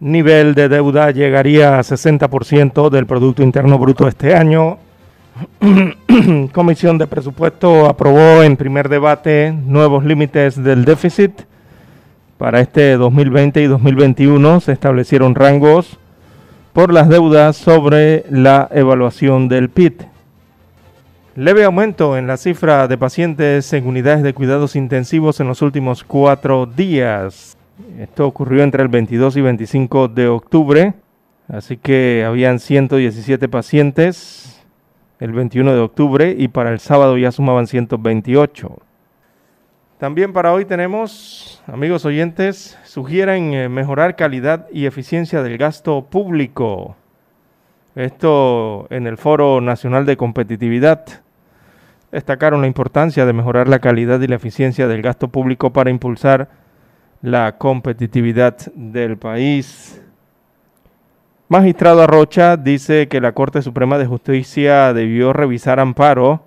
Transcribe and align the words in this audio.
nivel 0.00 0.54
de 0.54 0.68
deuda 0.68 1.10
llegaría 1.10 1.78
a 1.78 1.82
60% 1.82 2.88
del 2.88 3.06
Producto 3.06 3.42
Interno 3.42 3.78
Bruto 3.78 4.08
este 4.08 4.34
año. 4.34 4.78
Comisión 6.52 6.98
de 6.98 7.06
Presupuesto 7.06 7.86
aprobó 7.86 8.42
en 8.42 8.56
primer 8.56 8.88
debate 8.88 9.52
nuevos 9.52 10.04
límites 10.04 10.62
del 10.62 10.84
déficit. 10.84 11.42
Para 12.38 12.60
este 12.60 12.96
2020 12.96 13.62
y 13.62 13.66
2021 13.66 14.60
se 14.60 14.72
establecieron 14.72 15.34
rangos 15.34 15.98
por 16.72 16.92
las 16.92 17.08
deudas 17.08 17.56
sobre 17.56 18.24
la 18.30 18.68
evaluación 18.72 19.48
del 19.48 19.68
PIB. 19.68 20.06
Leve 21.36 21.64
aumento 21.64 22.16
en 22.16 22.26
la 22.26 22.38
cifra 22.38 22.88
de 22.88 22.96
pacientes 22.96 23.72
en 23.72 23.86
unidades 23.86 24.22
de 24.22 24.34
cuidados 24.34 24.76
intensivos 24.76 25.40
en 25.40 25.48
los 25.48 25.62
últimos 25.62 26.04
cuatro 26.04 26.66
días. 26.66 27.56
Esto 27.98 28.26
ocurrió 28.26 28.62
entre 28.62 28.82
el 28.82 28.88
22 28.88 29.36
y 29.36 29.40
25 29.40 30.08
de 30.08 30.28
octubre, 30.28 30.94
así 31.48 31.76
que 31.76 32.24
habían 32.26 32.58
117 32.58 33.48
pacientes 33.48 34.60
el 35.18 35.32
21 35.32 35.74
de 35.74 35.80
octubre 35.80 36.34
y 36.36 36.48
para 36.48 36.70
el 36.70 36.80
sábado 36.80 37.18
ya 37.18 37.30
sumaban 37.30 37.66
128. 37.66 38.78
También 39.98 40.32
para 40.32 40.54
hoy 40.54 40.64
tenemos, 40.64 41.62
amigos 41.66 42.06
oyentes, 42.06 42.78
sugieren 42.84 43.52
eh, 43.52 43.68
mejorar 43.68 44.16
calidad 44.16 44.66
y 44.72 44.86
eficiencia 44.86 45.42
del 45.42 45.58
gasto 45.58 46.06
público. 46.06 46.96
Esto 47.94 48.86
en 48.88 49.06
el 49.06 49.18
Foro 49.18 49.60
Nacional 49.60 50.06
de 50.06 50.16
Competitividad. 50.16 51.04
Destacaron 52.10 52.62
la 52.62 52.66
importancia 52.66 53.26
de 53.26 53.34
mejorar 53.34 53.68
la 53.68 53.80
calidad 53.80 54.20
y 54.22 54.26
la 54.26 54.36
eficiencia 54.36 54.88
del 54.88 55.02
gasto 55.02 55.28
público 55.28 55.70
para 55.74 55.90
impulsar 55.90 56.48
la 57.22 57.58
competitividad 57.58 58.56
del 58.74 59.18
país. 59.18 60.02
Magistrado 61.48 62.02
Arrocha 62.02 62.56
dice 62.56 63.08
que 63.08 63.20
la 63.20 63.32
Corte 63.32 63.60
Suprema 63.60 63.98
de 63.98 64.06
Justicia 64.06 64.92
debió 64.92 65.32
revisar 65.32 65.80
amparo, 65.80 66.44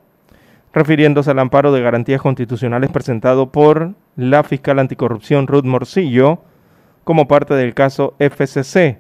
refiriéndose 0.74 1.30
al 1.30 1.40
amparo 1.40 1.72
de 1.72 1.82
garantías 1.82 2.22
constitucionales 2.22 2.90
presentado 2.90 3.52
por 3.52 3.94
la 4.16 4.44
fiscal 4.44 4.80
anticorrupción 4.80 5.46
Ruth 5.46 5.66
Morcillo 5.66 6.40
como 7.04 7.28
parte 7.28 7.54
del 7.54 7.74
caso 7.74 8.16
FCC. 8.18 9.00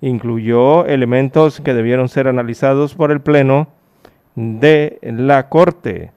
Incluyó 0.00 0.84
elementos 0.86 1.60
que 1.60 1.72
debieron 1.72 2.08
ser 2.08 2.28
analizados 2.28 2.94
por 2.94 3.10
el 3.10 3.20
Pleno 3.20 3.68
de 4.34 4.98
la 5.02 5.48
Corte. 5.48 6.10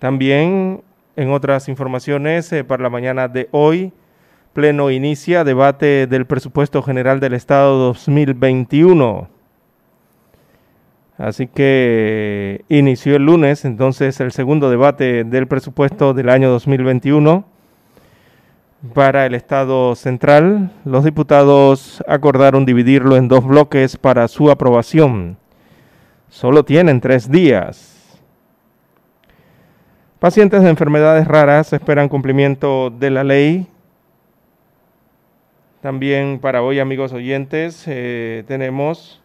También 0.00 0.82
en 1.16 1.30
otras 1.30 1.68
informaciones, 1.68 2.52
eh, 2.52 2.64
para 2.64 2.82
la 2.82 2.90
mañana 2.90 3.28
de 3.28 3.48
hoy, 3.52 3.92
Pleno 4.52 4.90
inicia 4.90 5.44
debate 5.44 6.06
del 6.08 6.26
presupuesto 6.26 6.82
general 6.82 7.20
del 7.20 7.34
Estado 7.34 7.78
2021. 7.78 9.28
Así 11.18 11.46
que 11.46 12.64
inició 12.68 13.16
el 13.16 13.26
lunes 13.26 13.64
entonces 13.64 14.18
el 14.20 14.32
segundo 14.32 14.70
debate 14.70 15.22
del 15.22 15.46
presupuesto 15.46 16.14
del 16.14 16.30
año 16.30 16.50
2021 16.50 17.44
para 18.94 19.26
el 19.26 19.34
Estado 19.34 19.94
central. 19.94 20.72
Los 20.84 21.04
diputados 21.04 22.02
acordaron 22.08 22.64
dividirlo 22.64 23.16
en 23.16 23.28
dos 23.28 23.44
bloques 23.44 23.96
para 23.96 24.26
su 24.28 24.50
aprobación. 24.50 25.36
Solo 26.28 26.64
tienen 26.64 27.00
tres 27.00 27.30
días. 27.30 27.99
Pacientes 30.20 30.62
de 30.62 30.68
enfermedades 30.68 31.26
raras 31.26 31.72
esperan 31.72 32.10
cumplimiento 32.10 32.90
de 32.90 33.08
la 33.08 33.24
ley. 33.24 33.66
También 35.80 36.40
para 36.40 36.60
hoy, 36.60 36.78
amigos 36.78 37.14
oyentes, 37.14 37.84
eh, 37.86 38.44
tenemos 38.46 39.22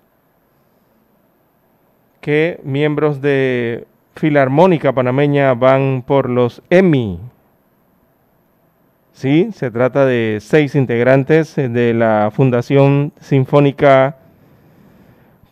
que 2.22 2.62
miembros 2.64 3.22
de 3.22 3.88
Filarmónica 4.16 4.94
Panameña 4.94 5.54
van 5.54 6.02
por 6.02 6.30
los 6.30 6.64
EMI. 6.70 7.20
Sí, 9.12 9.50
se 9.52 9.72
trata 9.72 10.06
de 10.06 10.38
seis 10.40 10.76
integrantes 10.76 11.58
eh, 11.58 11.68
de 11.68 11.94
la 11.94 12.32
Fundación 12.34 13.12
Sinfónica 13.20 14.16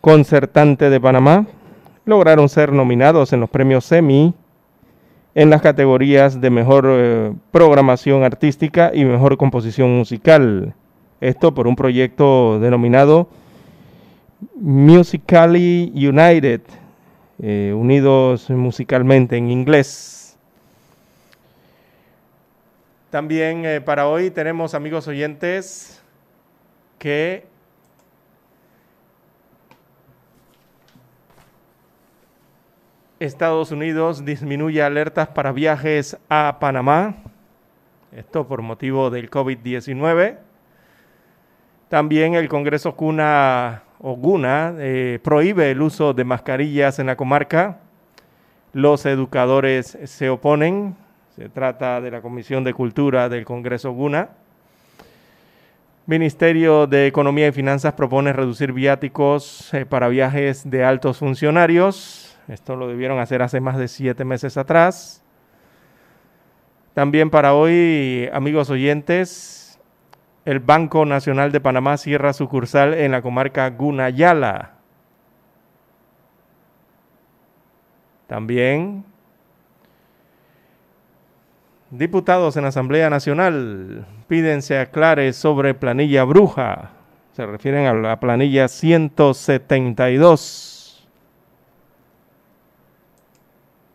Concertante 0.00 0.88
de 0.88 1.00
Panamá. 1.02 1.44
Lograron 2.06 2.48
ser 2.48 2.72
nominados 2.72 3.34
en 3.34 3.40
los 3.40 3.50
premios 3.50 3.92
EMI 3.92 4.32
en 5.34 5.50
las 5.50 5.62
categorías 5.62 6.40
de 6.40 6.50
mejor 6.50 6.86
eh, 6.88 7.32
programación 7.50 8.22
artística 8.22 8.92
y 8.94 9.04
mejor 9.04 9.36
composición 9.36 9.96
musical. 9.96 10.74
Esto 11.20 11.54
por 11.54 11.66
un 11.66 11.76
proyecto 11.76 12.60
denominado 12.60 13.28
Musically 14.56 15.92
United, 15.94 16.60
eh, 17.42 17.72
unidos 17.76 18.48
musicalmente 18.50 19.36
en 19.36 19.50
inglés. 19.50 20.36
También 23.10 23.64
eh, 23.64 23.80
para 23.80 24.08
hoy 24.08 24.30
tenemos 24.30 24.74
amigos 24.74 25.08
oyentes 25.08 26.02
que 26.98 27.44
Estados 33.24 33.70
Unidos 33.70 34.24
disminuye 34.24 34.82
alertas 34.82 35.28
para 35.28 35.50
viajes 35.50 36.18
a 36.28 36.58
Panamá. 36.60 37.14
Esto 38.12 38.46
por 38.46 38.60
motivo 38.60 39.08
del 39.08 39.30
COVID-19. 39.30 40.36
También 41.88 42.34
el 42.34 42.48
Congreso 42.48 42.94
Cuna 42.94 43.82
o 43.98 44.14
Guna 44.14 44.74
eh, 44.78 45.18
prohíbe 45.22 45.70
el 45.70 45.80
uso 45.80 46.12
de 46.12 46.24
mascarillas 46.24 46.98
en 46.98 47.06
la 47.06 47.16
comarca. 47.16 47.78
Los 48.72 49.06
educadores 49.06 49.98
se 50.04 50.28
oponen. 50.28 50.94
Se 51.34 51.48
trata 51.48 52.00
de 52.00 52.10
la 52.10 52.20
Comisión 52.20 52.62
de 52.62 52.74
Cultura 52.74 53.28
del 53.28 53.44
Congreso 53.44 53.92
Guna. 53.92 54.28
Ministerio 56.06 56.86
de 56.86 57.06
Economía 57.06 57.48
y 57.48 57.52
Finanzas 57.52 57.94
propone 57.94 58.34
reducir 58.34 58.72
viáticos 58.72 59.72
eh, 59.72 59.86
para 59.86 60.08
viajes 60.08 60.68
de 60.68 60.84
altos 60.84 61.16
funcionarios. 61.16 62.33
Esto 62.48 62.76
lo 62.76 62.88
debieron 62.88 63.18
hacer 63.18 63.42
hace 63.42 63.60
más 63.60 63.78
de 63.78 63.88
siete 63.88 64.24
meses 64.24 64.56
atrás. 64.56 65.22
También 66.92 67.30
para 67.30 67.54
hoy, 67.54 68.28
amigos 68.32 68.70
oyentes, 68.70 69.80
el 70.44 70.60
Banco 70.60 71.06
Nacional 71.06 71.50
de 71.52 71.60
Panamá 71.60 71.96
cierra 71.96 72.32
sucursal 72.32 72.94
en 72.94 73.12
la 73.12 73.22
comarca 73.22 73.70
Gunayala. 73.70 74.72
También 78.26 79.04
diputados 81.90 82.56
en 82.56 82.62
la 82.62 82.68
Asamblea 82.68 83.10
Nacional 83.10 84.06
piden 84.28 84.62
se 84.62 84.78
aclare 84.78 85.32
sobre 85.32 85.74
planilla 85.74 86.24
bruja. 86.24 86.90
Se 87.32 87.44
refieren 87.46 87.86
a 87.86 87.94
la 87.94 88.20
planilla 88.20 88.68
172. 88.68 90.73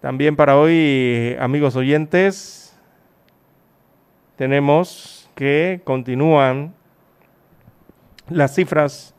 También 0.01 0.37
para 0.37 0.55
hoy, 0.55 1.35
amigos 1.41 1.75
oyentes, 1.75 2.73
tenemos 4.37 5.29
que 5.35 5.81
continúan 5.83 6.73
las 8.29 8.55
cifras 8.55 9.13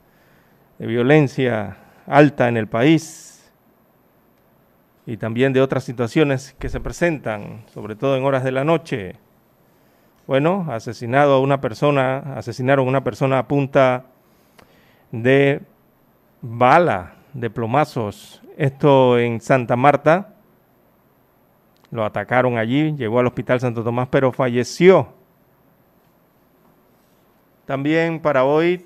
de 0.79 0.87
violencia 0.87 1.77
alta 2.07 2.47
en 2.47 2.57
el 2.57 2.67
país 2.67 3.51
y 5.05 5.17
también 5.17 5.53
de 5.53 5.61
otras 5.61 5.83
situaciones 5.83 6.55
que 6.57 6.67
se 6.67 6.79
presentan, 6.79 7.63
sobre 7.71 7.95
todo 7.95 8.17
en 8.17 8.23
horas 8.23 8.43
de 8.43 8.51
la 8.51 8.63
noche. 8.63 9.17
Bueno, 10.25 10.65
asesinado 10.71 11.35
a 11.35 11.41
una 11.41 11.61
persona, 11.61 12.33
asesinaron 12.35 12.87
a 12.87 12.89
una 12.89 13.03
persona 13.03 13.37
a 13.37 13.47
punta 13.47 14.05
de 15.11 15.61
bala, 16.41 17.13
de 17.33 17.51
plomazos. 17.51 18.41
Esto 18.57 19.19
en 19.19 19.41
Santa 19.41 19.75
Marta, 19.75 20.29
lo 21.91 22.05
atacaron 22.05 22.57
allí, 22.57 22.95
llegó 22.95 23.19
al 23.19 23.27
Hospital 23.27 23.59
Santo 23.59 23.83
Tomás, 23.83 24.07
pero 24.09 24.31
falleció. 24.31 25.09
También 27.65 28.19
para 28.19 28.45
hoy 28.45 28.85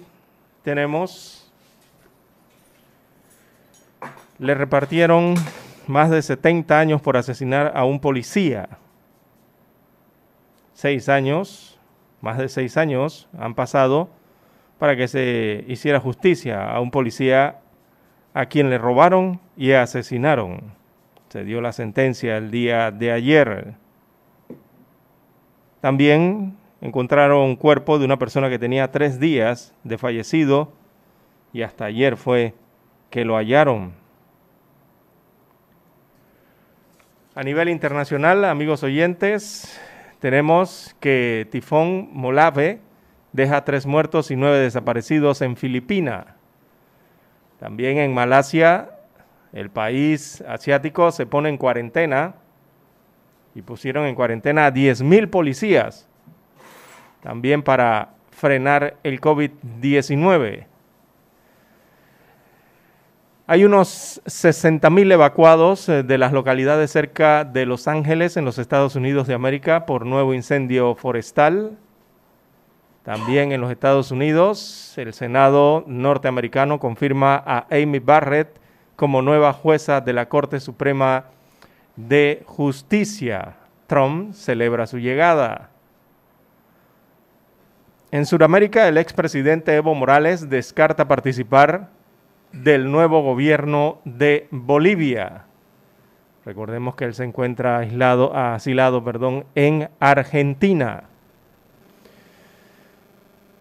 tenemos, 0.64 1.52
le 4.40 4.54
repartieron 4.56 5.36
más 5.88 6.10
de 6.10 6.22
70 6.22 6.78
años 6.78 7.02
por 7.02 7.16
asesinar 7.16 7.72
a 7.76 7.86
un 7.86 8.00
policía. 8.00 8.68
Seis 10.74 11.08
años, 11.08 11.80
más 12.22 12.38
de 12.38 12.50
seis 12.50 12.76
años 12.76 13.30
han 13.38 13.54
pasado 13.54 14.10
para 14.80 14.96
que 14.96 15.08
se 15.08 15.64
hiciera 15.68 16.00
justicia 16.00 16.70
a 16.70 16.82
un 16.82 16.92
policía 16.92 17.60
a 18.34 18.48
quien 18.48 18.70
le 18.70 18.78
robaron 18.78 19.40
y 19.56 19.72
asesinaron. 19.72 20.74
Se 21.36 21.44
dio 21.44 21.60
la 21.60 21.74
sentencia 21.74 22.38
el 22.38 22.50
día 22.50 22.92
de 22.92 23.12
ayer. 23.12 23.74
También 25.82 26.56
encontraron 26.80 27.42
un 27.42 27.58
cuerpo 27.58 28.00
de 28.00 28.06
una 28.06 28.18
persona 28.18 28.50
que 28.50 28.58
tenía 28.58 28.90
tres 28.90 29.20
días 29.20 29.76
de 29.84 29.98
fallecido 29.98 30.72
y 31.52 31.64
hasta 31.64 31.84
ayer 31.84 32.16
fue 32.16 32.54
que 33.10 33.26
lo 33.26 33.36
hallaron. 33.36 33.92
A 37.36 37.44
nivel 37.44 37.68
internacional, 37.68 38.46
amigos 38.46 38.82
oyentes, 38.84 39.78
tenemos 40.20 40.96
que 41.02 41.50
tifón 41.52 42.12
Molave 42.14 42.80
deja 43.34 43.66
tres 43.66 43.86
muertos 43.86 44.32
y 44.32 44.38
nueve 44.38 44.60
desaparecidos 44.60 45.42
en 45.42 45.58
Filipinas. 45.58 46.28
También 47.60 47.98
en 47.98 48.14
Malasia, 48.14 48.95
el 49.54 49.70
país 49.70 50.42
asiático 50.48 51.12
se 51.12 51.26
pone 51.26 51.50
en 51.50 51.58
cuarentena 51.58 52.36
y 53.54 53.62
pusieron 53.62 54.06
en 54.06 54.16
cuarentena 54.16 54.66
a 54.66 54.74
10.000 54.74 55.30
policías, 55.30 56.08
también 57.22 57.64
para 57.64 58.10
frenar 58.32 58.98
el 59.04 59.22
COVID-19. 59.22 60.66
Hay 63.48 63.64
unos 63.64 64.22
60.000 64.26 65.14
evacuados 65.14 65.88
eh, 65.88 66.02
de 66.02 66.18
las 66.18 66.34
localidades 66.34 66.92
cerca 66.92 67.44
de 67.44 67.68
Los 67.68 67.88
Ángeles, 67.88 68.38
en 68.38 68.46
los 68.46 68.58
Estados 68.58 68.96
Unidos 68.96 69.28
de 69.28 69.36
América, 69.36 69.86
por 69.86 70.06
nuevo 70.06 70.34
incendio 70.34 70.96
forestal. 70.96 71.78
También 73.04 73.52
en 73.52 73.62
los 73.62 73.70
Estados 73.72 74.10
Unidos, 74.10 74.98
el 74.98 75.14
Senado 75.14 75.84
norteamericano 75.86 76.80
confirma 76.80 77.36
a 77.46 77.68
Amy 77.70 78.00
Barrett 78.00 78.60
como 78.96 79.22
nueva 79.22 79.54
jueza 79.54 80.02
de 80.02 80.14
la 80.14 80.28
Corte 80.30 80.60
Suprema 80.60 81.26
de 81.96 82.44
Justicia. 82.46 83.56
Trump 83.88 84.34
celebra 84.34 84.88
su 84.88 84.98
llegada. 84.98 85.70
En 88.12 88.26
Sudamérica, 88.26 88.88
el 88.88 88.98
expresidente 88.98 89.76
Evo 89.76 89.94
Morales 89.94 90.50
descarta 90.50 91.08
participar 91.08 91.90
del 92.52 92.90
nuevo 92.90 93.22
gobierno 93.22 94.00
de 94.06 94.48
Bolivia. 94.52 95.46
Recordemos 96.46 96.96
que 96.96 97.06
él 97.06 97.14
se 97.14 97.24
encuentra 97.24 97.80
aislado, 97.80 98.36
asilado 98.36 99.04
perdón, 99.04 99.46
en 99.56 99.90
Argentina. 100.00 101.10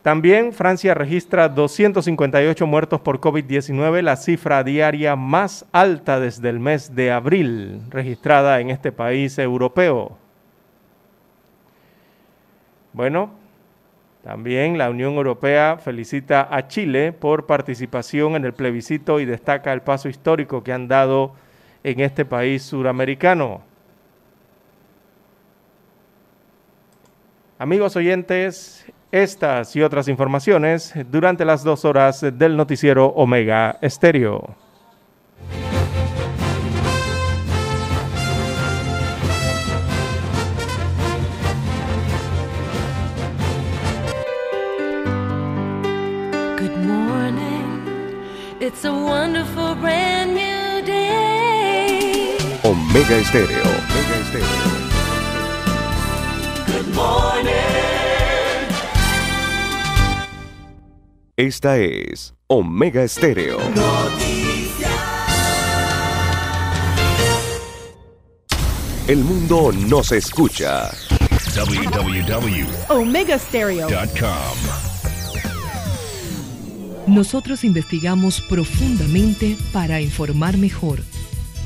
También 0.04 0.52
Francia 0.52 0.92
registra 0.92 1.48
258 1.48 2.66
muertos 2.66 3.00
por 3.00 3.20
COVID-19, 3.20 4.02
la 4.02 4.16
cifra 4.16 4.62
diaria 4.62 5.16
más 5.16 5.64
alta 5.72 6.20
desde 6.20 6.50
el 6.50 6.60
mes 6.60 6.94
de 6.94 7.10
abril 7.10 7.80
registrada 7.88 8.60
en 8.60 8.68
este 8.68 8.92
país 8.92 9.38
europeo. 9.38 10.18
Bueno, 12.92 13.30
también 14.22 14.76
la 14.76 14.90
Unión 14.90 15.14
Europea 15.14 15.78
felicita 15.78 16.48
a 16.50 16.68
Chile 16.68 17.14
por 17.14 17.46
participación 17.46 18.36
en 18.36 18.44
el 18.44 18.52
plebiscito 18.52 19.20
y 19.20 19.24
destaca 19.24 19.72
el 19.72 19.80
paso 19.80 20.10
histórico 20.10 20.62
que 20.62 20.74
han 20.74 20.86
dado 20.86 21.32
en 21.82 22.00
este 22.00 22.26
país 22.26 22.62
suramericano. 22.62 23.62
Amigos 27.56 27.94
oyentes, 27.94 28.84
estas 29.12 29.76
y 29.76 29.82
otras 29.82 30.08
informaciones 30.08 30.92
durante 31.08 31.44
las 31.44 31.62
dos 31.62 31.84
horas 31.84 32.20
del 32.20 32.56
noticiero 32.56 33.06
Omega 33.06 33.78
Estéreo. 33.80 34.56
Good 46.58 46.76
morning. 46.76 47.86
It's 48.58 48.84
a 48.84 48.92
wonderful 48.92 49.76
brand 49.76 50.34
new 50.34 50.84
day. 50.84 52.36
Omega 52.64 53.16
Estéreo. 53.16 53.62
Omega 53.62 54.16
Estéreo. 54.22 54.73
Morning. 56.94 57.50
Esta 61.36 61.78
es 61.78 62.34
Omega 62.46 63.02
Estéreo. 63.02 63.58
El 69.08 69.18
mundo 69.18 69.72
nos 69.72 70.12
escucha. 70.12 70.90
omegastereo.com. 72.88 74.84
Nosotros 77.06 77.64
investigamos 77.64 78.40
profundamente 78.40 79.56
para 79.72 80.00
informar 80.00 80.56
mejor. 80.56 81.02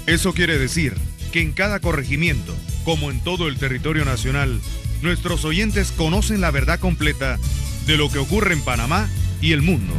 Eso 0.06 0.32
quiere 0.32 0.58
decir 0.58 0.94
que 1.30 1.42
en 1.42 1.52
cada 1.52 1.80
corregimiento, 1.80 2.54
como 2.84 3.10
en 3.10 3.20
todo 3.20 3.46
el 3.46 3.58
territorio 3.58 4.04
nacional, 4.04 4.60
nuestros 5.02 5.44
oyentes 5.44 5.92
conocen 5.92 6.40
la 6.40 6.50
verdad 6.50 6.78
completa 6.80 7.38
de 7.86 7.96
lo 7.96 8.10
que 8.10 8.18
ocurre 8.18 8.52
en 8.52 8.62
Panamá 8.62 9.08
y 9.40 9.52
el 9.52 9.62
mundo. 9.62 9.94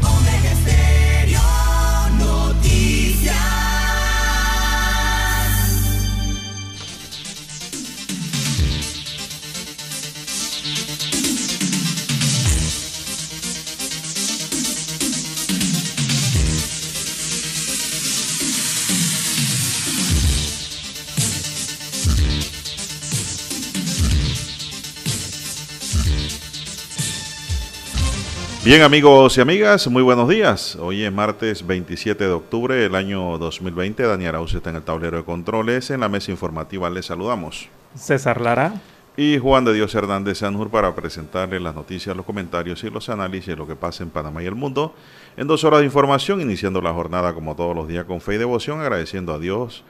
Bien 28.61 28.81
amigos 28.81 29.37
y 29.37 29.41
amigas, 29.41 29.87
muy 29.87 30.03
buenos 30.03 30.27
días. 30.27 30.75
Hoy 30.75 31.05
es 31.05 31.13
martes 31.13 31.65
27 31.65 32.25
de 32.25 32.31
octubre 32.31 32.75
del 32.75 32.93
año 32.93 33.37
2020. 33.37 34.03
Daniel 34.03 34.29
Arauz 34.29 34.53
está 34.53 34.69
en 34.69 34.75
el 34.75 34.81
tablero 34.81 35.15
de 35.15 35.23
controles. 35.23 35.89
En 35.91 36.01
la 36.01 36.09
mesa 36.09 36.31
informativa 36.31 36.89
les 36.89 37.05
saludamos. 37.05 37.69
César 37.95 38.41
Lara. 38.41 38.73
Y 39.15 39.37
Juan 39.37 39.63
de 39.63 39.73
Dios 39.73 39.95
Hernández 39.95 40.39
Sanjur 40.39 40.69
para 40.69 40.93
presentarles 40.93 41.61
las 41.61 41.73
noticias, 41.73 42.17
los 42.17 42.25
comentarios 42.25 42.83
y 42.83 42.89
los 42.89 43.07
análisis 43.07 43.47
de 43.47 43.55
lo 43.55 43.65
que 43.65 43.77
pasa 43.77 44.03
en 44.03 44.09
Panamá 44.09 44.43
y 44.43 44.47
el 44.47 44.55
mundo. 44.55 44.93
En 45.37 45.47
dos 45.47 45.63
horas 45.63 45.79
de 45.79 45.85
información, 45.85 46.41
iniciando 46.41 46.81
la 46.81 46.91
jornada 46.91 47.33
como 47.33 47.55
todos 47.55 47.73
los 47.73 47.87
días 47.87 48.03
con 48.03 48.19
fe 48.19 48.35
y 48.35 48.39
devoción, 48.39 48.81
agradeciendo 48.81 49.33
a 49.33 49.39
Dios 49.39 49.85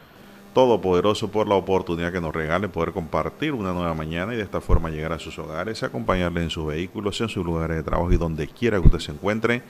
Todopoderoso 0.53 1.29
por 1.29 1.47
la 1.47 1.55
oportunidad 1.55 2.11
que 2.11 2.19
nos 2.19 2.33
regale 2.33 2.67
poder 2.69 2.91
compartir 2.91 3.53
una 3.53 3.71
nueva 3.71 3.93
mañana 3.93 4.33
y 4.33 4.37
de 4.37 4.43
esta 4.43 4.61
forma 4.61 4.89
llegar 4.89 5.13
a 5.13 5.19
sus 5.19 5.37
hogares, 5.37 5.83
acompañarle 5.83 6.41
en 6.41 6.49
sus 6.49 6.65
vehículos, 6.65 7.21
en 7.21 7.29
sus 7.29 7.45
lugares 7.45 7.77
de 7.77 7.83
trabajo 7.83 8.11
y 8.11 8.17
donde 8.17 8.47
quiera 8.47 8.79
que 8.79 8.87
usted 8.87 8.99
se 8.99 9.11
encuentre 9.11 9.61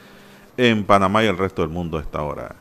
en 0.56 0.86
Panamá 0.86 1.24
y 1.24 1.28
el 1.28 1.38
resto 1.38 1.62
del 1.62 1.72
mundo 1.72 1.98
a 1.98 2.02
esta 2.02 2.22
hora. 2.24 2.56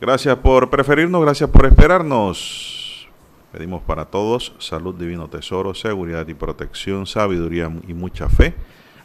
Gracias 0.00 0.36
por 0.36 0.68
preferirnos, 0.68 1.22
gracias 1.22 1.48
por 1.48 1.66
esperarnos. 1.66 3.08
Pedimos 3.52 3.82
para 3.82 4.04
todos 4.04 4.52
salud, 4.58 4.94
divino 4.96 5.28
tesoro, 5.28 5.74
seguridad 5.74 6.26
y 6.26 6.34
protección, 6.34 7.06
sabiduría 7.06 7.70
y 7.86 7.94
mucha 7.94 8.28
fe, 8.28 8.54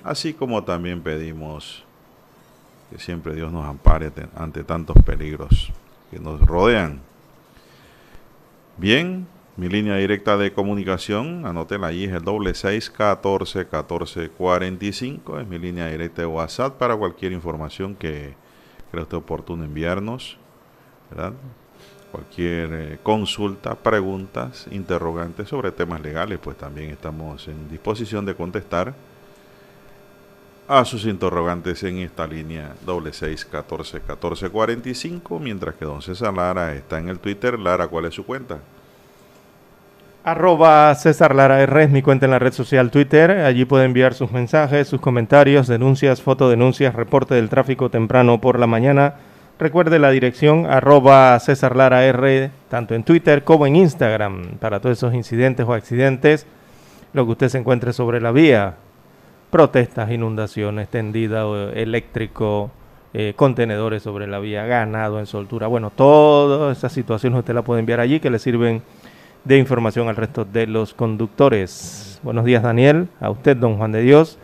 así 0.03 0.33
como 0.33 0.63
también 0.63 1.01
pedimos 1.01 1.83
que 2.89 2.97
siempre 2.97 3.35
Dios 3.35 3.51
nos 3.51 3.65
ampare 3.67 4.11
ante 4.35 4.63
tantos 4.63 4.97
peligros 5.05 5.71
que 6.09 6.19
nos 6.19 6.41
rodean 6.41 7.01
Bien, 8.79 9.27
mi 9.57 9.67
línea 9.67 9.97
directa 9.97 10.37
de 10.37 10.53
comunicación, 10.53 11.45
anótela 11.45 11.87
ahí, 11.87 12.05
es 12.05 12.13
el 12.13 12.23
doble 12.23 12.53
seis 12.53 12.89
catorce 12.89 13.67
catorce 13.67 14.29
cuarenta 14.29 14.85
y 14.85 14.93
cinco, 14.93 15.37
es 15.37 15.45
mi 15.45 15.59
línea 15.59 15.87
directa 15.87 16.21
de 16.21 16.27
WhatsApp 16.27 16.77
para 16.77 16.95
cualquier 16.95 17.33
información 17.33 17.93
que 17.93 18.35
crea 18.89 19.03
usted 19.03 19.17
oportuno 19.17 19.65
enviarnos, 19.65 20.37
¿verdad? 21.09 21.33
Cualquier 22.13 22.69
eh, 22.71 22.99
consulta, 23.03 23.75
preguntas, 23.75 24.65
interrogantes 24.71 25.49
sobre 25.49 25.73
temas 25.73 25.99
legales, 25.99 26.39
pues 26.41 26.57
también 26.57 26.89
estamos 26.91 27.49
en 27.49 27.67
disposición 27.67 28.25
de 28.25 28.33
contestar 28.33 28.95
a 30.69 30.85
sus 30.85 31.05
interrogantes 31.05 31.83
en 31.83 31.97
esta 31.97 32.27
línea 32.27 32.73
doble 32.85 33.11
seis 33.11 33.43
catorce 33.43 34.01
catorce 34.01 34.49
cuarenta 34.51 34.87
y 34.87 34.93
cinco, 34.93 35.39
mientras 35.39 35.73
que 35.73 35.83
don 35.83 35.99
César 35.99 36.31
Lara 36.31 36.75
está 36.75 36.99
en 36.99 37.09
el 37.09 37.17
Twitter. 37.17 37.57
Lara, 37.57 37.87
¿cuál 37.87 38.05
es 38.05 38.13
su 38.13 38.23
cuenta? 38.23 38.59
Arroba 40.23 40.93
César 40.93 41.33
Lara 41.33 41.59
R 41.63 41.83
es 41.85 41.89
mi 41.89 42.03
cuenta 42.03 42.27
en 42.27 42.31
la 42.31 42.37
red 42.37 42.53
social 42.53 42.91
Twitter. 42.91 43.31
Allí 43.31 43.65
puede 43.65 43.85
enviar 43.85 44.13
sus 44.13 44.31
mensajes, 44.31 44.87
sus 44.87 45.01
comentarios, 45.01 45.67
denuncias, 45.67 46.21
fotodenuncias, 46.21 46.93
reporte 46.93 47.33
del 47.33 47.49
tráfico 47.49 47.89
temprano 47.89 48.39
por 48.39 48.59
la 48.59 48.67
mañana. 48.67 49.15
Recuerde 49.57 49.97
la 49.97 50.11
dirección 50.11 50.67
arroba 50.67 51.39
César 51.39 51.75
Lara 51.75 52.05
R, 52.05 52.51
tanto 52.69 52.93
en 52.93 53.03
Twitter 53.03 53.43
como 53.43 53.65
en 53.65 53.75
Instagram, 53.75 54.57
para 54.59 54.79
todos 54.79 54.99
esos 54.99 55.15
incidentes 55.15 55.65
o 55.65 55.73
accidentes, 55.73 56.45
lo 57.13 57.25
que 57.25 57.31
usted 57.31 57.49
se 57.49 57.57
encuentre 57.57 57.91
sobre 57.91 58.21
la 58.21 58.31
vía 58.31 58.75
protestas, 59.49 60.11
inundaciones, 60.11 60.89
tendido 60.89 61.71
eléctrico, 61.71 62.71
eh, 63.13 63.33
contenedores 63.35 64.03
sobre 64.03 64.27
la 64.27 64.39
vía, 64.39 64.65
ganado 64.65 65.19
en 65.19 65.25
soltura. 65.25 65.67
Bueno, 65.67 65.89
todas 65.89 66.77
esas 66.77 66.91
situaciones 66.91 67.39
usted 67.39 67.53
la 67.55 67.63
puede 67.63 67.79
enviar 67.79 67.99
allí 67.99 68.19
que 68.19 68.29
le 68.29 68.37
sirven 68.37 68.83
de 69.43 69.57
información 69.57 70.07
al 70.09 70.15
resto 70.15 70.45
de 70.45 70.67
los 70.67 70.93
conductores. 70.93 72.19
Buenos 72.21 72.45
días, 72.45 72.61
Daniel, 72.61 73.07
a 73.19 73.31
usted, 73.31 73.57
don 73.57 73.77
Juan 73.77 73.91
de 73.91 74.01
Dios, 74.01 74.37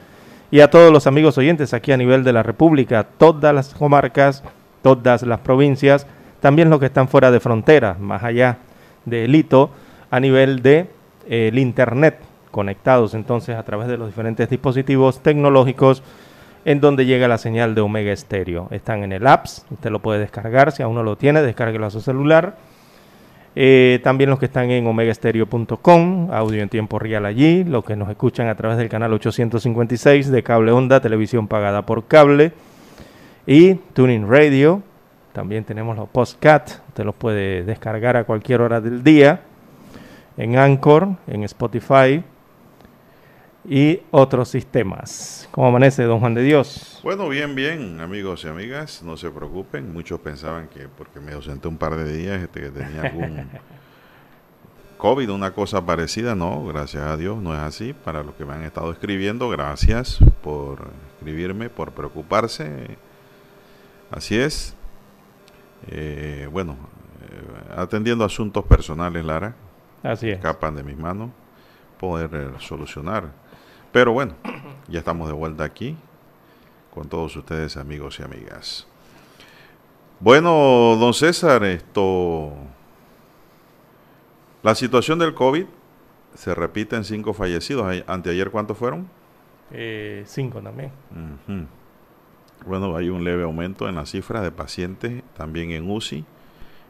y 0.49 0.61
a 0.61 0.69
todos 0.69 0.91
los 0.91 1.05
amigos 1.05 1.37
oyentes 1.37 1.73
aquí 1.73 1.91
a 1.91 1.97
nivel 1.97 2.23
de 2.23 2.33
la 2.33 2.41
República, 2.41 3.03
todas 3.03 3.53
las 3.53 3.73
comarcas, 3.73 4.43
todas 4.81 5.21
las 5.23 5.39
provincias, 5.41 6.07
también 6.39 6.69
los 6.69 6.79
que 6.79 6.85
están 6.87 7.07
fuera 7.07 7.29
de 7.29 7.39
frontera, 7.39 7.97
más 7.99 8.23
allá 8.23 8.59
del 9.05 9.35
hito, 9.35 9.69
a 10.09 10.19
nivel 10.19 10.61
de 10.61 10.87
eh, 11.27 11.49
el 11.49 11.59
Internet, 11.59 12.19
conectados 12.55 13.13
entonces 13.15 13.57
a 13.57 13.63
través 13.63 13.89
de 13.89 13.97
los 13.97 14.07
diferentes 14.07 14.49
dispositivos 14.49 15.19
tecnológicos 15.19 16.01
en 16.63 16.79
donde 16.79 17.05
llega 17.05 17.27
la 17.27 17.37
señal 17.37 17.75
de 17.75 17.81
Omega 17.81 18.15
Stereo. 18.15 18.69
Están 18.71 19.03
en 19.03 19.11
el 19.11 19.27
apps, 19.27 19.65
usted 19.71 19.91
lo 19.91 19.99
puede 19.99 20.21
descargar, 20.21 20.71
si 20.71 20.81
aún 20.81 20.95
no 20.95 21.03
lo 21.03 21.17
tiene, 21.17 21.41
descárguelo 21.41 21.85
a 21.85 21.89
su 21.89 21.99
celular. 21.99 22.55
Eh, 23.57 23.99
también 24.05 24.29
los 24.29 24.39
que 24.39 24.45
están 24.45 24.71
en 24.71 24.87
omegastereo.com, 24.87 26.31
audio 26.31 26.63
en 26.63 26.69
tiempo 26.69 26.97
real 26.97 27.25
allí, 27.25 27.65
los 27.65 27.83
que 27.83 27.97
nos 27.97 28.09
escuchan 28.09 28.47
a 28.47 28.55
través 28.55 28.77
del 28.77 28.87
canal 28.87 29.11
856 29.11 30.31
de 30.31 30.41
Cable 30.41 30.71
Onda, 30.71 31.01
televisión 31.01 31.49
pagada 31.49 31.85
por 31.85 32.07
cable, 32.07 32.53
y 33.45 33.73
Tuning 33.75 34.29
Radio. 34.29 34.81
También 35.33 35.65
tenemos 35.65 35.97
los 35.97 36.07
postcat, 36.07 36.69
usted 36.87 37.03
los 37.03 37.15
puede 37.15 37.65
descargar 37.65 38.15
a 38.15 38.23
cualquier 38.23 38.61
hora 38.61 38.79
del 38.79 39.03
día 39.03 39.41
en 40.37 40.57
Anchor, 40.57 41.09
en 41.27 41.43
Spotify, 41.43 42.23
y 43.67 44.01
otros 44.11 44.49
sistemas. 44.49 45.47
¿Cómo 45.51 45.67
amanece, 45.67 46.03
don 46.03 46.19
Juan 46.19 46.33
de 46.33 46.43
Dios? 46.43 46.99
Bueno, 47.03 47.27
bien, 47.29 47.55
bien, 47.55 47.99
amigos 47.99 48.43
y 48.43 48.47
amigas, 48.47 49.01
no 49.03 49.17
se 49.17 49.29
preocupen. 49.31 49.91
Muchos 49.91 50.19
pensaban 50.19 50.67
que 50.67 50.87
porque 50.87 51.19
me 51.19 51.33
ausenté 51.33 51.67
un 51.67 51.77
par 51.77 51.95
de 51.95 52.11
días 52.15 52.41
este, 52.41 52.61
que 52.61 52.69
tenía 52.69 53.01
algún 53.01 53.49
COVID, 54.97 55.29
una 55.31 55.51
cosa 55.51 55.85
parecida. 55.85 56.35
No, 56.35 56.65
gracias 56.65 57.03
a 57.03 57.17
Dios, 57.17 57.41
no 57.41 57.53
es 57.53 57.59
así. 57.59 57.93
Para 57.93 58.23
los 58.23 58.35
que 58.35 58.45
me 58.45 58.53
han 58.53 58.63
estado 58.63 58.91
escribiendo, 58.91 59.49
gracias 59.49 60.19
por 60.43 60.89
escribirme, 61.15 61.69
por 61.69 61.91
preocuparse. 61.91 62.97
Así 64.11 64.37
es. 64.37 64.75
Eh, 65.87 66.47
bueno, 66.51 66.77
eh, 67.21 67.73
atendiendo 67.75 68.23
asuntos 68.23 68.63
personales, 68.65 69.25
Lara. 69.25 69.55
Así 70.03 70.29
es. 70.29 70.37
Escapan 70.37 70.75
de 70.75 70.83
mis 70.83 70.97
manos. 70.97 71.31
Poder 71.99 72.29
eh, 72.33 72.49
solucionar 72.59 73.44
pero 73.95 74.11
bueno, 74.11 74.35
ya 74.89 74.99
estamos 74.99 75.29
de 75.29 75.33
vuelta 75.33 75.63
aquí 75.63 75.95
con 76.93 77.07
todos 77.07 77.33
ustedes, 77.37 77.77
amigos 77.77 78.19
y 78.19 78.23
amigas. 78.23 78.85
Bueno, 80.19 80.97
don 80.99 81.13
César, 81.13 81.63
esto. 81.63 82.51
La 84.63 84.75
situación 84.75 85.17
del 85.17 85.33
COVID 85.33 85.63
se 86.33 86.53
repite 86.53 86.97
en 86.97 87.05
cinco 87.05 87.33
fallecidos. 87.33 88.03
¿Anteayer 88.05 88.51
cuántos 88.51 88.77
fueron? 88.77 89.07
Eh, 89.71 90.23
cinco 90.25 90.61
también. 90.61 90.91
Bueno, 92.65 92.97
hay 92.97 93.07
un 93.07 93.23
leve 93.23 93.43
aumento 93.43 93.87
en 93.87 93.95
las 93.95 94.11
cifras 94.11 94.43
de 94.43 94.51
pacientes 94.51 95.23
también 95.37 95.71
en 95.71 95.89
UCI. 95.89 96.25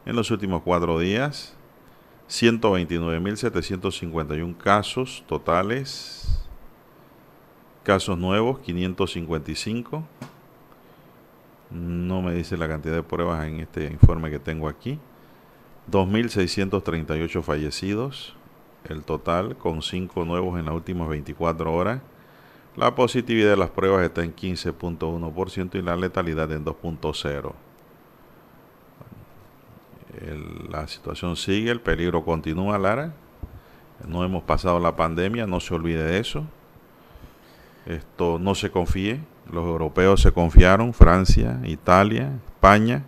En 0.08 0.16
los 0.16 0.32
últimos 0.32 0.64
cuatro 0.64 0.98
días, 0.98 1.56
129.751 2.30 4.58
casos 4.58 5.24
totales 5.28 6.45
Casos 7.86 8.18
nuevos, 8.18 8.58
555. 8.62 10.04
No 11.70 12.24
me 12.24 12.34
dice 12.34 12.58
la 12.58 12.68
cantidad 12.68 12.96
de 12.96 13.04
pruebas 13.04 13.46
en 13.46 13.60
este 13.60 13.86
informe 13.86 14.32
que 14.32 14.40
tengo 14.40 14.68
aquí. 14.68 14.98
2.638 15.92 17.44
fallecidos, 17.44 18.36
el 18.86 19.04
total, 19.04 19.56
con 19.56 19.84
5 19.84 20.26
nuevos 20.26 20.58
en 20.58 20.66
las 20.66 20.74
últimas 20.74 21.08
24 21.10 21.72
horas. 21.72 22.02
La 22.76 22.96
positividad 22.96 23.52
de 23.52 23.58
las 23.58 23.70
pruebas 23.70 24.04
está 24.04 24.24
en 24.24 24.36
15.1% 24.36 25.76
y 25.76 25.84
la 25.84 25.96
letalidad 25.96 26.52
en 26.54 26.66
2.0%. 26.66 27.54
La 30.72 30.88
situación 30.88 31.36
sigue, 31.36 31.70
el 31.70 31.82
peligro 31.82 32.26
continúa, 32.26 32.80
Lara. 32.80 33.14
No 34.08 34.24
hemos 34.24 34.42
pasado 34.42 34.80
la 34.80 34.96
pandemia, 34.96 35.46
no 35.46 35.60
se 35.60 35.76
olvide 35.76 36.04
de 36.04 36.18
eso. 36.18 36.48
Esto 37.86 38.40
no 38.40 38.56
se 38.56 38.72
confíe. 38.72 39.20
Los 39.52 39.66
europeos 39.66 40.22
se 40.22 40.32
confiaron, 40.32 40.94
Francia, 40.94 41.60
Italia, 41.66 42.32
España. 42.48 43.04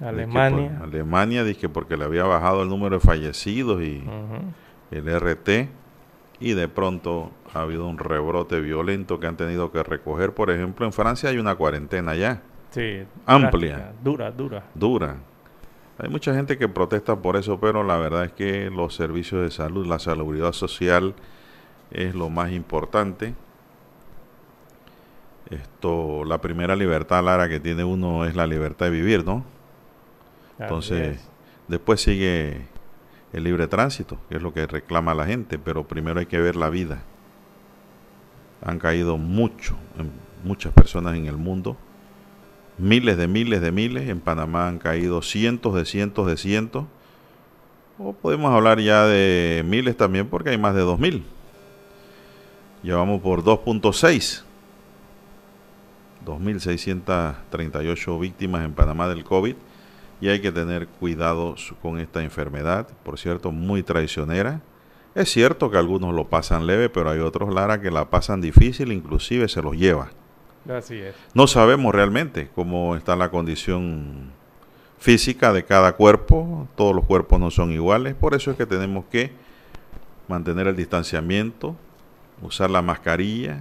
Alemania. 0.00 0.80
Alemania, 0.82 1.44
dije 1.44 1.68
porque 1.68 1.96
le 1.96 2.04
había 2.04 2.24
bajado 2.24 2.62
el 2.62 2.68
número 2.68 2.96
de 2.96 3.00
fallecidos 3.00 3.82
y 3.82 4.02
el 4.90 5.20
RT. 5.20 5.68
Y 6.40 6.54
de 6.54 6.68
pronto 6.68 7.30
ha 7.52 7.62
habido 7.62 7.86
un 7.86 7.98
rebrote 7.98 8.60
violento 8.60 9.20
que 9.20 9.26
han 9.26 9.36
tenido 9.36 9.72
que 9.72 9.82
recoger. 9.82 10.32
Por 10.32 10.50
ejemplo, 10.50 10.86
en 10.86 10.92
Francia 10.92 11.28
hay 11.28 11.38
una 11.38 11.54
cuarentena 11.54 12.14
ya. 12.14 12.42
Sí. 12.70 13.02
Amplia. 13.26 13.92
dura, 14.02 14.30
dura. 14.30 14.64
Dura. 14.74 15.16
Hay 15.98 16.08
mucha 16.08 16.34
gente 16.34 16.56
que 16.56 16.66
protesta 16.66 17.16
por 17.16 17.36
eso, 17.36 17.60
pero 17.60 17.82
la 17.82 17.98
verdad 17.98 18.24
es 18.24 18.32
que 18.32 18.70
los 18.70 18.94
servicios 18.94 19.42
de 19.42 19.50
salud, 19.50 19.86
la 19.86 19.98
salubridad 19.98 20.52
social 20.52 21.14
es 21.90 22.14
lo 22.14 22.30
más 22.30 22.52
importante 22.52 23.34
esto, 25.50 26.24
la 26.24 26.40
primera 26.40 26.76
libertad, 26.76 27.24
Lara, 27.24 27.48
que 27.48 27.60
tiene 27.60 27.84
uno 27.84 28.24
es 28.24 28.36
la 28.36 28.46
libertad 28.46 28.86
de 28.86 28.92
vivir, 28.92 29.24
¿no? 29.24 29.44
Entonces, 30.58 31.28
después 31.68 32.00
sigue 32.00 32.66
el 33.32 33.44
libre 33.44 33.66
tránsito, 33.66 34.18
que 34.28 34.36
es 34.36 34.42
lo 34.42 34.52
que 34.52 34.66
reclama 34.66 35.14
la 35.14 35.26
gente, 35.26 35.58
pero 35.58 35.86
primero 35.86 36.20
hay 36.20 36.26
que 36.26 36.38
ver 36.38 36.56
la 36.56 36.68
vida. 36.70 37.02
Han 38.62 38.78
caído 38.78 39.16
mucho, 39.16 39.76
muchas 40.44 40.72
personas 40.72 41.16
en 41.16 41.26
el 41.26 41.36
mundo, 41.36 41.76
miles 42.78 43.16
de 43.16 43.26
miles 43.26 43.60
de 43.60 43.72
miles, 43.72 44.08
en 44.08 44.20
Panamá 44.20 44.68
han 44.68 44.78
caído 44.78 45.22
cientos 45.22 45.74
de 45.74 45.84
cientos 45.84 46.26
de 46.26 46.36
cientos, 46.36 46.84
o 47.98 48.12
podemos 48.12 48.52
hablar 48.52 48.80
ya 48.80 49.04
de 49.04 49.62
miles 49.66 49.96
también 49.96 50.28
porque 50.28 50.50
hay 50.50 50.58
más 50.58 50.74
de 50.74 50.80
dos 50.82 50.98
mil. 50.98 51.24
Llevamos 52.82 53.20
por 53.20 53.44
2.6 53.44 54.44
2.638 56.24 58.20
víctimas 58.20 58.64
en 58.64 58.72
Panamá 58.72 59.08
del 59.08 59.24
COVID 59.24 59.54
y 60.20 60.28
hay 60.28 60.40
que 60.40 60.52
tener 60.52 60.86
cuidado 60.86 61.54
con 61.80 61.98
esta 61.98 62.22
enfermedad, 62.22 62.88
por 63.02 63.18
cierto, 63.18 63.52
muy 63.52 63.82
traicionera. 63.82 64.60
Es 65.14 65.30
cierto 65.30 65.70
que 65.70 65.78
algunos 65.78 66.14
lo 66.14 66.28
pasan 66.28 66.66
leve, 66.66 66.88
pero 66.88 67.10
hay 67.10 67.20
otros, 67.20 67.52
Lara, 67.52 67.80
que 67.80 67.90
la 67.90 68.10
pasan 68.10 68.40
difícil, 68.40 68.92
inclusive 68.92 69.48
se 69.48 69.62
los 69.62 69.76
lleva. 69.76 70.10
Así 70.68 70.96
es. 70.96 71.14
No 71.34 71.46
sabemos 71.46 71.94
realmente 71.94 72.50
cómo 72.54 72.96
está 72.96 73.16
la 73.16 73.30
condición 73.30 74.30
física 74.98 75.52
de 75.52 75.64
cada 75.64 75.92
cuerpo, 75.92 76.68
todos 76.76 76.94
los 76.94 77.06
cuerpos 77.06 77.40
no 77.40 77.50
son 77.50 77.72
iguales, 77.72 78.14
por 78.14 78.34
eso 78.34 78.50
es 78.50 78.58
que 78.58 78.66
tenemos 78.66 79.06
que 79.06 79.32
mantener 80.28 80.66
el 80.66 80.76
distanciamiento, 80.76 81.74
usar 82.42 82.70
la 82.70 82.82
mascarilla, 82.82 83.60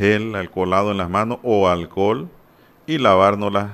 gel 0.00 0.34
alcoholado 0.34 0.90
en 0.92 0.96
las 0.96 1.10
manos 1.10 1.40
o 1.42 1.68
alcohol 1.68 2.30
y 2.86 2.96
lavárnoslas 2.96 3.72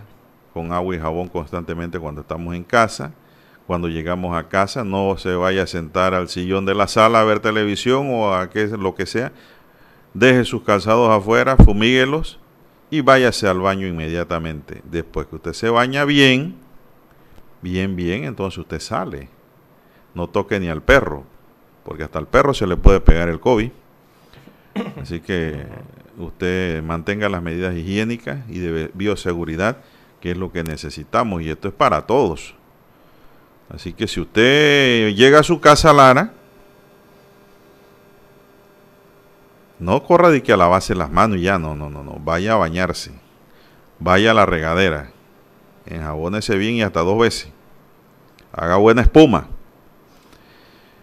con 0.52 0.72
agua 0.72 0.96
y 0.96 0.98
jabón 0.98 1.28
constantemente 1.28 2.00
cuando 2.00 2.22
estamos 2.22 2.54
en 2.56 2.64
casa. 2.64 3.12
Cuando 3.68 3.88
llegamos 3.88 4.36
a 4.36 4.48
casa, 4.48 4.82
no 4.82 5.16
se 5.18 5.34
vaya 5.36 5.62
a 5.62 5.66
sentar 5.66 6.14
al 6.14 6.28
sillón 6.28 6.66
de 6.66 6.74
la 6.74 6.88
sala 6.88 7.20
a 7.20 7.24
ver 7.24 7.38
televisión 7.40 8.08
o 8.10 8.34
a 8.34 8.50
qué, 8.50 8.66
lo 8.66 8.94
que 8.96 9.06
sea. 9.06 9.32
Deje 10.14 10.44
sus 10.44 10.62
calzados 10.62 11.10
afuera, 11.10 11.56
fumíguelos 11.56 12.40
y 12.90 13.02
váyase 13.02 13.46
al 13.46 13.60
baño 13.60 13.86
inmediatamente. 13.86 14.82
Después 14.84 15.28
que 15.28 15.36
usted 15.36 15.52
se 15.52 15.70
baña 15.70 16.04
bien, 16.04 16.56
bien, 17.62 17.94
bien, 17.94 18.24
entonces 18.24 18.58
usted 18.58 18.80
sale. 18.80 19.28
No 20.14 20.28
toque 20.28 20.58
ni 20.58 20.68
al 20.68 20.82
perro, 20.82 21.24
porque 21.84 22.02
hasta 22.02 22.18
al 22.18 22.26
perro 22.26 22.52
se 22.52 22.66
le 22.66 22.76
puede 22.76 23.00
pegar 23.00 23.28
el 23.28 23.38
COVID. 23.38 23.70
Así 25.00 25.20
que 25.20 25.66
usted 26.18 26.82
mantenga 26.82 27.28
las 27.28 27.42
medidas 27.42 27.76
higiénicas 27.76 28.38
y 28.48 28.58
de 28.58 28.90
bioseguridad, 28.94 29.78
que 30.20 30.32
es 30.32 30.36
lo 30.36 30.50
que 30.50 30.62
necesitamos, 30.62 31.42
y 31.42 31.50
esto 31.50 31.68
es 31.68 31.74
para 31.74 32.06
todos. 32.06 32.54
Así 33.68 33.92
que 33.92 34.06
si 34.06 34.20
usted 34.20 35.14
llega 35.14 35.40
a 35.40 35.42
su 35.42 35.60
casa, 35.60 35.92
Lara, 35.92 36.32
no 39.78 40.02
corra 40.04 40.30
de 40.30 40.42
que 40.42 40.52
a 40.52 40.56
las 40.56 41.10
manos 41.10 41.38
y 41.38 41.42
ya, 41.42 41.58
no, 41.58 41.74
no, 41.74 41.90
no, 41.90 42.02
no, 42.02 42.18
vaya 42.24 42.54
a 42.54 42.56
bañarse, 42.56 43.12
vaya 43.98 44.30
a 44.30 44.34
la 44.34 44.46
regadera, 44.46 45.10
enjabónese 45.84 46.56
bien 46.56 46.74
y 46.74 46.82
hasta 46.82 47.00
dos 47.00 47.18
veces, 47.18 47.50
haga 48.52 48.76
buena 48.76 49.02
espuma. 49.02 49.48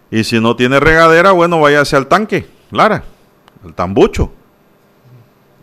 Y 0.10 0.24
si 0.24 0.40
no 0.40 0.56
tiene 0.56 0.80
regadera, 0.80 1.32
bueno, 1.32 1.60
váyase 1.60 1.96
al 1.96 2.08
tanque, 2.08 2.48
Lara, 2.72 3.04
al 3.64 3.74
tambucho 3.74 4.32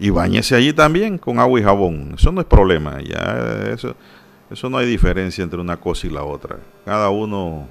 Y 0.01 0.09
bañese 0.09 0.57
allí 0.57 0.73
también 0.73 1.19
con 1.19 1.39
agua 1.39 1.61
y 1.61 1.63
jabón. 1.63 2.15
Eso 2.17 2.33
no 2.33 2.41
es 2.41 2.47
problema. 2.47 3.01
Ya 3.03 3.71
eso, 3.71 3.95
eso 4.51 4.71
no 4.71 4.79
hay 4.79 4.87
diferencia 4.87 5.45
entre 5.45 5.61
una 5.61 5.77
cosa 5.77 6.07
y 6.07 6.11
la 6.11 6.25
otra. 6.25 6.57
Cada 6.87 7.11
uno 7.11 7.69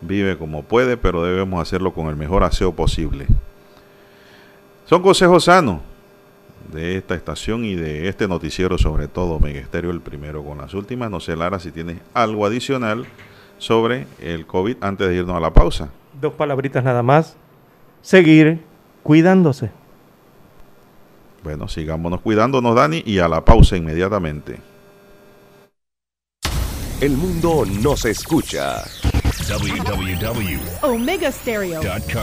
vive 0.00 0.38
como 0.38 0.62
puede, 0.62 0.96
pero 0.96 1.24
debemos 1.24 1.60
hacerlo 1.60 1.92
con 1.92 2.06
el 2.06 2.14
mejor 2.16 2.44
aseo 2.44 2.72
posible. 2.72 3.26
Son 4.86 5.02
consejos 5.02 5.44
sanos 5.44 5.80
de 6.72 6.96
esta 6.96 7.16
estación 7.16 7.64
y 7.64 7.74
de 7.74 8.08
este 8.08 8.28
noticiero, 8.28 8.78
sobre 8.78 9.08
todo 9.08 9.40
Mega 9.40 9.58
Estéreo, 9.58 9.90
el 9.90 10.00
primero 10.00 10.44
con 10.44 10.58
las 10.58 10.74
últimas. 10.74 11.10
No 11.10 11.18
sé, 11.18 11.34
Lara, 11.34 11.58
si 11.58 11.72
tienes 11.72 11.98
algo 12.14 12.46
adicional 12.46 13.04
sobre 13.58 14.06
el 14.20 14.46
COVID 14.46 14.76
antes 14.80 15.08
de 15.08 15.16
irnos 15.16 15.36
a 15.36 15.40
la 15.40 15.52
pausa. 15.52 15.90
Dos 16.20 16.34
palabritas 16.34 16.84
nada 16.84 17.02
más. 17.02 17.36
Seguir 18.00 18.60
cuidándose. 19.02 19.72
Bueno, 21.42 21.66
sigámonos 21.68 22.20
cuidándonos, 22.20 22.74
Dani, 22.74 23.02
y 23.04 23.18
a 23.18 23.28
la 23.28 23.44
pausa 23.44 23.76
inmediatamente. 23.76 24.58
El 27.00 27.16
mundo 27.16 27.64
nos 27.80 28.04
escucha. 28.04 28.82
www.omegastereo.com 29.48 32.18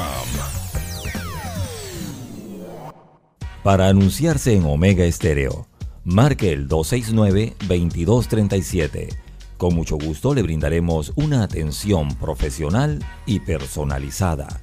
Para 3.63 3.87
anunciarse 3.87 4.53
en 4.53 4.65
Omega 4.65 5.05
Estéreo, 5.05 5.67
marque 6.03 6.51
el 6.51 6.67
269-2237. 6.67 9.15
Con 9.57 9.73
mucho 9.73 9.97
gusto 9.97 10.33
le 10.33 10.41
brindaremos 10.43 11.13
una 11.15 11.43
atención 11.43 12.13
profesional 12.15 12.99
y 13.25 13.39
personalizada. 13.39 14.59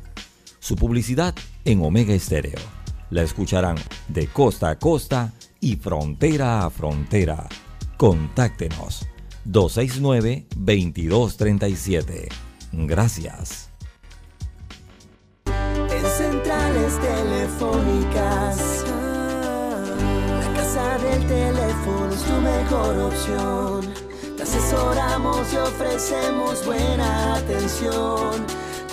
Su 0.61 0.77
publicidad 0.77 1.35
en 1.65 1.83
Omega 1.83 2.13
Estéreo. 2.13 2.82
La 3.13 3.23
escucharán 3.23 3.77
de 4.09 4.27
costa 4.27 4.71
a 4.71 4.79
costa 4.79 5.33
y 5.61 5.77
frontera 5.77 6.65
a 6.65 6.71
frontera. 6.71 7.47
Contáctenos 7.99 9.07
269-2237. 9.47 12.29
Gracias. 12.73 13.69
En 15.45 16.07
centrales 16.07 16.99
telefónicas, 17.01 18.87
la 20.41 20.55
casa 20.55 20.97
del 20.97 21.27
teléfono 21.27 22.15
es 22.15 22.23
tu 22.23 22.41
mejor 22.41 22.99
opción. 22.99 23.93
Te 24.39 24.43
asesoramos 24.43 25.53
y 25.53 25.57
ofrecemos 25.57 26.65
buena 26.65 27.35
atención. 27.35 28.47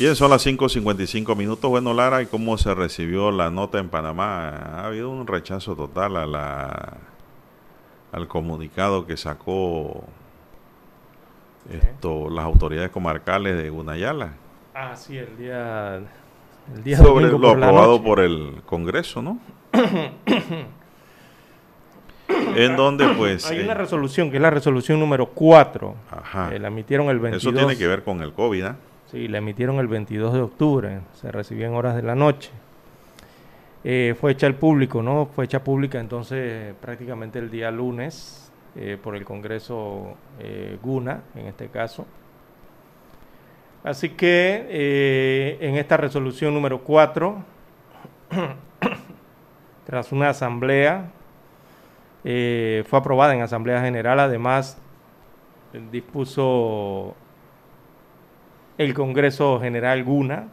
Bien, 0.00 0.16
son 0.16 0.30
las 0.30 0.46
5.55 0.46 1.36
minutos. 1.36 1.68
Bueno, 1.68 1.92
Lara, 1.92 2.22
¿y 2.22 2.26
cómo 2.26 2.56
se 2.56 2.74
recibió 2.74 3.30
la 3.30 3.50
nota 3.50 3.78
en 3.78 3.90
Panamá? 3.90 4.48
Ha 4.48 4.86
habido 4.86 5.10
un 5.10 5.26
rechazo 5.26 5.76
total 5.76 6.16
a 6.16 6.24
la, 6.24 6.94
al 8.10 8.26
comunicado 8.26 9.06
que 9.06 9.18
sacó 9.18 10.04
esto, 11.70 12.30
las 12.30 12.46
autoridades 12.46 12.88
comarcales 12.88 13.58
de 13.62 13.68
Gunayala 13.68 14.32
Ah, 14.74 14.96
sí, 14.96 15.18
el 15.18 15.36
día, 15.36 15.96
el 16.74 16.82
día 16.82 16.96
sobre 16.96 17.26
domingo 17.26 17.38
lo 17.38 17.52
por 17.52 17.62
aprobado 17.62 18.02
por 18.02 18.20
el 18.20 18.62
Congreso, 18.64 19.20
¿no? 19.20 19.38
en 22.56 22.74
donde, 22.74 23.06
pues, 23.18 23.50
Hay 23.50 23.58
eh, 23.58 23.64
una 23.64 23.74
resolución, 23.74 24.30
que 24.30 24.36
es 24.36 24.42
la 24.42 24.48
resolución 24.48 24.98
número 24.98 25.26
4. 25.26 25.94
Ajá. 26.10 26.54
Eh, 26.54 26.58
la 26.58 26.68
emitieron 26.68 27.10
el 27.10 27.18
22. 27.18 27.42
eso 27.42 27.52
tiene 27.52 27.76
que 27.76 27.86
ver 27.86 28.02
con 28.02 28.22
el 28.22 28.32
COVID, 28.32 28.62
¿ah? 28.64 28.76
Sí, 29.10 29.26
la 29.26 29.38
emitieron 29.38 29.80
el 29.80 29.88
22 29.88 30.34
de 30.34 30.40
octubre, 30.40 31.00
se 31.14 31.32
recibió 31.32 31.66
en 31.66 31.74
horas 31.74 31.96
de 31.96 32.02
la 32.02 32.14
noche. 32.14 32.50
Eh, 33.82 34.14
fue 34.20 34.30
hecha 34.30 34.46
al 34.46 34.54
público, 34.54 35.02
¿no? 35.02 35.26
Fue 35.26 35.46
hecha 35.46 35.64
pública 35.64 35.98
entonces 35.98 36.74
prácticamente 36.80 37.40
el 37.40 37.50
día 37.50 37.72
lunes 37.72 38.52
eh, 38.76 38.98
por 39.02 39.16
el 39.16 39.24
Congreso 39.24 40.14
eh, 40.38 40.78
Guna, 40.80 41.22
en 41.34 41.46
este 41.46 41.66
caso. 41.68 42.06
Así 43.82 44.10
que 44.10 45.58
en 45.60 45.74
esta 45.74 45.96
resolución 45.96 46.54
número 46.54 46.82
4, 46.82 47.42
tras 49.86 50.12
una 50.12 50.28
asamblea, 50.28 51.10
fue 52.22 52.98
aprobada 52.98 53.34
en 53.34 53.40
Asamblea 53.40 53.80
General, 53.80 54.20
además 54.20 54.78
dispuso 55.90 57.16
el 58.80 58.94
Congreso 58.94 59.60
General 59.60 60.02
Guna 60.04 60.48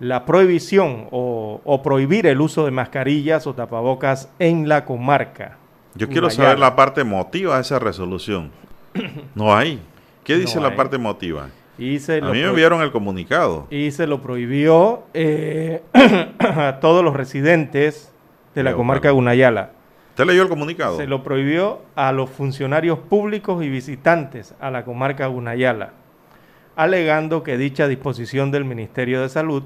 la 0.00 0.26
prohibición 0.26 1.06
o, 1.10 1.60
o 1.64 1.82
prohibir 1.82 2.26
el 2.26 2.40
uso 2.40 2.64
de 2.64 2.70
mascarillas 2.70 3.46
o 3.46 3.54
tapabocas 3.54 4.28
en 4.38 4.68
la 4.68 4.84
comarca. 4.84 5.56
Yo 5.94 6.08
quiero 6.08 6.28
saber 6.28 6.58
la 6.58 6.76
parte 6.76 7.00
emotiva 7.00 7.54
de 7.54 7.62
esa 7.62 7.78
resolución. 7.78 8.50
No 9.34 9.54
hay. 9.54 9.80
¿Qué 10.24 10.34
No 10.34 10.40
dice 10.40 10.60
la 10.60 10.68
hay. 10.68 10.76
parte 10.76 10.96
emotiva? 10.96 11.48
Y 11.78 11.98
se 12.00 12.16
A 12.16 12.20
lo 12.20 12.32
mí 12.32 12.40
me 12.40 12.48
enviaron 12.48 12.82
el 12.82 12.90
comunicado. 12.90 13.66
y 13.70 13.90
se 13.92 14.06
lo 14.06 14.20
prohibió 14.20 15.04
eh, 15.14 15.82
a 16.40 16.78
todos 16.80 17.04
los 17.04 17.14
residentes 17.14 18.12
de 18.54 18.62
la 18.64 18.74
comarca. 18.74 19.10
Gunayala. 19.10 19.70
¿Usted 20.10 20.24
leyó 20.26 20.42
el 20.42 20.48
comunicado? 20.48 20.96
Se 20.96 21.06
lo 21.06 21.22
prohibió 21.22 21.82
a 21.94 22.10
los 22.12 22.28
funcionarios 22.30 22.98
públicos 22.98 23.62
y 23.64 23.68
visitantes 23.68 24.54
a 24.60 24.70
la 24.70 24.84
comarca 24.84 25.26
Gunayala, 25.26 25.92
alegando 26.76 27.42
que 27.42 27.56
dicha 27.58 27.88
disposición 27.88 28.50
del 28.50 28.64
Ministerio 28.64 29.22
de 29.22 29.28
Salud 29.28 29.62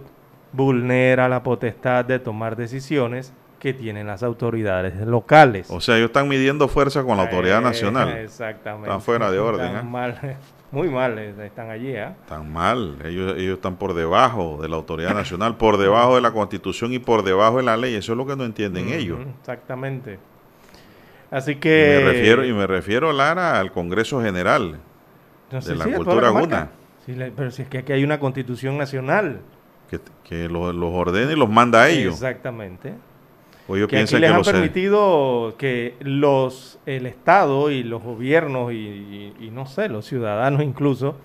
vulnera 0.53 1.29
la 1.29 1.43
potestad 1.43 2.05
de 2.05 2.19
tomar 2.19 2.57
decisiones 2.57 3.33
que 3.59 3.75
tienen 3.75 4.07
las 4.07 4.23
autoridades 4.23 4.95
locales. 5.07 5.71
O 5.71 5.81
sea, 5.81 5.97
ellos 5.97 6.07
están 6.09 6.29
midiendo 6.29 6.67
fuerza 6.67 7.03
con 7.05 7.19
la 7.19 7.25
autoridad 7.25 7.59
Eh, 7.59 7.65
nacional. 7.65 8.09
Exactamente. 8.17 8.89
Están 8.89 9.03
fuera 9.03 9.31
de 9.31 9.39
orden, 9.39 9.67
Están 9.67 9.87
¿eh? 9.87 9.91
mal, 9.91 10.37
muy 10.73 10.89
mal 10.89 11.19
eh, 11.19 11.35
están 11.45 11.69
allí. 11.71 11.95
¿ah? 11.97 12.17
Están 12.23 12.51
mal. 12.51 12.97
Ellos, 13.05 13.35
ellos 13.37 13.57
están 13.57 13.77
por 13.77 13.93
debajo 13.93 14.59
de 14.63 14.69
la 14.69 14.77
autoridad 14.77 15.13
nacional, 15.15 15.57
por 15.59 15.77
debajo 15.77 16.15
de 16.15 16.23
la 16.23 16.31
constitución 16.33 16.93
y 16.95 16.99
por 17.01 17.23
debajo 17.23 17.59
de 17.59 17.65
la 17.65 17.77
ley. 17.77 17.95
Eso 17.97 18.13
es 18.13 18.19
lo 18.19 18.27
que 18.27 18.35
no 18.35 18.45
entienden 18.45 18.89
ellos. 18.89 19.19
Exactamente. 19.41 20.19
Así 21.31 21.53
Y 21.53 21.57
que... 21.57 22.01
me 22.03 22.13
refiero, 22.13 22.45
y 22.47 22.53
me 22.53 22.67
refiero, 22.67 23.13
Lara, 23.13 23.61
al 23.61 23.71
Congreso 23.73 24.21
General 24.23 24.79
No, 25.53 25.61
de 25.61 25.75
la 25.77 25.85
sí, 25.85 25.93
cultura 25.93 26.31
guna. 26.31 26.71
Sí, 27.07 27.15
pero 27.37 27.51
si 27.51 27.63
es 27.63 27.69
que 27.69 27.79
aquí 27.79 27.93
hay 27.93 28.05
una 28.05 28.21
constitución 28.21 28.77
nacional. 28.79 29.41
que, 29.91 29.99
que 30.25 30.49
los, 30.49 30.75
los 30.75 30.93
ordena 30.93 31.33
y 31.33 31.37
los 31.37 31.49
manda 31.51 31.83
a 31.83 31.89
ellos. 31.89 32.15
Exactamente. 32.15 32.95
O 33.67 33.77
ellos 33.77 33.89
que 33.89 33.97
aquí 33.97 34.01
piensan 34.13 34.21
les 34.21 34.31
que 34.31 34.37
han 34.37 34.43
permitido 34.43 35.55
que 35.59 35.95
los 36.01 36.79
el 36.87 37.07
Estado 37.07 37.71
y 37.71 37.83
los 37.85 38.03
gobiernos 38.03 38.73
y, 38.73 38.77
y- 38.77 39.35
y 39.47 39.51
no 39.51 39.67
sé, 39.67 39.89
los 39.89 40.07
ciudadanos 40.07 40.63
incluso, 40.63 41.17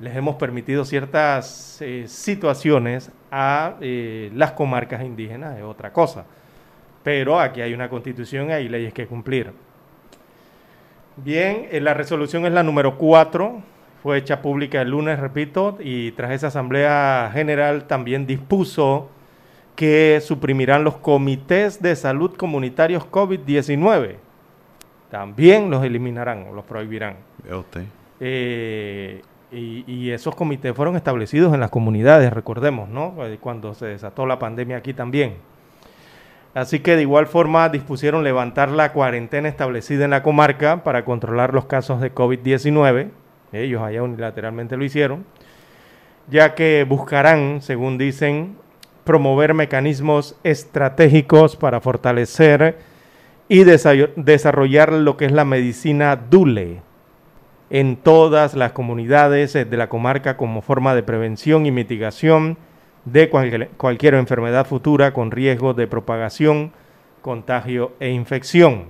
les 0.00 0.16
hemos 0.16 0.36
permitido 0.36 0.84
ciertas 0.84 1.78
eh, 1.80 2.04
situaciones 2.08 3.10
a 3.30 3.76
eh, 3.80 4.30
las 4.34 4.52
comarcas 4.52 5.02
indígenas, 5.04 5.56
es 5.58 5.62
otra 5.64 5.92
cosa. 5.92 6.24
Pero 7.04 7.38
aquí 7.38 7.60
hay 7.60 7.74
una 7.74 7.88
constitución 7.88 8.48
y 8.50 8.52
hay 8.52 8.68
leyes 8.68 8.92
que 8.92 9.06
cumplir. 9.06 9.52
Bien, 11.16 11.68
eh, 11.70 11.80
la 11.80 11.94
resolución 11.94 12.46
es 12.46 12.52
la 12.52 12.62
número 12.62 12.96
4, 12.96 13.62
fue 14.02 14.18
hecha 14.18 14.42
pública 14.42 14.82
el 14.82 14.90
lunes, 14.90 15.20
repito, 15.20 15.78
y 15.78 16.10
tras 16.12 16.32
esa 16.32 16.48
asamblea 16.48 17.30
general 17.32 17.84
también 17.84 18.26
dispuso 18.26 19.08
que 19.76 20.20
suprimirán 20.20 20.82
los 20.82 20.96
comités 20.96 21.80
de 21.80 21.94
salud 21.94 22.34
comunitarios 22.36 23.08
COVID-19. 23.08 24.16
También 25.08 25.70
los 25.70 25.84
eliminarán 25.84 26.48
o 26.48 26.52
los 26.52 26.64
prohibirán. 26.64 27.16
usted. 27.48 27.84
Eh, 28.18 29.22
y, 29.52 29.84
y, 29.86 30.10
esos 30.10 30.34
comités 30.34 30.74
fueron 30.74 30.96
establecidos 30.96 31.54
en 31.54 31.60
las 31.60 31.70
comunidades, 31.70 32.32
recordemos, 32.32 32.88
¿no? 32.88 33.14
Eh, 33.26 33.38
cuando 33.40 33.74
se 33.74 33.86
desató 33.86 34.26
la 34.26 34.38
pandemia 34.38 34.78
aquí 34.78 34.94
también. 34.94 35.34
Así 36.54 36.80
que 36.80 36.96
de 36.96 37.02
igual 37.02 37.26
forma 37.26 37.68
dispusieron 37.68 38.24
levantar 38.24 38.70
la 38.70 38.92
cuarentena 38.92 39.48
establecida 39.48 40.04
en 40.04 40.10
la 40.10 40.22
comarca 40.22 40.82
para 40.82 41.04
controlar 41.04 41.54
los 41.54 41.66
casos 41.66 42.00
de 42.00 42.14
COVID-19. 42.14 43.10
Ellos 43.52 43.82
allá 43.82 44.02
unilateralmente 44.02 44.76
lo 44.76 44.84
hicieron, 44.84 45.24
ya 46.28 46.54
que 46.54 46.84
buscarán, 46.88 47.60
según 47.60 47.98
dicen, 47.98 48.56
promover 49.04 49.54
mecanismos 49.54 50.36
estratégicos 50.44 51.56
para 51.56 51.80
fortalecer 51.80 52.78
y 53.48 53.64
desarrollar 53.64 54.92
lo 54.92 55.16
que 55.16 55.26
es 55.26 55.32
la 55.32 55.44
medicina 55.44 56.16
DULE 56.16 56.80
en 57.70 57.96
todas 57.96 58.54
las 58.54 58.72
comunidades 58.72 59.54
de 59.54 59.76
la 59.76 59.88
comarca 59.88 60.36
como 60.36 60.62
forma 60.62 60.94
de 60.94 61.02
prevención 61.02 61.66
y 61.66 61.70
mitigación 61.70 62.58
de 63.04 63.28
cualquier, 63.30 63.68
cualquier 63.70 64.14
enfermedad 64.14 64.66
futura 64.66 65.12
con 65.12 65.30
riesgo 65.30 65.74
de 65.74 65.86
propagación, 65.86 66.72
contagio 67.20 67.92
e 67.98 68.10
infección, 68.10 68.86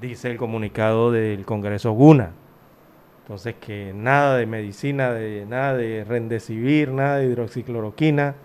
dice 0.00 0.30
el 0.30 0.36
comunicado 0.36 1.10
del 1.12 1.44
Congreso 1.44 1.92
GUNA. 1.92 2.30
Entonces 3.26 3.56
que 3.60 3.92
nada 3.92 4.36
de 4.36 4.46
medicina, 4.46 5.10
de, 5.10 5.46
nada 5.46 5.74
de 5.76 6.04
rendecibir, 6.04 6.92
nada 6.92 7.16
de 7.16 7.26
hidroxicloroquina, 7.26 8.36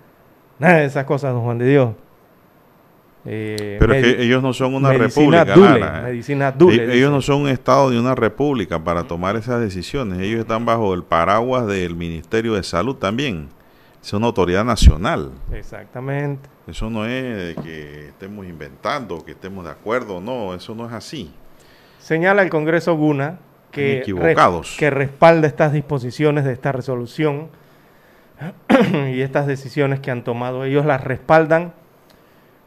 nada 0.57 0.77
de 0.77 0.85
esas 0.85 1.05
cosas, 1.05 1.33
don 1.33 1.43
Juan 1.43 1.59
de 1.59 1.69
Dios. 1.69 1.93
Eh, 3.25 3.77
Pero 3.79 3.93
es 3.93 4.03
que 4.03 4.23
ellos 4.23 4.41
no 4.41 4.53
son 4.53 4.73
una 4.73 4.91
república. 4.91 5.45
Dule, 5.45 6.01
medicina 6.01 6.51
dule, 6.51 6.83
ellos, 6.83 6.95
ellos 6.95 7.11
no 7.11 7.21
son 7.21 7.41
un 7.41 7.49
estado 7.49 7.91
de 7.91 7.99
una 7.99 8.15
república 8.15 8.83
para 8.83 9.03
tomar 9.03 9.35
esas 9.35 9.61
decisiones. 9.61 10.17
Ellos 10.17 10.39
están 10.39 10.65
bajo 10.65 10.95
el 10.95 11.03
paraguas 11.03 11.67
del 11.67 11.95
Ministerio 11.95 12.55
de 12.55 12.63
Salud 12.63 12.95
también. 12.95 13.49
Es 14.01 14.11
una 14.13 14.25
autoridad 14.25 14.65
nacional. 14.65 15.29
Exactamente. 15.53 16.49
Eso 16.65 16.89
no 16.89 17.05
es 17.05 17.55
que 17.57 18.07
estemos 18.07 18.47
inventando, 18.47 19.23
que 19.23 19.33
estemos 19.33 19.63
de 19.63 19.69
acuerdo. 19.69 20.19
No, 20.19 20.55
eso 20.55 20.73
no 20.73 20.87
es 20.87 20.93
así. 20.93 21.31
Señala 21.99 22.41
el 22.41 22.49
Congreso 22.49 22.95
Guna 22.95 23.37
que, 23.71 24.03
que 24.77 24.89
respalda 24.89 25.47
estas 25.47 25.73
disposiciones 25.73 26.45
de 26.45 26.53
esta 26.53 26.71
resolución 26.71 27.49
y 29.12 29.21
estas 29.21 29.47
decisiones 29.47 29.99
que 29.99 30.12
han 30.12 30.23
tomado. 30.23 30.63
Ellos 30.65 30.86
las 30.86 31.03
respaldan, 31.03 31.73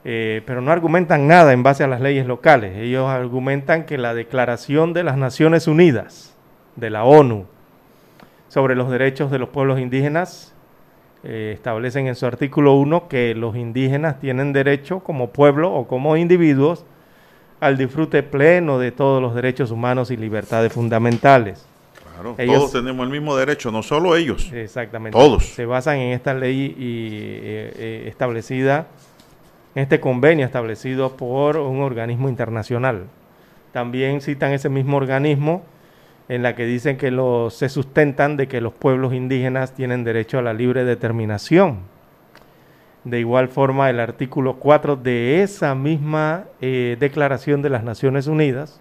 eh, 0.05 0.43
pero 0.47 0.61
no 0.61 0.73
argumentan 0.73 1.27
nada 1.27 1.53
en 1.53 1.62
base 1.62 1.85
a 1.85 1.87
las 1.87 2.01
leyes 2.01 2.27
locales. 2.27 2.77
Ellos 2.77 3.09
argumentan 3.09 3.85
que 3.85 3.99
la 3.99 4.14
Declaración 4.14 4.93
de 4.93 5.05
las 5.05 5.17
Naciones 5.17 5.67
Unidas, 5.67 6.35
de 6.77 6.90
la 6.90 7.05
ONU, 7.05 7.47
sobre 8.49 8.75
los 8.75 8.90
derechos 8.90 9.31
de 9.31 9.38
los 9.38 9.49
pueblos 9.49 9.81
indígenas, 9.81 10.55
eh, 11.25 11.53
establecen 11.55 12.07
en 12.07 12.14
su 12.14 12.27
artículo 12.27 12.75
1 12.75 13.09
que 13.09 13.35
los 13.35 13.57
indígenas 13.57 14.21
tienen 14.21 14.53
derecho 14.53 15.01
como 15.01 15.31
pueblo 15.31 15.73
o 15.73 15.88
como 15.88 16.17
individuos 16.17 16.85
al 17.64 17.79
disfrute 17.79 18.22
pleno 18.22 18.79
de 18.79 18.92
todos 18.92 19.22
los 19.22 19.35
derechos 19.35 19.70
humanos 19.70 20.11
y 20.11 20.18
libertades 20.18 20.70
fundamentales. 20.70 21.64
Claro, 22.12 22.37
todos 22.37 22.72
tenemos 22.72 23.07
el 23.07 23.11
mismo 23.11 23.35
derecho, 23.35 23.70
no 23.70 23.83
solo 23.83 24.16
ellos. 24.16 24.53
Exactamente. 24.53 25.18
Todos. 25.18 25.46
Se 25.46 25.64
basan 25.64 25.96
en 25.96 26.12
esta 26.12 26.35
ley 26.35 26.74
y, 26.79 27.09
eh, 27.14 27.72
eh, 27.77 28.05
establecida, 28.07 28.88
en 29.74 29.83
este 29.83 29.98
convenio 29.98 30.44
establecido 30.44 31.16
por 31.16 31.57
un 31.57 31.81
organismo 31.81 32.29
internacional. 32.29 33.07
También 33.72 34.20
citan 34.20 34.53
ese 34.53 34.68
mismo 34.68 34.98
organismo 34.98 35.62
en 36.29 36.42
la 36.42 36.55
que 36.55 36.66
dicen 36.66 36.98
que 36.98 37.11
los, 37.11 37.55
se 37.55 37.70
sustentan 37.70 38.37
de 38.37 38.46
que 38.46 38.61
los 38.61 38.74
pueblos 38.74 39.14
indígenas 39.14 39.72
tienen 39.72 40.05
derecho 40.05 40.38
a 40.38 40.42
la 40.42 40.53
libre 40.53 40.85
determinación 40.85 41.94
de 43.05 43.21
igual 43.21 43.49
forma, 43.49 43.90
el 43.90 44.01
artículo 44.01 44.57
4 44.57 44.97
de 44.97 45.43
esa 45.43 45.75
misma 45.75 46.45
eh, 46.61 46.97
Declaración 46.99 47.61
de 47.61 47.71
las 47.71 47.85
Naciones 47.85 48.27
Unidas, 48.27 48.81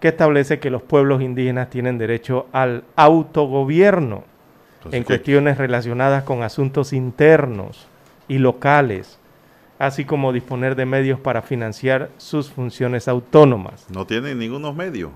que 0.00 0.08
establece 0.08 0.58
que 0.58 0.70
los 0.70 0.82
pueblos 0.82 1.22
indígenas 1.22 1.70
tienen 1.70 1.98
derecho 1.98 2.46
al 2.52 2.84
autogobierno 2.96 4.24
en 4.90 5.04
cuestiones 5.04 5.58
relacionadas 5.58 6.24
con 6.24 6.42
asuntos 6.42 6.92
internos 6.92 7.86
y 8.26 8.38
locales, 8.38 9.20
así 9.78 10.04
como 10.04 10.32
disponer 10.32 10.74
de 10.74 10.86
medios 10.86 11.20
para 11.20 11.42
financiar 11.42 12.10
sus 12.16 12.50
funciones 12.50 13.06
autónomas. 13.06 13.86
No 13.90 14.06
tienen 14.06 14.38
ningunos 14.38 14.74
medios, 14.74 15.10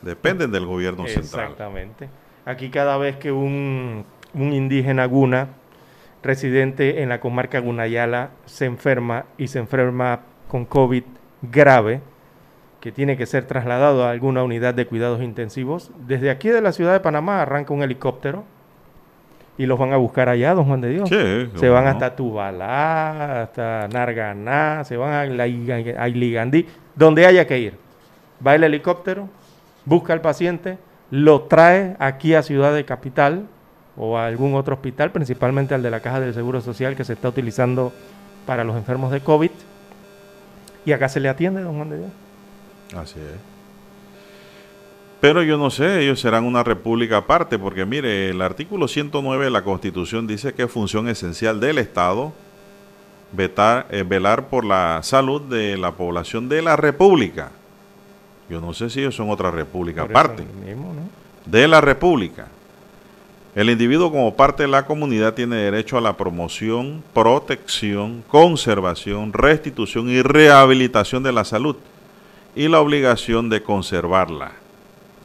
dependen 0.00 0.52
del 0.52 0.64
gobierno 0.64 1.06
central. 1.06 1.50
Exactamente. 1.50 2.08
Aquí 2.46 2.70
cada 2.70 2.96
vez 2.96 3.16
que 3.16 3.32
un, 3.32 4.04
un 4.32 4.52
indígena 4.52 5.04
guna 5.06 5.48
residente 6.24 7.02
en 7.02 7.08
la 7.10 7.20
comarca 7.20 7.60
Gunayala 7.60 8.30
se 8.46 8.64
enferma 8.64 9.26
y 9.38 9.48
se 9.48 9.60
enferma 9.60 10.20
con 10.48 10.64
COVID 10.64 11.04
grave, 11.42 12.00
que 12.80 12.92
tiene 12.92 13.16
que 13.16 13.26
ser 13.26 13.44
trasladado 13.46 14.04
a 14.04 14.10
alguna 14.10 14.42
unidad 14.42 14.74
de 14.74 14.86
cuidados 14.86 15.22
intensivos. 15.22 15.90
Desde 16.06 16.30
aquí 16.30 16.48
de 16.48 16.60
la 16.60 16.72
ciudad 16.72 16.92
de 16.92 17.00
Panamá 17.00 17.42
arranca 17.42 17.72
un 17.72 17.82
helicóptero 17.82 18.44
y 19.56 19.66
los 19.66 19.78
van 19.78 19.92
a 19.92 19.96
buscar 19.96 20.28
allá, 20.28 20.54
don 20.54 20.66
Juan 20.66 20.80
de 20.80 20.90
Dios. 20.90 21.08
se 21.08 21.68
van 21.68 21.86
hasta 21.86 22.16
Tubalá, 22.16 23.42
hasta 23.42 23.88
Narganá, 23.88 24.84
se 24.84 24.96
van 24.96 25.12
a, 25.12 25.42
a 25.42 26.08
Iligandí, 26.08 26.66
donde 26.94 27.26
haya 27.26 27.46
que 27.46 27.58
ir. 27.58 27.74
Va 28.44 28.54
el 28.54 28.64
helicóptero, 28.64 29.28
busca 29.84 30.12
al 30.12 30.20
paciente, 30.20 30.78
lo 31.10 31.42
trae 31.42 31.96
aquí 31.98 32.34
a 32.34 32.42
Ciudad 32.42 32.74
de 32.74 32.84
Capital, 32.84 33.46
o 33.96 34.18
a 34.18 34.26
algún 34.26 34.54
otro 34.54 34.74
hospital, 34.74 35.10
principalmente 35.10 35.74
al 35.74 35.82
de 35.82 35.90
la 35.90 36.00
Caja 36.00 36.20
del 36.20 36.34
Seguro 36.34 36.60
Social 36.60 36.96
que 36.96 37.04
se 37.04 37.12
está 37.12 37.28
utilizando 37.28 37.92
para 38.46 38.64
los 38.64 38.76
enfermos 38.76 39.12
de 39.12 39.20
COVID. 39.20 39.50
Y 40.84 40.92
acá 40.92 41.08
se 41.08 41.20
le 41.20 41.28
atiende, 41.28 41.62
don 41.62 41.76
Juan 41.76 41.90
de 41.90 41.98
Dios. 41.98 42.10
Así 42.96 43.18
es. 43.18 43.54
Pero 45.20 45.42
yo 45.42 45.56
no 45.56 45.70
sé, 45.70 46.02
ellos 46.02 46.20
serán 46.20 46.44
una 46.44 46.62
república 46.62 47.18
aparte, 47.18 47.58
porque 47.58 47.86
mire, 47.86 48.28
el 48.28 48.42
artículo 48.42 48.88
109 48.88 49.44
de 49.46 49.50
la 49.50 49.62
Constitución 49.62 50.26
dice 50.26 50.52
que 50.52 50.64
es 50.64 50.70
función 50.70 51.08
esencial 51.08 51.60
del 51.60 51.78
Estado 51.78 52.34
vetar, 53.32 53.86
eh, 53.90 54.04
velar 54.06 54.48
por 54.48 54.64
la 54.64 55.00
salud 55.02 55.40
de 55.42 55.76
la 55.76 55.92
población 55.92 56.48
de 56.48 56.62
la 56.62 56.76
república. 56.76 57.50
Yo 58.48 58.60
no 58.60 58.74
sé 58.74 58.90
si 58.90 59.00
ellos 59.00 59.14
son 59.14 59.30
otra 59.30 59.50
república 59.50 60.02
aparte. 60.02 60.44
De 61.46 61.68
la 61.68 61.80
república. 61.80 62.48
El 63.54 63.70
individuo 63.70 64.10
como 64.10 64.34
parte 64.34 64.64
de 64.64 64.68
la 64.68 64.84
comunidad 64.84 65.34
tiene 65.34 65.56
derecho 65.56 65.96
a 65.96 66.00
la 66.00 66.16
promoción, 66.16 67.04
protección, 67.12 68.24
conservación, 68.26 69.32
restitución 69.32 70.10
y 70.10 70.22
rehabilitación 70.22 71.22
de 71.22 71.32
la 71.32 71.44
salud 71.44 71.76
y 72.56 72.66
la 72.66 72.80
obligación 72.80 73.48
de 73.50 73.62
conservarla. 73.62 74.52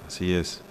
Así 0.06 0.32
es. 0.34 0.62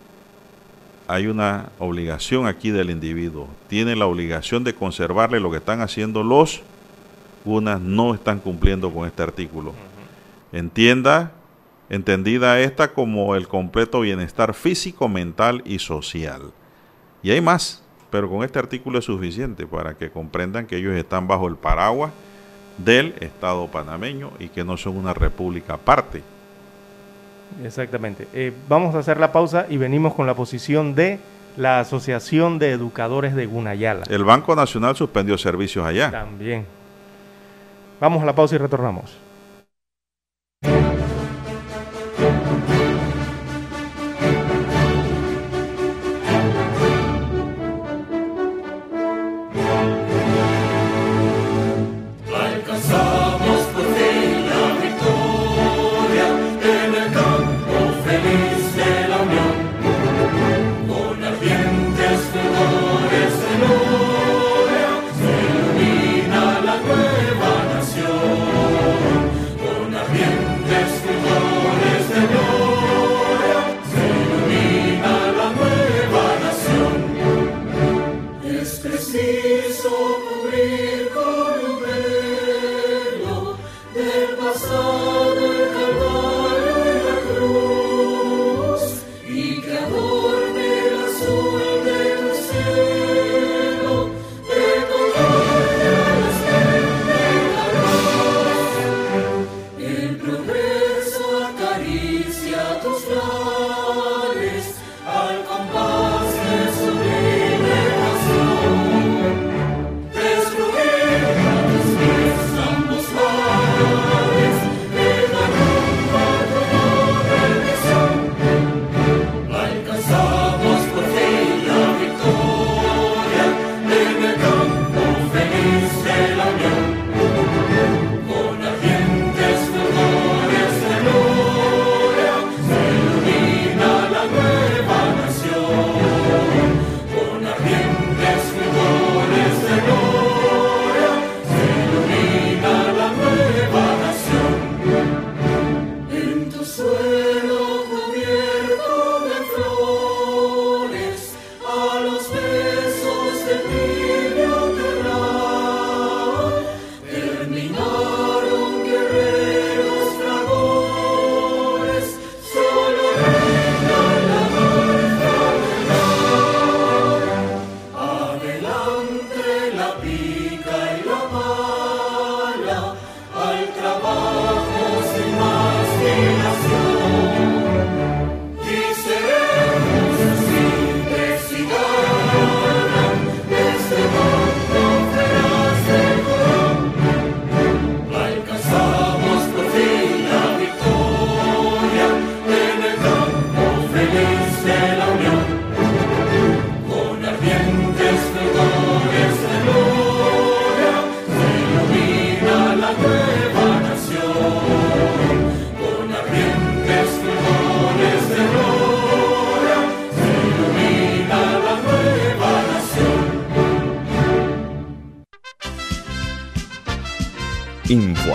Hay 1.09 1.27
una 1.27 1.71
obligación 1.81 2.47
aquí 2.47 2.71
del 2.71 2.91
individuo. 2.91 3.49
Tiene 3.67 3.97
la 3.97 4.07
obligación 4.07 4.63
de 4.63 4.75
conservarle 4.75 5.41
lo 5.41 5.51
que 5.51 5.57
están 5.57 5.81
haciendo 5.81 6.23
los 6.23 6.63
unas 7.45 7.81
no 7.81 8.15
están 8.15 8.39
cumpliendo 8.39 8.93
con 8.93 9.07
este 9.07 9.23
artículo. 9.23 9.73
Entienda, 10.53 11.33
entendida 11.89 12.61
esta 12.61 12.93
como 12.93 13.35
el 13.35 13.49
completo 13.49 14.01
bienestar 14.01 14.55
físico, 14.55 15.09
mental 15.09 15.63
y 15.65 15.79
social. 15.79 16.53
Y 17.23 17.31
hay 17.31 17.41
más, 17.41 17.83
pero 18.11 18.29
con 18.29 18.45
este 18.45 18.59
artículo 18.59 18.99
es 18.99 19.05
suficiente 19.05 19.67
para 19.67 19.95
que 19.95 20.11
comprendan 20.11 20.67
que 20.67 20.77
ellos 20.77 20.95
están 20.95 21.27
bajo 21.27 21.49
el 21.49 21.57
paraguas 21.57 22.13
del 22.79 23.15
Estado 23.21 23.67
panameño 23.67 24.31
y 24.39 24.49
que 24.49 24.65
no 24.65 24.77
son 24.77 24.97
una 24.97 25.13
república 25.15 25.75
aparte. 25.75 26.23
Exactamente. 27.65 28.29
Eh, 28.33 28.53
vamos 28.69 28.95
a 28.95 28.99
hacer 28.99 29.19
la 29.19 29.33
pausa 29.33 29.67
y 29.69 29.77
venimos 29.77 30.15
con 30.15 30.27
la 30.27 30.35
posición 30.35 30.95
de 30.95 31.19
la 31.57 31.81
Asociación 31.81 32.59
de 32.59 32.71
Educadores 32.71 33.35
de 33.35 33.47
Gunayala. 33.47 34.05
El 34.09 34.25
Banco 34.25 34.55
Nacional 34.55 34.95
suspendió 34.95 35.37
servicios 35.37 35.85
allá. 35.85 36.11
También. 36.11 36.67
Vamos 38.01 38.23
a 38.23 38.27
la 38.27 38.35
pausa 38.35 38.55
y 38.55 38.59
retornamos. 38.59 39.17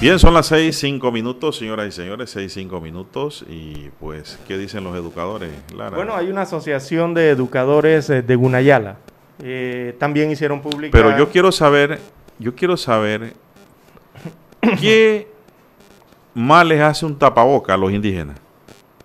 Bien, 0.00 0.16
son 0.20 0.32
las 0.32 0.46
seis, 0.46 0.78
cinco 0.78 1.10
minutos, 1.10 1.58
señoras 1.58 1.88
y 1.88 1.90
señores, 1.90 2.30
seis, 2.30 2.52
cinco 2.52 2.80
minutos. 2.80 3.44
Y 3.48 3.90
pues, 3.98 4.38
¿qué 4.46 4.56
dicen 4.56 4.84
los 4.84 4.94
educadores, 4.94 5.50
Lara? 5.74 5.96
Bueno, 5.96 6.14
hay 6.14 6.28
una 6.28 6.42
asociación 6.42 7.14
de 7.14 7.30
educadores 7.30 8.08
eh, 8.08 8.22
de 8.22 8.36
Gunayala. 8.36 8.98
Eh, 9.42 9.96
también 9.98 10.30
hicieron 10.30 10.60
pública... 10.60 10.96
Pero 10.96 11.18
yo 11.18 11.30
quiero 11.30 11.50
saber, 11.50 11.98
yo 12.38 12.54
quiero 12.54 12.76
saber, 12.76 13.34
¿qué 14.80 15.26
mal 16.32 16.68
les 16.68 16.80
hace 16.80 17.04
un 17.04 17.18
tapaboca 17.18 17.74
a 17.74 17.76
los 17.76 17.90
indígenas? 17.90 18.38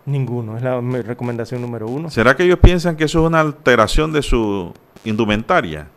Ninguno, 0.06 0.58
es 0.58 0.64
la 0.64 0.80
recomendación 0.80 1.60
número 1.60 1.88
uno. 1.88 2.12
¿Será 2.12 2.36
que 2.36 2.44
ellos 2.44 2.60
piensan 2.60 2.96
que 2.98 3.06
eso 3.06 3.22
es 3.22 3.26
una 3.26 3.40
alteración 3.40 4.14
de 4.14 4.22
su 4.22 4.72
indumentaria? 5.06 5.88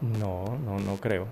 No, 0.00 0.56
no, 0.64 0.78
no 0.78 0.96
creo. 0.96 1.26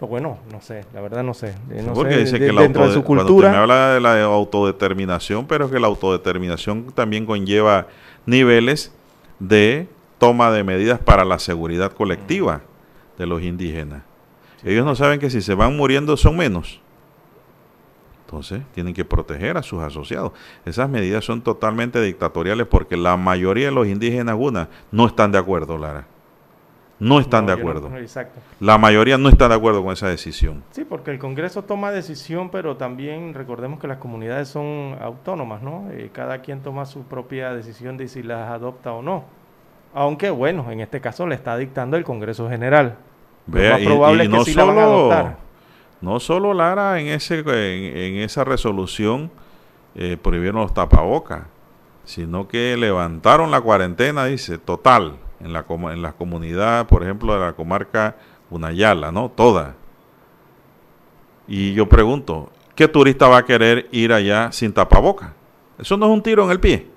O 0.00 0.06
bueno, 0.06 0.38
no 0.52 0.60
sé, 0.60 0.84
la 0.92 1.00
verdad 1.00 1.22
no 1.22 1.34
sé. 1.34 1.54
Eh, 1.70 1.82
no 1.86 1.92
Porque 1.94 2.14
sé, 2.14 2.20
dice 2.20 2.38
de- 2.38 2.46
que 2.46 2.52
la 2.52 2.62
dentro 2.62 2.82
de 2.86 2.92
su 2.92 2.98
usted 3.00 3.10
me 3.14 3.16
cultura... 3.22 3.60
habla 3.62 3.94
de 3.94 4.00
la 4.00 4.22
autodeterminación, 4.24 5.46
pero 5.46 5.70
que 5.70 5.78
la 5.78 5.86
autodeterminación 5.86 6.86
también 6.94 7.24
conlleva 7.26 7.86
niveles 8.26 8.92
de 9.38 9.88
toma 10.18 10.50
de 10.50 10.64
medidas 10.64 10.98
para 10.98 11.24
la 11.24 11.38
seguridad 11.38 11.92
colectiva 11.92 12.62
de 13.18 13.26
los 13.26 13.42
indígenas. 13.42 14.02
Ellos 14.64 14.84
no 14.84 14.94
saben 14.96 15.20
que 15.20 15.30
si 15.30 15.40
se 15.42 15.54
van 15.54 15.76
muriendo 15.76 16.16
son 16.16 16.36
menos. 16.36 16.80
Entonces, 18.26 18.62
tienen 18.74 18.94
que 18.94 19.04
proteger 19.04 19.56
a 19.56 19.62
sus 19.62 19.80
asociados. 19.82 20.32
Esas 20.64 20.88
medidas 20.88 21.24
son 21.24 21.42
totalmente 21.42 22.00
dictatoriales 22.00 22.66
porque 22.66 22.96
la 22.96 23.16
mayoría 23.16 23.66
de 23.66 23.72
los 23.72 23.86
indígenas 23.86 24.36
una 24.38 24.68
no 24.90 25.06
están 25.06 25.30
de 25.30 25.38
acuerdo, 25.38 25.78
Lara. 25.78 26.06
No 27.00 27.18
están 27.18 27.44
No, 27.46 27.50
de 27.50 27.56
no- 27.56 27.60
acuerdo. 27.70 27.96
exacto. 27.98 28.40
La 28.60 28.78
mayoría 28.78 29.18
no 29.18 29.28
está 29.28 29.48
de 29.48 29.54
acuerdo 29.56 29.82
con 29.82 29.92
esa 29.92 30.08
decisión. 30.08 30.62
Sí, 30.70 30.84
porque 30.84 31.10
el 31.10 31.18
Congreso 31.18 31.62
toma 31.64 31.90
decisión, 31.90 32.50
pero 32.50 32.76
también 32.76 33.34
recordemos 33.34 33.80
que 33.80 33.88
las 33.88 33.98
comunidades 33.98 34.48
son 34.48 34.96
autónomas, 35.00 35.60
¿no? 35.62 35.88
Eh, 35.90 36.10
cada 36.12 36.38
quien 36.38 36.60
toma 36.60 36.86
su 36.86 37.02
propia 37.02 37.52
decisión 37.52 37.96
de 37.96 38.06
si 38.08 38.22
las 38.22 38.48
adopta 38.50 38.92
o 38.92 39.02
no. 39.02 39.24
Aunque, 39.92 40.30
bueno, 40.30 40.70
en 40.70 40.80
este 40.80 41.00
caso 41.00 41.26
le 41.26 41.34
está 41.34 41.56
dictando 41.56 41.96
el 41.96 42.04
Congreso 42.04 42.48
General. 42.48 42.96
Lo 43.46 43.54
Vea, 43.54 43.78
y- 43.80 43.84
probable 43.86 44.24
y 44.24 44.26
es 44.26 44.30
que 44.32 44.38
no 44.38 44.44
sí 44.44 44.54
la 44.54 44.64
van 44.64 44.78
a 44.78 44.82
solo- 44.84 44.94
adoptar. 45.12 45.36
No 46.00 46.20
solo 46.20 46.54
Lara 46.54 47.00
en 47.00 47.08
ese 47.08 47.38
en, 47.40 47.96
en 47.96 48.16
esa 48.22 48.44
resolución 48.44 49.30
eh, 49.96 50.16
prohibieron 50.20 50.60
los 50.60 50.74
tapabocas, 50.74 51.42
sino 52.04 52.46
que 52.48 52.76
levantaron 52.76 53.50
la 53.50 53.60
cuarentena, 53.60 54.24
dice, 54.26 54.58
total, 54.58 55.16
en 55.44 55.52
la, 55.52 55.64
en 55.68 56.02
la 56.02 56.12
comunidad, 56.12 56.86
por 56.86 57.02
ejemplo, 57.02 57.34
de 57.34 57.40
la 57.40 57.52
comarca 57.52 58.16
Unayala, 58.50 59.12
¿no? 59.12 59.30
Toda. 59.30 59.74
Y 61.46 61.74
yo 61.74 61.88
pregunto, 61.88 62.50
¿qué 62.74 62.88
turista 62.88 63.28
va 63.28 63.38
a 63.38 63.44
querer 63.44 63.88
ir 63.92 64.12
allá 64.12 64.50
sin 64.52 64.72
tapabocas? 64.72 65.30
Eso 65.78 65.96
no 65.96 66.06
es 66.06 66.12
un 66.12 66.22
tiro 66.22 66.44
en 66.44 66.50
el 66.50 66.60
pie. 66.60 66.88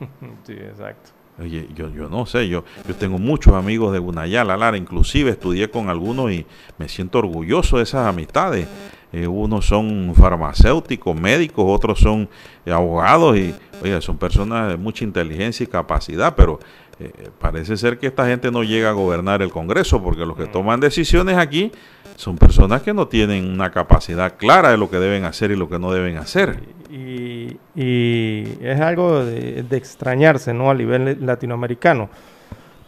Sí, 0.44 0.52
exacto. 0.52 1.10
Oye, 1.40 1.68
yo, 1.74 1.88
yo 1.90 2.08
no 2.08 2.26
sé, 2.26 2.48
yo, 2.48 2.64
yo 2.88 2.96
tengo 2.96 3.18
muchos 3.18 3.54
amigos 3.54 3.92
de 3.92 4.00
Gunayala, 4.00 4.56
Lara, 4.56 4.76
inclusive 4.76 5.30
estudié 5.30 5.70
con 5.70 5.88
algunos 5.88 6.32
y 6.32 6.46
me 6.78 6.88
siento 6.88 7.18
orgulloso 7.18 7.76
de 7.76 7.84
esas 7.84 8.06
amistades. 8.08 8.66
Eh, 9.12 9.26
unos 9.26 9.66
son 9.66 10.12
farmacéuticos, 10.16 11.14
médicos, 11.14 11.64
otros 11.68 12.00
son 12.00 12.28
abogados 12.66 13.36
y, 13.36 13.54
oye, 13.82 14.00
son 14.00 14.18
personas 14.18 14.68
de 14.68 14.76
mucha 14.76 15.04
inteligencia 15.04 15.62
y 15.62 15.68
capacidad, 15.68 16.34
pero 16.34 16.58
eh, 17.00 17.30
parece 17.40 17.76
ser 17.76 17.98
que 17.98 18.08
esta 18.08 18.26
gente 18.26 18.50
no 18.50 18.62
llega 18.62 18.90
a 18.90 18.92
gobernar 18.92 19.42
el 19.42 19.50
Congreso 19.50 20.02
porque 20.02 20.26
los 20.26 20.36
que 20.36 20.46
toman 20.46 20.80
decisiones 20.80 21.36
aquí 21.36 21.72
son 22.16 22.36
personas 22.36 22.82
que 22.82 22.92
no 22.92 23.06
tienen 23.06 23.48
una 23.48 23.70
capacidad 23.70 24.36
clara 24.36 24.70
de 24.70 24.76
lo 24.76 24.90
que 24.90 24.98
deben 24.98 25.24
hacer 25.24 25.50
y 25.50 25.56
lo 25.56 25.68
que 25.68 25.78
no 25.78 25.92
deben 25.92 26.16
hacer. 26.16 26.60
Y, 26.90 27.56
y 27.76 28.58
es 28.60 28.80
algo 28.80 29.24
de, 29.24 29.62
de 29.62 29.76
extrañarse, 29.76 30.52
¿no? 30.52 30.70
A 30.70 30.74
nivel 30.74 31.24
latinoamericano. 31.24 32.08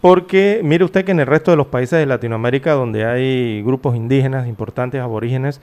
Porque 0.00 0.60
mire 0.64 0.84
usted 0.84 1.04
que 1.04 1.12
en 1.12 1.20
el 1.20 1.26
resto 1.26 1.50
de 1.50 1.58
los 1.58 1.66
países 1.66 1.98
de 1.98 2.06
Latinoamérica 2.06 2.72
donde 2.72 3.04
hay 3.04 3.62
grupos 3.62 3.94
indígenas 3.94 4.48
importantes, 4.48 5.00
aborígenes, 5.00 5.60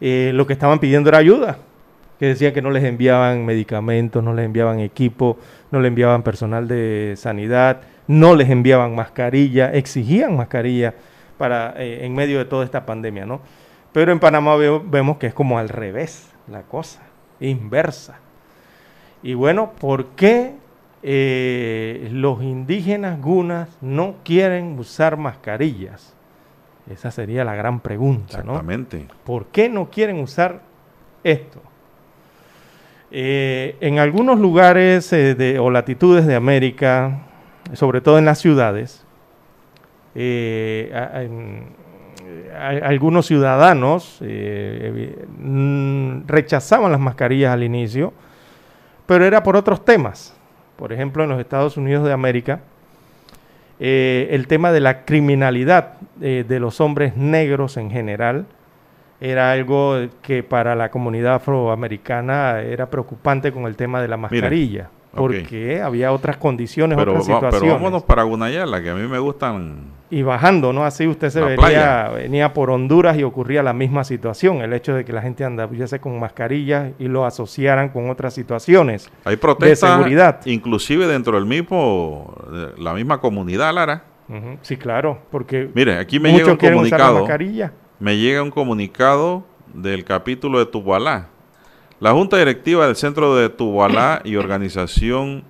eh, 0.00 0.32
lo 0.34 0.46
que 0.46 0.52
estaban 0.52 0.80
pidiendo 0.80 1.08
era 1.08 1.18
ayuda. 1.18 1.58
Que 2.18 2.26
decían 2.26 2.52
que 2.52 2.62
no 2.62 2.70
les 2.70 2.84
enviaban 2.84 3.44
medicamentos, 3.44 4.22
no 4.22 4.34
les 4.34 4.44
enviaban 4.44 4.80
equipo, 4.80 5.38
no 5.74 5.80
les 5.80 5.88
enviaban 5.88 6.22
personal 6.22 6.66
de 6.68 7.14
sanidad, 7.16 7.82
no 8.06 8.34
les 8.34 8.48
enviaban 8.48 8.94
mascarilla, 8.94 9.72
exigían 9.72 10.36
mascarilla 10.36 10.94
para 11.36 11.74
eh, 11.76 12.04
en 12.06 12.14
medio 12.14 12.38
de 12.38 12.44
toda 12.46 12.64
esta 12.64 12.86
pandemia, 12.86 13.26
¿no? 13.26 13.40
Pero 13.92 14.12
en 14.12 14.20
Panamá 14.20 14.56
veo- 14.56 14.82
vemos 14.84 15.18
que 15.18 15.26
es 15.26 15.34
como 15.34 15.58
al 15.58 15.68
revés 15.68 16.30
la 16.48 16.62
cosa, 16.62 17.02
inversa. 17.40 18.18
Y 19.22 19.34
bueno, 19.34 19.72
¿por 19.80 20.06
qué 20.16 20.54
eh, 21.02 22.08
los 22.12 22.42
indígenas 22.42 23.20
gunas 23.20 23.68
no 23.80 24.16
quieren 24.24 24.78
usar 24.78 25.16
mascarillas? 25.16 26.14
Esa 26.90 27.10
sería 27.10 27.44
la 27.44 27.54
gran 27.54 27.80
pregunta, 27.80 28.38
¿no? 28.42 28.52
Exactamente. 28.52 29.06
¿Por 29.24 29.46
qué 29.46 29.68
no 29.68 29.90
quieren 29.90 30.20
usar 30.20 30.60
esto? 31.22 31.60
Eh, 33.16 33.76
en 33.80 34.00
algunos 34.00 34.40
lugares 34.40 35.12
eh, 35.12 35.56
o 35.60 35.70
latitudes 35.70 36.26
de 36.26 36.34
América, 36.34 37.20
sobre 37.72 38.00
todo 38.00 38.18
en 38.18 38.24
las 38.24 38.40
ciudades, 38.40 39.06
eh, 40.16 40.90
algunos 42.82 43.26
ciudadanos 43.26 44.18
mm, 44.20 46.26
rechazaban 46.26 46.90
las 46.90 47.00
mascarillas 47.00 47.52
al 47.52 47.62
inicio, 47.62 48.12
pero 49.06 49.24
era 49.24 49.44
por 49.44 49.54
otros 49.54 49.84
temas. 49.84 50.36
Por 50.74 50.92
ejemplo, 50.92 51.22
en 51.22 51.30
los 51.30 51.38
Estados 51.38 51.76
Unidos 51.76 52.04
de 52.04 52.12
América, 52.12 52.62
el 53.78 54.48
tema 54.48 54.72
de 54.72 54.80
la 54.80 55.04
criminalidad 55.04 55.98
de 56.16 56.58
los 56.58 56.80
hombres 56.80 57.16
negros 57.16 57.76
en 57.76 57.92
general 57.92 58.46
era 59.20 59.52
algo 59.52 59.96
que 60.22 60.42
para 60.42 60.74
la 60.74 60.90
comunidad 60.90 61.34
afroamericana 61.36 62.60
era 62.60 62.90
preocupante 62.90 63.52
con 63.52 63.64
el 63.66 63.76
tema 63.76 64.00
de 64.02 64.08
la 64.08 64.16
mascarilla, 64.16 64.90
porque 65.14 65.80
había 65.82 66.12
otras 66.12 66.36
condiciones, 66.36 66.96
Pero, 66.98 67.12
otras 67.12 67.24
va- 67.30 67.40
pero 67.40 67.50
situaciones. 67.52 67.74
vámonos 67.74 68.02
para 68.02 68.22
Gunayala, 68.24 68.82
que 68.82 68.90
a 68.90 68.94
mí 68.94 69.06
me 69.08 69.18
gustan 69.18 69.94
Y 70.10 70.22
bajando, 70.22 70.72
¿no? 70.72 70.84
Así 70.84 71.06
usted 71.06 71.30
se 71.30 71.40
vería, 71.40 71.56
playa. 71.56 72.08
venía 72.10 72.52
por 72.52 72.70
Honduras 72.70 73.16
y 73.18 73.22
ocurría 73.24 73.62
la 73.62 73.72
misma 73.72 74.04
situación, 74.04 74.58
el 74.62 74.72
hecho 74.72 74.94
de 74.94 75.04
que 75.04 75.12
la 75.12 75.22
gente 75.22 75.44
anduviese 75.44 75.98
con 76.00 76.18
mascarillas 76.20 76.92
y 76.98 77.08
lo 77.08 77.24
asociaran 77.24 77.88
con 77.88 78.10
otras 78.10 78.34
situaciones. 78.34 79.10
Hay 79.24 79.36
protestas, 79.36 79.96
seguridad. 79.96 80.40
inclusive 80.44 81.06
dentro 81.06 81.36
del 81.36 81.46
mismo, 81.46 82.34
de 82.52 82.82
la 82.82 82.92
misma 82.94 83.20
comunidad, 83.20 83.72
Lara. 83.74 84.04
Sí, 84.62 84.76
claro, 84.76 85.18
porque 85.30 85.68
Mire, 85.74 85.98
aquí 85.98 86.18
me 86.20 86.30
muchos 86.30 86.42
llega 86.42 86.52
un 86.52 86.58
quieren 86.58 86.78
usar 86.78 86.98
la 87.00 87.06
comunicado. 87.06 87.26
mascarilla. 87.26 87.72
Me 88.00 88.18
llega 88.18 88.42
un 88.42 88.50
comunicado 88.50 89.44
del 89.72 90.04
capítulo 90.04 90.58
de 90.58 90.66
Tubalá. 90.66 91.28
La 92.00 92.12
Junta 92.12 92.36
Directiva 92.36 92.86
del 92.86 92.96
Centro 92.96 93.36
de 93.36 93.48
Tubalá 93.48 94.20
y 94.24 94.34
Organización 94.36 95.44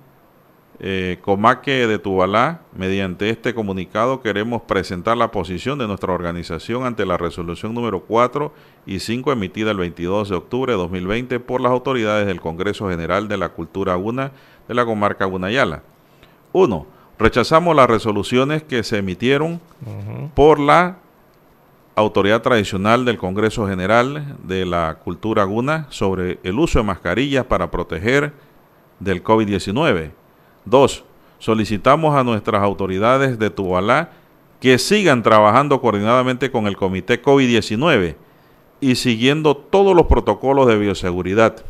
eh, 0.79 1.17
Comaque 1.21 1.87
de 1.87 1.97
Tubalá, 1.97 2.61
mediante 2.73 3.29
este 3.29 3.55
comunicado 3.55 4.21
queremos 4.21 4.61
presentar 4.61 5.17
la 5.17 5.31
posición 5.31 5.79
de 5.79 5.87
nuestra 5.87 6.13
organización 6.13 6.85
ante 6.85 7.05
la 7.05 7.17
resolución 7.17 7.73
número 7.73 8.01
4 8.01 8.53
y 8.85 8.99
5 8.99 9.31
emitida 9.31 9.71
el 9.71 9.77
22 9.77 10.29
de 10.29 10.35
octubre 10.35 10.73
de 10.73 10.77
2020 10.77 11.39
por 11.39 11.61
las 11.61 11.71
autoridades 11.71 12.27
del 12.27 12.41
Congreso 12.41 12.89
General 12.89 13.27
de 13.27 13.37
la 13.37 13.49
Cultura 13.49 13.97
UNA 13.97 14.33
de 14.67 14.73
la 14.75 14.85
comarca 14.85 15.25
Gunayala. 15.25 15.81
1. 16.51 16.85
Rechazamos 17.17 17.75
las 17.75 17.89
resoluciones 17.89 18.61
que 18.61 18.83
se 18.83 18.97
emitieron 18.97 19.61
por 20.35 20.59
la 20.59 20.99
autoridad 21.95 22.41
tradicional 22.41 23.05
del 23.05 23.17
Congreso 23.17 23.67
General 23.67 24.37
de 24.43 24.65
la 24.65 24.99
Cultura 25.03 25.45
Guna 25.45 25.87
sobre 25.89 26.39
el 26.43 26.59
uso 26.59 26.79
de 26.79 26.85
mascarillas 26.85 27.45
para 27.45 27.71
proteger 27.71 28.33
del 28.99 29.23
COVID-19. 29.23 30.11
Dos, 30.65 31.05
solicitamos 31.39 32.15
a 32.15 32.23
nuestras 32.23 32.61
autoridades 32.61 33.39
de 33.39 33.49
Tubalá 33.49 34.11
que 34.59 34.77
sigan 34.77 35.23
trabajando 35.23 35.79
coordinadamente 35.79 36.51
con 36.51 36.67
el 36.67 36.75
Comité 36.75 37.21
COVID-19 37.21 38.15
y 38.81 38.95
siguiendo 38.95 39.55
todos 39.55 39.95
los 39.95 40.07
protocolos 40.07 40.67
de 40.67 40.77
bioseguridad. 40.77 41.63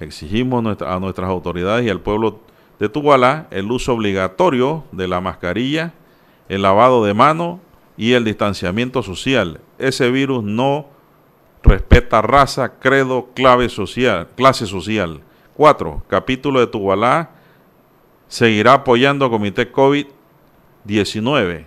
Exigimos 0.00 0.64
a 0.82 0.98
nuestras 0.98 1.28
autoridades 1.28 1.86
y 1.86 1.90
al 1.90 2.00
pueblo 2.00 2.40
de 2.80 2.88
Tubalá 2.88 3.46
el 3.50 3.70
uso 3.70 3.92
obligatorio 3.92 4.84
de 4.90 5.06
la 5.06 5.20
mascarilla, 5.20 5.92
el 6.48 6.62
lavado 6.62 7.04
de 7.04 7.14
mano 7.14 7.60
y 8.00 8.14
el 8.14 8.24
distanciamiento 8.24 9.02
social. 9.02 9.60
Ese 9.78 10.10
virus 10.10 10.42
no 10.42 10.86
respeta 11.62 12.22
raza, 12.22 12.78
credo, 12.78 13.28
clave 13.34 13.68
social, 13.68 14.26
clase 14.36 14.64
social. 14.64 15.20
4. 15.54 16.04
Capítulo 16.08 16.60
de 16.60 16.66
Tubalá 16.66 17.28
seguirá 18.26 18.72
apoyando 18.72 19.28
Comité 19.28 19.70
COVID-19. 19.70 21.66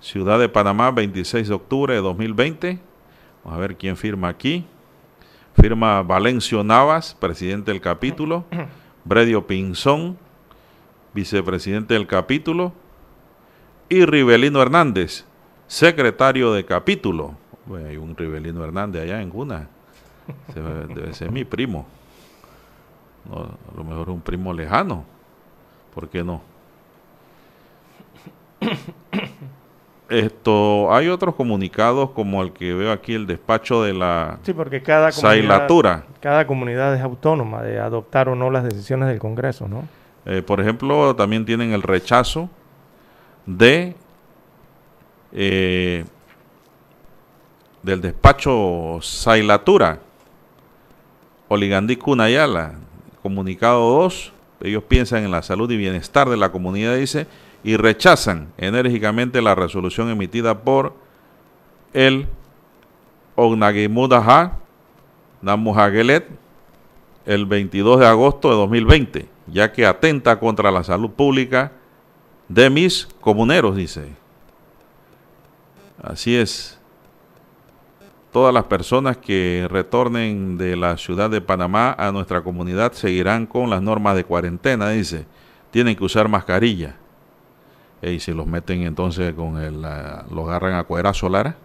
Ciudad 0.00 0.40
de 0.40 0.48
Panamá, 0.48 0.90
26 0.90 1.46
de 1.46 1.54
octubre 1.54 1.94
de 1.94 2.00
2020. 2.00 2.80
Vamos 3.44 3.56
a 3.56 3.60
ver 3.60 3.76
quién 3.76 3.96
firma 3.96 4.26
aquí. 4.26 4.66
Firma 5.60 6.02
Valencio 6.02 6.64
Navas, 6.64 7.14
presidente 7.14 7.70
del 7.70 7.80
capítulo. 7.80 8.46
Bredio 9.04 9.46
Pinzón, 9.46 10.18
vicepresidente 11.14 11.94
del 11.94 12.08
capítulo. 12.08 12.72
Y 13.90 14.04
Ribelino 14.04 14.60
Hernández, 14.60 15.24
secretario 15.66 16.52
de 16.52 16.66
capítulo. 16.66 17.34
Bueno, 17.64 17.88
hay 17.88 17.96
un 17.96 18.14
Ribelino 18.14 18.62
Hernández 18.62 19.04
allá 19.04 19.22
en 19.22 19.30
Cuna. 19.30 19.66
Debe 20.94 21.14
ser 21.14 21.32
mi 21.32 21.44
primo. 21.44 21.86
a 23.32 23.76
lo 23.76 23.84
mejor 23.84 24.10
un 24.10 24.20
primo 24.20 24.52
lejano. 24.52 25.04
¿Por 25.94 26.08
qué 26.10 26.22
no? 26.22 26.42
Esto, 30.10 30.92
hay 30.92 31.08
otros 31.08 31.34
comunicados 31.34 32.10
como 32.10 32.42
el 32.42 32.52
que 32.52 32.74
veo 32.74 32.92
aquí, 32.92 33.14
el 33.14 33.26
despacho 33.26 33.82
de 33.82 33.94
la 33.94 34.38
sí, 34.42 34.52
porque 34.54 34.82
cada 34.82 35.12
comunidad, 35.12 36.04
cada 36.20 36.46
comunidad 36.46 36.94
es 36.94 37.02
autónoma 37.02 37.62
de 37.62 37.78
adoptar 37.78 38.30
o 38.30 38.34
no 38.34 38.50
las 38.50 38.64
decisiones 38.64 39.08
del 39.08 39.18
Congreso, 39.18 39.68
¿no? 39.68 39.84
Eh, 40.24 40.42
por 40.42 40.60
ejemplo, 40.60 41.14
también 41.14 41.44
tienen 41.44 41.72
el 41.72 41.82
rechazo 41.82 42.48
de 43.48 43.96
eh, 45.32 46.04
del 47.82 48.00
despacho 48.02 48.98
Sailatura, 49.00 50.00
Oligandí 51.48 51.96
Cunayala, 51.96 52.74
comunicado 53.22 54.00
2, 54.00 54.32
ellos 54.62 54.82
piensan 54.84 55.24
en 55.24 55.30
la 55.30 55.42
salud 55.42 55.70
y 55.70 55.76
bienestar 55.76 56.28
de 56.28 56.36
la 56.36 56.52
comunidad, 56.52 56.96
dice, 56.96 57.26
y 57.64 57.76
rechazan 57.76 58.52
enérgicamente 58.58 59.40
la 59.40 59.54
resolución 59.54 60.10
emitida 60.10 60.60
por 60.60 60.94
el 61.94 62.26
Ognagimudaha 63.34 64.58
Namuhagelet 65.40 66.28
el 67.24 67.46
22 67.46 68.00
de 68.00 68.06
agosto 68.06 68.50
de 68.50 68.56
2020, 68.56 69.28
ya 69.46 69.72
que 69.72 69.86
atenta 69.86 70.38
contra 70.38 70.70
la 70.70 70.84
salud 70.84 71.10
pública 71.10 71.72
de 72.48 72.70
mis 72.70 73.06
comuneros, 73.20 73.76
dice. 73.76 74.08
Así 76.02 76.34
es. 76.34 76.78
Todas 78.32 78.52
las 78.52 78.64
personas 78.64 79.16
que 79.16 79.66
retornen 79.70 80.58
de 80.58 80.76
la 80.76 80.96
ciudad 80.96 81.30
de 81.30 81.40
Panamá 81.40 81.94
a 81.98 82.12
nuestra 82.12 82.42
comunidad 82.42 82.92
seguirán 82.92 83.46
con 83.46 83.70
las 83.70 83.82
normas 83.82 84.16
de 84.16 84.24
cuarentena, 84.24 84.90
dice. 84.90 85.26
Tienen 85.70 85.96
que 85.96 86.04
usar 86.04 86.28
mascarilla 86.28 86.96
y 88.00 88.20
si 88.20 88.32
los 88.32 88.46
meten 88.46 88.82
entonces 88.82 89.34
con 89.34 89.58
el, 89.58 89.82
los 89.82 90.48
agarran 90.48 90.74
a 90.74 90.84
cuera 90.84 91.12
solar. 91.12 91.56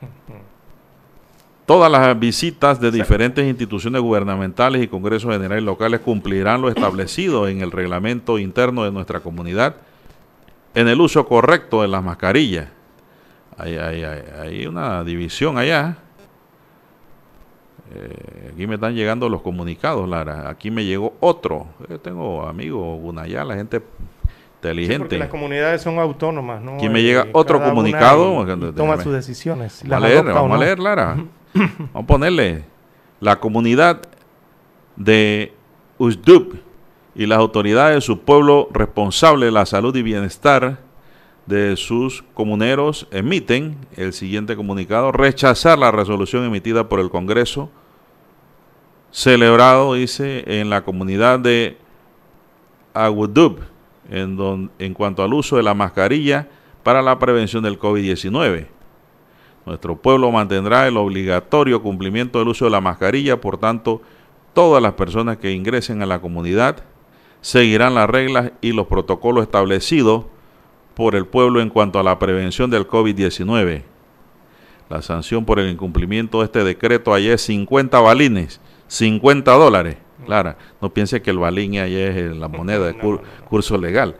Todas 1.66 1.90
las 1.90 2.18
visitas 2.18 2.80
de 2.80 2.90
diferentes 2.90 3.46
instituciones 3.46 4.02
gubernamentales 4.02 4.82
y 4.82 4.88
congresos 4.88 5.32
generales 5.32 5.62
locales 5.62 6.00
cumplirán 6.00 6.60
lo 6.60 6.68
establecido 6.68 7.46
en 7.46 7.60
el 7.60 7.70
reglamento 7.70 8.38
interno 8.38 8.82
de 8.84 8.90
nuestra 8.90 9.20
comunidad 9.20 9.76
en 10.74 10.88
el 10.88 11.00
uso 11.00 11.26
correcto 11.26 11.82
de 11.82 11.88
las 11.88 12.02
mascarillas. 12.02 12.68
Hay, 13.56 13.76
hay, 13.76 14.04
hay, 14.04 14.66
una 14.66 15.04
división 15.04 15.58
allá. 15.58 15.98
Eh, 17.94 18.50
aquí 18.52 18.66
me 18.66 18.76
están 18.76 18.94
llegando 18.94 19.28
los 19.28 19.42
comunicados, 19.42 20.08
Lara. 20.08 20.48
Aquí 20.48 20.70
me 20.70 20.84
llegó 20.84 21.14
otro. 21.20 21.66
Yo 21.88 22.00
tengo 22.00 22.46
amigos, 22.46 22.98
Gunayá, 23.00 23.44
la 23.44 23.56
gente 23.56 23.82
inteligente. 24.56 24.98
porque 25.00 25.18
las 25.18 25.28
comunidades 25.28 25.82
son 25.82 25.98
autónomas, 25.98 26.62
¿no? 26.62 26.76
Aquí 26.76 26.88
me 26.88 27.02
llega 27.02 27.26
otro 27.32 27.62
comunicado. 27.62 28.46
toma 28.72 28.96
sus 29.02 29.12
decisiones. 29.12 29.82
Vamos 29.86 30.04
a 30.04 30.08
leer, 30.08 30.24
vamos 30.24 30.56
a 30.56 30.64
leer, 30.64 30.78
Lara. 30.78 31.16
vamos 31.54 31.90
a 31.94 32.02
ponerle 32.02 32.64
la 33.18 33.40
comunidad 33.40 34.00
de 34.96 35.52
Usdup 35.98 36.69
y 37.14 37.26
las 37.26 37.38
autoridades 37.38 37.96
de 37.96 38.00
su 38.00 38.20
pueblo 38.20 38.68
responsable 38.72 39.46
de 39.46 39.52
la 39.52 39.66
salud 39.66 39.94
y 39.96 40.02
bienestar 40.02 40.78
de 41.46 41.76
sus 41.76 42.22
comuneros 42.34 43.08
emiten 43.10 43.76
el 43.96 44.12
siguiente 44.12 44.54
comunicado, 44.56 45.10
rechazar 45.10 45.78
la 45.78 45.90
resolución 45.90 46.44
emitida 46.44 46.88
por 46.88 47.00
el 47.00 47.10
Congreso, 47.10 47.70
celebrado, 49.10 49.94
dice, 49.94 50.60
en 50.60 50.70
la 50.70 50.82
comunidad 50.84 51.40
de 51.40 51.76
Agudup, 52.94 53.60
en, 54.08 54.70
en 54.78 54.94
cuanto 54.94 55.24
al 55.24 55.34
uso 55.34 55.56
de 55.56 55.64
la 55.64 55.74
mascarilla 55.74 56.48
para 56.84 57.02
la 57.02 57.18
prevención 57.18 57.64
del 57.64 57.78
COVID-19. 57.78 58.66
Nuestro 59.66 59.96
pueblo 59.96 60.30
mantendrá 60.30 60.86
el 60.86 60.96
obligatorio 60.96 61.82
cumplimiento 61.82 62.38
del 62.38 62.48
uso 62.48 62.64
de 62.64 62.70
la 62.70 62.80
mascarilla, 62.80 63.40
por 63.40 63.58
tanto, 63.58 64.00
todas 64.54 64.82
las 64.82 64.94
personas 64.94 65.36
que 65.38 65.52
ingresen 65.52 66.02
a 66.02 66.06
la 66.06 66.20
comunidad 66.20 66.84
seguirán 67.40 67.94
las 67.94 68.08
reglas 68.08 68.52
y 68.60 68.72
los 68.72 68.86
protocolos 68.86 69.42
establecidos 69.44 70.24
por 70.94 71.14
el 71.14 71.26
pueblo 71.26 71.60
en 71.60 71.70
cuanto 71.70 71.98
a 71.98 72.02
la 72.02 72.18
prevención 72.18 72.70
del 72.70 72.86
COVID-19. 72.86 73.82
La 74.88 75.02
sanción 75.02 75.44
por 75.44 75.58
el 75.58 75.70
incumplimiento 75.70 76.40
de 76.40 76.46
este 76.46 76.64
decreto 76.64 77.14
ayer 77.14 77.34
es 77.34 77.42
50 77.42 77.98
balines, 78.00 78.60
50 78.88 79.52
dólares. 79.52 79.96
Clara, 80.26 80.58
no 80.82 80.92
piense 80.92 81.22
que 81.22 81.30
el 81.30 81.38
balín 81.38 81.78
ahí 81.78 81.94
es 81.94 82.36
la 82.36 82.48
moneda 82.48 82.86
de 82.86 82.96
curso 83.48 83.78
legal. 83.78 84.16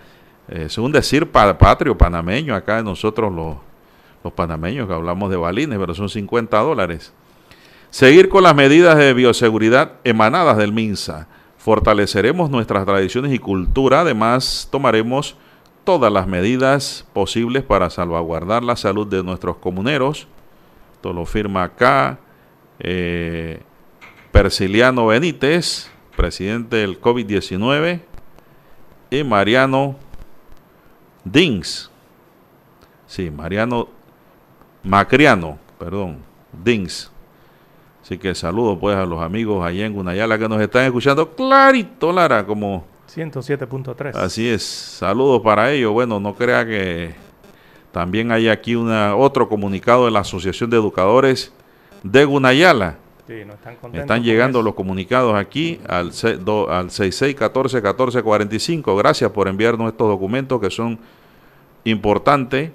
Eh, 0.48 0.64
es 0.66 0.78
un 0.78 0.92
decir 0.92 1.30
patrio, 1.30 1.98
panameño, 1.98 2.54
acá 2.54 2.82
nosotros 2.82 3.32
los, 3.32 3.56
los 4.22 4.32
panameños 4.32 4.86
que 4.86 4.94
hablamos 4.94 5.30
de 5.30 5.36
balines, 5.36 5.78
pero 5.78 5.94
son 5.94 6.08
50 6.08 6.58
dólares. 6.58 7.12
Seguir 7.90 8.28
con 8.28 8.44
las 8.44 8.54
medidas 8.54 8.96
de 8.96 9.12
bioseguridad 9.12 9.94
emanadas 10.04 10.56
del 10.56 10.72
MINSA. 10.72 11.26
Fortaleceremos 11.60 12.48
nuestras 12.48 12.86
tradiciones 12.86 13.34
y 13.34 13.38
cultura, 13.38 14.00
además 14.00 14.66
tomaremos 14.72 15.36
todas 15.84 16.10
las 16.10 16.26
medidas 16.26 17.06
posibles 17.12 17.62
para 17.62 17.90
salvaguardar 17.90 18.62
la 18.62 18.76
salud 18.76 19.06
de 19.06 19.22
nuestros 19.22 19.58
comuneros. 19.58 20.26
Esto 20.94 21.12
lo 21.12 21.26
firma 21.26 21.64
acá 21.64 22.18
eh, 22.78 23.60
Persiliano 24.32 25.08
Benítez, 25.08 25.90
presidente 26.16 26.76
del 26.76 26.98
COVID-19, 26.98 28.00
y 29.10 29.22
Mariano 29.22 29.96
Dings. 31.24 31.90
Sí, 33.06 33.30
Mariano 33.30 33.86
Macriano, 34.82 35.58
perdón, 35.78 36.20
Dings. 36.64 37.12
Así 38.10 38.18
que 38.18 38.34
saludo 38.34 38.76
pues 38.76 38.96
a 38.96 39.06
los 39.06 39.22
amigos 39.22 39.64
allá 39.64 39.86
en 39.86 39.92
Gunayala 39.92 40.36
que 40.36 40.48
nos 40.48 40.60
están 40.60 40.84
escuchando 40.84 41.32
clarito, 41.32 42.12
Lara, 42.12 42.44
como 42.44 42.84
107.3. 43.08 44.16
Así 44.16 44.48
es, 44.48 44.64
saludos 44.64 45.42
para 45.42 45.70
ellos. 45.70 45.92
Bueno, 45.92 46.18
no 46.18 46.34
crea 46.34 46.66
que 46.66 47.14
también 47.92 48.32
hay 48.32 48.48
aquí 48.48 48.74
una, 48.74 49.14
otro 49.14 49.48
comunicado 49.48 50.06
de 50.06 50.10
la 50.10 50.18
Asociación 50.18 50.70
de 50.70 50.78
Educadores 50.78 51.52
de 52.02 52.24
Gunayala 52.24 52.96
están, 53.92 54.24
llegando 54.24 54.60
los 54.60 54.74
comunicados 54.74 55.36
aquí 55.36 55.78
al, 55.86 56.08
al 56.08 56.90
6614-1445. 56.90 58.98
Gracias 58.98 59.30
por 59.30 59.46
enviarnos 59.46 59.92
estos 59.92 60.08
documentos 60.08 60.60
que 60.60 60.72
son 60.72 60.98
importantes, 61.84 62.72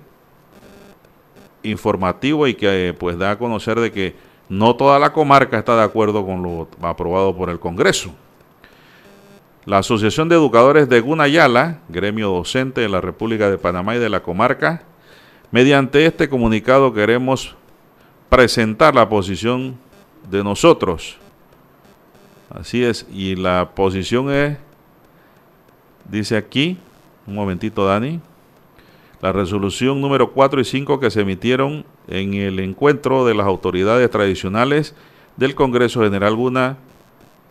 informativos 1.62 2.48
y 2.48 2.54
que 2.54 2.96
pues 2.98 3.18
da 3.18 3.32
a 3.32 3.38
conocer 3.38 3.82
de 3.82 3.92
que 3.92 4.25
no 4.50 4.76
toda 4.76 5.00
la 5.00 5.14
comarca 5.14 5.58
está 5.58 5.76
de 5.76 5.84
acuerdo 5.84 6.26
con 6.26 6.44
lo 6.44 6.68
aprobado 6.82 7.36
por 7.36 7.50
el 7.50 7.60
Congreso. 7.60 8.14
La 9.66 9.80
Asociación 9.80 10.30
de 10.30 10.36
Educadores 10.36 10.88
de 10.88 11.00
Gunayala, 11.00 11.80
gremio 11.90 12.30
docente 12.30 12.82
de 12.82 12.90
la 12.90 13.02
República 13.02 13.50
de 13.50 13.58
Panamá 13.58 13.96
y 13.96 14.00
de 14.00 14.10
la 14.10 14.22
comarca, 14.22 14.84
mediante 15.50 16.06
este 16.06 16.30
comunicado 16.30 16.94
queremos 16.94 17.56
presentar 18.30 18.94
la 18.94 19.10
posición 19.10 19.78
de 20.30 20.44
nosotros. 20.44 21.18
Así 22.50 22.84
es, 22.84 23.08
y 23.12 23.36
la 23.36 23.72
posición 23.74 24.32
es, 24.32 24.58
dice 26.08 26.38
aquí, 26.38 26.78
un 27.26 27.34
momentito 27.34 27.86
Dani, 27.88 28.22
La 29.22 29.32
resolución 29.32 30.02
número 30.02 30.32
4 30.32 30.62
y 30.62 30.66
5 30.66 31.00
que 31.00 31.10
se 31.10 31.22
emitieron 31.22 31.86
en 32.08 32.34
el 32.34 32.60
encuentro 32.60 33.26
de 33.26 33.34
las 33.34 33.48
autoridades 33.48 34.10
tradicionales 34.10 34.96
del 35.38 35.56
Congreso 35.56 36.02
General 36.02 36.36
Guna, 36.36 36.78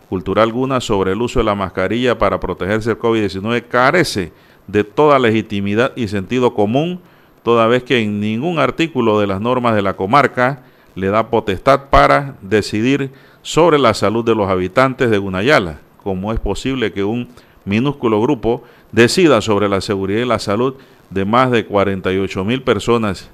Cultural 0.09 0.53
Guna 0.53 0.81
sobre 0.81 1.13
el 1.13 1.23
uso 1.23 1.41
de 1.41 1.45
la 1.45 1.55
mascarilla 1.55 2.19
para 2.19 2.39
protegerse 2.39 2.91
del 2.91 2.99
COVID-19 2.99 3.67
carece 3.69 4.33
de 4.67 4.85
toda 4.85 5.19
legitimidad 5.19 5.93
y 5.97 6.09
sentido 6.09 6.55
común, 6.55 7.01
toda 7.43 7.67
vez 7.67 7.83
que 7.83 8.01
en 8.01 8.21
ningún 8.21 8.59
artículo 8.59 9.19
de 9.19 9.27
las 9.27 9.41
normas 9.41 9.75
de 9.75 9.83
la 9.83 9.97
comarca 9.97 10.63
le 10.95 11.09
da 11.09 11.29
potestad 11.29 11.89
para 11.91 12.37
decidir 12.41 13.11
sobre 13.43 13.79
la 13.79 13.95
salud 13.95 14.25
de 14.25 14.35
los 14.35 14.49
habitantes 14.49 15.11
de 15.11 15.19
Gunayala. 15.19 15.81
¿Cómo 16.03 16.33
es 16.33 16.41
posible 16.41 16.93
que 16.93 17.05
un 17.05 17.29
minúsculo 17.65 18.21
grupo 18.21 18.63
decida 18.93 19.41
sobre 19.41 19.69
la 19.69 19.81
seguridad 19.81 20.21
y 20.21 20.27
la 20.27 20.39
salud 20.39 20.75
de 21.11 21.25
más 21.25 21.51
de 21.51 21.67
48 21.67 22.45
mil 22.45 22.63
personas? 22.63 23.31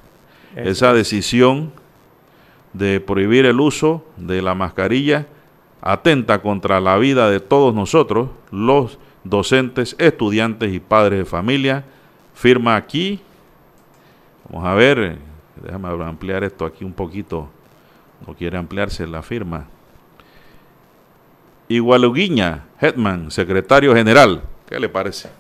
Esa 0.56 0.92
decisión 0.92 1.72
de 2.72 3.00
prohibir 3.00 3.46
el 3.46 3.60
uso 3.60 4.04
de 4.16 4.42
la 4.42 4.54
mascarilla 4.54 5.26
atenta 5.80 6.42
contra 6.42 6.80
la 6.80 6.98
vida 6.98 7.30
de 7.30 7.40
todos 7.40 7.74
nosotros, 7.74 8.30
los 8.50 8.98
docentes, 9.24 9.96
estudiantes 9.98 10.72
y 10.72 10.80
padres 10.80 11.20
de 11.20 11.24
familia. 11.24 11.84
Firma 12.34 12.76
aquí. 12.76 13.20
Vamos 14.48 14.66
a 14.66 14.74
ver, 14.74 15.18
déjame 15.62 15.88
ampliar 16.04 16.44
esto 16.44 16.64
aquí 16.64 16.84
un 16.84 16.92
poquito. 16.92 17.48
No 18.26 18.34
quiere 18.34 18.58
ampliarse 18.58 19.06
la 19.06 19.22
firma. 19.22 19.66
Igualuguiña, 21.68 22.64
Hetman, 22.80 23.30
secretario 23.30 23.94
general. 23.94 24.42
¿Qué 24.68 24.78
le 24.80 24.88
parece? 24.88 25.30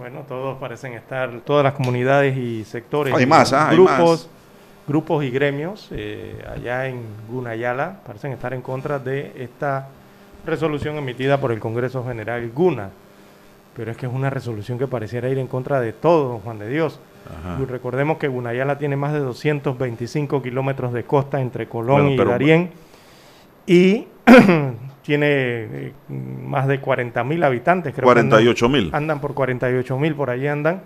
Bueno, 0.00 0.24
todos 0.26 0.56
parecen 0.56 0.94
estar, 0.94 1.30
todas 1.44 1.62
las 1.62 1.74
comunidades 1.74 2.34
y 2.34 2.64
sectores, 2.64 3.12
hay 3.12 3.26
más, 3.26 3.52
¿ah? 3.52 3.68
grupos, 3.70 4.30
grupos 4.88 5.22
y 5.22 5.30
gremios 5.30 5.88
eh, 5.90 6.42
allá 6.50 6.86
en 6.86 7.02
Gunayala 7.28 8.00
parecen 8.06 8.32
estar 8.32 8.54
en 8.54 8.62
contra 8.62 8.98
de 8.98 9.30
esta 9.36 9.88
resolución 10.46 10.96
emitida 10.96 11.38
por 11.38 11.52
el 11.52 11.60
Congreso 11.60 12.02
General 12.02 12.50
Guna. 12.50 12.88
Pero 13.76 13.90
es 13.90 13.98
que 13.98 14.06
es 14.06 14.12
una 14.12 14.30
resolución 14.30 14.78
que 14.78 14.86
pareciera 14.86 15.28
ir 15.28 15.38
en 15.38 15.46
contra 15.46 15.80
de 15.82 15.92
todo, 15.92 16.38
Juan 16.38 16.58
de 16.58 16.70
Dios. 16.70 16.98
Y 17.60 17.66
recordemos 17.66 18.16
que 18.16 18.28
Gunayala 18.28 18.78
tiene 18.78 18.96
más 18.96 19.12
de 19.12 19.18
225 19.18 20.40
kilómetros 20.40 20.94
de 20.94 21.04
costa 21.04 21.42
entre 21.42 21.68
Colón 21.68 22.08
y 22.08 22.16
Darién. 22.16 22.70
Y 23.66 24.06
tiene 25.10 25.26
eh, 25.26 25.92
más 26.08 26.68
de 26.68 26.78
40 26.78 27.24
mil 27.24 27.42
habitantes, 27.42 27.92
creo. 27.92 28.04
48 28.04 28.68
mil. 28.68 28.90
Andan, 28.92 29.20
por 29.20 29.34
48 29.34 29.98
mil, 29.98 30.14
por 30.14 30.30
ahí 30.30 30.46
andan. 30.46 30.82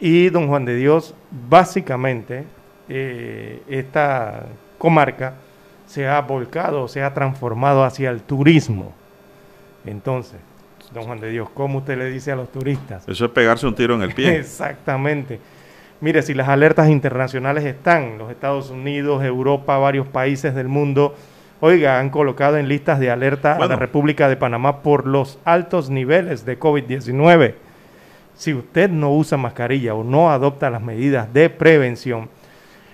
Y 0.00 0.30
don 0.30 0.48
Juan 0.48 0.64
de 0.64 0.74
Dios, 0.76 1.14
básicamente, 1.46 2.44
eh, 2.88 3.60
esta 3.68 4.46
comarca 4.78 5.34
se 5.84 6.08
ha 6.08 6.18
volcado, 6.22 6.88
se 6.88 7.02
ha 7.02 7.12
transformado 7.12 7.84
hacia 7.84 8.08
el 8.08 8.22
turismo. 8.22 8.94
Entonces, 9.84 10.40
don 10.94 11.04
Juan 11.04 11.20
de 11.20 11.28
Dios, 11.28 11.50
¿cómo 11.52 11.80
usted 11.80 11.98
le 11.98 12.10
dice 12.10 12.32
a 12.32 12.36
los 12.36 12.50
turistas? 12.50 13.06
Eso 13.06 13.26
es 13.26 13.30
pegarse 13.30 13.66
un 13.66 13.74
tiro 13.74 13.94
en 13.94 14.00
el 14.00 14.14
pie. 14.14 14.36
Exactamente. 14.38 15.38
Mire, 16.00 16.22
si 16.22 16.32
las 16.32 16.48
alertas 16.48 16.88
internacionales 16.88 17.66
están, 17.66 18.16
los 18.16 18.30
Estados 18.30 18.70
Unidos, 18.70 19.22
Europa, 19.22 19.76
varios 19.76 20.06
países 20.06 20.54
del 20.54 20.68
mundo, 20.68 21.14
oiga, 21.60 21.98
han 21.98 22.10
colocado 22.10 22.56
en 22.56 22.68
listas 22.68 23.00
de 23.00 23.10
alerta 23.10 23.56
a 23.56 23.66
la 23.66 23.76
República 23.76 24.28
de 24.28 24.36
Panamá 24.36 24.82
por 24.82 25.06
los 25.06 25.38
altos 25.44 25.90
niveles 25.90 26.44
de 26.44 26.58
COVID-19. 26.58 27.54
Si 28.34 28.54
usted 28.54 28.88
no 28.90 29.12
usa 29.12 29.36
mascarilla 29.36 29.94
o 29.94 30.04
no 30.04 30.30
adopta 30.30 30.70
las 30.70 30.82
medidas 30.82 31.32
de 31.32 31.50
prevención, 31.50 32.28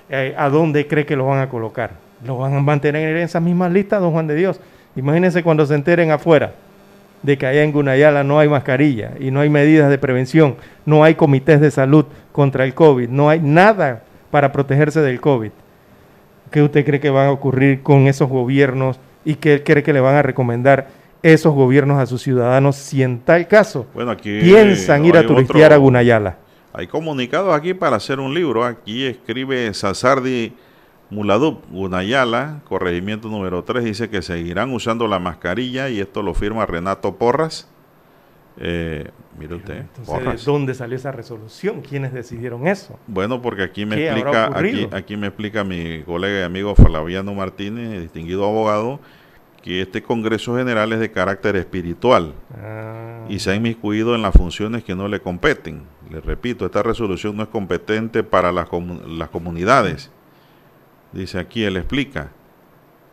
eh, 0.09 0.35
¿a 0.37 0.49
dónde 0.49 0.87
cree 0.87 1.07
que 1.07 1.17
lo 1.17 1.27
van 1.27 1.41
a 1.41 1.49
colocar? 1.49 2.05
lo 2.25 2.39
van 2.39 2.55
a 2.55 2.61
mantener 2.61 3.17
en 3.17 3.23
esas 3.23 3.43
mismas 3.43 3.73
listas, 3.73 4.01
don 4.01 4.13
Juan 4.13 4.27
de 4.27 4.35
Dios. 4.35 4.61
Imagínense 4.97 5.43
cuando 5.43 5.67
se 5.67 5.75
enteren 5.75 6.11
afuera 6.11 6.55
de 7.23 7.39
que 7.39 7.47
allá 7.47 7.63
en 7.63 7.73
Gunayala 7.73 8.23
no 8.23 8.39
hay 8.39 8.49
mascarilla 8.49 9.13
y 9.19 9.31
no 9.31 9.41
hay 9.41 9.49
medidas 9.49 9.91
de 9.91 9.99
prevención, 9.99 10.57
no 10.85 11.05
hay 11.05 11.15
comités 11.15 11.61
de 11.61 11.71
salud 11.71 12.07
contra 12.33 12.65
el 12.65 12.75
COVID, 12.75 13.09
no 13.09 13.29
hay 13.29 13.41
nada 13.41 14.03
para 14.31 14.53
protegerse 14.53 15.01
del 15.01 15.21
COVID. 15.21 15.51
¿Qué 16.51 16.63
usted 16.63 16.85
cree 16.85 17.01
que 17.01 17.11
va 17.11 17.27
a 17.27 17.33
ocurrir 17.33 17.83
con 17.83 18.07
esos 18.07 18.29
gobiernos 18.29 18.99
y 19.25 19.37
qué 19.37 19.63
cree 19.63 19.83
que 19.83 19.93
le 19.93 20.01
van 20.01 20.17
a 20.17 20.23
recomendar 20.23 20.89
esos 21.23 21.55
gobiernos 21.55 21.99
a 21.99 22.07
sus 22.07 22.23
ciudadanos 22.23 22.77
si 22.77 23.03
en 23.03 23.21
tal 23.21 23.49
caso 23.49 23.87
piensan 24.23 25.05
ir 25.07 25.17
a 25.17 25.27
turistear 25.27 25.73
a 25.73 25.77
Gunayala? 25.77 26.37
Hay 26.73 26.87
comunicados 26.87 27.55
aquí 27.55 27.73
para 27.73 27.97
hacer 27.97 28.21
un 28.21 28.35
libro. 28.35 28.65
Aquí 28.65 29.07
escribe 29.07 29.73
Sazardi 29.73 30.53
Muladub, 31.11 31.61
Gunayala, 31.71 32.61
corregimiento 32.69 33.29
número 33.29 33.63
3, 33.63 33.85
dice 33.85 34.11
que 34.11 34.23
seguirán 34.23 34.73
usando 34.73 35.07
la 35.07 35.19
mascarilla 35.19 35.89
y 35.89 36.01
esto 36.01 36.23
lo 36.23 36.35
firma 36.35 36.67
Renato 36.67 37.17
Porras. 37.17 37.69
Eh, 38.57 39.11
mire 39.39 39.57
usted. 39.57 39.85
Entonces, 39.97 40.45
¿de 40.45 40.53
dónde 40.53 40.75
salió 40.75 40.97
esa 40.97 41.11
resolución? 41.11 41.81
¿Quiénes 41.83 42.13
decidieron 42.13 42.67
eso? 42.67 42.99
Bueno, 43.07 43.43
porque 43.43 43.63
aquí 43.63 43.85
me 43.85 44.05
explica, 44.05 44.47
aquí, 44.57 44.89
aquí, 44.93 45.17
me 45.17 45.27
explica 45.27 45.65
mi 45.65 46.03
colega 46.03 46.41
y 46.41 46.43
amigo 46.43 46.75
Flaviano 46.75 47.35
Martínez, 47.35 48.01
distinguido 48.01 48.45
abogado, 48.45 49.01
que 49.63 49.83
este 49.83 50.03
Congreso 50.03 50.57
General 50.57 50.93
es 50.93 51.01
de 51.01 51.11
carácter 51.11 51.57
espiritual 51.57 52.35
ah. 52.57 53.25
y 53.29 53.39
se 53.41 53.51
ha 53.51 53.55
inmiscuido 53.55 54.15
en 54.15 54.23
las 54.23 54.35
funciones 54.35 54.85
que 54.85 54.95
no 54.95 55.09
le 55.09 55.21
competen. 55.21 55.83
Le 56.11 56.21
repito, 56.21 56.67
esta 56.67 56.83
resolución 56.83 57.37
no 57.37 57.43
es 57.43 57.49
competente 57.49 58.23
para 58.23 58.53
las, 58.53 58.69
las 59.09 59.31
comunidades 59.31 60.13
Dice 61.15 61.39
aquí, 61.39 61.63
él 61.63 61.77
explica. 61.77 62.33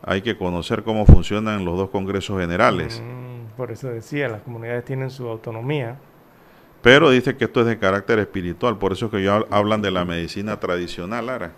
Hay 0.02 0.22
que 0.22 0.36
conocer 0.36 0.82
cómo 0.82 1.06
funcionan 1.06 1.64
los 1.64 1.78
dos 1.78 1.90
congresos 1.90 2.40
generales. 2.40 3.00
Mm, 3.00 3.21
por 3.62 3.70
eso 3.70 3.90
decía, 3.90 4.28
las 4.28 4.42
comunidades 4.42 4.84
tienen 4.84 5.08
su 5.08 5.28
autonomía. 5.28 5.96
Pero 6.82 7.10
dice 7.10 7.36
que 7.36 7.44
esto 7.44 7.60
es 7.60 7.66
de 7.66 7.78
carácter 7.78 8.18
espiritual, 8.18 8.76
por 8.76 8.90
eso 8.90 9.08
que 9.08 9.18
ellos 9.18 9.46
hablan 9.50 9.80
de 9.80 9.92
la 9.92 10.04
medicina 10.04 10.58
tradicional, 10.58 11.26
Lara. 11.26 11.52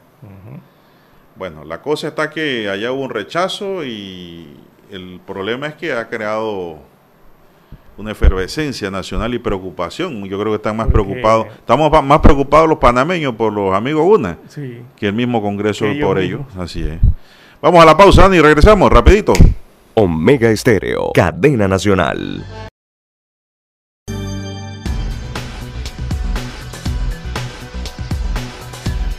Bueno, 1.35 1.65
la 1.65 1.81
cosa 1.81 2.09
está 2.09 2.29
que 2.29 2.69
allá 2.69 2.93
hubo 2.93 3.05
un 3.05 3.09
rechazo 3.09 3.87
y 3.87 4.55
el 4.91 5.19
problema 5.27 5.67
es 5.67 5.77
que 5.77 5.95
ha 5.95 6.11
creado 6.11 6.77
una 7.97 8.11
efervescencia 8.11 8.91
nacional 8.91 9.33
y 9.33 9.39
preocupación. 9.39 10.23
Yo 10.27 10.39
creo 10.39 10.53
que 10.53 10.57
están 10.57 10.77
más 10.77 10.89
preocupados, 10.89 11.47
estamos 11.57 11.91
más 12.05 12.21
preocupados 12.21 12.69
los 12.69 12.77
panameños 12.77 13.35
por 13.35 13.51
los 13.51 13.75
amigos 13.75 14.05
UNA 14.07 14.37
que 14.95 15.07
el 15.07 15.15
mismo 15.15 15.41
Congreso 15.41 15.87
por 16.03 16.19
ellos. 16.19 16.43
Así 16.59 16.83
es. 16.83 16.99
Vamos 17.63 17.83
a 17.83 17.87
la 17.87 17.97
pausa 17.97 18.29
y 18.31 18.41
regresamos 18.43 18.93
rapidito. 18.93 19.33
Omega 19.97 20.51
Estéreo, 20.51 21.13
cadena 21.15 21.69
nacional. 21.69 22.45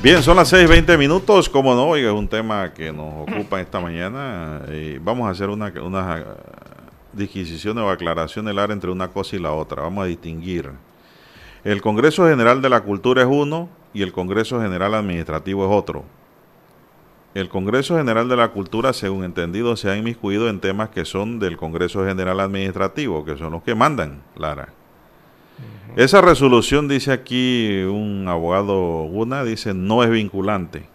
Bien, 0.03 0.21
son 0.21 0.35
las 0.35 0.51
6:20 0.51 0.97
minutos. 0.97 1.47
Como 1.47 1.73
no, 1.73 1.87
oiga, 1.87 2.09
es 2.09 2.13
un 2.13 2.27
tema 2.27 2.73
que 2.73 2.91
nos 2.91 3.25
ocupa 3.25 3.61
esta 3.61 3.79
mañana. 3.79 4.63
Vamos 4.99 5.29
a 5.29 5.31
hacer 5.31 5.49
una, 5.49 5.71
una 5.81 6.25
disquisición 7.13 7.77
o 7.77 7.89
aclaración 7.89 8.43
del 8.43 8.59
área 8.59 8.73
entre 8.73 8.91
una 8.91 9.07
cosa 9.07 9.37
y 9.37 9.39
la 9.39 9.53
otra. 9.53 9.83
Vamos 9.83 10.03
a 10.03 10.07
distinguir. 10.07 10.71
El 11.63 11.81
Congreso 11.81 12.27
General 12.27 12.61
de 12.61 12.69
la 12.69 12.81
Cultura 12.81 13.21
es 13.21 13.29
uno 13.31 13.69
y 13.93 14.01
el 14.01 14.11
Congreso 14.11 14.59
General 14.59 14.93
Administrativo 14.93 15.65
es 15.65 15.71
otro. 15.71 16.03
El 17.35 17.49
Congreso 17.49 17.97
General 17.97 18.29
de 18.29 18.37
la 18.37 18.47
Cultura, 18.51 18.93
según 18.93 19.25
entendido, 19.25 19.75
se 19.75 19.89
ha 19.89 19.97
inmiscuido 19.97 20.47
en 20.47 20.61
temas 20.61 20.87
que 20.87 21.03
son 21.03 21.37
del 21.37 21.57
Congreso 21.57 22.05
General 22.05 22.39
Administrativo, 22.39 23.25
que 23.25 23.35
son 23.35 23.51
los 23.51 23.61
que 23.61 23.75
mandan, 23.75 24.23
Lara. 24.37 24.69
Esa 25.97 26.21
resolución, 26.21 26.87
dice 26.87 27.11
aquí 27.11 27.83
un 27.83 28.25
abogado 28.29 29.03
Guna, 29.09 29.43
dice 29.43 29.73
no 29.73 30.01
es 30.01 30.09
vinculante. 30.09 30.87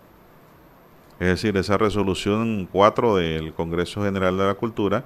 Es 1.18 1.28
decir, 1.28 1.58
esa 1.58 1.76
resolución 1.76 2.66
4 2.72 3.16
del 3.16 3.52
Congreso 3.52 4.02
General 4.02 4.38
de 4.38 4.46
la 4.46 4.54
Cultura 4.54 5.04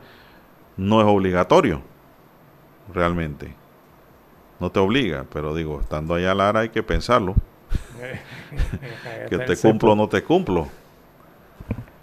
no 0.77 1.01
es 1.01 1.07
obligatorio, 1.09 1.83
realmente. 2.93 3.53
No 4.61 4.71
te 4.71 4.79
obliga, 4.79 5.27
pero 5.33 5.53
digo, 5.53 5.81
estando 5.81 6.15
allá 6.15 6.33
Lara 6.33 6.61
hay 6.61 6.69
que 6.69 6.85
pensarlo. 6.85 7.35
que 9.29 9.39
te 9.39 9.57
cumplo 9.57 9.93
o 9.93 9.97
no 9.97 10.09
te 10.09 10.23
cumplo. 10.23 10.69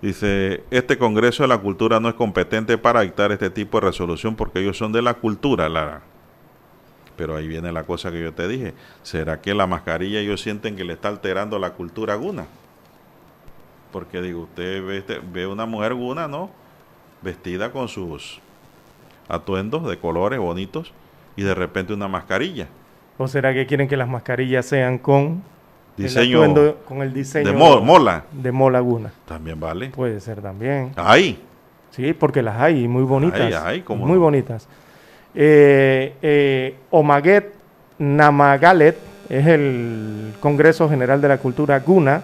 Dice, 0.02 0.64
este 0.72 0.98
Congreso 0.98 1.44
de 1.44 1.50
la 1.50 1.60
Cultura 1.60 2.00
no 2.00 2.10
es 2.10 2.16
competente 2.16 2.78
para 2.78 3.02
dictar 3.02 3.32
este 3.32 3.52
tipo 3.52 3.80
de 3.80 3.88
resolución 3.88 4.36
porque 4.36 4.60
ellos 4.60 4.78
son 4.78 4.92
de 4.92 5.02
la 5.02 5.14
cultura, 5.14 5.70
Lara. 5.70 6.02
Pero 7.16 7.36
ahí 7.36 7.48
viene 7.48 7.72
la 7.72 7.84
cosa 7.84 8.12
que 8.12 8.20
yo 8.20 8.34
te 8.34 8.48
dije. 8.48 8.74
¿Será 9.04 9.42
que 9.42 9.54
la 9.54 9.68
mascarilla 9.68 10.20
ellos 10.20 10.42
sienten 10.42 10.76
que 10.76 10.84
le 10.84 10.94
está 10.94 11.10
alterando 11.10 11.60
la 11.60 11.74
cultura 11.74 12.16
guna? 12.16 12.48
Porque 13.92 14.22
digo, 14.22 14.42
usted 14.42 14.84
ve, 14.84 14.98
este, 14.98 15.20
ve 15.20 15.46
una 15.46 15.68
mujer 15.68 15.94
guna, 15.94 16.28
¿no? 16.28 16.50
Vestida 17.22 17.72
con 17.72 17.88
sus 17.88 18.40
atuendos 19.28 19.88
de 19.88 20.00
colores 20.00 20.40
bonitos 20.40 20.94
y 21.36 21.44
de 21.44 21.54
repente 21.54 21.94
una 21.94 22.08
mascarilla. 22.08 22.68
¿O 23.20 23.28
será 23.28 23.54
que 23.54 23.68
quieren 23.68 23.88
que 23.88 23.98
las 23.98 24.10
mascarillas 24.10 24.66
sean 24.66 24.98
con 24.98 25.44
diseño 26.04 26.44
el 26.44 26.76
con 26.88 27.02
el 27.02 27.14
diseño 27.14 27.52
de 27.52 27.54
mola? 27.54 28.26
De 28.32 28.52
mola 28.52 28.80
laguna. 28.80 29.12
También 29.26 29.60
vale. 29.60 29.90
Puede 29.90 30.20
ser 30.20 30.42
también. 30.42 30.92
Ahí. 30.96 31.42
Sí, 31.92 32.14
porque 32.14 32.42
las 32.42 32.60
hay, 32.60 32.88
muy 32.88 33.04
bonitas. 33.04 33.42
Ahí, 33.42 33.54
ahí, 33.54 33.82
¿cómo 33.82 34.06
muy 34.06 34.16
no? 34.16 34.22
bonitas. 34.22 34.68
Eh, 35.36 36.14
eh, 36.22 36.76
Omaget 36.90 37.54
Namagalet 37.98 38.98
es 39.30 39.48
el 39.48 40.34
Congreso 40.40 40.90
General 40.90 41.22
de 41.22 41.28
la 41.28 41.38
Cultura 41.38 41.80
Guna. 41.80 42.24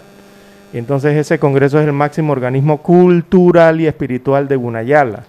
Y 0.72 0.78
entonces 0.78 1.16
ese 1.16 1.38
congreso 1.38 1.80
es 1.80 1.86
el 1.86 1.94
máximo 1.94 2.32
organismo 2.32 2.82
cultural 2.82 3.80
y 3.80 3.86
espiritual 3.86 4.48
de 4.48 4.56
Gunayala, 4.56 5.24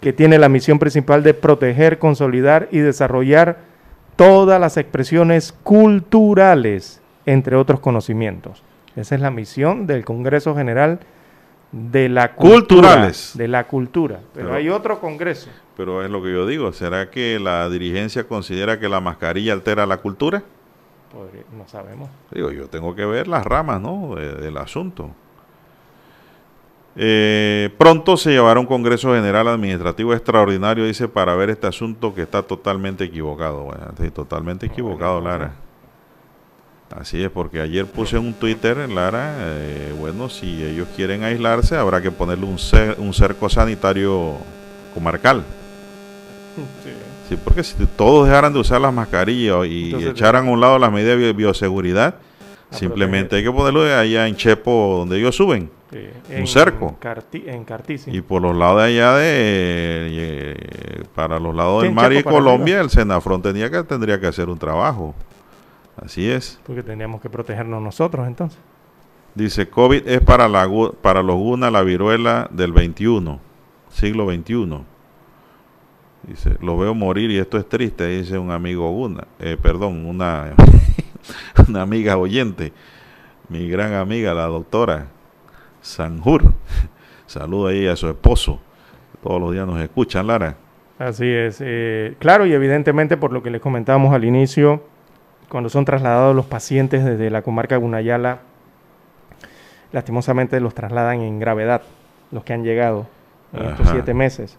que 0.00 0.14
tiene 0.14 0.38
la 0.38 0.48
misión 0.48 0.78
principal 0.78 1.22
de 1.22 1.34
proteger, 1.34 1.98
consolidar 1.98 2.68
y 2.70 2.78
desarrollar 2.78 3.58
todas 4.16 4.58
las 4.58 4.76
expresiones 4.78 5.52
culturales, 5.62 7.02
entre 7.30 7.56
otros 7.56 7.80
conocimientos. 7.80 8.62
Esa 8.96 9.14
es 9.14 9.20
la 9.20 9.30
misión 9.30 9.86
del 9.86 10.04
Congreso 10.04 10.54
General 10.56 10.98
de 11.72 12.08
la 12.08 12.32
cultura, 12.34 12.54
Culturales. 12.58 13.32
De 13.34 13.46
la 13.48 13.64
cultura. 13.66 14.20
Pero, 14.32 14.46
Pero- 14.46 14.54
hay 14.58 14.70
otro 14.70 14.98
congreso. 15.00 15.50
Pero 15.76 16.02
es 16.02 16.10
lo 16.10 16.22
que 16.22 16.32
yo 16.32 16.46
digo. 16.46 16.72
¿Será 16.72 17.10
que 17.10 17.38
la 17.38 17.68
dirigencia 17.68 18.24
considera 18.26 18.80
que 18.80 18.88
la 18.88 19.00
mascarilla 19.00 19.52
altera 19.52 19.84
la 19.86 19.98
cultura? 19.98 20.42
Podría- 21.12 21.42
no 21.56 21.68
sabemos. 21.68 22.08
Digo, 22.30 22.50
yo 22.50 22.68
tengo 22.68 22.94
que 22.94 23.04
ver 23.04 23.28
las 23.28 23.44
ramas, 23.44 23.80
¿no? 23.80 24.14
de- 24.14 24.34
del 24.34 24.56
asunto. 24.56 25.10
Eh, 26.96 27.70
pronto 27.78 28.16
se 28.16 28.30
llevará 28.30 28.58
un 28.58 28.66
Congreso 28.66 29.14
General 29.14 29.46
Administrativo 29.48 30.14
Extraordinario, 30.14 30.84
dice, 30.84 31.06
para 31.06 31.36
ver 31.36 31.50
este 31.50 31.66
asunto 31.66 32.14
que 32.14 32.22
está 32.22 32.42
totalmente 32.42 33.04
equivocado. 33.04 33.64
Bueno, 33.64 33.84
sí, 34.00 34.10
totalmente 34.10 34.66
equivocado, 34.66 35.20
Lara. 35.20 35.52
Así 36.96 37.22
es, 37.22 37.30
porque 37.30 37.60
ayer 37.60 37.84
puse 37.86 38.16
en 38.16 38.24
un 38.26 38.32
Twitter, 38.34 38.88
Lara, 38.88 39.34
eh, 39.40 39.94
bueno, 39.98 40.28
si 40.30 40.64
ellos 40.64 40.88
quieren 40.96 41.22
aislarse, 41.22 41.76
habrá 41.76 42.00
que 42.00 42.10
ponerle 42.10 42.46
un, 42.46 42.56
cer- 42.56 42.96
un 42.98 43.12
cerco 43.12 43.48
sanitario 43.50 44.36
comarcal. 44.94 45.42
Sí, 47.28 47.36
porque 47.44 47.62
si 47.62 47.74
todos 47.96 48.26
dejaran 48.26 48.52
de 48.54 48.58
usar 48.60 48.80
las 48.80 48.92
mascarillas 48.92 49.66
y 49.66 49.86
Entonces, 49.86 50.10
echaran 50.12 50.48
a 50.48 50.50
un 50.50 50.60
lado 50.60 50.78
las 50.78 50.90
medidas 50.90 51.18
de 51.18 51.24
bio- 51.26 51.34
bioseguridad, 51.34 52.14
simplemente 52.70 53.36
hay 53.36 53.44
que 53.44 53.52
ponerlo 53.52 53.82
allá 53.82 54.26
en 54.26 54.34
Chepo, 54.34 54.96
donde 55.00 55.18
ellos 55.18 55.36
suben, 55.36 55.70
Sí, 55.90 55.98
Un 56.38 56.46
cerco. 56.46 56.98
Carti- 57.00 57.44
en 57.48 57.64
Cartici. 57.64 58.10
y 58.14 58.20
por 58.20 58.42
los 58.42 58.54
lados 58.54 58.82
de 58.82 58.88
allá 58.88 59.14
de, 59.16 59.26
eh, 60.10 61.02
para 61.14 61.38
los 61.38 61.54
lados 61.54 61.80
Sí, 61.82 61.86
del 61.86 61.94
mar 61.94 62.12
y 62.12 62.16
Chepo 62.16 62.30
Colombia, 62.30 62.80
el 62.80 62.90
Senafrón 62.90 63.40
tenía 63.40 63.70
que, 63.70 63.82
tendría 63.84 64.20
que 64.20 64.26
hacer 64.26 64.48
un 64.50 64.58
trabajo. 64.58 65.14
Así 66.02 66.30
es. 66.30 66.60
Porque 66.66 66.82
tendríamos 66.82 67.20
que 67.20 67.28
protegernos 67.30 67.82
nosotros 67.82 68.26
entonces. 68.26 68.58
Dice, 69.34 69.68
COVID 69.68 70.08
es 70.08 70.20
para, 70.20 70.48
la, 70.48 70.68
para 71.00 71.22
los 71.22 71.36
Guna 71.36 71.70
la 71.70 71.82
viruela 71.82 72.48
del 72.50 72.72
21, 72.72 73.38
siglo 73.88 74.26
21. 74.26 74.84
Dice, 76.24 76.56
lo 76.60 76.76
veo 76.76 76.94
morir 76.94 77.30
y 77.30 77.38
esto 77.38 77.58
es 77.58 77.68
triste, 77.68 78.06
dice 78.06 78.38
un 78.38 78.50
amigo 78.50 78.90
Guna. 78.90 79.26
Eh, 79.38 79.56
perdón, 79.60 80.06
una, 80.06 80.54
una 81.68 81.82
amiga 81.82 82.16
oyente, 82.16 82.72
mi 83.48 83.68
gran 83.68 83.94
amiga, 83.94 84.34
la 84.34 84.46
doctora 84.46 85.06
Sanjur. 85.80 86.52
Saludo 87.26 87.68
ahí 87.68 87.86
a 87.86 87.96
su 87.96 88.08
esposo. 88.08 88.60
Todos 89.22 89.40
los 89.40 89.52
días 89.52 89.66
nos 89.66 89.80
escuchan, 89.80 90.26
Lara. 90.26 90.56
Así 90.98 91.28
es. 91.28 91.58
eh, 91.60 92.16
claro, 92.18 92.44
y 92.46 92.52
evidentemente 92.52 93.16
por 93.16 93.32
lo 93.32 93.42
que 93.42 93.50
les 93.50 93.60
comentábamos 93.60 94.12
al 94.12 94.24
inicio, 94.24 94.82
cuando 95.48 95.70
son 95.70 95.84
trasladados 95.84 96.34
los 96.36 96.46
pacientes 96.46 97.04
desde 97.04 97.30
la 97.30 97.42
comarca 97.42 97.76
Gunayala, 97.76 98.38
lastimosamente 99.92 100.60
los 100.60 100.74
trasladan 100.74 101.20
en 101.20 101.38
gravedad, 101.38 101.82
los 102.30 102.44
que 102.44 102.52
han 102.52 102.62
llegado 102.64 103.06
en 103.52 103.64
estos 103.66 103.86
siete 103.92 104.14
meses. 104.14 104.58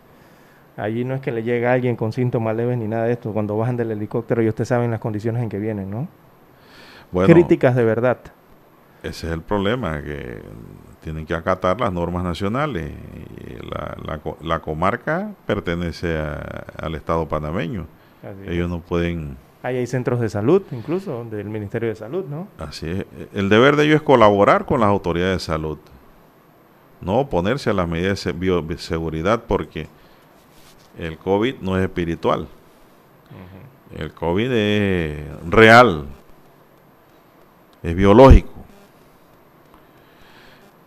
Allí 0.78 1.04
no 1.04 1.14
es 1.14 1.22
que 1.22 1.32
le 1.32 1.44
llega 1.44 1.74
alguien 1.74 1.96
con 1.96 2.14
síntomas 2.14 2.56
leves 2.56 2.78
ni 2.78 2.88
nada 2.88 3.04
de 3.04 3.12
esto. 3.14 3.34
Cuando 3.34 3.58
bajan 3.58 3.76
del 3.78 3.92
helicóptero, 3.92 4.42
y 4.42 4.48
ustedes 4.48 4.70
saben 4.70 4.90
las 4.92 5.00
condiciones 5.02 5.44
en 5.44 5.50
que 5.50 5.60
vienen, 5.60 5.92
¿no? 5.92 6.08
Bueno, 7.12 7.34
Críticas 7.34 7.76
de 7.76 7.84
verdad. 7.84 8.18
Ese 9.04 9.28
es 9.28 9.34
el 9.34 9.42
problema, 9.42 10.02
que 10.02 10.42
tienen 11.02 11.26
que 11.26 11.34
acatar 11.34 11.80
las 11.80 11.92
normas 11.92 12.24
nacionales. 12.24 12.92
Y 13.46 13.54
la, 13.66 13.98
la 14.06 14.18
co- 14.20 14.38
la 14.42 14.60
comarca 14.60 15.32
pertenece 15.46 16.18
a- 16.18 16.64
al 16.82 16.96
Estado 16.96 17.28
panameño. 17.28 17.86
Así 18.24 18.44
es. 18.46 18.50
Ellos 18.52 18.70
no 18.70 18.80
pueden, 18.80 19.38
Ahí 19.62 19.76
hay 19.78 19.88
centros 19.88 20.22
de 20.22 20.30
salud, 20.30 20.62
incluso 20.72 21.26
del 21.26 21.50
Ministerio 21.50 21.90
de 21.90 21.96
Salud, 21.96 22.24
¿no? 22.26 22.48
así 22.58 22.90
es. 22.90 23.06
El 23.34 23.50
deber 23.50 23.76
de 23.76 23.86
ellos 23.86 23.98
es 23.98 24.02
colaborar 24.02 24.66
con 24.66 24.80
las 24.80 24.88
autoridades 24.90 25.36
de 25.42 25.46
salud. 25.46 25.78
No 27.02 27.20
oponerse 27.20 27.70
a 27.70 27.74
las 27.74 27.88
medidas 27.88 28.12
de 28.12 28.16
se- 28.18 28.32
bioseguridad 28.32 29.44
porque 29.48 29.88
el 30.98 31.18
COVID 31.18 31.56
no 31.62 31.78
es 31.78 31.84
espiritual. 31.84 32.48
El 33.98 34.14
COVID 34.14 34.50
es 34.52 35.20
real, 35.50 36.06
es 37.84 37.96
biológico. 37.96 38.50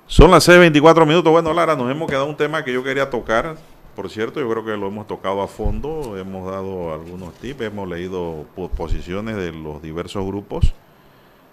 Son 0.06 0.30
las 0.30 0.46
6.24 0.48 1.06
minutos. 1.06 1.32
Bueno, 1.32 1.52
Lara, 1.54 1.74
nos 1.74 1.90
hemos 1.90 2.08
quedado 2.08 2.26
un 2.26 2.36
tema 2.36 2.62
que 2.64 2.72
yo 2.72 2.82
quería 2.84 3.08
tocar. 3.10 3.56
Por 3.96 4.08
cierto, 4.08 4.40
yo 4.40 4.48
creo 4.48 4.64
que 4.64 4.76
lo 4.76 4.86
hemos 4.88 5.06
tocado 5.06 5.42
a 5.42 5.48
fondo. 5.48 6.16
Hemos 6.16 6.50
dado 6.50 6.94
algunos 6.94 7.34
tips, 7.34 7.60
hemos 7.62 7.86
leído 7.88 8.46
po- 8.56 8.68
posiciones 8.68 9.36
de 9.36 9.52
los 9.52 9.82
diversos 9.82 10.24
grupos. 10.26 10.72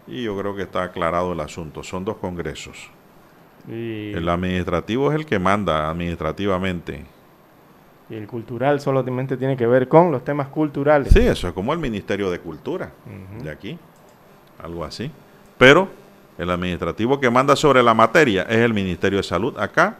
Y 0.08 0.24
yo 0.24 0.38
creo 0.38 0.56
que 0.56 0.64
está 0.64 0.84
aclarado 0.84 1.34
el 1.34 1.40
asunto. 1.42 1.84
Son 1.84 2.06
dos 2.06 2.16
congresos. 2.18 2.90
Y, 3.68 4.14
El 4.14 4.28
administrativo 4.30 5.12
es 5.12 5.20
el 5.20 5.26
que 5.26 5.38
manda 5.38 5.90
administrativamente. 5.90 7.06
y 8.10 8.16
el 8.16 8.26
cultural 8.26 8.80
solamente 8.80 9.38
tiene 9.38 9.56
que 9.56 9.68
ver 9.68 9.88
con 9.88 10.12
los 10.12 10.24
temas 10.24 10.48
culturales. 10.48 11.14
Sí, 11.14 11.20
eso 11.20 11.48
es 11.50 11.54
como 11.54 11.74
el 11.74 11.80
Ministerio 11.80 12.32
de 12.32 12.40
Cultura 12.40 12.92
de 13.44 13.52
aquí, 13.52 13.78
algo 14.64 14.84
así. 14.84 15.12
Pero 15.60 15.90
el 16.40 16.50
administrativo 16.50 17.20
que 17.20 17.30
manda 17.30 17.56
sobre 17.56 17.84
la 17.84 17.94
materia 17.94 18.44
es 18.44 18.58
el 18.60 18.74
Ministerio 18.74 19.18
de 19.18 19.24
Salud 19.24 19.56
acá 19.60 19.98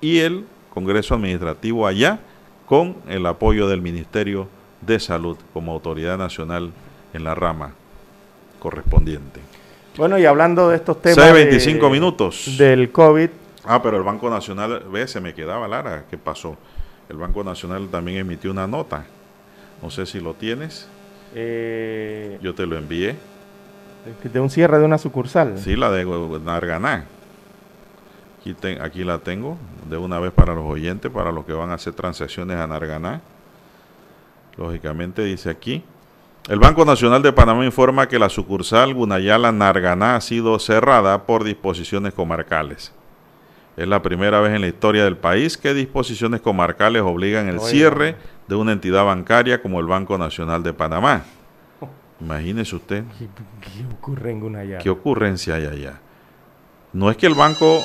y 0.00 0.18
el 0.18 0.46
Congreso 0.78 1.14
Administrativo 1.16 1.86
allá 1.88 2.20
con 2.66 2.96
el 3.08 3.26
apoyo 3.26 3.66
del 3.66 3.82
Ministerio 3.82 4.46
de 4.80 5.00
Salud 5.00 5.36
como 5.52 5.72
autoridad 5.72 6.16
nacional 6.16 6.70
en 7.12 7.24
la 7.24 7.34
rama 7.34 7.72
correspondiente. 8.60 9.40
Bueno, 9.96 10.18
y 10.18 10.24
hablando 10.24 10.68
de 10.68 10.76
estos 10.76 11.02
temas 11.02 11.18
6.25 11.18 11.86
de- 11.86 11.90
minutos. 11.90 12.54
del 12.56 12.92
COVID, 12.92 13.28
Ah, 13.64 13.82
pero 13.82 13.96
el 13.98 14.02
Banco 14.04 14.30
Nacional, 14.30 14.84
ve, 14.90 15.06
se 15.08 15.20
me 15.20 15.34
quedaba 15.34 15.66
Lara, 15.68 16.04
¿qué 16.08 16.16
pasó? 16.16 16.56
El 17.08 17.16
Banco 17.16 17.42
Nacional 17.44 17.88
también 17.88 18.18
emitió 18.18 18.50
una 18.52 18.66
nota. 18.68 19.04
No 19.82 19.90
sé 19.90 20.06
si 20.06 20.20
lo 20.20 20.32
tienes, 20.34 20.88
eh, 21.34 22.38
yo 22.40 22.54
te 22.54 22.66
lo 22.66 22.78
envié. 22.78 23.16
de 24.22 24.40
un 24.40 24.48
cierre 24.48 24.78
de 24.78 24.84
una 24.84 24.96
sucursal. 24.96 25.58
Sí, 25.58 25.74
la 25.76 25.90
de 25.90 26.06
Narganá. 26.42 27.04
Aquí, 28.48 28.54
te- 28.58 28.80
aquí 28.80 29.04
la 29.04 29.18
tengo, 29.18 29.58
de 29.90 29.98
una 29.98 30.18
vez 30.18 30.32
para 30.32 30.54
los 30.54 30.64
oyentes, 30.64 31.10
para 31.10 31.30
los 31.30 31.44
que 31.44 31.52
van 31.52 31.68
a 31.68 31.74
hacer 31.74 31.92
transacciones 31.92 32.56
a 32.56 32.66
Narganá. 32.66 33.20
Lógicamente 34.56 35.22
dice 35.22 35.50
aquí. 35.50 35.84
El 36.48 36.58
Banco 36.58 36.86
Nacional 36.86 37.20
de 37.20 37.30
Panamá 37.30 37.66
informa 37.66 38.08
que 38.08 38.18
la 38.18 38.30
sucursal 38.30 38.94
Gunayala 38.94 39.52
Narganá 39.52 40.16
ha 40.16 40.20
sido 40.22 40.58
cerrada 40.58 41.24
por 41.26 41.44
disposiciones 41.44 42.14
comarcales. 42.14 42.90
Es 43.76 43.86
la 43.86 44.00
primera 44.00 44.40
vez 44.40 44.54
en 44.54 44.62
la 44.62 44.68
historia 44.68 45.04
del 45.04 45.18
país 45.18 45.58
que 45.58 45.74
disposiciones 45.74 46.40
comarcales 46.40 47.02
obligan 47.02 47.48
el 47.48 47.58
Oiga. 47.58 47.68
cierre 47.68 48.16
de 48.48 48.54
una 48.54 48.72
entidad 48.72 49.04
bancaria 49.04 49.60
como 49.60 49.78
el 49.78 49.86
Banco 49.86 50.16
Nacional 50.16 50.62
de 50.62 50.72
Panamá. 50.72 51.22
Imagínese 52.18 52.74
usted. 52.76 53.04
¿Qué, 53.18 53.28
qué 53.60 53.84
ocurre 53.94 54.30
en 54.30 54.40
Gunayala? 54.40 54.82
¿Qué 54.82 54.88
ocurrencia 54.88 55.56
hay 55.56 55.66
allá? 55.66 56.00
No 56.94 57.10
es 57.10 57.18
que 57.18 57.26
el 57.26 57.34
banco, 57.34 57.82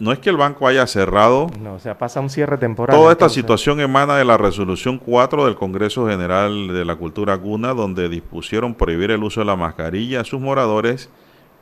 no 0.00 0.12
es 0.12 0.18
que 0.18 0.30
el 0.30 0.36
banco 0.36 0.66
haya 0.66 0.86
cerrado. 0.86 1.48
No, 1.60 1.74
o 1.74 1.78
sea, 1.78 1.98
pasa 1.98 2.20
un 2.20 2.30
cierre 2.30 2.58
temporal. 2.58 2.96
Toda 2.96 3.12
esta 3.12 3.24
entonces. 3.24 3.34
situación 3.34 3.80
emana 3.80 4.16
de 4.16 4.24
la 4.24 4.36
resolución 4.36 4.98
4 4.98 5.46
del 5.46 5.54
Congreso 5.54 6.06
General 6.08 6.68
de 6.68 6.84
la 6.84 6.96
Cultura 6.96 7.34
Guna, 7.36 7.74
donde 7.74 8.08
dispusieron 8.08 8.74
prohibir 8.74 9.10
el 9.10 9.22
uso 9.22 9.40
de 9.40 9.46
la 9.46 9.56
mascarilla 9.56 10.20
a 10.20 10.24
sus 10.24 10.40
moradores 10.40 11.10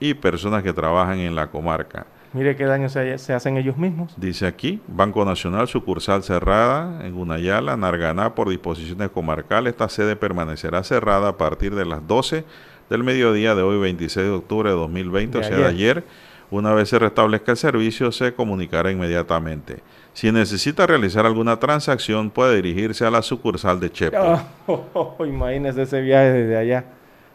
y 0.01 0.14
personas 0.14 0.62
que 0.62 0.72
trabajan 0.72 1.18
en 1.18 1.34
la 1.34 1.49
comarca. 1.49 2.07
Mire 2.32 2.55
qué 2.55 2.64
daño 2.64 2.91
se, 2.91 3.16
se 3.16 3.32
hacen 3.32 3.57
ellos 3.57 3.78
mismos. 3.78 4.12
Dice 4.18 4.47
aquí, 4.47 4.80
Banco 4.89 5.24
Nacional, 5.24 5.68
sucursal 5.68 6.22
cerrada 6.22 7.07
en 7.07 7.14
Gunayala, 7.14 7.76
Narganá, 7.78 8.34
por 8.34 8.51
disposiciones 8.51 9.09
comarcales. 9.09 9.72
Esta 9.72 9.89
sede 9.89 10.16
permanecerá 10.16 10.84
cerrada 10.84 11.28
a 11.28 11.37
partir 11.39 11.74
de 11.74 11.87
las 11.87 12.07
12 12.07 12.45
del 12.91 13.05
mediodía 13.05 13.55
de 13.55 13.62
hoy, 13.62 13.78
26 13.78 14.26
de 14.26 14.32
octubre 14.32 14.68
de 14.68 14.76
2020, 14.76 15.39
De 15.39 15.45
o 15.45 15.49
sea, 15.49 15.57
de 15.57 15.64
ayer. 15.64 16.05
Una 16.51 16.72
vez 16.74 16.88
se 16.88 16.99
restablezca 16.99 17.53
el 17.53 17.57
servicio, 17.57 18.12
se 18.12 18.34
comunicará 18.34 18.90
inmediatamente. 18.90 19.80
Si 20.12 20.30
necesita 20.30 20.86
realizar 20.86 21.26
alguna 21.26 21.59
transacción, 21.59 22.30
puede 22.30 22.57
dirigirse 22.57 23.05
a 23.05 23.11
la 23.11 23.22
sucursal 23.22 23.80
de 23.80 23.90
Chepo. 23.90 24.40
Oh, 24.66 25.24
imagínese 25.24 25.82
ese 25.82 26.01
viaje 26.01 26.32
desde 26.32 26.57
allá 26.57 26.84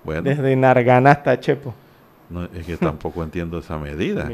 Bueno. 0.04 0.24
Desde 0.24 0.56
Narganá 0.56 1.12
hasta 1.12 1.40
Chepo. 1.40 1.74
No, 2.30 2.46
es 2.46 2.66
que 2.66 2.78
tampoco 2.78 3.24
entiendo 3.24 3.60
esa 3.60 3.78
medida. 3.78 4.30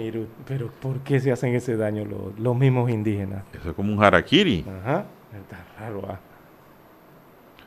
pero 0.47 0.69
¿por 0.79 0.99
qué 0.99 1.19
se 1.19 1.31
hacen 1.31 1.55
ese 1.55 1.75
daño 1.75 2.05
los, 2.37 2.55
mismos 2.55 2.89
indígenas? 2.89 3.43
Eso 3.53 3.69
es 3.71 3.75
como 3.75 3.91
un 3.91 4.03
harakiri. 4.03 4.63
Ajá, 4.81 5.05
está 5.35 5.65
raro. 5.79 6.03
¿ah? 6.07 6.19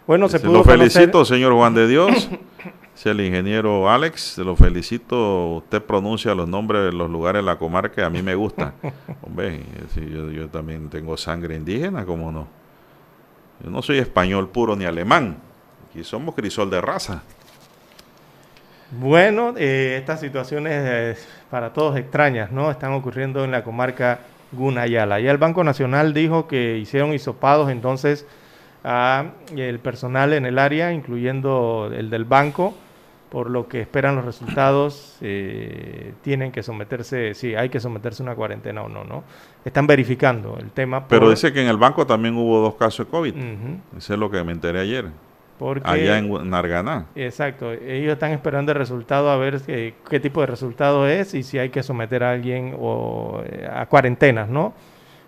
Bueno, 0.07 0.29
se, 0.29 0.41
pudo 0.41 0.53
Lo 0.53 0.65
felicito, 0.65 1.25
señor 1.25 1.53
Juan 1.53 1.75
de 1.75 1.89
Dios. 1.89 2.31
Si 3.01 3.09
el 3.09 3.19
ingeniero 3.23 3.89
Alex, 3.89 4.21
se 4.35 4.45
lo 4.45 4.55
felicito. 4.55 5.55
Usted 5.55 5.83
pronuncia 5.83 6.35
los 6.35 6.47
nombres 6.47 6.85
de 6.85 6.93
los 6.93 7.09
lugares 7.09 7.41
de 7.41 7.47
la 7.47 7.57
comarca, 7.57 8.05
a 8.05 8.11
mí 8.11 8.21
me 8.21 8.35
gusta. 8.35 8.75
Hombre, 9.23 9.63
yo, 9.97 10.31
yo 10.31 10.49
también 10.49 10.91
tengo 10.91 11.17
sangre 11.17 11.55
indígena, 11.55 12.05
¿cómo 12.05 12.31
no? 12.31 12.47
Yo 13.65 13.71
no 13.71 13.81
soy 13.81 13.97
español 13.97 14.51
puro 14.51 14.77
ni 14.77 14.85
alemán. 14.85 15.39
Aquí 15.89 16.05
somos 16.05 16.35
crisol 16.35 16.69
de 16.69 16.83
raza. 16.83 17.23
Bueno, 18.91 19.55
eh, 19.57 19.97
estas 19.99 20.21
situaciones 20.21 20.75
eh, 20.77 21.17
para 21.49 21.73
todos 21.73 21.97
extrañas, 21.97 22.53
¿no? 22.53 22.71
Están 22.71 22.93
ocurriendo 22.93 23.45
en 23.45 23.51
la 23.51 23.65
comarca 23.65 24.21
Gunayala. 24.53 25.21
Ya 25.21 25.31
el 25.31 25.39
Banco 25.39 25.65
Nacional 25.65 26.13
dijo 26.13 26.47
que 26.47 26.77
hicieron 26.77 27.15
hisopados 27.15 27.71
entonces 27.71 28.27
a 28.85 29.25
el 29.57 29.79
personal 29.79 30.35
en 30.35 30.45
el 30.45 30.59
área, 30.59 30.93
incluyendo 30.93 31.91
el 31.95 32.11
del 32.11 32.27
banco, 32.27 32.75
por 33.31 33.49
lo 33.49 33.69
que 33.69 33.81
esperan 33.81 34.17
los 34.17 34.25
resultados, 34.25 35.17
eh, 35.21 36.13
tienen 36.23 36.51
que 36.51 36.63
someterse, 36.63 37.35
sí, 37.35 37.55
hay 37.55 37.69
que 37.69 37.79
someterse 37.79 38.23
a 38.23 38.25
una 38.25 38.35
cuarentena 38.35 38.83
o 38.83 38.89
no, 38.89 39.05
¿no? 39.05 39.23
Están 39.65 39.87
verificando 39.87 40.59
el 40.59 40.71
tema. 40.73 41.07
Pero 41.07 41.31
dice 41.31 41.53
que 41.53 41.63
en 41.63 41.69
el 41.69 41.77
banco 41.77 42.07
también 42.07 42.37
hubo 42.37 42.61
dos 42.61 42.75
casos 42.75 43.07
de 43.07 43.11
COVID. 43.11 43.35
Eso 43.97 44.15
es 44.15 44.19
lo 44.19 44.31
que 44.31 44.43
me 44.43 44.53
enteré 44.53 44.81
ayer. 44.81 45.07
Allá 45.85 46.19
en 46.19 46.51
Narganá. 46.51 47.07
Exacto. 47.15 47.73
Ellos 47.73 48.15
están 48.15 48.33
esperando 48.33 48.73
el 48.73 48.79
resultado 48.79 49.31
a 49.31 49.37
ver 49.37 49.61
qué, 50.09 50.21
tipo 50.21 50.41
de 50.41 50.47
resultado 50.47 51.07
es 51.07 51.35
y 51.35 51.43
si 51.43 51.59
hay 51.59 51.69
que 51.69 51.83
someter 51.83 52.25
a 52.25 52.33
alguien 52.33 52.75
o, 52.79 53.43
eh, 53.45 53.69
a 53.71 53.87
cuarentenas, 53.87 54.49
¿no? 54.49 54.73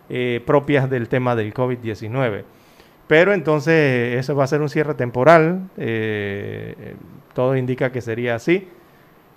Eh, 0.09 0.43
propias 0.47 0.89
del 0.89 1.09
tema 1.09 1.37
del 1.37 1.53
COVID-19. 1.53 2.45
Pero 3.13 3.35
entonces 3.35 4.19
eso 4.19 4.35
va 4.35 4.45
a 4.45 4.47
ser 4.47 4.63
un 4.63 4.71
cierre 4.71 4.95
temporal, 4.95 5.69
eh, 5.77 6.95
todo 7.35 7.55
indica 7.59 7.93
que 7.93 8.01
sería 8.01 8.37
así, 8.37 8.67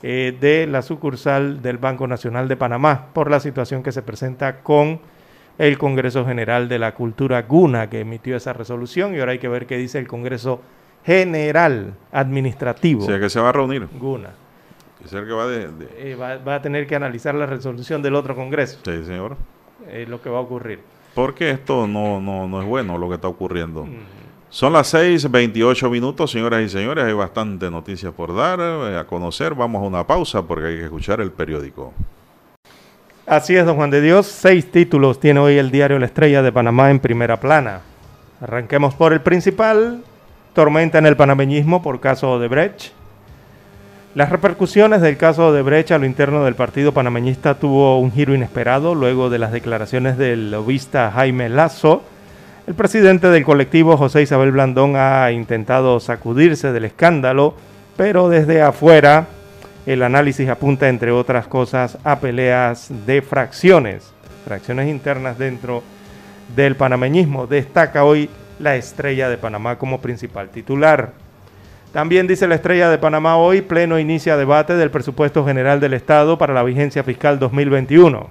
de 0.02 0.66
la 0.72 0.82
sucursal 0.82 1.62
del 1.62 1.78
Banco 1.78 2.08
Nacional 2.08 2.48
de 2.48 2.56
Panamá 2.56 3.08
por 3.12 3.30
la 3.30 3.42
situación 3.42 3.84
que 3.84 3.92
se 3.92 4.02
presenta 4.02 4.62
con 4.62 5.02
el 5.58 5.78
Congreso 5.78 6.26
General 6.26 6.70
de 6.70 6.80
la 6.80 6.94
Cultura 6.94 7.42
GUNA 7.42 7.90
que 7.90 8.00
emitió 8.00 8.38
esa 8.38 8.54
resolución 8.54 9.14
y 9.14 9.20
ahora 9.20 9.34
hay 9.34 9.40
que 9.40 9.50
ver 9.50 9.66
qué 9.66 9.76
dice 9.76 10.00
el 10.00 10.08
Congreso 10.08 10.62
general 11.04 11.96
administrativo. 12.14 13.04
O 13.04 13.06
sea, 13.06 13.20
que 13.20 13.30
se 13.30 13.42
va 13.42 13.50
a 13.50 13.52
reunir. 13.52 13.90
Guna. 14.00 14.30
Es 15.04 15.12
el 15.12 15.28
que 15.28 15.34
va, 15.34 15.48
de, 15.48 15.70
eh, 15.98 16.16
va, 16.16 16.56
a 16.56 16.62
tener 16.62 16.88
que 16.88 16.96
analizar 16.96 17.36
la 17.36 17.46
resolución 17.46 18.02
del 18.02 18.16
otro 18.16 18.38
Congreso. 18.38 18.80
Sí, 18.86 19.04
señor. 19.04 19.36
Es 19.92 20.08
lo 20.08 20.22
que 20.22 20.30
va 20.30 20.38
a 20.38 20.42
ocurrir. 20.42 20.95
Porque 21.16 21.50
esto 21.50 21.88
no, 21.88 22.20
no, 22.20 22.48
no 22.48 22.62
es 22.62 22.68
bueno 22.68 22.98
lo 22.98 23.08
que 23.08 23.16
está 23.16 23.30
ocurriendo. 23.30 23.88
Son 24.50 24.74
las 24.74 24.94
6:28 24.94 25.90
minutos, 25.90 26.32
señoras 26.32 26.62
y 26.62 26.70
señores. 26.70 27.06
Hay 27.06 27.14
bastante 27.14 27.72
noticias 27.72 28.14
por 28.14 28.36
dar 28.36 28.60
eh, 28.60 28.98
a 28.98 29.06
conocer. 29.06 29.56
Vamos 29.56 29.82
a 29.82 29.86
una 29.86 30.06
pausa 30.06 30.44
porque 30.44 30.68
hay 30.68 30.78
que 30.78 30.84
escuchar 30.84 31.22
el 31.22 31.32
periódico. 31.32 31.94
Así 33.26 33.56
es, 33.56 33.66
don 33.66 33.76
Juan 33.76 33.90
de 33.90 34.02
Dios. 34.02 34.28
Seis 34.28 34.70
títulos 34.70 35.20
tiene 35.20 35.40
hoy 35.40 35.58
el 35.58 35.72
diario 35.72 35.98
La 35.98 36.06
Estrella 36.06 36.42
de 36.42 36.52
Panamá 36.52 36.92
en 36.92 37.00
primera 37.00 37.40
plana. 37.40 37.82
Arranquemos 38.40 38.94
por 38.94 39.14
el 39.14 39.22
principal, 39.22 40.04
tormenta 40.54 41.00
en 41.00 41.06
el 41.06 41.16
panameñismo 41.16 41.82
por 41.82 42.00
caso 42.02 42.40
de 42.40 42.48
Brecht. 42.48 42.92
Las 44.16 44.30
repercusiones 44.30 45.02
del 45.02 45.18
caso 45.18 45.52
de 45.52 45.62
Brecht 45.62 45.92
a 45.92 45.98
lo 45.98 46.06
interno 46.06 46.46
del 46.46 46.56
partido 46.56 46.94
panameñista 46.94 47.56
tuvo 47.56 48.00
un 48.00 48.14
giro 48.14 48.34
inesperado 48.34 48.96
luego 48.96 49.30
de 49.30 49.40
las 49.40 49.52
declaraciones 49.52 50.18
del 50.18 50.52
lobista 50.52 51.12
Jaime 51.12 51.50
Lazo. 51.50 52.02
El 52.66 52.76
presidente 52.76 53.28
del 53.28 53.44
colectivo, 53.44 53.98
José 53.98 54.22
Isabel 54.22 54.54
Blandón, 54.54 54.96
ha 54.96 55.30
intentado 55.34 56.00
sacudirse 56.00 56.72
del 56.72 56.86
escándalo, 56.86 57.56
pero 57.98 58.30
desde 58.30 58.62
afuera 58.62 59.28
el 59.86 60.02
análisis 60.02 60.48
apunta, 60.48 60.88
entre 60.88 61.12
otras 61.12 61.48
cosas, 61.48 61.98
a 62.06 62.22
peleas 62.22 62.88
de 63.06 63.22
fracciones, 63.22 64.14
fracciones 64.46 64.88
internas 64.88 65.38
dentro 65.38 65.84
del 66.56 66.78
panameñismo. 66.78 67.48
Destaca 67.48 68.06
hoy 68.06 68.30
la 68.60 68.78
estrella 68.78 69.28
de 69.28 69.38
Panamá 69.38 69.78
como 69.78 70.00
principal 70.00 70.48
titular. 70.48 71.25
También 71.96 72.28
dice 72.28 72.46
la 72.46 72.56
estrella 72.56 72.90
de 72.90 72.98
Panamá 72.98 73.38
hoy, 73.38 73.62
pleno 73.62 73.98
inicia 73.98 74.36
debate 74.36 74.76
del 74.76 74.92
presupuesto 74.92 75.46
general 75.46 75.80
del 75.80 75.94
Estado 75.94 76.38
para 76.38 76.54
la 76.54 76.62
vigencia 76.62 77.06
fiscal 77.06 77.40
2021. 77.40 78.28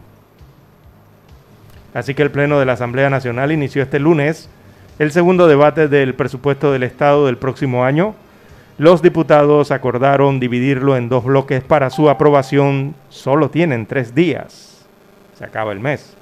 Así 1.94 2.14
que 2.14 2.20
el 2.20 2.30
Pleno 2.30 2.60
de 2.60 2.66
la 2.66 2.74
Asamblea 2.74 3.08
Nacional 3.08 3.52
inició 3.52 3.82
este 3.82 3.98
lunes 3.98 4.50
el 4.98 5.12
segundo 5.12 5.46
debate 5.46 5.88
del 5.88 6.12
presupuesto 6.12 6.72
del 6.72 6.82
Estado 6.82 7.24
del 7.24 7.38
próximo 7.38 7.86
año. 7.86 8.14
Los 8.76 9.00
diputados 9.00 9.70
acordaron 9.70 10.40
dividirlo 10.40 10.98
en 10.98 11.08
dos 11.08 11.24
bloques 11.24 11.62
para 11.64 11.88
su 11.88 12.10
aprobación. 12.10 12.94
Solo 13.08 13.48
tienen 13.48 13.86
tres 13.86 14.14
días. 14.14 14.84
Se 15.38 15.44
acaba 15.46 15.72
el 15.72 15.80
mes. 15.80 16.14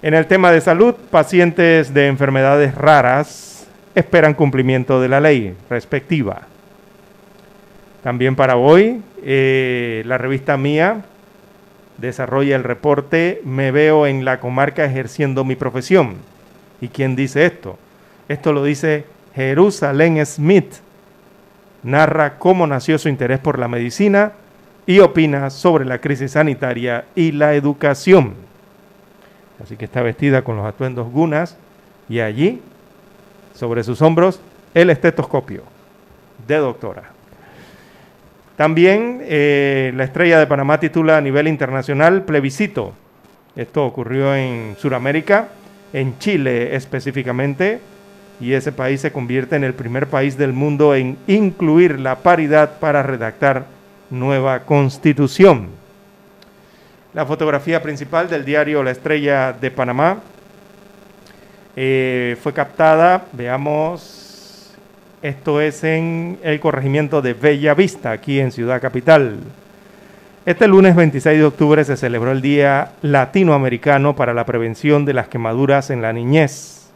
En 0.00 0.14
el 0.14 0.26
tema 0.26 0.52
de 0.52 0.60
salud, 0.60 0.94
pacientes 1.10 1.92
de 1.92 2.06
enfermedades 2.06 2.76
raras 2.76 3.49
esperan 3.94 4.34
cumplimiento 4.34 5.00
de 5.00 5.08
la 5.08 5.20
ley 5.20 5.56
respectiva. 5.68 6.42
También 8.02 8.36
para 8.36 8.56
hoy, 8.56 9.02
eh, 9.22 10.02
la 10.06 10.18
revista 10.18 10.56
Mía 10.56 11.04
desarrolla 11.98 12.56
el 12.56 12.64
reporte 12.64 13.42
Me 13.44 13.70
veo 13.70 14.06
en 14.06 14.24
la 14.24 14.40
comarca 14.40 14.84
ejerciendo 14.84 15.44
mi 15.44 15.54
profesión. 15.54 16.16
¿Y 16.80 16.88
quién 16.88 17.14
dice 17.14 17.44
esto? 17.44 17.78
Esto 18.28 18.52
lo 18.52 18.64
dice 18.64 19.04
Jerusalén 19.34 20.24
Smith. 20.24 20.76
Narra 21.82 22.38
cómo 22.38 22.66
nació 22.66 22.98
su 22.98 23.08
interés 23.08 23.38
por 23.38 23.58
la 23.58 23.68
medicina 23.68 24.32
y 24.86 25.00
opina 25.00 25.50
sobre 25.50 25.84
la 25.84 26.00
crisis 26.00 26.32
sanitaria 26.32 27.04
y 27.14 27.32
la 27.32 27.54
educación. 27.54 28.34
Así 29.62 29.76
que 29.76 29.84
está 29.84 30.02
vestida 30.02 30.42
con 30.42 30.56
los 30.56 30.66
atuendos 30.66 31.10
gunas 31.10 31.56
y 32.08 32.20
allí, 32.20 32.62
sobre 33.60 33.84
sus 33.84 34.00
hombros, 34.00 34.40
el 34.72 34.88
estetoscopio 34.88 35.62
de 36.48 36.56
doctora. 36.56 37.10
También 38.56 39.20
eh, 39.22 39.92
la 39.94 40.04
estrella 40.04 40.38
de 40.38 40.46
Panamá 40.46 40.80
titula 40.80 41.18
a 41.18 41.20
nivel 41.20 41.46
internacional 41.46 42.24
plebiscito. 42.24 42.94
Esto 43.54 43.84
ocurrió 43.84 44.34
en 44.34 44.76
Sudamérica, 44.78 45.48
en 45.92 46.18
Chile 46.18 46.74
específicamente, 46.74 47.80
y 48.40 48.54
ese 48.54 48.72
país 48.72 49.02
se 49.02 49.12
convierte 49.12 49.56
en 49.56 49.64
el 49.64 49.74
primer 49.74 50.06
país 50.06 50.38
del 50.38 50.54
mundo 50.54 50.94
en 50.94 51.18
incluir 51.26 52.00
la 52.00 52.16
paridad 52.16 52.78
para 52.80 53.02
redactar 53.02 53.66
nueva 54.08 54.60
constitución. 54.60 55.68
La 57.12 57.26
fotografía 57.26 57.82
principal 57.82 58.30
del 58.30 58.46
diario 58.46 58.82
La 58.82 58.92
Estrella 58.92 59.52
de 59.52 59.70
Panamá 59.70 60.20
eh, 61.76 62.36
fue 62.42 62.52
captada, 62.52 63.26
veamos, 63.32 64.74
esto 65.22 65.60
es 65.60 65.84
en 65.84 66.38
el 66.42 66.60
corregimiento 66.60 67.22
de 67.22 67.34
Bella 67.34 67.74
Vista, 67.74 68.10
aquí 68.10 68.40
en 68.40 68.52
Ciudad 68.52 68.80
Capital. 68.80 69.38
Este 70.46 70.66
lunes 70.66 70.96
26 70.96 71.38
de 71.38 71.44
octubre 71.44 71.84
se 71.84 71.96
celebró 71.96 72.32
el 72.32 72.40
Día 72.40 72.92
Latinoamericano 73.02 74.16
para 74.16 74.34
la 74.34 74.46
Prevención 74.46 75.04
de 75.04 75.12
las 75.12 75.28
Quemaduras 75.28 75.90
en 75.90 76.02
la 76.02 76.12
Niñez. 76.12 76.90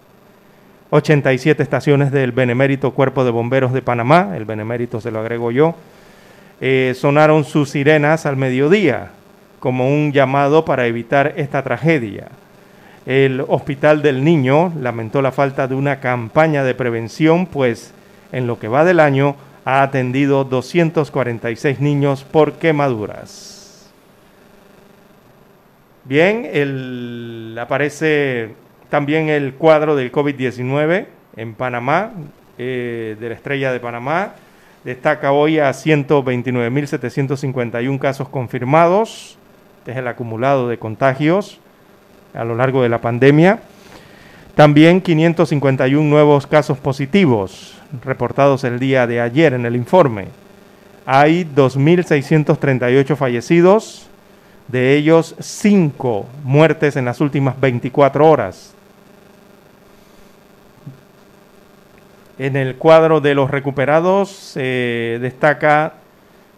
87 0.90 1.62
estaciones 1.62 2.10
del 2.10 2.32
Benemérito 2.32 2.92
Cuerpo 2.92 3.24
de 3.24 3.30
Bomberos 3.30 3.72
de 3.72 3.82
Panamá, 3.82 4.32
el 4.36 4.44
Benemérito 4.44 5.00
se 5.00 5.10
lo 5.10 5.20
agrego 5.20 5.50
yo, 5.50 5.74
eh, 6.60 6.94
sonaron 6.96 7.44
sus 7.44 7.70
sirenas 7.70 8.26
al 8.26 8.36
mediodía 8.36 9.10
como 9.60 9.88
un 9.88 10.12
llamado 10.12 10.64
para 10.64 10.86
evitar 10.86 11.34
esta 11.36 11.62
tragedia. 11.62 12.28
El 13.06 13.44
Hospital 13.48 14.00
del 14.00 14.24
Niño 14.24 14.72
lamentó 14.80 15.20
la 15.20 15.30
falta 15.30 15.68
de 15.68 15.74
una 15.74 16.00
campaña 16.00 16.64
de 16.64 16.74
prevención, 16.74 17.44
pues 17.46 17.92
en 18.32 18.46
lo 18.46 18.58
que 18.58 18.68
va 18.68 18.82
del 18.84 18.98
año 18.98 19.36
ha 19.66 19.82
atendido 19.82 20.44
246 20.44 21.80
niños 21.80 22.24
por 22.24 22.54
quemaduras. 22.54 23.92
Bien, 26.04 26.48
aparece 27.58 28.54
también 28.88 29.28
el 29.28 29.52
cuadro 29.54 29.96
del 29.96 30.10
COVID-19 30.10 31.06
en 31.36 31.54
Panamá, 31.54 32.12
eh, 32.56 33.16
de 33.20 33.28
la 33.28 33.34
estrella 33.34 33.70
de 33.72 33.80
Panamá. 33.80 34.36
Destaca 34.82 35.32
hoy 35.32 35.58
a 35.58 35.68
129.751 35.70 37.98
casos 37.98 38.30
confirmados, 38.30 39.36
es 39.86 39.96
el 39.96 40.08
acumulado 40.08 40.68
de 40.68 40.78
contagios 40.78 41.60
a 42.34 42.44
lo 42.44 42.54
largo 42.54 42.82
de 42.82 42.88
la 42.88 43.00
pandemia. 43.00 43.60
También 44.54 45.00
551 45.00 46.08
nuevos 46.08 46.46
casos 46.46 46.78
positivos 46.78 47.74
reportados 48.04 48.62
el 48.64 48.78
día 48.78 49.06
de 49.06 49.20
ayer 49.20 49.54
en 49.54 49.66
el 49.66 49.76
informe. 49.76 50.28
hay 51.06 51.44
2.638 51.44 53.16
fallecidos, 53.16 54.06
de 54.68 54.94
ellos 54.94 55.34
5 55.38 56.26
muertes 56.44 56.96
en 56.96 57.04
las 57.04 57.20
últimas 57.20 57.60
24 57.60 58.26
horas. 58.26 58.72
En 62.38 62.56
el 62.56 62.76
cuadro 62.76 63.20
de 63.20 63.34
los 63.34 63.50
recuperados 63.50 64.30
se 64.30 65.18
destaca 65.20 65.92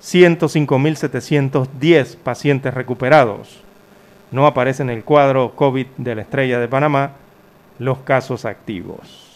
105.710 0.03 2.17
pacientes 2.17 2.73
recuperados. 2.73 3.66
No 4.31 4.47
aparece 4.47 4.83
en 4.83 4.91
el 4.91 5.05
cuadro 5.05 5.55
COVID 5.55 5.87
de 5.97 6.15
la 6.15 6.23
Estrella 6.23 6.59
de 6.59 6.69
Panamá 6.69 7.13
los 7.79 7.99
casos 7.99 8.45
activos. 8.45 9.27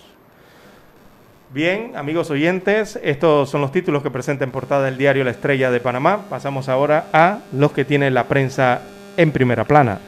Bien, 1.52 1.96
amigos 1.96 2.30
oyentes, 2.30 2.98
estos 3.02 3.50
son 3.50 3.60
los 3.60 3.72
títulos 3.72 4.02
que 4.02 4.10
presenta 4.10 4.44
en 4.44 4.52
portada 4.52 4.88
el 4.88 4.96
diario 4.96 5.24
La 5.24 5.32
Estrella 5.32 5.70
de 5.70 5.80
Panamá. 5.80 6.26
Pasamos 6.30 6.68
ahora 6.68 7.06
a 7.12 7.40
los 7.52 7.72
que 7.72 7.84
tiene 7.84 8.10
la 8.10 8.28
prensa 8.28 8.82
en 9.16 9.32
primera 9.32 9.64
plana. 9.64 9.98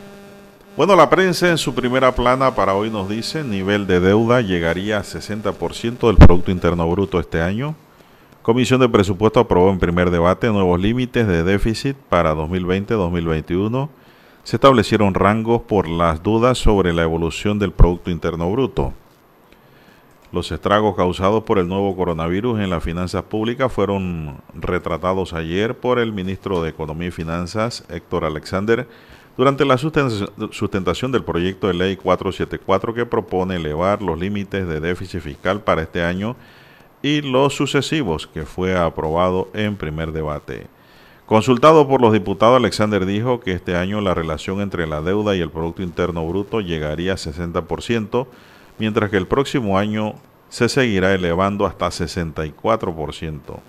Bueno, 0.76 0.96
la 0.96 1.10
prensa 1.10 1.50
en 1.50 1.58
su 1.58 1.74
primera 1.74 2.14
plana 2.14 2.54
para 2.54 2.74
hoy 2.74 2.90
nos 2.90 3.08
dice, 3.08 3.44
nivel 3.44 3.86
de 3.86 4.00
deuda 4.00 4.40
llegaría 4.40 4.98
a 4.98 5.02
60% 5.02 6.06
del 6.06 6.16
Producto 6.16 6.50
Interno 6.50 6.88
Bruto 6.88 7.20
este 7.20 7.42
año. 7.42 7.74
Comisión 8.42 8.80
de 8.80 8.88
Presupuesto 8.88 9.40
aprobó 9.40 9.70
en 9.70 9.78
primer 9.78 10.10
debate 10.10 10.46
nuevos 10.48 10.80
límites 10.80 11.26
de 11.26 11.44
déficit 11.44 11.96
para 12.08 12.34
2020-2021. 12.34 13.88
Se 14.44 14.56
establecieron 14.56 15.14
rangos 15.14 15.62
por 15.62 15.88
las 15.88 16.20
dudas 16.20 16.58
sobre 16.58 16.92
la 16.92 17.02
evolución 17.02 17.60
del 17.60 17.70
Producto 17.70 18.10
Interno 18.10 18.50
Bruto. 18.50 18.92
Los 20.32 20.50
estragos 20.50 20.96
causados 20.96 21.44
por 21.44 21.60
el 21.60 21.68
nuevo 21.68 21.94
coronavirus 21.94 22.58
en 22.58 22.70
las 22.70 22.82
finanzas 22.82 23.22
públicas 23.22 23.72
fueron 23.72 24.38
retratados 24.52 25.32
ayer 25.32 25.78
por 25.78 26.00
el 26.00 26.12
ministro 26.12 26.60
de 26.60 26.70
Economía 26.70 27.08
y 27.08 27.12
Finanzas, 27.12 27.84
Héctor 27.88 28.24
Alexander, 28.24 28.88
durante 29.36 29.64
la 29.64 29.78
sustentación 29.78 31.12
del 31.12 31.22
proyecto 31.22 31.68
de 31.68 31.74
ley 31.74 31.96
474 31.96 32.94
que 32.94 33.06
propone 33.06 33.56
elevar 33.56 34.02
los 34.02 34.18
límites 34.18 34.66
de 34.66 34.80
déficit 34.80 35.20
fiscal 35.20 35.60
para 35.60 35.82
este 35.82 36.02
año 36.02 36.34
y 37.00 37.20
los 37.20 37.54
sucesivos, 37.54 38.26
que 38.26 38.44
fue 38.44 38.76
aprobado 38.76 39.48
en 39.54 39.76
primer 39.76 40.10
debate. 40.10 40.66
Consultado 41.26 41.86
por 41.86 42.00
los 42.00 42.12
diputados, 42.12 42.56
Alexander 42.56 43.06
dijo 43.06 43.40
que 43.40 43.52
este 43.52 43.76
año 43.76 44.00
la 44.00 44.12
relación 44.12 44.60
entre 44.60 44.86
la 44.86 45.00
deuda 45.00 45.36
y 45.36 45.40
el 45.40 45.50
Producto 45.50 45.82
Interno 45.82 46.26
Bruto 46.26 46.60
llegaría 46.60 47.12
a 47.12 47.16
60%, 47.16 48.26
mientras 48.78 49.10
que 49.10 49.16
el 49.16 49.28
próximo 49.28 49.78
año 49.78 50.14
se 50.48 50.68
seguirá 50.68 51.14
elevando 51.14 51.64
hasta 51.64 51.86
64%. 51.86 53.60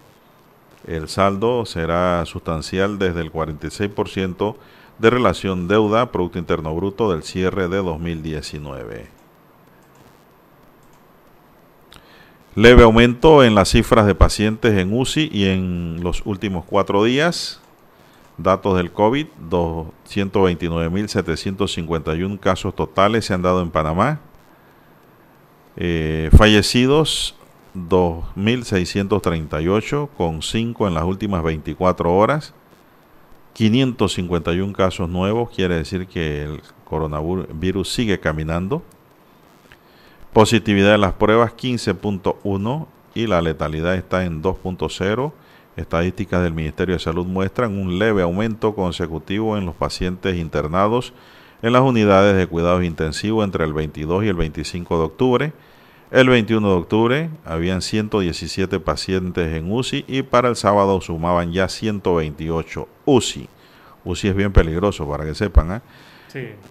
El 0.88 1.08
saldo 1.08 1.66
será 1.66 2.26
sustancial 2.26 2.99
desde 2.99 3.22
el 3.22 3.32
46% 3.32 4.56
de 4.99 5.10
relación 5.10 5.68
deuda-Producto 5.68 6.39
Interno 6.39 6.76
Bruto 6.76 7.12
del 7.12 7.24
cierre 7.24 7.70
de 7.70 7.78
2019. 7.78 9.22
Leve 12.56 12.84
aumento 12.84 13.43
en 13.43 13.56
las 13.56 13.70
cifras 13.70 14.06
de 14.06 14.14
pacientes 14.14 14.78
en 14.78 14.93
UCI 14.93 15.28
y 15.34 15.45
en 15.45 16.04
los 16.04 16.22
últimos 16.24 16.66
cuatro 16.66 17.04
días. 17.04 17.60
Datos 18.38 18.78
del 18.78 18.91
COVID, 18.91 19.26
229.751 19.49 22.39
casos 22.39 22.76
totales 22.76 23.26
se 23.26 23.34
han 23.34 23.41
dado 23.41 23.64
en 23.64 23.72
Panamá. 23.72 24.20
Eh, 25.78 26.30
fallecidos, 26.38 27.36
2.638, 27.74 30.10
con 30.16 30.43
5 30.43 30.88
en 30.88 30.93
las 30.93 31.06
últimas 31.06 31.41
24 31.41 32.16
horas. 32.16 32.54
551 33.54 34.74
casos 34.74 35.10
nuevos, 35.10 35.49
quiere 35.49 35.74
decir 35.76 36.06
que 36.06 36.43
el 36.43 36.62
coronavirus 36.86 37.91
sigue 37.91 38.20
caminando. 38.20 38.84
Positividad 40.34 40.93
de 40.93 40.97
las 40.97 41.13
pruebas 41.13 41.53
15.1 41.55 42.88
y 43.13 43.27
la 43.27 43.39
letalidad 43.43 43.93
está 43.93 44.25
en 44.25 44.41
2.0. 44.41 45.31
Estadísticas 45.77 46.41
del 46.41 46.53
Ministerio 46.53 46.95
de 46.95 46.99
Salud 46.99 47.27
muestran 47.27 47.77
un 47.77 47.99
leve 47.99 48.23
aumento 48.23 48.73
consecutivo 48.73 49.59
en 49.59 49.67
los 49.67 49.75
pacientes 49.75 50.36
internados 50.38 51.13
en 51.61 51.71
las 51.71 51.84
unidades 51.84 52.36
de 52.36 52.47
cuidados 52.47 52.84
intensivos 52.84 53.45
entre 53.45 53.63
el 53.63 53.73
22 53.73 54.23
y 54.23 54.27
el 54.27 54.34
25 54.34 54.97
de 54.97 55.03
octubre. 55.03 55.53
El 56.09 56.29
21 56.29 56.67
de 56.67 56.75
octubre 56.75 57.29
habían 57.45 57.84
117 57.84 58.79
pacientes 58.79 59.55
en 59.55 59.71
UCI 59.71 60.03
y 60.07 60.23
para 60.23 60.49
el 60.49 60.55
sábado 60.55 60.99
sumaban 60.99 61.51
ya 61.53 61.69
128 61.69 62.88
UCI. 63.05 63.49
UCI 64.03 64.29
es 64.29 64.36
bien 64.36 64.51
peligroso 64.51 65.07
para 65.07 65.25
que 65.25 65.36
sepan. 65.36 65.73
¿eh? 65.73 65.81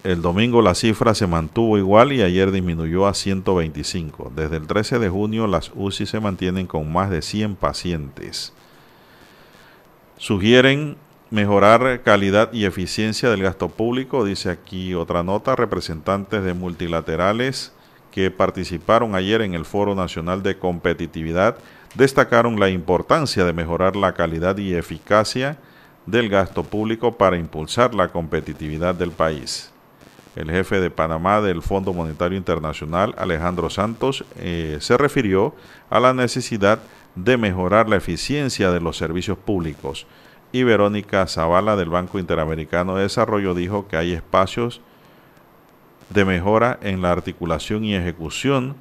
El 0.03 0.21
domingo 0.21 0.61
la 0.61 0.75
cifra 0.75 1.15
se 1.15 1.27
mantuvo 1.27 1.77
igual 1.77 2.11
y 2.11 2.21
ayer 2.21 2.51
disminuyó 2.51 3.07
a 3.07 3.13
125. 3.13 4.31
Desde 4.35 4.57
el 4.57 4.67
13 4.67 4.99
de 4.99 5.09
junio 5.09 5.47
las 5.47 5.71
UCI 5.73 6.05
se 6.05 6.19
mantienen 6.19 6.67
con 6.67 6.91
más 6.91 7.09
de 7.09 7.21
100 7.21 7.55
pacientes. 7.55 8.53
Sugieren 10.17 10.97
mejorar 11.29 12.01
calidad 12.03 12.51
y 12.53 12.65
eficiencia 12.65 13.29
del 13.29 13.43
gasto 13.43 13.69
público, 13.69 14.23
dice 14.23 14.49
aquí 14.49 14.93
otra 14.93 15.23
nota, 15.23 15.55
representantes 15.55 16.43
de 16.43 16.53
multilaterales 16.53 17.73
que 18.11 18.29
participaron 18.29 19.15
ayer 19.15 19.41
en 19.41 19.55
el 19.55 19.65
Foro 19.65 19.95
Nacional 19.95 20.43
de 20.43 20.59
Competitividad 20.59 21.57
destacaron 21.95 22.59
la 22.59 22.69
importancia 22.69 23.43
de 23.45 23.53
mejorar 23.53 23.95
la 23.95 24.13
calidad 24.13 24.57
y 24.57 24.75
eficacia 24.75 25.57
del 26.05 26.29
gasto 26.29 26.63
público 26.63 27.17
para 27.17 27.37
impulsar 27.37 27.93
la 27.93 28.09
competitividad 28.09 28.95
del 28.95 29.11
país. 29.11 29.71
El 30.35 30.49
jefe 30.49 30.79
de 30.79 30.89
Panamá 30.89 31.41
del 31.41 31.61
Fondo 31.61 31.93
Monetario 31.93 32.37
Internacional, 32.37 33.13
Alejandro 33.17 33.69
Santos, 33.69 34.25
eh, 34.37 34.77
se 34.79 34.97
refirió 34.97 35.53
a 35.89 35.99
la 35.99 36.13
necesidad 36.13 36.79
de 37.15 37.37
mejorar 37.37 37.87
la 37.87 37.97
eficiencia 37.97 38.71
de 38.71 38.79
los 38.79 38.97
servicios 38.97 39.37
públicos. 39.37 40.07
Y 40.51 40.63
Verónica 40.63 41.27
Zavala 41.27 41.75
del 41.75 41.89
Banco 41.89 42.17
Interamericano 42.17 42.95
de 42.95 43.03
Desarrollo 43.03 43.53
dijo 43.53 43.87
que 43.87 43.97
hay 43.97 44.13
espacios 44.13 44.81
de 46.09 46.25
mejora 46.25 46.79
en 46.81 47.01
la 47.01 47.11
articulación 47.11 47.85
y 47.85 47.95
ejecución 47.95 48.75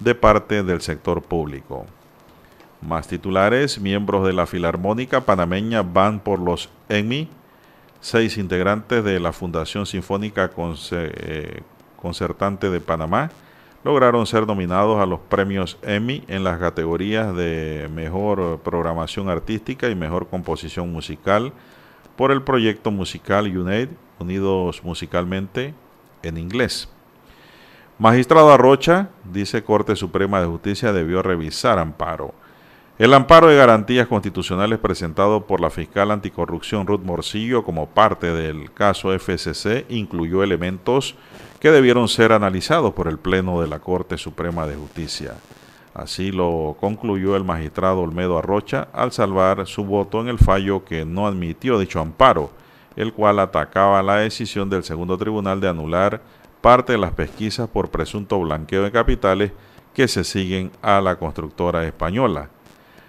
de 0.00 0.14
parte 0.14 0.62
del 0.62 0.80
sector 0.80 1.22
público. 1.22 1.86
Más 2.80 3.08
titulares, 3.08 3.80
miembros 3.80 4.26
de 4.26 4.32
la 4.32 4.46
Filarmónica 4.46 5.22
Panameña 5.22 5.82
van 5.82 6.20
por 6.20 6.38
los 6.38 6.68
EMI, 6.88 7.28
seis 8.00 8.38
integrantes 8.38 9.02
de 9.02 9.18
la 9.18 9.32
Fundación 9.32 9.86
Sinfónica 9.86 10.50
eh, 10.92 11.62
Concertante 11.96 12.70
de 12.70 12.80
Panamá 12.80 13.30
lograron 13.84 14.26
ser 14.26 14.46
nominados 14.46 15.00
a 15.00 15.06
los 15.06 15.20
premios 15.20 15.78
EMI 15.82 16.24
en 16.28 16.44
las 16.44 16.58
categorías 16.58 17.34
de 17.34 17.88
Mejor 17.94 18.60
Programación 18.60 19.28
Artística 19.28 19.88
y 19.88 19.94
Mejor 19.94 20.28
Composición 20.28 20.92
Musical 20.92 21.52
por 22.16 22.32
el 22.32 22.42
proyecto 22.42 22.90
musical 22.90 23.46
UNAID, 23.56 23.88
Unidos 24.18 24.82
Musicalmente, 24.82 25.74
en 26.22 26.36
inglés. 26.36 26.88
Magistrado 27.98 28.52
Arrocha, 28.52 29.10
dice 29.24 29.62
Corte 29.62 29.96
Suprema 29.96 30.40
de 30.40 30.46
Justicia, 30.46 30.92
debió 30.92 31.22
revisar 31.22 31.78
amparo. 31.78 32.34
El 32.98 33.14
amparo 33.14 33.46
de 33.46 33.56
garantías 33.56 34.08
constitucionales 34.08 34.80
presentado 34.80 35.46
por 35.46 35.60
la 35.60 35.70
fiscal 35.70 36.10
anticorrupción 36.10 36.84
Ruth 36.84 37.02
Morcillo 37.04 37.62
como 37.62 37.86
parte 37.86 38.32
del 38.32 38.72
caso 38.72 39.16
FCC 39.16 39.86
incluyó 39.88 40.42
elementos 40.42 41.14
que 41.60 41.70
debieron 41.70 42.08
ser 42.08 42.32
analizados 42.32 42.94
por 42.94 43.06
el 43.06 43.18
Pleno 43.18 43.60
de 43.60 43.68
la 43.68 43.78
Corte 43.78 44.18
Suprema 44.18 44.66
de 44.66 44.74
Justicia. 44.74 45.34
Así 45.94 46.32
lo 46.32 46.76
concluyó 46.80 47.36
el 47.36 47.44
magistrado 47.44 48.00
Olmedo 48.00 48.36
Arrocha 48.36 48.88
al 48.92 49.12
salvar 49.12 49.68
su 49.68 49.84
voto 49.84 50.20
en 50.20 50.26
el 50.26 50.38
fallo 50.38 50.84
que 50.84 51.04
no 51.04 51.28
admitió 51.28 51.78
dicho 51.78 52.00
amparo 52.00 52.50
el 52.96 53.12
cual 53.12 53.38
atacaba 53.38 54.02
la 54.02 54.16
decisión 54.16 54.68
del 54.68 54.82
segundo 54.82 55.16
tribunal 55.16 55.60
de 55.60 55.68
anular 55.68 56.20
parte 56.60 56.94
de 56.94 56.98
las 56.98 57.12
pesquisas 57.12 57.68
por 57.68 57.90
presunto 57.90 58.40
blanqueo 58.40 58.82
de 58.82 58.90
capitales 58.90 59.52
que 59.94 60.08
se 60.08 60.24
siguen 60.24 60.72
a 60.82 61.00
la 61.00 61.14
constructora 61.14 61.86
española. 61.86 62.50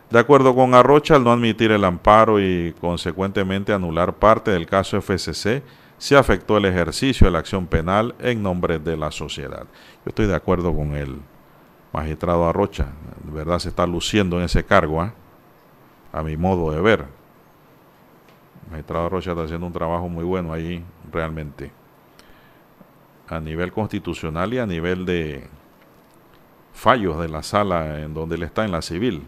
De 0.09 0.19
acuerdo 0.19 0.55
con 0.55 0.73
Arrocha, 0.73 1.15
al 1.15 1.23
no 1.23 1.31
admitir 1.31 1.71
el 1.71 1.85
amparo 1.85 2.39
y 2.39 2.73
consecuentemente 2.81 3.73
anular 3.73 4.13
parte 4.13 4.51
del 4.51 4.65
caso 4.65 4.99
FCC, 4.99 5.61
se 5.97 6.17
afectó 6.17 6.57
el 6.57 6.65
ejercicio 6.65 7.25
de 7.25 7.31
la 7.31 7.39
acción 7.39 7.67
penal 7.67 8.15
en 8.19 8.41
nombre 8.41 8.79
de 8.79 8.97
la 8.97 9.11
sociedad. 9.11 9.65
Yo 10.05 10.09
estoy 10.09 10.25
de 10.27 10.35
acuerdo 10.35 10.75
con 10.75 10.95
el 10.95 11.19
magistrado 11.93 12.47
Arrocha, 12.47 12.87
de 13.23 13.31
verdad 13.31 13.59
se 13.59 13.69
está 13.69 13.85
luciendo 13.85 14.37
en 14.37 14.45
ese 14.45 14.63
cargo, 14.63 15.01
¿ah? 15.01 15.13
a 16.11 16.23
mi 16.23 16.37
modo 16.37 16.71
de 16.71 16.81
ver 16.81 17.19
magistrado 18.69 19.09
Rocha 19.09 19.31
está 19.31 19.43
haciendo 19.43 19.67
un 19.67 19.73
trabajo 19.73 20.07
muy 20.07 20.23
bueno 20.23 20.53
ahí 20.53 20.83
realmente. 21.11 21.71
A 23.27 23.39
nivel 23.39 23.71
constitucional 23.71 24.53
y 24.53 24.59
a 24.59 24.65
nivel 24.65 25.05
de 25.05 25.47
fallos 26.73 27.19
de 27.19 27.29
la 27.29 27.43
sala 27.43 27.99
en 27.99 28.13
donde 28.13 28.35
él 28.35 28.43
está 28.43 28.65
en 28.65 28.71
la 28.71 28.81
civil. 28.81 29.23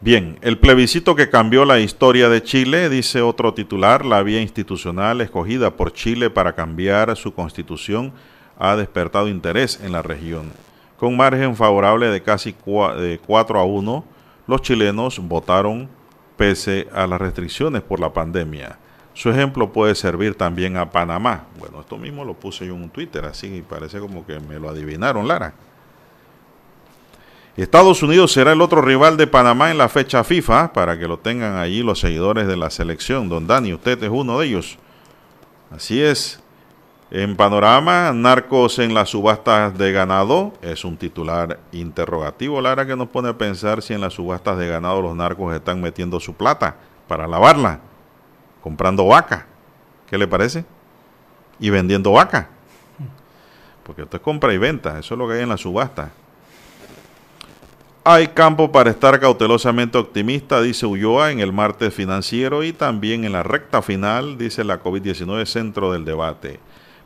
Bien, 0.00 0.38
el 0.42 0.58
plebiscito 0.58 1.16
que 1.16 1.28
cambió 1.28 1.64
la 1.64 1.80
historia 1.80 2.28
de 2.28 2.40
Chile, 2.40 2.88
dice 2.88 3.20
otro 3.20 3.52
titular, 3.52 4.04
la 4.04 4.22
vía 4.22 4.40
institucional 4.40 5.20
escogida 5.20 5.72
por 5.72 5.92
Chile 5.92 6.30
para 6.30 6.54
cambiar 6.54 7.16
su 7.16 7.34
constitución 7.34 8.12
ha 8.60 8.76
despertado 8.76 9.26
interés 9.26 9.80
en 9.82 9.90
la 9.90 10.02
región. 10.02 10.52
Con 10.98 11.16
margen 11.16 11.56
favorable 11.56 12.06
de 12.10 12.22
casi 12.22 12.52
4 12.52 13.58
a 13.58 13.64
1, 13.64 14.04
los 14.46 14.62
chilenos 14.62 15.18
votaron 15.18 15.88
pese 16.36 16.86
a 16.92 17.08
las 17.08 17.20
restricciones 17.20 17.82
por 17.82 17.98
la 17.98 18.12
pandemia. 18.12 18.78
Su 19.14 19.30
ejemplo 19.30 19.72
puede 19.72 19.96
servir 19.96 20.36
también 20.36 20.76
a 20.76 20.92
Panamá. 20.92 21.46
Bueno, 21.58 21.80
esto 21.80 21.98
mismo 21.98 22.24
lo 22.24 22.34
puse 22.34 22.64
yo 22.64 22.76
en 22.76 22.82
un 22.82 22.90
Twitter, 22.90 23.24
así 23.24 23.64
parece 23.68 23.98
como 23.98 24.24
que 24.24 24.38
me 24.38 24.60
lo 24.60 24.68
adivinaron, 24.68 25.26
Lara. 25.26 25.54
Estados 27.62 28.04
Unidos 28.04 28.32
será 28.32 28.52
el 28.52 28.60
otro 28.60 28.82
rival 28.82 29.16
de 29.16 29.26
Panamá 29.26 29.72
en 29.72 29.78
la 29.78 29.88
fecha 29.88 30.22
FIFA, 30.22 30.72
para 30.72 30.96
que 30.96 31.08
lo 31.08 31.18
tengan 31.18 31.56
allí 31.56 31.82
los 31.82 31.98
seguidores 31.98 32.46
de 32.46 32.56
la 32.56 32.70
selección. 32.70 33.28
Don 33.28 33.48
Dani, 33.48 33.74
usted 33.74 34.00
es 34.00 34.10
uno 34.10 34.38
de 34.38 34.46
ellos. 34.46 34.78
Así 35.72 36.00
es. 36.00 36.40
En 37.10 37.36
panorama, 37.36 38.12
narcos 38.12 38.78
en 38.78 38.94
las 38.94 39.08
subastas 39.08 39.76
de 39.76 39.90
ganado, 39.90 40.52
es 40.62 40.84
un 40.84 40.96
titular 40.96 41.58
interrogativo, 41.72 42.60
Lara, 42.60 42.86
que 42.86 42.94
nos 42.94 43.08
pone 43.08 43.30
a 43.30 43.36
pensar 43.36 43.82
si 43.82 43.92
en 43.92 44.02
las 44.02 44.14
subastas 44.14 44.56
de 44.56 44.68
ganado 44.68 45.02
los 45.02 45.16
narcos 45.16 45.52
están 45.52 45.80
metiendo 45.80 46.20
su 46.20 46.34
plata 46.34 46.76
para 47.08 47.26
lavarla, 47.26 47.80
comprando 48.62 49.06
vaca. 49.06 49.46
¿Qué 50.06 50.16
le 50.16 50.28
parece? 50.28 50.64
Y 51.58 51.70
vendiendo 51.70 52.12
vaca. 52.12 52.50
Porque 53.82 54.02
usted 54.02 54.20
compra 54.20 54.52
y 54.52 54.58
venta, 54.58 54.98
eso 54.98 55.14
es 55.14 55.18
lo 55.18 55.26
que 55.26 55.34
hay 55.34 55.42
en 55.42 55.48
la 55.48 55.56
subasta. 55.56 56.12
Hay 58.10 58.28
campo 58.28 58.72
para 58.72 58.88
estar 58.88 59.20
cautelosamente 59.20 59.98
optimista, 59.98 60.62
dice 60.62 60.86
Ulloa 60.86 61.30
en 61.30 61.40
el 61.40 61.52
martes 61.52 61.92
financiero 61.92 62.64
y 62.64 62.72
también 62.72 63.26
en 63.26 63.32
la 63.32 63.42
recta 63.42 63.82
final, 63.82 64.38
dice 64.38 64.64
la 64.64 64.82
COVID-19 64.82 65.44
centro 65.44 65.92
del 65.92 66.06
debate. 66.06 66.58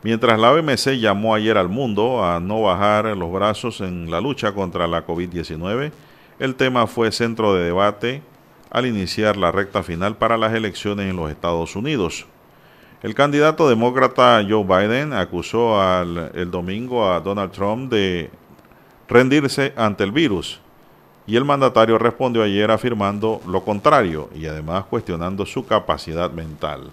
Mientras 0.05 0.38
la 0.38 0.53
OMC 0.53 1.00
llamó 1.00 1.34
ayer 1.34 1.59
al 1.59 1.68
mundo 1.68 2.24
a 2.24 2.38
no 2.38 2.62
bajar 2.62 3.07
los 3.16 3.32
brazos 3.32 3.80
en 3.80 4.12
la 4.12 4.20
lucha 4.20 4.53
contra 4.53 4.86
la 4.86 5.05
COVID-19, 5.05 5.90
el 6.38 6.55
tema 6.55 6.86
fue 6.86 7.11
centro 7.11 7.53
de 7.53 7.64
debate 7.64 8.22
al 8.70 8.86
iniciar 8.86 9.36
la 9.36 9.50
recta 9.50 9.82
final 9.82 10.16
para 10.16 10.36
las 10.36 10.55
elecciones 10.55 11.11
en 11.11 11.16
los 11.16 11.32
Estados 11.32 11.74
Unidos. 11.74 12.26
El 13.03 13.16
candidato 13.16 13.68
demócrata 13.68 14.40
Joe 14.48 14.62
Biden 14.62 15.14
acusó 15.14 15.82
el 16.32 16.48
domingo 16.53 17.11
a 17.11 17.18
Donald 17.18 17.50
Trump 17.50 17.90
de 17.90 18.30
rendirse 19.09 19.72
ante 19.76 20.05
el 20.05 20.12
virus 20.12 20.61
y 21.26 21.36
el 21.36 21.44
mandatario 21.44 21.98
respondió 21.98 22.42
ayer 22.42 22.70
afirmando 22.70 23.42
lo 23.46 23.62
contrario 23.64 24.30
y 24.34 24.46
además 24.46 24.84
cuestionando 24.84 25.44
su 25.46 25.66
capacidad 25.66 26.30
mental. 26.30 26.90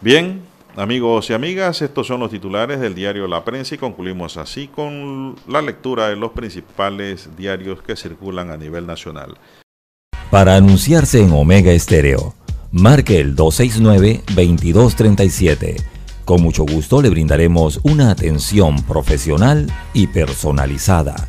Bien, 0.00 0.42
amigos 0.76 1.30
y 1.30 1.32
amigas, 1.32 1.82
estos 1.82 2.06
son 2.06 2.20
los 2.20 2.30
titulares 2.30 2.78
del 2.80 2.94
diario 2.94 3.26
La 3.26 3.44
Prensa 3.44 3.74
y 3.74 3.78
concluimos 3.78 4.36
así 4.36 4.68
con 4.68 5.34
la 5.48 5.60
lectura 5.62 6.08
de 6.08 6.14
los 6.16 6.30
principales 6.32 7.30
diarios 7.36 7.82
que 7.82 7.96
circulan 7.96 8.50
a 8.50 8.56
nivel 8.56 8.86
nacional. 8.86 9.36
Para 10.30 10.54
anunciarse 10.56 11.22
en 11.22 11.32
Omega 11.32 11.72
Estéreo, 11.72 12.34
marque 12.70 13.20
el 13.20 13.36
269-2237. 13.36 15.82
Con 16.24 16.40
mucho 16.42 16.64
gusto 16.64 17.02
le 17.02 17.10
brindaremos 17.10 17.80
una 17.82 18.10
atención 18.10 18.82
profesional 18.84 19.70
y 19.92 20.06
personalizada. 20.06 21.28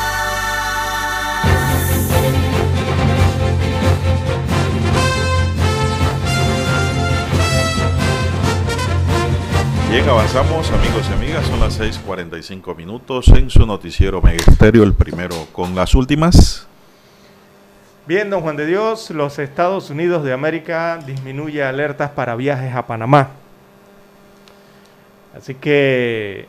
Bien, 9.91 10.07
avanzamos 10.07 10.71
amigos 10.71 11.05
y 11.09 11.13
amigas, 11.13 11.45
son 11.45 11.59
las 11.59 11.77
6.45 11.77 12.77
minutos 12.77 13.27
en 13.27 13.49
su 13.49 13.65
noticiero 13.65 14.21
Megesterio, 14.21 14.83
el 14.83 14.93
primero 14.93 15.35
con 15.51 15.75
las 15.75 15.95
últimas. 15.95 16.65
Bien, 18.07 18.29
don 18.29 18.39
Juan 18.39 18.55
de 18.55 18.65
Dios, 18.65 19.09
los 19.09 19.37
Estados 19.37 19.89
Unidos 19.89 20.23
de 20.23 20.31
América 20.31 20.97
disminuye 21.05 21.61
alertas 21.61 22.09
para 22.11 22.37
viajes 22.37 22.73
a 22.73 22.87
Panamá. 22.87 23.31
Así 25.35 25.55
que 25.55 26.47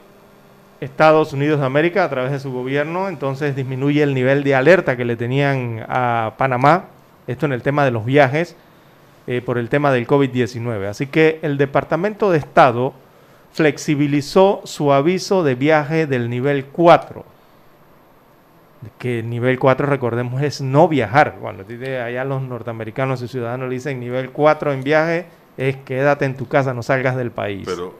Estados 0.80 1.32
Unidos 1.32 1.58
de 1.58 1.66
América, 1.66 2.04
a 2.04 2.10
través 2.10 2.30
de 2.30 2.38
su 2.38 2.52
gobierno, 2.52 3.08
entonces 3.08 3.56
disminuye 3.56 4.04
el 4.04 4.14
nivel 4.14 4.44
de 4.44 4.54
alerta 4.54 4.96
que 4.96 5.04
le 5.04 5.16
tenían 5.16 5.84
a 5.88 6.34
Panamá, 6.38 6.84
esto 7.26 7.46
en 7.46 7.54
el 7.54 7.62
tema 7.62 7.84
de 7.84 7.90
los 7.90 8.04
viajes, 8.04 8.54
eh, 9.26 9.42
por 9.44 9.58
el 9.58 9.68
tema 9.68 9.90
del 9.90 10.06
COVID-19. 10.06 10.86
Así 10.86 11.08
que 11.08 11.40
el 11.42 11.58
Departamento 11.58 12.30
de 12.30 12.38
Estado 12.38 13.01
flexibilizó 13.52 14.62
su 14.64 14.92
aviso 14.92 15.42
de 15.42 15.54
viaje 15.54 16.06
del 16.06 16.30
nivel 16.30 16.66
4. 16.66 17.24
Que 18.98 19.20
el 19.20 19.30
nivel 19.30 19.58
4, 19.58 19.86
recordemos, 19.86 20.42
es 20.42 20.60
no 20.60 20.88
viajar. 20.88 21.36
Cuando 21.40 21.64
allá 21.64 22.24
los 22.24 22.42
norteamericanos 22.42 23.22
y 23.22 23.28
ciudadanos 23.28 23.68
le 23.68 23.74
dicen 23.76 24.00
nivel 24.00 24.30
4 24.30 24.72
en 24.72 24.82
viaje, 24.82 25.26
es 25.56 25.76
quédate 25.76 26.24
en 26.24 26.36
tu 26.36 26.48
casa, 26.48 26.74
no 26.74 26.82
salgas 26.82 27.14
del 27.16 27.30
país. 27.30 27.62
Pero 27.64 27.94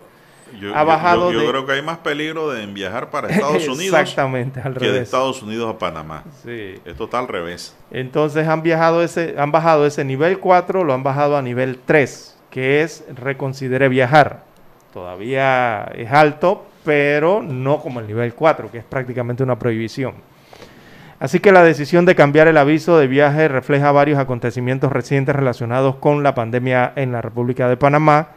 yo, 0.58 0.74
ha 0.74 0.82
bajado 0.82 1.32
yo, 1.32 1.48
creo 1.48 1.66
que 1.66 1.72
hay 1.72 1.82
más 1.82 1.98
peligro 1.98 2.50
de 2.50 2.66
viajar 2.66 3.10
para 3.10 3.28
Estados 3.28 3.68
Unidos 3.68 4.00
Exactamente, 4.00 4.60
al 4.60 4.74
que 4.74 4.90
de 4.90 5.00
Estados 5.00 5.40
Unidos 5.42 5.72
a 5.72 5.78
Panamá. 5.78 6.24
Sí. 6.42 6.74
Esto 6.84 7.04
está 7.04 7.20
al 7.20 7.28
revés. 7.28 7.76
Entonces 7.92 8.48
han, 8.48 8.62
viajado 8.62 9.04
ese, 9.04 9.36
han 9.38 9.52
bajado 9.52 9.86
ese 9.86 10.04
nivel 10.04 10.40
4, 10.40 10.82
lo 10.82 10.94
han 10.94 11.04
bajado 11.04 11.36
a 11.36 11.42
nivel 11.42 11.78
3, 11.78 12.36
que 12.50 12.82
es 12.82 13.04
reconsidere 13.14 13.88
viajar 13.88 14.51
todavía 14.92 15.84
es 15.94 16.10
alto, 16.10 16.66
pero 16.84 17.42
no 17.42 17.80
como 17.80 18.00
el 18.00 18.06
nivel 18.06 18.34
4, 18.34 18.70
que 18.70 18.78
es 18.78 18.84
prácticamente 18.84 19.42
una 19.42 19.58
prohibición. 19.58 20.14
Así 21.18 21.38
que 21.38 21.52
la 21.52 21.62
decisión 21.62 22.04
de 22.04 22.16
cambiar 22.16 22.48
el 22.48 22.56
aviso 22.56 22.98
de 22.98 23.06
viaje 23.06 23.46
refleja 23.46 23.92
varios 23.92 24.18
acontecimientos 24.18 24.90
recientes 24.90 25.36
relacionados 25.36 25.96
con 25.96 26.22
la 26.24 26.34
pandemia 26.34 26.92
en 26.96 27.12
la 27.12 27.22
República 27.22 27.68
de 27.68 27.76
Panamá. 27.76 28.30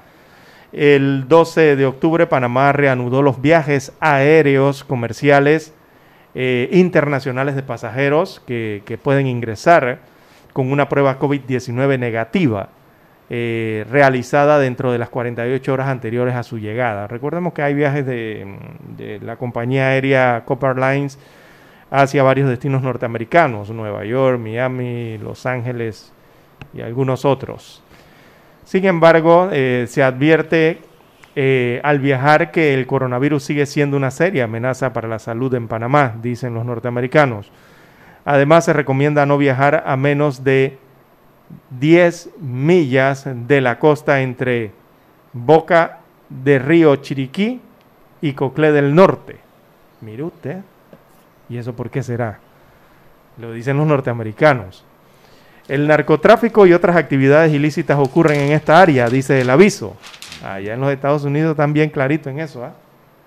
El 0.71 1.27
12 1.27 1.75
de 1.77 1.85
octubre 1.85 2.27
Panamá 2.27 2.73
reanudó 2.73 3.23
los 3.23 3.41
viajes 3.41 3.91
aéreos 3.99 4.83
comerciales 4.83 5.73
eh, 6.35 6.69
internacionales 6.73 7.55
de 7.55 7.63
pasajeros 7.63 8.41
que, 8.45 8.83
que 8.85 8.99
pueden 8.99 9.25
ingresar 9.25 9.99
con 10.53 10.71
una 10.71 10.87
prueba 10.87 11.17
COVID-19 11.17 11.97
negativa. 11.97 12.69
Eh, 13.27 13.87
realizada 13.89 14.59
dentro 14.59 14.91
de 14.91 14.99
las 14.99 15.09
48 15.09 15.73
horas 15.73 15.87
anteriores 15.87 16.35
a 16.35 16.43
su 16.43 16.59
llegada. 16.59 17.07
Recordemos 17.07 17.53
que 17.53 17.63
hay 17.63 17.73
viajes 17.73 18.05
de, 18.05 19.19
la 19.23 19.37
compañía 19.37 19.87
aérea 19.87 20.43
Copper 20.45 20.77
Lines 20.77 21.17
hacia 21.89 22.21
varios 22.21 22.47
destinos 22.47 22.83
norteamericanos, 22.83 23.71
Nueva 23.71 24.05
York, 24.05 24.39
Miami, 24.39 25.17
Los 25.17 25.47
Ángeles 25.47 26.13
y 26.71 26.81
algunos 26.81 27.25
otros. 27.25 27.81
Sin 28.63 28.85
embargo, 28.85 29.49
eh, 29.51 29.85
se 29.89 30.03
advierte 30.03 30.81
eh, 31.35 31.81
al 31.83 31.97
viajar 31.99 32.51
que 32.51 32.75
el 32.75 32.85
coronavirus 32.85 33.43
sigue 33.43 33.65
siendo 33.65 33.97
una 33.97 34.11
seria 34.11 34.43
amenaza 34.43 34.93
para 34.93 35.07
la 35.07 35.17
salud 35.17 35.51
en 35.55 35.67
Panamá, 35.67 36.15
dicen 36.21 36.53
los 36.53 36.63
norteamericanos. 36.63 37.51
Además, 38.23 38.65
se 38.65 38.73
recomienda 38.73 39.25
no 39.25 39.39
viajar 39.39 39.83
a 39.87 39.97
menos 39.97 40.43
de 40.43 40.77
10 41.79 42.29
millas 42.39 43.25
de 43.25 43.61
la 43.61 43.79
costa 43.79 44.21
entre 44.21 44.71
Boca 45.33 45.99
de 46.29 46.59
Río 46.59 46.95
Chiriquí 46.97 47.61
y 48.21 48.33
Coclé 48.33 48.71
del 48.71 48.95
Norte. 48.95 49.37
Mire 50.01 50.23
usted. 50.23 50.57
¿Y 51.49 51.57
eso 51.57 51.75
por 51.75 51.89
qué 51.89 52.01
será? 52.01 52.39
Lo 53.37 53.51
dicen 53.51 53.77
los 53.77 53.85
norteamericanos. 53.85 54.83
El 55.67 55.87
narcotráfico 55.87 56.65
y 56.65 56.73
otras 56.73 56.95
actividades 56.95 57.51
ilícitas 57.53 57.97
ocurren 57.99 58.39
en 58.39 58.51
esta 58.51 58.81
área, 58.81 59.09
dice 59.09 59.41
el 59.41 59.49
aviso. 59.49 59.95
Allá 60.43 60.73
en 60.73 60.79
los 60.79 60.91
Estados 60.91 61.23
Unidos 61.23 61.51
están 61.51 61.73
bien 61.73 61.89
clarito 61.89 62.29
en 62.29 62.39
eso, 62.39 62.63
¿ah? 62.63 62.73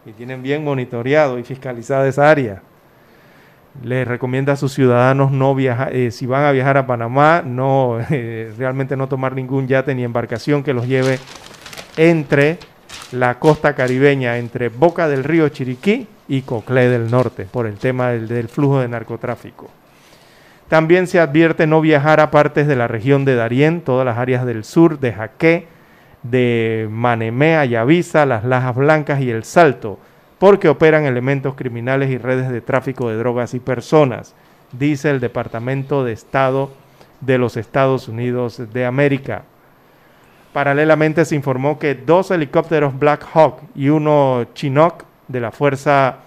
Y 0.06 0.12
tienen 0.12 0.42
bien 0.42 0.64
monitoreado 0.64 1.38
y 1.38 1.44
fiscalizada 1.44 2.08
esa 2.08 2.30
área 2.30 2.62
les 3.82 4.06
recomienda 4.06 4.54
a 4.54 4.56
sus 4.56 4.72
ciudadanos 4.72 5.30
no 5.30 5.54
viajar, 5.54 5.94
eh, 5.94 6.10
si 6.10 6.26
van 6.26 6.44
a 6.44 6.52
viajar 6.52 6.76
a 6.76 6.86
Panamá, 6.86 7.42
no 7.44 7.98
eh, 8.10 8.52
realmente 8.56 8.96
no 8.96 9.08
tomar 9.08 9.34
ningún 9.34 9.68
yate 9.68 9.94
ni 9.94 10.04
embarcación 10.04 10.62
que 10.62 10.72
los 10.72 10.86
lleve 10.86 11.18
entre 11.96 12.58
la 13.12 13.38
costa 13.38 13.74
caribeña, 13.74 14.38
entre 14.38 14.68
Boca 14.68 15.08
del 15.08 15.24
Río 15.24 15.48
Chiriquí 15.48 16.06
y 16.28 16.42
Coclé 16.42 16.88
del 16.88 17.10
Norte, 17.10 17.46
por 17.50 17.66
el 17.66 17.76
tema 17.78 18.10
del, 18.10 18.48
flujo 18.48 18.80
de 18.80 18.88
narcotráfico. 18.88 19.70
También 20.68 21.06
se 21.06 21.18
advierte 21.18 21.66
no 21.66 21.80
viajar 21.80 22.20
a 22.20 22.30
partes 22.30 22.66
de 22.66 22.76
la 22.76 22.86
región 22.86 23.24
de 23.24 23.34
Darién, 23.34 23.80
todas 23.80 24.04
las 24.04 24.18
áreas 24.18 24.44
del 24.44 24.64
sur, 24.64 25.00
de 25.00 25.12
Jaque, 25.12 25.66
de 26.22 26.86
Manemea, 26.90 27.64
Yavisa, 27.64 28.26
las 28.26 28.44
Lajas 28.44 28.76
Blancas 28.76 29.20
y 29.22 29.30
El 29.30 29.44
Salto, 29.44 29.98
porque 30.38 30.68
operan 30.68 31.04
elementos 31.04 31.54
criminales 31.54 32.10
y 32.10 32.18
redes 32.18 32.48
de 32.50 32.60
tráfico 32.60 33.08
de 33.08 33.16
drogas 33.16 33.54
y 33.54 33.60
personas, 33.60 34.34
dice 34.72 35.10
el 35.10 35.20
Departamento 35.20 36.04
de 36.04 36.12
Estado 36.12 36.70
de 37.20 37.38
los 37.38 37.56
Estados 37.56 38.08
Unidos 38.08 38.62
de 38.72 38.84
América. 38.84 39.42
Paralelamente 40.52 41.24
se 41.24 41.34
informó 41.34 41.78
que 41.78 41.94
dos 41.94 42.30
helicópteros 42.30 42.98
Black 42.98 43.26
Hawk 43.34 43.60
y 43.74 43.88
uno 43.88 44.46
Chinook 44.54 45.04
de 45.26 45.40
la 45.40 45.50
Fuerza 45.50 46.18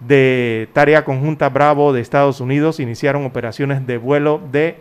de 0.00 0.68
Tarea 0.72 1.04
Conjunta 1.04 1.48
Bravo 1.48 1.92
de 1.92 2.00
Estados 2.00 2.40
Unidos 2.40 2.78
iniciaron 2.78 3.24
operaciones 3.24 3.86
de 3.86 3.98
vuelo 3.98 4.40
de 4.52 4.76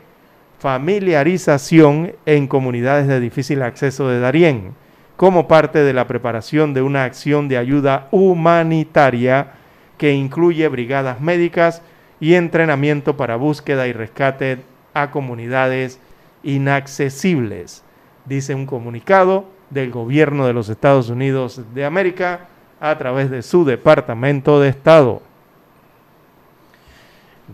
familiarización 0.60 2.14
en 2.26 2.48
comunidades 2.48 3.08
de 3.08 3.20
difícil 3.20 3.62
acceso 3.62 4.08
de 4.10 4.20
Darién, 4.20 4.76
como 5.18 5.48
parte 5.48 5.80
de 5.80 5.94
la 5.94 6.08
preparación 6.08 6.74
de 6.74 6.84
una 6.84 7.04
acción 7.04 7.50
de 7.50 7.58
ayuda 7.58 8.08
humanitaria 8.12 9.54
que 9.98 10.14
incluye 10.14 10.68
brigadas 10.68 11.20
médicas 11.20 11.82
y 12.20 12.36
entrenamiento 12.36 13.18
para 13.18 13.36
búsqueda 13.36 13.88
y 13.88 13.94
rescate 13.94 14.60
a 14.94 15.10
comunidades 15.10 16.00
inaccesibles, 16.44 17.84
dice 18.26 18.54
un 18.54 18.68
comunicado 18.68 19.46
del 19.72 19.92
gobierno 19.92 20.46
de 20.46 20.54
los 20.54 20.70
Estados 20.70 21.10
Unidos 21.10 21.62
de 21.74 21.84
América 21.84 22.48
a 22.80 22.98
través 22.98 23.32
de 23.32 23.42
su 23.42 23.66
Departamento 23.66 24.62
de 24.62 24.70
Estado, 24.70 25.22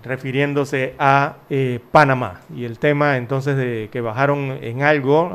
refiriéndose 0.04 0.96
a 1.00 1.38
eh, 1.50 1.80
Panamá. 1.92 2.42
Y 2.54 2.66
el 2.66 2.78
tema 2.78 3.16
entonces 3.18 3.56
de 3.56 3.90
que 3.92 4.02
bajaron 4.02 4.58
en 4.62 4.84
algo, 4.84 5.32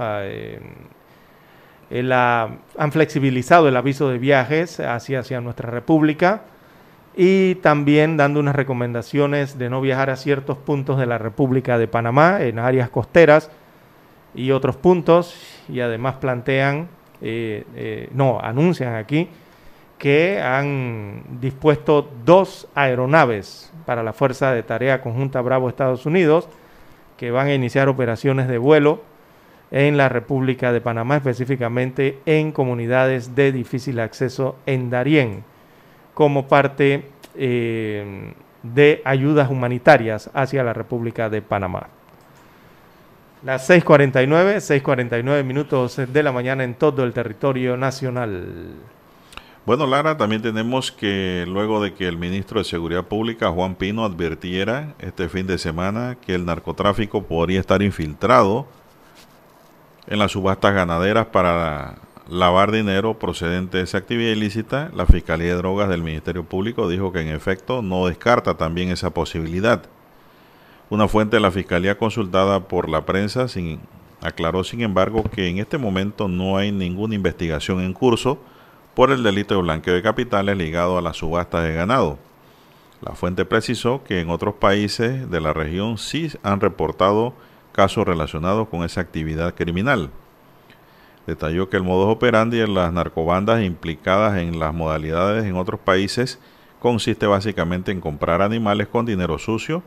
han 1.91 2.93
flexibilizado 2.93 3.69
el 3.69 3.77
aviso 3.77 4.09
de 4.11 4.19
viajes 4.19 4.81
hacia, 4.81 5.21
hacia 5.21 5.41
nuestra 5.41 5.71
república 5.71 6.43
y 7.17 7.57
también 7.57 8.17
dando 8.17 8.39
unas 8.41 8.55
recomendaciones 8.55 9.59
de 9.59 9.71
no 9.71 9.81
viajar 9.81 10.11
a 10.11 10.17
ciertos 10.17 10.59
puntos 10.59 10.99
de 10.99 11.07
la 11.07 11.19
República 11.19 11.77
de 11.79 11.89
Panamá, 11.89 12.43
en 12.43 12.59
áreas 12.59 12.91
costeras 12.91 13.51
y 14.35 14.53
otros 14.53 14.77
puntos, 14.77 15.35
y 15.69 15.81
además 15.81 16.17
plantean, 16.17 16.89
eh, 17.21 18.09
no, 18.13 18.39
anuncian 18.41 18.95
aquí, 18.95 19.29
que 19.99 20.41
han 20.41 21.25
dispuesto 21.41 22.09
dos 22.25 22.69
aeronaves 22.75 23.73
para 23.85 24.05
la 24.05 24.13
Fuerza 24.13 24.53
de 24.53 24.63
Tarea 24.63 25.03
Conjunta 25.03 25.41
Bravo 25.41 25.69
Estados 25.69 26.07
Unidos, 26.07 26.49
que 27.17 27.33
van 27.33 27.49
a 27.49 27.55
iniciar 27.55 27.89
operaciones 27.89 28.47
de 28.47 28.59
vuelo 28.59 29.03
en 29.71 29.97
la 29.97 30.09
República 30.09 30.73
de 30.73 30.81
Panamá, 30.81 31.17
específicamente 31.17 32.19
en 32.27 32.53
comunidades 32.53 33.35
de 33.35 33.53
difícil 33.53 34.01
acceso 34.01 34.57
en 34.67 34.91
Darién, 34.91 35.45
como 36.15 36.49
parte 36.49 37.05
eh, 37.35 38.33
de 38.63 39.03
ayudas 39.05 39.51
humanitarias 39.51 40.31
hacia 40.35 40.65
la 40.65 40.73
República 40.73 41.29
de 41.29 41.43
Panamá. 41.43 41.89
Las 43.45 43.71
6.49, 43.71 44.57
6.49 44.83 45.45
minutos 45.45 45.97
de 45.97 46.23
la 46.23 46.33
mañana 46.33 46.65
en 46.65 46.75
todo 46.75 47.05
el 47.05 47.13
territorio 47.13 47.77
nacional. 47.77 48.75
Bueno, 49.65 49.87
Lara, 49.87 50.17
también 50.17 50.43
tenemos 50.43 50.91
que 50.91 51.45
luego 51.47 51.81
de 51.81 51.93
que 51.93 52.09
el 52.09 52.17
ministro 52.17 52.59
de 52.59 52.65
Seguridad 52.65 53.05
Pública, 53.05 53.51
Juan 53.51 53.75
Pino, 53.75 54.05
advirtiera 54.05 54.95
este 54.99 55.29
fin 55.29 55.47
de 55.47 55.59
semana 55.59 56.17
que 56.21 56.35
el 56.35 56.47
narcotráfico 56.47 57.25
podría 57.25 57.61
estar 57.61 57.83
infiltrado 57.83 58.67
en 60.09 60.19
las 60.19 60.33
subastas 60.33 60.75
ganaderas 60.75 61.27
para 61.27 61.97
lavar 62.29 62.73
dinero 62.73 63.19
procedente 63.19 63.79
de 63.79 63.85
esa 63.85 63.99
actividad 63.99 64.33
ilícita, 64.33 64.91
la 64.95 65.07
Fiscalía 65.07 65.49
de 65.49 65.57
Drogas 65.57 65.89
del 65.89 66.03
Ministerio 66.03 66.45
Público 66.45 66.89
dijo 66.89 67.13
que 67.13 67.21
en 67.21 67.29
efecto 67.29 67.83
no 67.83 68.07
descarta 68.07 68.57
también 68.57 68.91
esa 68.91 69.11
posibilidad. 69.11 69.83
Una 70.91 71.09
fuente 71.09 71.37
de 71.37 71.41
la 71.41 71.51
Fiscalía 71.51 71.99
consultada 71.99 72.69
por 72.69 72.89
la 72.89 73.05
prensa 73.05 73.47
aclaró, 74.23 74.65
sin 74.65 74.81
embargo, 74.81 75.23
que 75.25 75.49
en 75.49 75.59
este 75.59 75.77
momento 75.77 76.27
no 76.27 76.57
hay 76.57 76.73
ninguna 76.73 77.15
investigación 77.15 77.81
en 77.81 77.93
curso 77.93 78.39
por 78.95 79.11
el 79.11 79.23
delito 79.23 79.55
de 79.55 79.63
blanqueo 79.63 79.95
de 79.95 80.03
capitales 80.03 80.57
ligado 80.57 80.97
a 80.97 81.03
las 81.03 81.19
subastas 81.19 81.65
de 81.65 81.75
ganado. 81.75 82.19
La 83.03 83.13
fuente 83.13 83.45
precisó 83.45 84.03
que 84.03 84.21
en 84.21 84.31
otros 84.31 84.55
países 84.55 85.31
de 85.31 85.41
la 85.41 85.53
región 85.53 85.99
sí 85.99 86.31
han 86.43 86.61
reportado 86.61 87.35
casos 87.79 88.05
relacionados 88.05 88.67
con 88.67 88.83
esa 88.83 89.01
actividad 89.01 89.55
criminal. 89.55 90.11
Detalló 91.29 91.71
que 91.71 91.77
el 91.77 91.85
modus 91.85 92.13
operandi 92.13 92.59
de 92.59 92.67
las 92.67 92.93
narcobandas 92.93 93.63
implicadas 93.63 94.37
en 94.39 94.59
las 94.59 94.75
modalidades 94.75 95.45
en 95.45 95.55
otros 95.55 95.79
países 95.79 96.41
consiste 96.81 97.29
básicamente 97.29 97.93
en 97.93 98.01
comprar 98.01 98.43
animales 98.43 98.89
con 98.89 99.07
dinero 99.07 99.39
sucio 99.39 99.85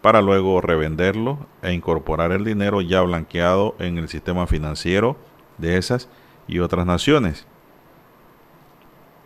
para 0.00 0.22
luego 0.22 0.60
revenderlo 0.60 1.40
e 1.60 1.72
incorporar 1.72 2.30
el 2.30 2.44
dinero 2.44 2.80
ya 2.82 3.00
blanqueado 3.00 3.74
en 3.80 3.98
el 3.98 4.08
sistema 4.08 4.46
financiero 4.46 5.16
de 5.58 5.76
esas 5.76 6.08
y 6.46 6.60
otras 6.60 6.86
naciones. 6.86 7.48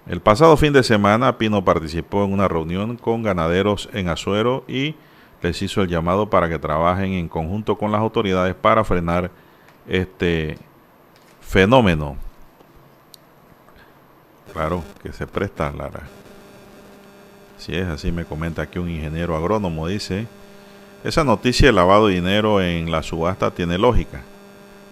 El 0.07 0.23
pasado 0.23 0.57
fin 0.57 0.73
de 0.73 0.83
semana, 0.83 1.37
Pino 1.37 1.63
participó 1.63 2.25
en 2.25 2.33
una 2.33 2.49
reunión 2.49 2.97
con 2.97 3.23
ganaderos 3.23 3.91
en 3.93 4.09
Azuero 4.09 4.65
y 4.67 4.95
les 5.43 5.61
hizo 5.62 5.82
el 5.82 5.89
llamado 5.89 6.28
para 6.28 6.49
que 6.49 6.59
trabajen 6.59 7.12
en 7.12 7.28
conjunto 7.28 7.76
con 7.76 7.93
las 7.93 8.01
autoridades 8.01 8.55
para 8.55 8.84
frenar 8.84 9.30
este 9.86 10.59
fenómeno. 11.41 12.16
Claro 14.53 14.82
que 15.03 15.12
se 15.12 15.26
presta, 15.26 15.70
Lara. 15.70 16.03
Si 17.57 17.74
es 17.74 17.86
así, 17.86 18.12
me 18.12 18.24
comenta 18.24 18.62
aquí 18.62 18.78
un 18.78 18.89
ingeniero 18.89 19.36
agrónomo, 19.36 19.86
dice, 19.86 20.26
esa 21.05 21.24
noticia 21.24 21.68
de 21.68 21.72
lavado 21.72 22.09
de 22.09 22.14
dinero 22.14 22.61
en 22.61 22.91
la 22.91 23.03
subasta 23.03 23.51
tiene 23.51 23.78
lógica, 23.78 24.22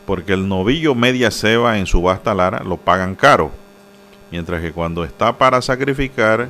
porque 0.06 0.32
el 0.32 0.48
novillo 0.48 0.94
media 0.94 1.30
ceba 1.30 1.78
en 1.78 1.86
subasta, 1.86 2.34
Lara, 2.34 2.62
lo 2.64 2.76
pagan 2.76 3.14
caro 3.14 3.50
mientras 4.30 4.60
que 4.60 4.72
cuando 4.72 5.04
está 5.04 5.36
para 5.36 5.62
sacrificar, 5.62 6.48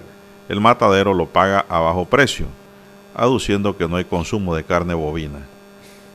el 0.49 0.61
matadero 0.61 1.13
lo 1.13 1.27
paga 1.27 1.65
a 1.69 1.81
bajo 1.81 2.05
precio, 2.05 2.47
aduciendo 3.17 3.77
que 3.77 3.89
no 3.89 3.97
hay 3.97 4.05
consumo 4.05 4.55
de 4.55 4.63
carne 4.63 4.95
bovina. 4.95 5.41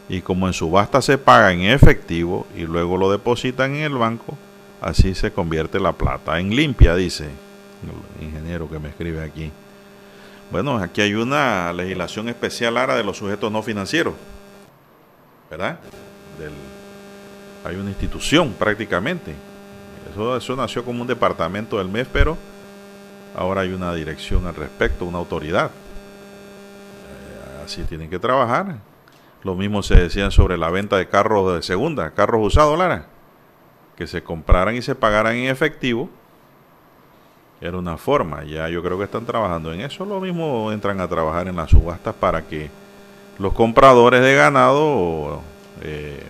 Y 0.08 0.22
como 0.22 0.48
en 0.48 0.54
subasta 0.54 1.02
se 1.02 1.18
paga 1.18 1.52
en 1.52 1.62
efectivo 1.62 2.48
y 2.56 2.62
luego 2.62 2.98
lo 2.98 3.12
depositan 3.12 3.76
en 3.76 3.84
el 3.84 3.94
banco, 3.94 4.38
así 4.82 5.16
se 5.16 5.32
convierte 5.32 5.80
la 5.80 5.94
plata 5.94 6.40
en 6.40 6.56
limpia, 6.56 6.96
dice 6.96 7.26
el 8.20 8.26
ingeniero 8.26 8.70
que 8.70 8.80
me 8.80 8.90
escribe 8.90 9.24
aquí. 9.24 9.52
Bueno, 10.52 10.78
aquí 10.78 11.02
hay 11.02 11.14
una 11.14 11.74
legislación 11.74 12.30
especial 12.30 12.78
ahora 12.78 12.96
de 12.96 13.04
los 13.04 13.18
sujetos 13.18 13.52
no 13.52 13.64
financieros, 13.64 14.14
¿verdad? 15.50 15.80
hay 17.64 17.76
una 17.76 17.90
institución 17.90 18.54
prácticamente 18.58 19.36
eso, 20.38 20.56
nació 20.56 20.84
como 20.84 21.02
un 21.02 21.08
departamento 21.08 21.78
del 21.78 21.88
MES, 21.88 22.08
pero 22.12 22.38
ahora 23.36 23.62
hay 23.62 23.72
una 23.72 23.94
dirección 23.94 24.46
al 24.46 24.56
respecto, 24.56 25.06
una 25.06 25.20
autoridad. 25.20 25.72
Así 27.72 27.84
tienen 27.84 28.10
que 28.10 28.20
trabajar. 28.20 28.80
Lo 29.44 29.56
mismo 29.56 29.82
se 29.82 29.96
decía 29.96 30.30
sobre 30.30 30.58
la 30.58 30.70
venta 30.70 30.98
de 30.98 31.08
carros 31.08 31.56
de 31.56 31.62
segunda, 31.62 32.12
carros 32.12 32.46
usados, 32.46 32.78
Lara, 32.78 33.06
que 33.96 34.08
se 34.08 34.22
compraran 34.22 34.76
y 34.76 34.82
se 34.82 34.94
pagaran 34.94 35.38
en 35.38 35.50
efectivo. 35.50 36.10
Era 37.62 37.78
una 37.78 37.96
forma, 37.96 38.44
ya 38.44 38.68
yo 38.68 38.84
creo 38.84 38.98
que 38.98 39.06
están 39.06 39.26
trabajando 39.26 39.72
en 39.72 39.80
eso. 39.80 40.04
Lo 40.04 40.20
mismo 40.20 40.70
entran 40.74 41.00
a 41.00 41.08
trabajar 41.08 41.48
en 41.48 41.56
las 41.56 41.70
subastas 41.70 42.14
para 42.14 42.42
que 42.42 42.70
los 43.40 43.54
compradores 43.54 44.22
de 44.22 44.36
ganado 44.36 45.42
eh, 45.82 46.22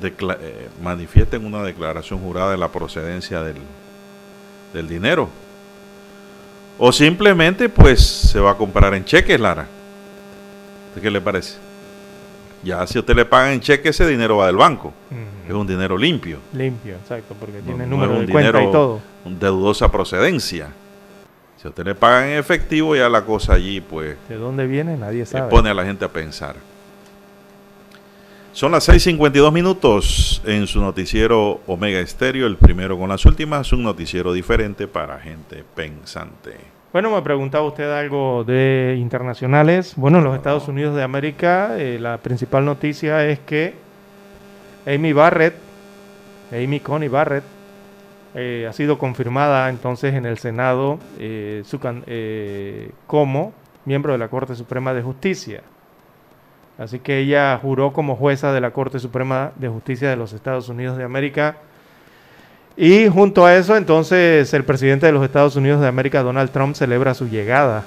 eh, 0.00 0.68
manifiesten 0.80 1.44
una 1.44 1.64
declaración 1.64 2.20
jurada 2.20 2.52
de 2.52 2.58
la 2.58 2.70
procedencia 2.70 3.42
del, 3.42 3.56
del 4.72 4.86
dinero. 4.86 5.28
O 6.78 6.92
simplemente 6.92 7.68
pues 7.68 8.06
se 8.06 8.38
va 8.38 8.52
a 8.52 8.56
comprar 8.56 8.94
en 8.94 9.04
cheques, 9.04 9.40
Lara. 9.40 9.66
¿Qué 11.00 11.10
le 11.10 11.20
parece? 11.20 11.58
Ya 12.62 12.86
si 12.86 12.98
usted 12.98 13.14
le 13.14 13.24
paga 13.24 13.52
en 13.52 13.60
cheque, 13.60 13.90
ese 13.90 14.06
dinero 14.06 14.38
va 14.38 14.46
del 14.46 14.56
banco. 14.56 14.92
Es 15.46 15.52
un 15.52 15.66
dinero 15.66 15.96
limpio. 15.96 16.38
Limpio, 16.52 16.94
exacto, 16.96 17.36
porque 17.38 17.60
tiene 17.60 17.86
número 17.86 18.18
de 18.18 18.26
cuenta 18.26 18.62
y 18.62 18.72
todo. 18.72 19.00
De 19.24 19.46
dudosa 19.46 19.90
procedencia. 19.90 20.72
Si 21.60 21.68
usted 21.68 21.84
le 21.84 21.94
paga 21.94 22.30
en 22.30 22.38
efectivo, 22.38 22.96
ya 22.96 23.08
la 23.08 23.24
cosa 23.24 23.54
allí, 23.54 23.80
pues. 23.80 24.16
¿De 24.28 24.36
dónde 24.36 24.66
viene? 24.66 24.96
Nadie 24.96 25.24
sabe. 25.26 25.48
Pone 25.48 25.70
a 25.70 25.74
la 25.74 25.84
gente 25.84 26.04
a 26.04 26.08
pensar. 26.08 26.56
Son 28.52 28.72
las 28.72 28.88
6:52 28.88 29.52
minutos 29.52 30.40
en 30.44 30.66
su 30.66 30.80
noticiero 30.80 31.60
Omega 31.66 32.00
Estéreo, 32.00 32.46
el 32.46 32.56
primero 32.56 32.98
con 32.98 33.10
las 33.10 33.24
últimas, 33.26 33.72
un 33.72 33.82
noticiero 33.82 34.32
diferente 34.32 34.88
para 34.88 35.18
gente 35.20 35.62
pensante. 35.74 36.56
Bueno, 36.96 37.10
me 37.10 37.20
preguntaba 37.20 37.66
usted 37.66 37.92
algo 37.92 38.42
de 38.42 38.96
internacionales. 38.98 39.92
Bueno, 39.96 40.16
en 40.16 40.24
los 40.24 40.34
Estados 40.34 40.66
Unidos 40.66 40.96
de 40.96 41.02
América, 41.02 41.76
eh, 41.76 41.98
la 42.00 42.16
principal 42.16 42.64
noticia 42.64 43.26
es 43.26 43.38
que 43.38 43.74
Amy 44.86 45.12
Barrett, 45.12 45.56
Amy 46.52 46.80
Coney 46.80 47.10
Barrett, 47.10 47.44
eh, 48.34 48.66
ha 48.66 48.72
sido 48.72 48.96
confirmada 48.96 49.68
entonces 49.68 50.14
en 50.14 50.24
el 50.24 50.38
Senado 50.38 50.98
eh, 51.18 52.90
como 53.06 53.52
miembro 53.84 54.12
de 54.12 54.18
la 54.18 54.28
Corte 54.28 54.54
Suprema 54.54 54.94
de 54.94 55.02
Justicia. 55.02 55.60
Así 56.78 57.00
que 57.00 57.18
ella 57.18 57.58
juró 57.60 57.92
como 57.92 58.16
jueza 58.16 58.54
de 58.54 58.62
la 58.62 58.70
Corte 58.70 59.00
Suprema 59.00 59.52
de 59.56 59.68
Justicia 59.68 60.08
de 60.08 60.16
los 60.16 60.32
Estados 60.32 60.70
Unidos 60.70 60.96
de 60.96 61.04
América 61.04 61.56
y 62.76 63.08
junto 63.08 63.46
a 63.46 63.56
eso, 63.56 63.74
entonces, 63.74 64.52
el 64.52 64.64
presidente 64.64 65.06
de 65.06 65.12
los 65.12 65.24
Estados 65.24 65.56
Unidos 65.56 65.80
de 65.80 65.88
América, 65.88 66.22
Donald 66.22 66.50
Trump, 66.50 66.74
celebra 66.74 67.14
su 67.14 67.26
llegada, 67.26 67.84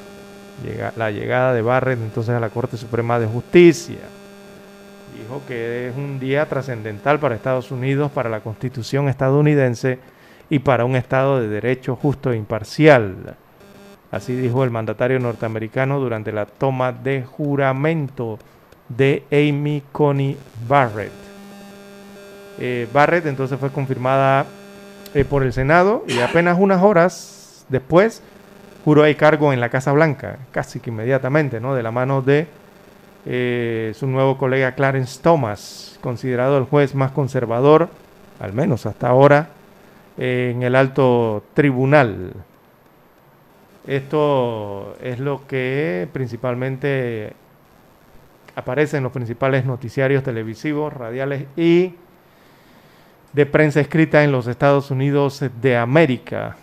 la 0.97 1.11
llegada 1.11 1.53
de 1.53 1.61
Barrett 1.61 1.99
entonces 1.99 2.33
a 2.33 2.39
la 2.39 2.49
Corte 2.49 2.75
Suprema 2.75 3.19
de 3.19 3.27
Justicia. 3.27 3.99
Dijo 5.15 5.41
que 5.47 5.89
es 5.89 5.95
un 5.95 6.19
día 6.19 6.47
trascendental 6.47 7.19
para 7.19 7.35
Estados 7.35 7.69
Unidos, 7.69 8.11
para 8.11 8.29
la 8.29 8.39
Constitución 8.39 9.09
estadounidense 9.09 9.99
y 10.49 10.59
para 10.59 10.85
un 10.85 10.95
Estado 10.95 11.39
de 11.39 11.47
derecho 11.49 11.95
justo 11.95 12.31
e 12.31 12.37
imparcial. 12.37 13.35
Así 14.11 14.35
dijo 14.35 14.63
el 14.63 14.71
mandatario 14.71 15.19
norteamericano 15.19 15.99
durante 15.99 16.31
la 16.31 16.47
toma 16.47 16.91
de 16.91 17.21
juramento 17.21 18.39
de 18.87 19.23
Amy 19.31 19.83
Coney 19.91 20.35
Barrett. 20.67 21.11
Eh, 22.57 22.87
Barrett 22.91 23.27
entonces 23.27 23.59
fue 23.59 23.69
confirmada 23.69 24.47
eh, 25.13 25.25
por 25.25 25.43
el 25.43 25.53
Senado 25.53 26.03
y 26.07 26.19
apenas 26.19 26.57
unas 26.59 26.83
horas 26.83 27.65
después 27.69 28.21
juró 28.85 29.05
el 29.05 29.15
cargo 29.15 29.53
en 29.53 29.59
la 29.59 29.69
Casa 29.69 29.91
Blanca, 29.91 30.39
casi 30.51 30.79
que 30.79 30.89
inmediatamente, 30.89 31.59
¿no? 31.59 31.75
De 31.75 31.83
la 31.83 31.91
mano 31.91 32.21
de 32.21 32.47
eh, 33.25 33.93
su 33.95 34.07
nuevo 34.07 34.37
colega 34.37 34.75
Clarence 34.75 35.19
Thomas, 35.21 35.99
considerado 36.01 36.57
el 36.57 36.65
juez 36.65 36.95
más 36.95 37.11
conservador, 37.11 37.89
al 38.39 38.53
menos 38.53 38.85
hasta 38.85 39.09
ahora, 39.09 39.49
en 40.17 40.63
el 40.63 40.75
alto 40.75 41.43
tribunal. 41.53 42.33
Esto 43.87 44.95
es 45.01 45.19
lo 45.19 45.47
que 45.47 46.07
principalmente 46.13 47.33
aparece 48.55 48.97
en 48.97 49.03
los 49.03 49.11
principales 49.11 49.65
noticiarios 49.65 50.23
televisivos, 50.23 50.93
radiales 50.93 51.45
y 51.57 51.95
de 53.33 53.45
prensa 53.45 53.79
escrita 53.79 54.23
en 54.23 54.31
los 54.31 54.47
Estados 54.47 54.91
Unidos 54.91 55.43
de 55.61 55.77
América. 55.77 56.57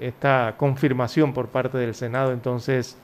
Esta 0.00 0.54
confirmación 0.56 1.32
por 1.32 1.48
parte 1.48 1.78
del 1.78 1.94
Senado 1.94 2.32
entonces 2.32 2.96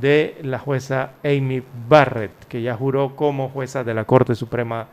de 0.00 0.38
la 0.42 0.58
jueza 0.58 1.12
Amy 1.24 1.62
Barrett, 1.88 2.32
que 2.48 2.62
ya 2.62 2.74
juró 2.74 3.14
como 3.14 3.48
jueza 3.48 3.84
de 3.84 3.94
la 3.94 4.04
Corte 4.04 4.34
Suprema 4.34 4.86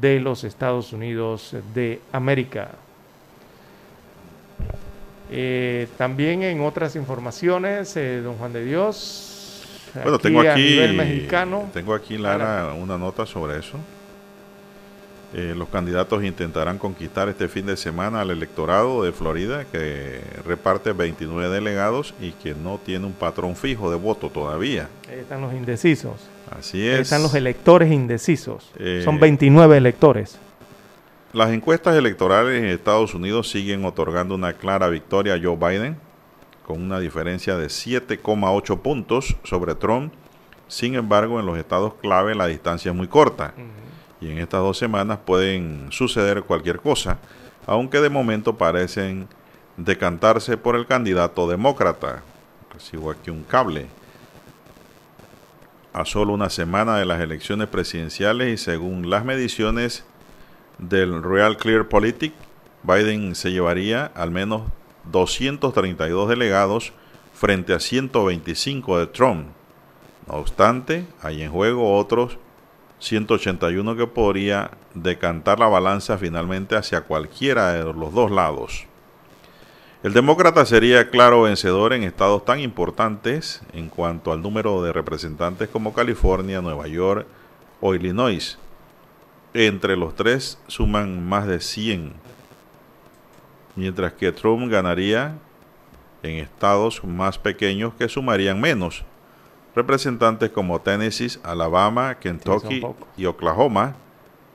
de 0.00 0.20
los 0.20 0.44
Estados 0.44 0.92
Unidos 0.92 1.56
de 1.74 2.00
América. 2.12 2.70
Eh, 5.30 5.88
también 5.96 6.42
en 6.42 6.60
otras 6.60 6.94
informaciones, 6.96 7.96
eh, 7.96 8.20
don 8.20 8.36
Juan 8.36 8.52
de 8.52 8.64
Dios. 8.64 9.62
Bueno, 9.94 10.18
tengo 10.18 10.40
aquí, 10.40 10.78
mexicano, 10.94 11.70
tengo 11.72 11.94
aquí 11.94 12.18
Lara, 12.18 12.74
una 12.74 12.98
nota 12.98 13.24
sobre 13.24 13.58
eso. 13.58 13.78
Eh, 15.34 15.54
los 15.56 15.68
candidatos 15.68 16.22
intentarán 16.22 16.78
conquistar 16.78 17.28
este 17.28 17.48
fin 17.48 17.66
de 17.66 17.76
semana 17.76 18.20
al 18.20 18.30
electorado 18.30 19.02
de 19.02 19.12
Florida, 19.12 19.64
que 19.64 20.20
reparte 20.46 20.92
29 20.92 21.52
delegados 21.52 22.14
y 22.20 22.30
que 22.32 22.54
no 22.54 22.78
tiene 22.78 23.06
un 23.06 23.12
patrón 23.12 23.56
fijo 23.56 23.90
de 23.90 23.96
voto 23.96 24.30
todavía. 24.30 24.88
Ahí 25.10 25.18
están 25.18 25.40
los 25.40 25.52
indecisos. 25.52 26.14
Así 26.56 26.86
es. 26.86 27.00
están 27.00 27.22
los 27.22 27.34
electores 27.34 27.90
indecisos. 27.90 28.70
Eh, 28.78 29.02
Son 29.04 29.18
29 29.18 29.76
electores. 29.76 30.38
Las 31.32 31.50
encuestas 31.50 31.96
electorales 31.96 32.62
en 32.62 32.66
Estados 32.66 33.12
Unidos 33.12 33.50
siguen 33.50 33.84
otorgando 33.84 34.36
una 34.36 34.52
clara 34.52 34.88
victoria 34.88 35.34
a 35.34 35.40
Joe 35.42 35.56
Biden, 35.56 35.96
con 36.64 36.80
una 36.80 37.00
diferencia 37.00 37.56
de 37.56 37.66
7,8 37.66 38.80
puntos 38.80 39.36
sobre 39.42 39.74
Trump. 39.74 40.12
Sin 40.68 40.94
embargo, 40.94 41.40
en 41.40 41.46
los 41.46 41.58
estados 41.58 41.94
clave 41.94 42.34
la 42.34 42.46
distancia 42.46 42.90
es 42.92 42.96
muy 42.96 43.08
corta 43.08 43.54
y 44.20 44.30
en 44.30 44.38
estas 44.38 44.60
dos 44.60 44.78
semanas 44.78 45.18
pueden 45.24 45.88
suceder 45.90 46.42
cualquier 46.42 46.80
cosa, 46.80 47.18
aunque 47.66 48.00
de 48.00 48.10
momento 48.10 48.56
parecen 48.56 49.28
decantarse 49.76 50.56
por 50.56 50.76
el 50.76 50.86
candidato 50.86 51.48
demócrata. 51.48 52.22
Recibo 52.72 53.10
aquí 53.10 53.30
un 53.30 53.44
cable. 53.44 53.86
A 55.92 56.04
solo 56.04 56.32
una 56.32 56.50
semana 56.50 56.98
de 56.98 57.06
las 57.06 57.20
elecciones 57.20 57.68
presidenciales 57.68 58.48
y 58.48 58.62
según 58.62 59.08
las 59.08 59.24
mediciones 59.24 60.04
del 60.78 61.22
Real 61.22 61.56
Clear 61.56 61.88
Politic, 61.88 62.34
Biden 62.82 63.34
se 63.34 63.50
llevaría 63.50 64.12
al 64.14 64.30
menos 64.30 64.62
232 65.10 66.28
delegados 66.28 66.92
frente 67.32 67.72
a 67.72 67.80
125 67.80 68.98
de 68.98 69.06
Trump. 69.06 69.46
No 70.26 70.34
obstante, 70.34 71.06
hay 71.22 71.42
en 71.42 71.50
juego 71.50 71.96
otros 71.96 72.38
181 72.98 73.96
que 73.96 74.06
podría 74.06 74.70
decantar 74.94 75.58
la 75.58 75.68
balanza 75.68 76.18
finalmente 76.18 76.76
hacia 76.76 77.02
cualquiera 77.02 77.72
de 77.72 77.84
los 77.92 78.12
dos 78.12 78.30
lados. 78.30 78.86
El 80.02 80.12
demócrata 80.12 80.64
sería 80.66 81.10
claro 81.10 81.42
vencedor 81.42 81.92
en 81.92 82.02
estados 82.02 82.44
tan 82.44 82.60
importantes 82.60 83.62
en 83.72 83.88
cuanto 83.88 84.30
al 84.30 84.42
número 84.42 84.82
de 84.82 84.92
representantes 84.92 85.68
como 85.68 85.94
California, 85.94 86.62
Nueva 86.62 86.86
York 86.86 87.26
o 87.80 87.94
Illinois. 87.94 88.58
Entre 89.52 89.96
los 89.96 90.14
tres 90.14 90.58
suman 90.68 91.26
más 91.26 91.46
de 91.46 91.60
100, 91.60 92.12
mientras 93.74 94.12
que 94.12 94.32
Trump 94.32 94.70
ganaría 94.70 95.38
en 96.22 96.36
estados 96.36 97.02
más 97.02 97.38
pequeños 97.38 97.94
que 97.94 98.08
sumarían 98.08 98.60
menos, 98.60 99.04
representantes 99.76 100.50
como 100.50 100.80
Tennessee, 100.80 101.38
Alabama, 101.44 102.18
Kentucky 102.18 102.82
y 103.16 103.26
Oklahoma, 103.26 103.94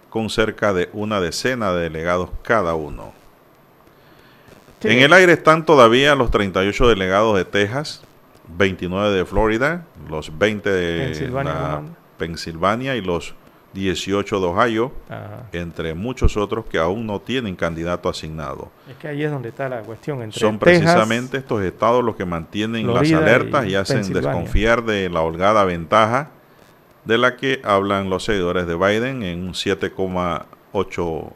con 0.09 0.29
cerca 0.29 0.73
de 0.73 0.89
una 0.91 1.21
decena 1.21 1.71
de 1.71 1.83
delegados 1.83 2.31
cada 2.41 2.73
uno. 2.73 3.13
En 4.83 4.99
el 4.99 5.13
aire 5.13 5.33
están 5.33 5.63
todavía 5.63 6.15
los 6.15 6.31
38 6.31 6.87
delegados 6.87 7.37
de 7.37 7.45
Texas, 7.45 8.01
29 8.57 9.15
de 9.15 9.25
Florida, 9.25 9.85
los 10.09 10.37
20 10.37 10.69
de 10.69 11.31
Pensilvania 12.17 12.95
y 12.95 13.01
los 13.01 13.35
18 13.73 14.39
de 14.39 14.45
Ohio, 14.45 14.91
entre 15.53 15.93
muchos 15.93 16.35
otros 16.35 16.65
que 16.65 16.77
aún 16.77 17.05
no 17.05 17.21
tienen 17.21 17.55
candidato 17.55 18.09
asignado. 18.09 18.69
Es 18.89 18.97
que 18.97 19.07
ahí 19.07 19.23
es 19.23 19.31
donde 19.31 19.49
está 19.49 19.69
la 19.69 19.81
cuestión. 19.81 20.21
Entre 20.21 20.39
Son 20.39 20.59
precisamente 20.59 21.37
estos 21.37 21.61
estados 21.63 22.03
los 22.03 22.15
que 22.15 22.25
mantienen 22.25 22.93
las 22.93 23.11
alertas 23.11 23.65
y, 23.67 23.75
hacen 23.75 24.11
desconfiar 24.13 24.83
de 24.83 25.09
la 25.09 25.21
holgada 25.21 25.63
ventaja 25.63 26.31
de 27.05 27.17
la 27.17 27.35
que 27.35 27.61
hablan 27.63 28.09
los 28.09 28.25
seguidores 28.25 28.67
de 28.67 28.75
Biden 28.75 29.23
en 29.23 29.43
un 29.43 29.53
7,8 29.53 31.31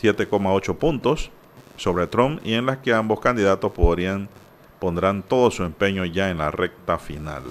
7,8 0.00 0.76
puntos 0.76 1.30
sobre 1.76 2.06
Trump 2.06 2.40
y 2.44 2.54
en 2.54 2.66
las 2.66 2.78
que 2.78 2.92
ambos 2.92 3.20
candidatos 3.20 3.70
podrían 3.72 4.28
pondrán 4.78 5.22
todo 5.22 5.50
su 5.50 5.62
empeño 5.62 6.04
ya 6.06 6.30
en 6.30 6.38
la 6.38 6.50
recta 6.50 6.98
final. 6.98 7.42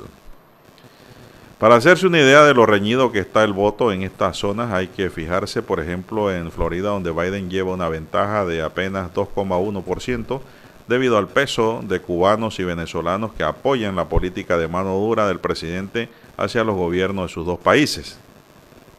Para 1.60 1.76
hacerse 1.76 2.08
una 2.08 2.20
idea 2.20 2.46
de 2.46 2.54
lo 2.54 2.66
reñido 2.66 3.12
que 3.12 3.20
está 3.20 3.44
el 3.44 3.52
voto 3.52 3.92
en 3.92 4.04
estas 4.04 4.38
zonas, 4.38 4.72
hay 4.72 4.88
que 4.88 5.10
fijarse, 5.10 5.62
por 5.62 5.82
ejemplo, 5.82 6.34
en 6.34 6.54
Florida, 6.54 6.88
donde 6.88 7.12
Biden 7.12 7.50
lleva 7.50 7.74
una 7.74 7.90
ventaja 7.90 8.46
de 8.46 8.62
apenas 8.62 9.14
2,1% 9.14 10.40
debido 10.88 11.18
al 11.18 11.28
peso 11.28 11.82
de 11.84 12.00
cubanos 12.00 12.60
y 12.60 12.64
venezolanos 12.64 13.34
que 13.34 13.44
apoyan 13.44 13.98
la 13.98 14.08
política 14.08 14.58
de 14.58 14.70
mano 14.70 14.94
dura 14.94 15.28
del 15.28 15.40
presidente 15.40 16.08
hacia 16.38 16.64
los 16.64 16.78
gobiernos 16.78 17.28
de 17.30 17.34
sus 17.34 17.46
dos 17.46 17.60
países. 17.60 18.18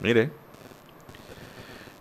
Mire, 0.02 0.30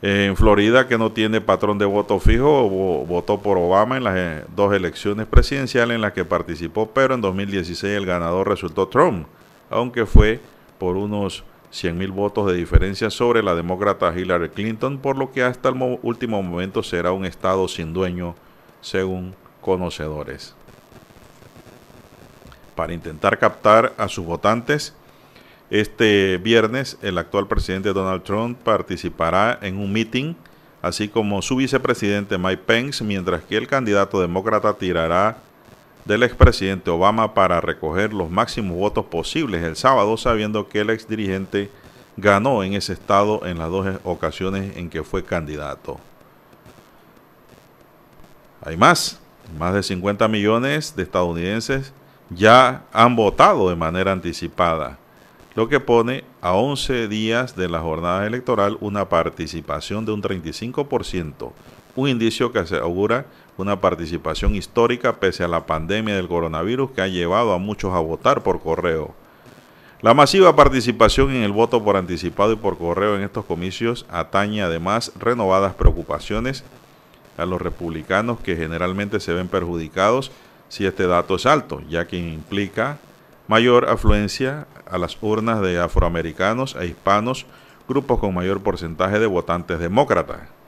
en 0.02 0.36
Florida, 0.36 0.90
que 0.90 0.98
no 0.98 1.14
tiene 1.14 1.40
patrón 1.40 1.77
de 1.77 1.86
voto 1.86 2.19
fijo, 2.19 2.68
votó 3.06 3.40
por 3.40 3.57
Obama 3.57 3.95
en 3.95 4.03
las 4.03 4.15
eh, 4.18 4.44
dos 4.57 4.73
elecciones 4.73 5.26
presidenciales 5.26 5.95
en 5.95 6.02
las 6.02 6.11
que 6.11 6.26
participó, 6.26 6.91
pero 6.91 7.15
en 7.15 7.22
2016 7.22 7.95
el 7.95 8.06
ganador 8.06 8.49
resultó 8.49 8.90
Trump 8.90 9.26
aunque 9.70 10.06
fue 10.06 10.40
por 10.78 10.98
unos 10.98 11.44
100.000 11.72 12.12
votos 12.12 12.48
de 12.48 12.56
diferencia 12.58 13.10
sobre 13.10 13.44
la 13.44 13.56
demócrata 13.56 14.18
Hillary 14.18 14.50
Clinton, 14.50 14.98
por 14.98 15.18
lo 15.18 15.32
que 15.32 15.44
hasta 15.44 15.70
el 15.70 16.00
último 16.02 16.41
momento 16.41 16.82
será 16.82 17.12
un 17.12 17.26
estado 17.26 17.68
sin 17.68 17.94
dueño, 17.94 18.36
según 18.82 19.36
conocedores. 19.62 20.56
Para 22.76 22.94
intentar 22.94 23.38
captar 23.38 23.94
a 23.98 24.08
sus 24.08 24.26
votantes, 24.26 24.96
este 25.70 26.38
viernes 26.38 26.98
el 27.04 27.18
actual 27.18 27.48
presidente 27.48 27.94
Donald 27.94 28.24
Trump 28.24 28.58
participará 28.58 29.60
en 29.62 29.78
un 29.78 29.91
meeting, 29.91 30.34
así 30.82 31.08
como 31.08 31.41
su 31.44 31.58
vicepresidente 31.58 32.38
Mike 32.38 32.64
Pence, 32.66 33.04
mientras 33.04 33.44
que 33.44 33.58
el 33.58 33.68
candidato 33.68 34.20
demócrata 34.20 34.74
tirará 34.74 35.38
del 36.06 36.24
expresidente 36.24 36.90
Obama 36.90 37.34
para 37.34 37.62
recoger 37.62 38.14
los 38.14 38.30
máximos 38.30 38.78
votos 38.78 39.06
posibles 39.06 39.64
el 39.64 39.76
sábado, 39.76 40.18
sabiendo 40.18 40.68
que 40.68 40.82
el 40.82 40.90
exdirigente 40.90 41.70
ganó 42.18 42.64
en 42.64 42.74
ese 42.74 42.94
estado 42.94 43.46
en 43.46 43.60
las 43.60 43.70
dos 43.70 43.88
ocasiones 44.04 44.76
en 44.78 44.90
que 44.90 45.04
fue 45.04 45.24
candidato. 45.24 46.00
Hay 48.62 48.76
más, 48.76 49.20
más 49.58 49.74
de 49.74 49.84
50 49.84 50.28
millones 50.28 50.96
de 50.96 51.04
estadounidenses 51.04 51.94
ya 52.30 52.84
han 52.94 53.16
votado 53.16 53.70
de 53.70 53.76
manera 53.76 54.12
anticipada, 54.12 54.98
lo 55.56 55.68
que 55.68 55.80
pone 55.80 56.24
a 56.42 56.54
11 56.54 57.08
días 57.08 57.56
de 57.56 57.68
la 57.68 57.80
jornada 57.80 58.26
electoral 58.28 58.78
una 58.82 59.10
participación 59.10 60.06
de 60.06 60.12
un 60.12 60.22
35%, 60.22 61.52
un 61.96 62.10
indicio 62.10 62.52
que 62.52 62.60
asegura 62.60 63.26
una 63.61 63.81
participación 63.81 64.56
histórica 64.56 65.19
pese 65.19 65.44
a 65.44 65.48
la 65.48 65.65
pandemia 65.65 66.15
del 66.15 66.27
coronavirus 66.27 66.91
que 66.91 67.02
ha 67.02 67.07
llevado 67.07 67.53
a 67.53 67.57
muchos 67.57 67.94
a 67.94 67.99
votar 67.99 68.41
por 68.41 68.61
correo. 68.61 69.14
La 70.02 70.14
masiva 70.14 70.56
participación 70.56 71.31
en 71.31 71.44
el 71.44 71.52
voto 71.52 71.84
por 71.84 71.98
anticipado 71.98 72.53
y 72.53 72.56
por 72.56 72.77
correo 72.77 73.18
en 73.18 73.23
estos 73.23 73.44
comicios 73.44 74.06
atañe 74.10 74.61
además 74.61 75.11
renovadas 75.19 75.73
preocupaciones 75.73 76.64
a 77.38 77.45
los 77.45 77.61
republicanos 77.61 78.40
que 78.40 78.56
generalmente 78.56 79.19
se 79.19 79.34
ven 79.34 79.49
perjudicados 79.49 80.31
si 80.69 80.86
este 80.86 81.07
dato 81.07 81.36
es 81.36 81.45
alto, 81.45 81.81
ya 81.90 82.07
que 82.07 82.18
implica 82.18 82.98
mayor 83.48 83.90
afluencia 83.90 84.68
a 84.90 84.98
las 84.98 85.18
urnas 85.22 85.61
de 85.61 85.80
afroamericanos 85.80 86.77
e 86.80 86.86
hispanos, 86.86 87.45
grupos 87.88 88.19
con 88.19 88.34
mayor 88.34 88.61
porcentaje 88.61 89.19
de 89.19 89.26
votantes 89.26 89.80
demócratas. 89.80 90.59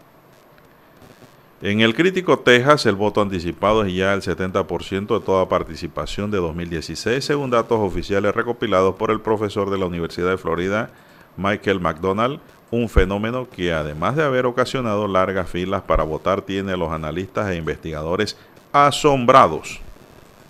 En 1.64 1.80
el 1.82 1.94
crítico 1.94 2.40
Texas, 2.40 2.88
el 2.88 2.96
voto 2.96 3.22
anticipado 3.22 3.86
es 3.86 3.94
ya 3.94 4.16
el 4.16 4.24
70% 4.24 5.20
de 5.20 5.24
toda 5.24 5.48
participación 5.48 6.32
de 6.32 6.40
2016, 6.40 7.24
según 7.24 7.52
datos 7.52 7.78
oficiales 7.80 8.34
recopilados 8.34 8.96
por 8.96 9.12
el 9.12 9.22
profesor 9.22 9.70
de 9.70 9.78
la 9.78 9.86
Universidad 9.86 10.32
de 10.32 10.40
Florida, 10.40 10.90
Michael 11.38 11.80
McDonald, 11.80 12.40
un 12.72 12.90
fenómeno 12.90 13.48
que 13.48 13.74
además 13.74 14.16
de 14.16 14.24
haber 14.24 14.48
ocasionado 14.48 15.08
largas 15.08 15.52
filas 15.52 15.84
para 15.84 16.04
votar, 16.04 16.42
tiene 16.42 16.72
a 16.72 16.78
los 16.78 16.92
analistas 16.92 17.52
e 17.52 17.58
investigadores 17.58 18.36
asombrados. 18.72 19.80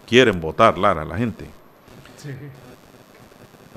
Quieren 0.08 0.40
votar, 0.40 0.78
Lara, 0.78 1.04
la 1.04 1.18
gente. 1.18 1.46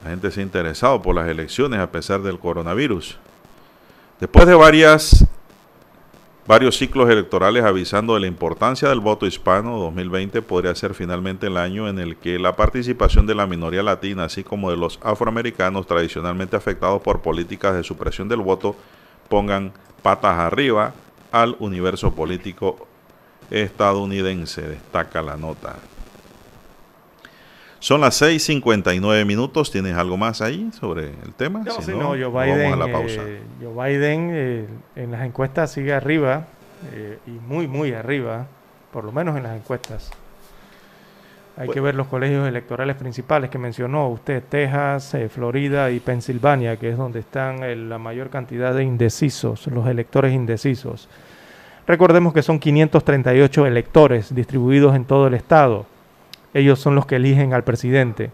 La 0.05 0.11
gente 0.11 0.31
se 0.31 0.39
ha 0.39 0.43
interesado 0.45 1.03
por 1.03 1.17
las 1.17 1.27
elecciones 1.27 1.81
a 1.81 1.91
pesar 1.91 2.23
del 2.23 2.39
coronavirus. 2.39 3.19
Después 4.21 4.47
de 4.47 4.55
varias 4.55 5.27
varios 6.47 6.77
ciclos 6.77 7.09
electorales 7.09 7.65
avisando 7.65 8.15
de 8.15 8.21
la 8.21 8.27
importancia 8.27 8.89
del 8.89 9.01
voto 9.01 9.27
hispano, 9.27 9.79
2020 9.79 10.43
podría 10.43 10.75
ser 10.75 10.95
finalmente 10.95 11.47
el 11.47 11.57
año 11.57 11.89
en 11.89 11.99
el 11.99 12.17
que 12.17 12.39
la 12.39 12.55
participación 12.57 13.27
de 13.27 13.35
la 13.35 13.47
minoría 13.47 13.83
latina, 13.83 14.25
así 14.25 14.45
como 14.45 14.71
de 14.71 14.77
los 14.77 14.99
afroamericanos 15.03 15.87
tradicionalmente 15.87 16.57
afectados 16.57 17.01
por 17.03 17.23
políticas 17.23 17.75
de 17.75 17.83
supresión 17.83 18.29
del 18.29 18.41
voto, 18.41 18.77
pongan 19.29 19.73
patas 20.03 20.39
arriba 20.39 20.93
al 21.33 21.57
universo 21.59 22.15
político 22.15 22.87
estadounidense, 23.51 24.63
destaca 24.63 25.23
la 25.23 25.37
nota. 25.37 25.77
Son 27.85 28.01
las 28.01 28.15
6:59 28.23 29.27
minutos. 29.27 29.71
¿Tienes 29.71 29.95
algo 29.95 30.17
más 30.17 30.41
ahí 30.41 30.71
sobre 30.81 31.09
el 31.23 31.35
tema? 31.37 31.63
No, 31.67 31.83
si 31.83 31.91
no, 31.91 32.09
Joe 32.13 32.31
Biden, 32.31 32.71
vamos 32.71 32.73
a 32.73 32.87
la 32.87 32.91
pausa. 32.91 33.21
Eh, 33.27 33.43
Joe 33.61 33.75
Biden 33.75 34.31
eh, 34.33 34.67
en 34.97 35.11
las 35.11 35.23
encuestas 35.23 35.71
sigue 35.71 35.93
arriba 35.93 36.47
eh, 36.95 37.19
y 37.27 37.33
muy, 37.33 37.69
muy 37.69 37.93
arriba, 37.93 38.47
por 38.91 39.05
lo 39.05 39.13
menos 39.13 39.37
en 39.37 39.43
las 39.43 39.55
encuestas. 39.55 40.11
Hay 41.59 41.69
que 41.69 41.81
ver 41.83 41.95
los 41.95 42.07
colegios 42.07 42.49
electorales 42.49 42.97
principales 42.97 43.51
que 43.51 43.59
mencionó 43.59 44.09
usted, 44.09 44.43
Texas, 44.49 45.15
Florida 45.29 45.91
y 45.91 46.01
Pensilvania, 46.01 46.79
que 46.79 46.89
es 46.89 46.97
donde 46.97 47.21
están 47.21 47.91
la 47.91 47.99
mayor 47.99 48.31
cantidad 48.31 48.73
de 48.73 48.83
indecisos, 48.83 49.67
los 49.67 49.87
electores 49.89 50.33
indecisos. 50.33 51.07
Recordemos 51.87 52.33
que 52.33 52.41
son 52.41 52.59
538 52.59 53.67
electores 53.67 54.35
distribuidos 54.35 54.97
en 54.97 55.05
todo 55.05 55.27
el 55.27 55.35
estado 55.35 55.85
ellos 56.55 56.79
son 56.79 56.95
los 56.95 57.05
que 57.05 57.17
eligen 57.17 57.53
al 57.53 57.65
presidente. 57.65 58.31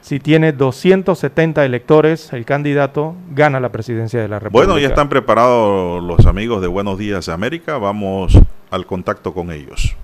Si 0.00 0.20
tiene 0.20 0.52
270 0.52 1.64
electores, 1.64 2.32
el 2.32 2.44
candidato 2.44 3.16
gana 3.32 3.58
la 3.58 3.70
presidencia 3.70 4.20
de 4.20 4.28
la 4.28 4.38
República. 4.38 4.66
Bueno, 4.66 4.80
ya 4.80 4.88
están 4.88 5.08
preparados 5.08 6.00
los 6.02 6.26
amigos 6.26 6.62
de 6.62 6.68
Buenos 6.68 6.96
Días 6.96 7.28
América. 7.28 7.76
Vamos 7.78 8.38
al 8.70 8.86
contacto 8.86 9.34
con 9.34 9.50
ellos. 9.50 9.96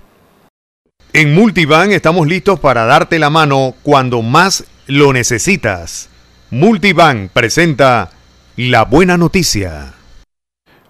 En 1.13 1.33
Multivan 1.33 1.91
estamos 1.91 2.27
listos 2.27 2.59
para 2.59 2.83
darte 2.83 3.17
la 3.17 3.29
mano 3.29 3.75
cuando 3.81 4.21
más 4.21 4.65
lo 4.87 5.13
necesitas. 5.13 6.09
Multivan 6.51 7.29
presenta 7.33 8.09
la 8.57 8.83
buena 8.83 9.17
noticia. 9.17 9.93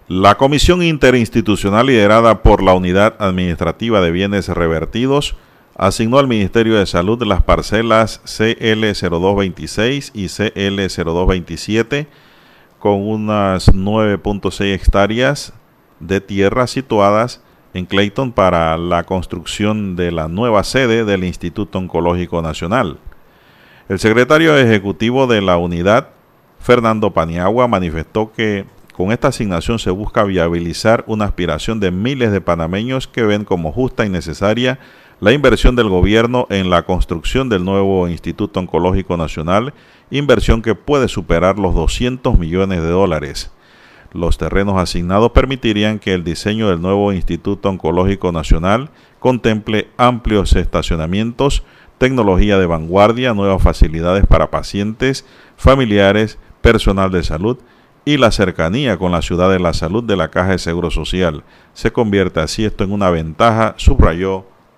La 0.08 0.34
Comisión 0.34 0.82
Interinstitucional 0.82 1.86
liderada 1.86 2.42
por 2.42 2.62
la 2.62 2.74
Unidad 2.74 3.14
Administrativa 3.20 4.00
de 4.00 4.10
Bienes 4.10 4.48
Revertidos 4.48 5.36
asignó 5.76 6.18
al 6.18 6.28
Ministerio 6.28 6.76
de 6.78 6.86
Salud 6.86 7.22
las 7.24 7.42
parcelas 7.42 8.22
CL0226 8.24 10.10
y 10.14 10.26
CL0227 10.26 12.06
con 12.78 13.08
unas 13.08 13.72
9.6 13.72 14.72
hectáreas 14.72 15.52
de 16.00 16.20
tierra 16.20 16.66
situadas 16.66 17.42
en 17.72 17.86
Clayton 17.86 18.32
para 18.32 18.76
la 18.76 19.04
construcción 19.04 19.96
de 19.96 20.12
la 20.12 20.28
nueva 20.28 20.62
sede 20.64 21.04
del 21.04 21.24
Instituto 21.24 21.78
Oncológico 21.78 22.40
Nacional. 22.40 22.98
El 23.88 23.98
secretario 23.98 24.56
ejecutivo 24.56 25.26
de 25.26 25.40
la 25.42 25.56
unidad, 25.56 26.10
Fernando 26.60 27.12
Paniagua, 27.12 27.66
manifestó 27.66 28.32
que 28.32 28.64
con 28.94 29.10
esta 29.10 29.28
asignación 29.28 29.80
se 29.80 29.90
busca 29.90 30.22
viabilizar 30.22 31.04
una 31.08 31.24
aspiración 31.24 31.80
de 31.80 31.90
miles 31.90 32.30
de 32.30 32.40
panameños 32.40 33.08
que 33.08 33.24
ven 33.24 33.44
como 33.44 33.72
justa 33.72 34.06
y 34.06 34.08
necesaria 34.08 34.78
la 35.24 35.32
inversión 35.32 35.74
del 35.74 35.88
gobierno 35.88 36.46
en 36.50 36.68
la 36.68 36.82
construcción 36.82 37.48
del 37.48 37.64
nuevo 37.64 38.06
Instituto 38.08 38.60
Oncológico 38.60 39.16
Nacional, 39.16 39.72
inversión 40.10 40.60
que 40.60 40.74
puede 40.74 41.08
superar 41.08 41.58
los 41.58 41.74
200 41.74 42.38
millones 42.38 42.82
de 42.82 42.90
dólares. 42.90 43.50
Los 44.12 44.36
terrenos 44.36 44.76
asignados 44.76 45.32
permitirían 45.32 45.98
que 45.98 46.12
el 46.12 46.24
diseño 46.24 46.68
del 46.68 46.82
nuevo 46.82 47.10
Instituto 47.10 47.70
Oncológico 47.70 48.32
Nacional 48.32 48.90
contemple 49.18 49.88
amplios 49.96 50.54
estacionamientos, 50.56 51.64
tecnología 51.96 52.58
de 52.58 52.66
vanguardia, 52.66 53.32
nuevas 53.32 53.62
facilidades 53.62 54.26
para 54.26 54.50
pacientes, 54.50 55.24
familiares, 55.56 56.38
personal 56.60 57.10
de 57.10 57.22
salud 57.22 57.56
y 58.04 58.18
la 58.18 58.30
cercanía 58.30 58.98
con 58.98 59.12
la 59.12 59.22
ciudad 59.22 59.48
de 59.48 59.58
la 59.58 59.72
salud 59.72 60.04
de 60.04 60.16
la 60.16 60.28
Caja 60.28 60.50
de 60.50 60.58
Seguro 60.58 60.90
Social. 60.90 61.44
Se 61.72 61.94
convierte 61.94 62.40
así 62.40 62.66
esto 62.66 62.84
en 62.84 62.92
una 62.92 63.08
ventaja, 63.08 63.72
subrayó 63.78 64.52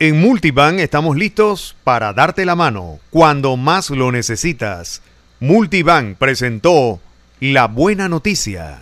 En 0.00 0.20
Multibank 0.20 0.78
estamos 0.78 1.16
listos 1.16 1.74
para 1.82 2.12
darte 2.12 2.46
la 2.46 2.54
mano 2.54 3.00
cuando 3.10 3.56
más 3.56 3.90
lo 3.90 4.12
necesitas. 4.12 5.02
Multibank 5.40 6.16
presentó 6.18 7.00
la 7.40 7.66
buena 7.66 8.08
noticia. 8.08 8.78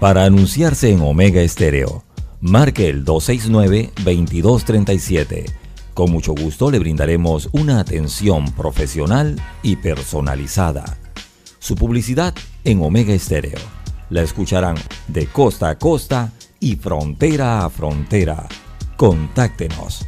Para 0.00 0.24
anunciarse 0.24 0.90
en 0.90 1.02
Omega 1.02 1.42
Estéreo, 1.42 2.02
marque 2.40 2.88
el 2.88 3.04
269-2237. 3.04 5.52
Con 5.92 6.12
mucho 6.12 6.32
gusto 6.32 6.70
le 6.70 6.78
brindaremos 6.78 7.50
una 7.52 7.78
atención 7.78 8.50
profesional 8.52 9.38
y 9.62 9.76
personalizada. 9.76 10.96
Su 11.58 11.74
publicidad 11.74 12.34
en 12.64 12.82
Omega 12.82 13.12
Estéreo. 13.12 13.58
La 14.08 14.22
escucharán 14.22 14.76
de 15.08 15.26
costa 15.26 15.68
a 15.68 15.78
costa 15.78 16.32
y 16.58 16.76
frontera 16.76 17.66
a 17.66 17.68
frontera. 17.68 18.48
Contáctenos 18.96 20.07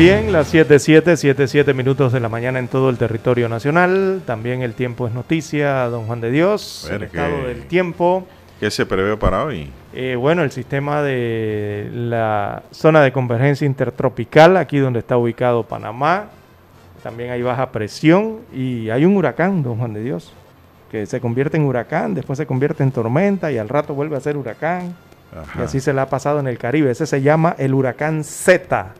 Bien, 0.00 0.32
las 0.32 0.54
7.7, 0.54 1.02
7.7 1.12 1.74
minutos 1.74 2.10
de 2.10 2.20
la 2.20 2.30
mañana 2.30 2.58
en 2.58 2.68
todo 2.68 2.88
el 2.88 2.96
territorio 2.96 3.50
nacional. 3.50 4.22
También 4.24 4.62
el 4.62 4.72
tiempo 4.72 5.06
es 5.06 5.12
noticia, 5.12 5.84
don 5.90 6.06
Juan 6.06 6.22
de 6.22 6.30
Dios. 6.30 6.88
el 6.90 7.02
estado 7.02 7.46
del 7.46 7.66
tiempo. 7.66 8.26
¿Qué 8.58 8.70
se 8.70 8.86
prevé 8.86 9.18
para 9.18 9.44
hoy? 9.44 9.70
Eh, 9.92 10.16
bueno, 10.16 10.42
el 10.42 10.52
sistema 10.52 11.02
de 11.02 11.90
la 11.92 12.62
zona 12.70 13.02
de 13.02 13.12
convergencia 13.12 13.66
intertropical, 13.66 14.56
aquí 14.56 14.78
donde 14.78 15.00
está 15.00 15.18
ubicado 15.18 15.64
Panamá. 15.64 16.30
También 17.02 17.32
hay 17.32 17.42
baja 17.42 17.70
presión 17.70 18.38
y 18.54 18.88
hay 18.88 19.04
un 19.04 19.18
huracán, 19.18 19.62
don 19.62 19.76
Juan 19.76 19.92
de 19.92 20.02
Dios, 20.02 20.32
que 20.90 21.04
se 21.04 21.20
convierte 21.20 21.58
en 21.58 21.64
huracán, 21.64 22.14
después 22.14 22.38
se 22.38 22.46
convierte 22.46 22.82
en 22.82 22.90
tormenta 22.90 23.52
y 23.52 23.58
al 23.58 23.68
rato 23.68 23.92
vuelve 23.92 24.16
a 24.16 24.20
ser 24.20 24.38
huracán. 24.38 24.96
Y 25.58 25.60
así 25.60 25.78
se 25.78 25.92
le 25.92 26.00
ha 26.00 26.08
pasado 26.08 26.40
en 26.40 26.48
el 26.48 26.56
Caribe. 26.56 26.90
Ese 26.90 27.04
se 27.04 27.20
llama 27.20 27.54
el 27.58 27.74
huracán 27.74 28.24
Z. 28.24 28.94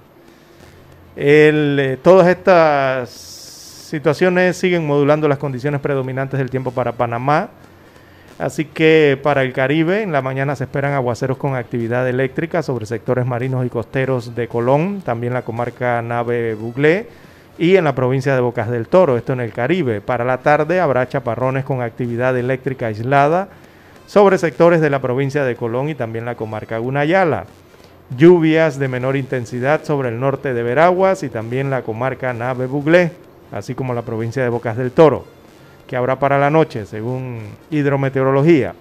Eh, 1.17 1.99
todas 2.03 2.29
estas 2.29 3.09
situaciones 3.11 4.57
siguen 4.57 4.87
modulando 4.87 5.27
las 5.29 5.39
condiciones 5.39 5.81
predominantes 5.81 6.39
del 6.39 6.51
tiempo 6.51 6.71
para 6.71 6.93
Panamá. 6.93 7.51
Así 8.39 8.65
que 8.65 9.19
para 9.23 9.43
el 9.43 9.53
Caribe, 9.53 10.03
en 10.03 10.13
la 10.13 10.23
mañana 10.23 10.57
se 10.57 10.65
esperan 10.65 10.95
aguaceros 10.95 11.37
con 11.37 11.57
actividad 11.57 12.09
eléctrica 12.09 12.63
sobre 12.63 12.87
sectores 12.87 13.27
marinos 13.27 13.67
y 13.67 13.69
costeros 13.69 14.35
de 14.35 14.49
Colón, 14.49 15.03
también 15.05 15.35
la 15.35 15.43
comarca 15.43 16.01
Nave 16.01 16.55
Buglé 16.55 17.09
y 17.59 17.77
en 17.77 17.85
la 17.85 17.95
provincia 17.95 18.35
de 18.35 18.41
Bocas 18.41 18.71
del 18.71 18.89
Toro, 18.89 19.19
esto 19.19 19.35
en 19.35 19.41
el 19.41 19.53
Caribe. 19.53 20.01
Para 20.01 20.25
la 20.25 20.39
tarde 20.39 20.81
habrá 20.81 21.07
chaparrones 21.07 21.65
con 21.65 21.83
actividad 21.83 22.35
eléctrica 22.39 22.87
aislada 22.87 23.49
sobre 24.07 24.39
sectores 24.39 24.81
de 24.81 24.89
la 24.89 25.03
provincia 25.03 25.45
de 25.45 25.57
Colón 25.57 25.91
y 25.91 25.95
también 25.95 26.25
la 26.25 26.37
comarca 26.37 26.79
Gunayala 26.79 27.45
lluvias 28.17 28.79
de 28.79 28.89
menor 28.89 29.17
intensidad 29.17 29.85
sobre 29.85 30.09
el 30.09 30.21
norte 30.21 30.55
de 30.55 30.63
Veraguas 30.63 31.23
y 31.23 31.29
también 31.29 31.71
la 31.71 31.83
comarca 31.83 32.33
Nave 32.33 32.67
Buglé, 32.67 33.13
así 33.53 33.75
como 33.75 33.95
la 33.95 34.03
provincia 34.03 34.43
de 34.43 34.49
Bocas 34.49 34.77
del 34.77 34.93
Toro, 34.93 35.25
que 35.87 35.97
habrá 35.97 36.19
para 36.19 36.39
la 36.39 36.51
noche, 36.51 36.87
según 36.87 37.41
hidrometeorología. 37.71 38.75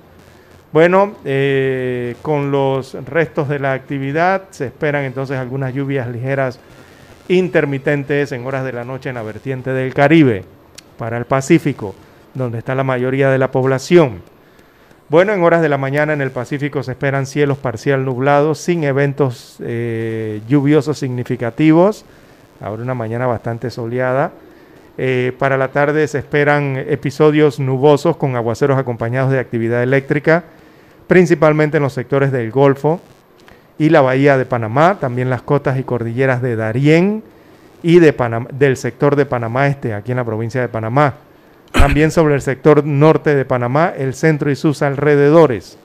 Bueno, 0.72 1.16
eh, 1.26 2.16
con 2.22 2.52
los 2.52 2.94
restos 3.06 3.50
de 3.50 3.60
la 3.60 3.74
actividad 3.74 4.44
se 4.52 4.68
esperan 4.68 5.04
entonces 5.04 5.38
algunas 5.38 5.74
lluvias 5.74 6.08
ligeras 6.08 6.60
intermitentes 7.28 8.32
en 8.32 8.46
horas 8.46 8.64
de 8.64 8.74
la 8.74 8.84
noche 8.84 9.10
en 9.10 9.16
la 9.16 9.24
vertiente 9.24 9.72
del 9.72 9.94
Caribe, 9.94 10.44
para 10.98 11.18
el 11.18 11.26
Pacífico, 11.26 11.96
donde 12.34 12.60
está 12.60 12.76
la 12.76 12.84
mayoría 12.84 13.30
de 13.30 13.38
la 13.38 13.52
población. 13.52 14.22
Bueno, 15.10 15.34
en 15.34 15.42
horas 15.42 15.64
de 15.64 15.70
la 15.70 15.80
mañana 15.80 16.14
en 16.14 16.22
el 16.22 16.30
Pacífico 16.30 16.84
se 16.84 16.92
esperan 16.92 17.26
cielos 17.26 17.58
parcial 17.58 18.06
nublados, 18.06 18.60
sin 18.60 18.84
eventos 18.84 19.56
eh, 19.60 20.40
lluviosos 20.48 21.00
significativos. 21.00 22.06
Habrá 22.62 22.84
una 22.84 22.94
mañana 22.94 23.26
bastante 23.26 23.72
soleada. 23.72 24.34
Eh, 25.00 25.34
para 25.40 25.58
la 25.58 25.70
tarde 25.70 26.08
se 26.08 26.20
esperan 26.20 26.78
episodios 26.78 27.60
nubosos 27.60 28.18
con 28.18 28.36
aguaceros 28.36 28.78
acompañados 28.78 29.32
de 29.32 29.40
actividad 29.40 29.82
eléctrica, 29.82 30.44
principalmente 31.08 31.78
en 31.78 31.84
los 31.84 31.94
sectores 31.94 32.32
del 32.32 32.52
Golfo 32.52 33.02
y 33.80 33.90
la 33.90 34.02
Bahía 34.02 34.38
de 34.38 34.46
Panamá, 34.46 35.00
también 35.00 35.32
las 35.32 35.42
cotas 35.42 35.80
y 35.80 35.84
cordilleras 35.84 36.44
de 36.44 36.56
Darién 36.56 37.24
y 37.82 37.98
de 37.98 38.14
del 38.54 38.78
sector 38.78 39.16
de 39.16 39.26
Panamá 39.26 39.66
Este, 39.70 39.96
aquí 39.96 40.12
en 40.12 40.18
la 40.18 40.26
provincia 40.26 40.62
de 40.62 40.68
Panamá 40.68 41.16
también 41.72 42.12
sobre 42.12 42.36
el 42.36 42.42
sector 42.42 42.84
norte 42.86 43.36
de 43.36 43.46
Panamá, 43.46 43.94
el 43.98 44.14
centro 44.14 44.52
y 44.52 44.56
sus 44.56 44.82
alrededores. 44.82 45.78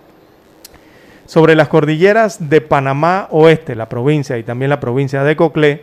Sobre 1.27 1.55
las 1.55 1.69
cordilleras 1.69 2.51
de 2.51 2.61
Panamá 2.61 3.29
Oeste, 3.31 3.75
la 3.75 3.89
provincia 3.89 4.37
y 4.39 4.43
también 4.43 4.69
la 4.69 4.81
provincia 4.81 5.25
de 5.25 5.37
Coclé, 5.37 5.83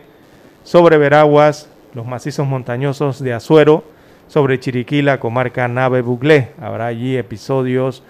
sobre 0.64 0.98
Veraguas, 0.98 1.68
los 1.94 2.06
macizos 2.06 2.46
montañosos 2.46 3.22
de 3.22 3.32
Azuero, 3.32 3.84
sobre 4.28 4.60
Chiriquí, 4.60 5.02
la 5.02 5.18
comarca 5.18 5.66
Nave 5.68 6.00
Buglé. 6.00 6.50
Habrá 6.60 6.86
allí 6.86 7.16
episodios 7.16 8.02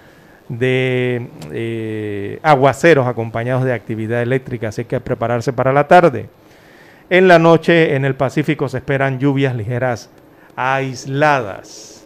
de 0.48 1.28
eh, 1.50 2.38
aguaceros 2.42 3.06
acompañados 3.06 3.64
de 3.64 3.72
actividad 3.72 4.22
eléctrica, 4.22 4.68
así 4.68 4.84
que 4.84 5.00
prepararse 5.00 5.52
para 5.52 5.72
la 5.72 5.88
tarde. 5.88 6.28
En 7.10 7.28
la 7.28 7.38
noche 7.38 7.94
en 7.96 8.04
el 8.04 8.14
Pacífico 8.14 8.68
se 8.68 8.78
esperan 8.78 9.18
lluvias 9.18 9.56
ligeras 9.56 10.10
aisladas. 10.56 12.04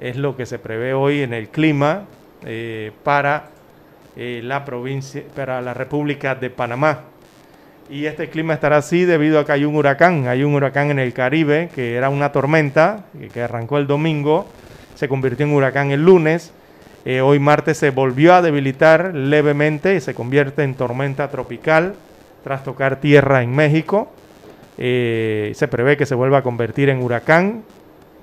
Es 0.00 0.16
lo 0.16 0.36
que 0.36 0.46
se 0.46 0.58
prevé 0.58 0.92
hoy 0.92 1.22
en 1.22 1.32
el 1.32 1.48
clima 1.48 2.04
eh, 2.44 2.92
para 3.02 3.46
eh, 4.16 4.40
la 4.44 4.64
provincia, 4.64 5.22
para 5.34 5.60
la 5.60 5.74
República 5.74 6.34
de 6.34 6.50
Panamá. 6.50 7.00
Y 7.88 8.06
este 8.06 8.28
clima 8.28 8.54
estará 8.54 8.78
así 8.78 9.04
debido 9.04 9.38
a 9.38 9.46
que 9.46 9.52
hay 9.52 9.64
un 9.64 9.76
huracán, 9.76 10.26
hay 10.26 10.42
un 10.42 10.54
huracán 10.54 10.90
en 10.90 10.98
el 10.98 11.12
Caribe 11.12 11.70
que 11.74 11.94
era 11.94 12.10
una 12.10 12.32
tormenta 12.32 13.04
que 13.32 13.42
arrancó 13.42 13.78
el 13.78 13.86
domingo, 13.86 14.46
se 14.96 15.08
convirtió 15.08 15.46
en 15.46 15.52
huracán 15.52 15.92
el 15.92 16.04
lunes. 16.04 16.52
Eh, 17.04 17.20
hoy 17.20 17.38
martes 17.38 17.78
se 17.78 17.90
volvió 17.90 18.34
a 18.34 18.42
debilitar 18.42 19.14
levemente 19.14 19.94
y 19.94 20.00
se 20.00 20.14
convierte 20.14 20.64
en 20.64 20.74
tormenta 20.74 21.30
tropical 21.30 21.94
tras 22.42 22.64
tocar 22.64 22.96
tierra 22.96 23.42
en 23.42 23.54
México. 23.54 24.10
se 24.76 25.68
prevé 25.70 25.96
que 25.96 26.06
se 26.06 26.16
vuelva 26.16 26.38
a 26.38 26.42
convertir 26.42 26.88
en 26.88 27.02
huracán 27.02 27.62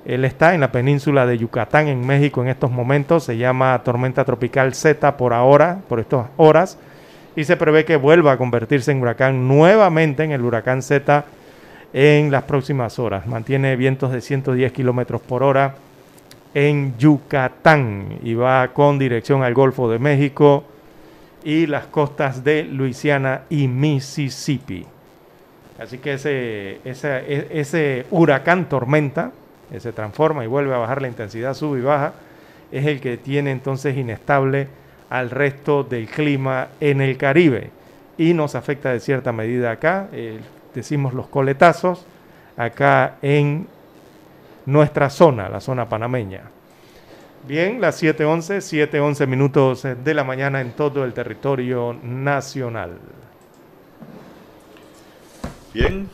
él 0.06 0.26
está 0.26 0.54
en 0.54 0.62
la 0.62 0.72
península 0.72 1.26
de 1.26 1.38
Yucatán, 1.38 1.88
en 1.88 2.06
México, 2.06 2.42
en 2.42 2.50
estos 2.50 2.72
momentos. 2.72 3.24
Se 3.24 3.38
llama 3.38 3.82
tormenta 3.84 4.26
tropical 4.26 4.74
Z 4.74 5.16
por 5.16 5.34
ahora, 5.34 5.80
por 5.88 6.00
estas 6.00 6.28
horas. 6.36 6.78
Y 7.36 7.46
se 7.46 7.56
prevé 7.56 7.86
que 7.86 7.96
vuelva 7.96 8.34
a 8.34 8.38
convertirse 8.38 8.92
en 8.92 9.02
huracán 9.02 9.48
nuevamente 9.48 10.24
en 10.24 10.32
el 10.32 10.42
huracán 10.42 10.82
Z 10.82 11.26
en 11.94 12.32
las 12.32 12.44
próximas 12.44 13.00
horas. 13.00 13.26
Mantiene 13.28 13.76
vientos 13.76 14.12
de 14.12 14.20
110 14.20 14.74
kilómetros 14.74 15.22
por 15.22 15.42
hora 15.42 15.76
en 16.54 16.98
Yucatán 16.98 18.20
y 18.24 18.34
va 18.34 18.68
con 18.74 19.00
dirección 19.00 19.42
al 19.42 19.54
Golfo 19.54 19.90
de 19.90 20.00
México 20.00 20.66
y 21.44 21.66
las 21.66 21.86
costas 21.88 22.44
de 22.44 22.64
Luisiana 22.64 23.44
y 23.50 23.68
Mississippi. 23.68 24.86
Así 25.80 25.98
que 25.98 26.14
ese, 26.14 26.80
ese, 26.84 27.48
ese 27.52 28.06
huracán 28.12 28.70
tormenta 28.70 29.32
se 29.78 29.92
transforma 29.92 30.44
y 30.44 30.48
vuelve 30.48 30.74
a 30.74 30.78
bajar 30.78 31.02
la 31.02 31.08
intensidad, 31.08 31.54
sube 31.54 31.80
y 31.80 31.82
baja, 31.82 32.14
es 32.72 32.86
el 32.86 33.00
que 33.00 33.18
tiene 33.18 33.52
entonces 33.52 33.98
inestable 33.98 34.68
al 35.10 35.30
resto 35.30 35.84
del 35.84 36.08
clima 36.08 36.70
en 36.80 37.02
el 37.02 37.18
Caribe 37.18 37.72
y 38.18 38.34
nos 38.34 38.56
afecta 38.56 38.92
de 38.92 39.00
cierta 39.00 39.32
medida 39.32 39.72
acá, 39.72 40.08
eh, 40.12 40.40
decimos 40.74 41.14
los 41.14 41.28
coletazos, 41.28 42.06
acá 42.58 43.18
en 43.22 43.68
nuestra 44.66 45.10
zona, 45.10 45.50
la 45.50 45.60
zona 45.60 45.88
panameña. 45.88 46.42
Bien, 47.48 47.82
las 47.82 48.02
7.11, 48.02 48.90
7.11 48.90 49.28
minutos 49.28 49.84
de 49.84 50.14
la 50.14 50.24
mañana 50.24 50.62
en 50.62 50.72
todo 50.72 51.04
el 51.04 51.14
territorio 51.14 51.94
nacional. 52.02 52.98
Bien, 55.74 56.08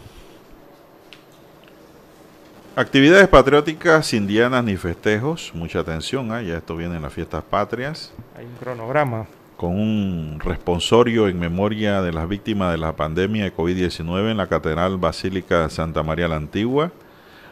Actividades 2.79 3.27
patrióticas 3.27 4.13
indianas 4.13 4.63
ni 4.63 4.77
festejos, 4.77 5.51
mucha 5.53 5.79
atención, 5.79 6.33
¿eh? 6.33 6.45
ya 6.45 6.57
esto 6.59 6.77
viene 6.77 6.95
en 6.95 7.01
las 7.01 7.11
fiestas 7.11 7.43
patrias. 7.43 8.13
Hay 8.37 8.45
un 8.45 8.55
cronograma. 8.55 9.27
Con 9.57 9.71
un 9.71 10.39
responsorio 10.39 11.27
en 11.27 11.37
memoria 11.37 12.01
de 12.01 12.13
las 12.13 12.29
víctimas 12.29 12.71
de 12.71 12.77
la 12.77 12.95
pandemia 12.95 13.43
de 13.43 13.53
COVID-19 13.53 14.31
en 14.31 14.37
la 14.37 14.47
Catedral 14.47 14.95
Basílica 14.97 15.69
Santa 15.69 16.03
María 16.03 16.29
la 16.29 16.37
Antigua. 16.37 16.93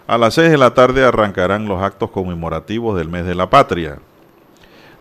A 0.07 0.17
las 0.17 0.35
6 0.35 0.49
de 0.49 0.57
la 0.57 0.73
tarde 0.73 1.03
arrancarán 1.03 1.67
los 1.67 1.83
actos 1.83 2.09
conmemorativos 2.09 2.97
del 2.97 3.09
mes 3.09 3.25
de 3.25 3.35
la 3.35 3.49
patria. 3.49 3.99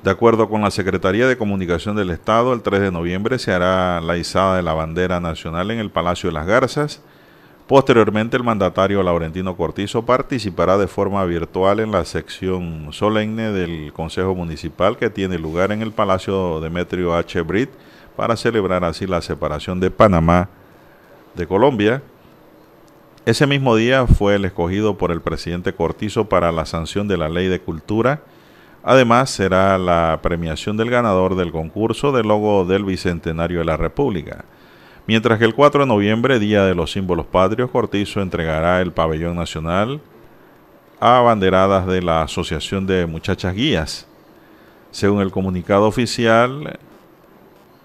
De 0.03 0.11
acuerdo 0.11 0.48
con 0.48 0.61
la 0.61 0.73
Secretaría 0.73 1.28
de 1.28 1.39
Comunicación 1.39 1.94
del 1.94 2.11
Estado, 2.11 2.53
el 2.53 2.62
3 2.62 2.81
de 2.81 2.90
noviembre 2.90 3.39
se 3.39 3.53
hará 3.53 4.01
la 4.01 4.16
izada 4.16 4.57
de 4.57 4.65
la 4.65 4.74
bandera 4.74 5.20
nacional 5.20 5.70
en 5.70 5.78
el 5.78 5.90
Palacio 5.90 6.31
de 6.31 6.35
las 6.35 6.48
Garzas 6.48 7.01
Posteriormente, 7.66 8.36
el 8.36 8.44
mandatario 8.44 9.02
Laurentino 9.02 9.56
Cortizo 9.56 10.05
participará 10.05 10.78
de 10.78 10.86
forma 10.86 11.24
virtual 11.24 11.80
en 11.80 11.90
la 11.90 12.05
sección 12.05 12.88
solemne 12.93 13.51
del 13.51 13.93
Consejo 13.93 14.34
Municipal 14.34 14.97
que 14.97 15.10
tiene 15.10 15.38
lugar 15.38 15.72
en 15.72 15.82
el 15.82 15.90
Palacio 15.90 16.60
Demetrio 16.60 17.14
H. 17.14 17.40
Brit 17.43 17.70
para 18.14 18.36
celebrar 18.36 18.84
así 18.84 19.06
la 19.06 19.20
separación 19.20 19.80
de 19.80 19.90
Panamá 19.90 20.48
de 21.34 21.47
Colombia. 21.47 22.02
Ese 23.24 23.47
mismo 23.48 23.74
día 23.74 24.06
fue 24.06 24.36
el 24.36 24.44
escogido 24.44 24.97
por 24.97 25.10
el 25.10 25.20
presidente 25.20 25.72
Cortizo 25.72 26.28
para 26.28 26.52
la 26.52 26.66
sanción 26.66 27.09
de 27.09 27.16
la 27.16 27.28
Ley 27.28 27.48
de 27.48 27.60
Cultura 27.60 28.22
Además, 28.88 29.30
será 29.30 29.78
la 29.78 30.20
premiación 30.22 30.76
del 30.76 30.90
ganador 30.90 31.34
del 31.34 31.51
concurso 31.51 32.12
del 32.12 32.28
logo 32.28 32.64
del 32.64 32.84
Bicentenario 32.84 33.59
de 33.59 33.64
la 33.64 33.76
República. 33.76 34.44
Mientras 35.07 35.39
que 35.39 35.45
el 35.45 35.55
4 35.55 35.83
de 35.83 35.87
noviembre, 35.87 36.41
Día 36.41 36.65
de 36.65 36.74
los 36.74 36.91
Símbolos 36.91 37.27
Patrios, 37.27 37.70
Cortizo 37.70 38.20
entregará 38.20 38.81
el 38.81 38.91
pabellón 38.91 39.37
nacional 39.37 40.01
a 40.99 41.20
banderadas 41.20 41.87
de 41.87 42.03
la 42.03 42.23
Asociación 42.23 42.89
de 42.89 43.07
Muchachas 43.07 43.55
Guías. 43.55 44.09
Según 44.91 45.20
el 45.20 45.31
comunicado 45.31 45.87
oficial, 45.87 46.81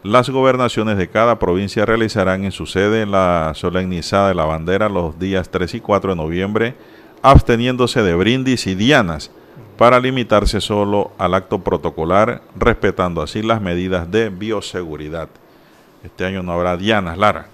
las 0.02 0.32
gobernaciones 0.32 0.98
de 0.98 1.10
cada 1.10 1.38
provincia 1.38 1.86
realizarán 1.86 2.44
en 2.44 2.52
su 2.52 2.66
sede 2.66 3.06
la 3.06 3.52
solemnizada 3.54 4.30
de 4.30 4.36
la 4.36 4.46
bandera 4.46 4.90
los 4.90 5.20
días 5.20 5.52
3 5.52 5.76
y 5.76 5.80
4 5.80 6.12
de 6.12 6.16
noviembre, 6.16 6.76
absteniéndose 7.22 8.02
de 8.02 8.16
brindis 8.16 8.66
y 8.66 8.74
dianas 8.74 9.30
para 9.78 10.00
limitarse 10.00 10.60
solo 10.60 11.12
al 11.20 11.36
acto 11.36 11.60
protocolar, 11.60 12.42
respetando 12.56 13.22
así 13.22 13.44
las 13.44 13.62
medidas 13.62 14.10
de 14.10 14.30
bioseguridad. 14.30 15.30
Este 16.04 16.26
año 16.26 16.42
no 16.42 16.54
habrá 16.54 16.78
dianas, 16.78 17.18
Lara, 17.18 17.46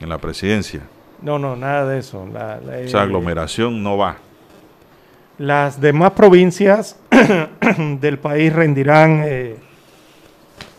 en 0.00 0.08
la 0.08 0.18
presidencia. 0.18 0.82
No, 1.20 1.38
no, 1.38 1.56
nada 1.56 1.86
de 1.86 1.98
eso. 1.98 2.28
La, 2.32 2.60
Esa 2.78 3.02
aglomeración 3.02 3.82
no 3.82 3.96
va. 3.96 4.16
Las 5.38 5.80
demás 5.80 6.12
provincias 6.12 6.96
del 8.00 8.18
país 8.18 8.52
rendirán 8.52 9.22
eh, 9.24 9.56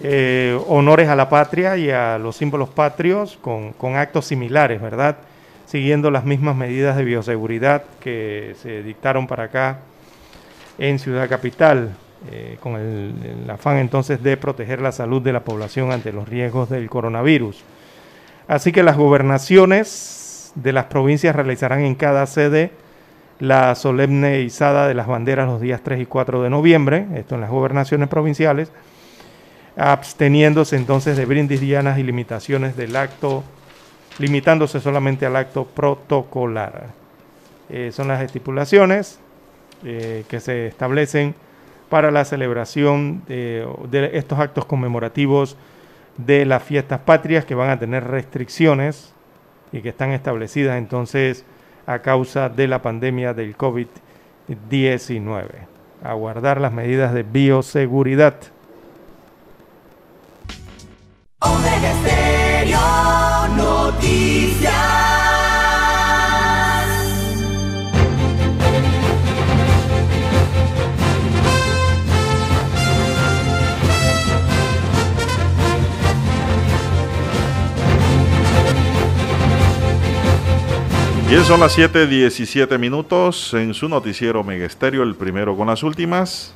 eh, 0.02 0.58
honores 0.68 1.10
a 1.10 1.16
la 1.16 1.28
patria 1.28 1.76
y 1.78 1.90
a 1.90 2.18
los 2.18 2.38
símbolos 2.38 2.70
patrios 2.70 3.38
con, 3.42 3.74
con 3.74 3.96
actos 3.96 4.26
similares, 4.26 4.82
¿verdad? 4.82 5.18
Siguiendo 5.66 6.10
las 6.10 6.24
mismas 6.24 6.56
medidas 6.56 6.96
de 6.96 7.04
bioseguridad 7.04 7.84
que 8.00 8.56
se 8.62 8.82
dictaron 8.82 9.28
para 9.28 9.46
acá 9.46 9.80
en 10.78 11.00
Ciudad 11.00 11.28
Capital, 11.28 11.96
eh, 12.32 12.58
con 12.60 12.76
el, 12.76 13.50
afán 13.50 13.78
entonces 13.78 14.22
de 14.24 14.38
proteger 14.38 14.82
la 14.82 14.92
salud 14.92 15.22
de 15.22 15.34
la 15.34 15.44
población 15.44 15.92
ante 15.92 16.12
los 16.12 16.28
riesgos 16.28 16.70
del 16.70 16.90
coronavirus. 16.90 17.64
Así 18.48 18.72
que 18.72 18.84
las 18.84 18.98
gobernaciones 18.98 20.52
de 20.56 20.74
las 20.74 20.86
provincias 20.86 21.36
realizarán 21.36 21.82
en 21.82 21.96
cada 21.96 22.26
sede 22.26 22.72
la 23.40 23.76
solemne 23.76 24.42
izada 24.42 24.88
de 24.88 24.94
las 24.94 25.08
banderas 25.08 25.48
los 25.48 25.62
días 25.62 25.82
3 25.84 26.02
y 26.02 26.06
4 26.06 26.42
de 26.42 26.50
noviembre, 26.50 27.06
esto 27.16 27.36
en 27.36 27.42
las 27.42 27.50
gobernaciones 27.50 28.08
provinciales, 28.08 28.72
absteniéndose 29.76 30.78
entonces 30.78 31.18
de 31.18 31.26
brindis 31.26 31.60
dianas 31.60 32.00
y 32.00 32.04
limitaciones 32.04 32.78
del 32.78 32.96
acto, 32.96 33.44
limitándose 34.20 34.80
solamente 34.80 35.26
al 35.26 35.36
acto 35.36 35.66
protocolar. 35.66 36.88
Eh, 37.70 37.92
son 37.92 38.08
las 38.08 38.22
estipulaciones 38.22 39.20
eh, 39.84 40.24
que 40.30 40.40
se 40.40 40.68
establecen 40.68 41.36
para 41.90 42.12
la 42.12 42.26
celebración 42.26 43.24
de, 43.28 43.68
estos 44.14 44.40
actos 44.40 44.66
conmemorativos 44.66 45.58
de 46.18 46.46
las 46.46 46.64
fiestas 46.64 47.00
patrias 47.00 47.46
que 47.46 47.56
van 47.56 47.70
a 47.70 47.80
tener 47.80 48.06
restricciones 48.06 49.14
y 49.72 49.82
que 49.82 49.90
están 49.90 50.12
establecidas 50.12 50.78
entonces 50.78 51.46
a 51.86 52.00
causa 52.00 52.50
de 52.50 52.68
la 52.68 52.82
pandemia 52.82 53.34
del 53.34 53.56
COVID-19. 53.58 55.46
A 56.04 56.14
guardar 56.14 56.62
las 56.62 56.72
medidas 56.72 57.14
de 57.14 57.24
bioseguridad. 57.24 58.36
Bien, 81.36 81.46
son 81.46 81.60
las 81.60 81.78
7:17 81.78 82.78
minutos 82.80 83.54
en 83.56 83.74
su 83.74 83.90
noticiero 83.90 84.42
Megesterio, 84.42 85.04
el 85.04 85.16
primero 85.16 85.54
con 85.58 85.68
las 85.68 85.84
últimas. 85.84 86.54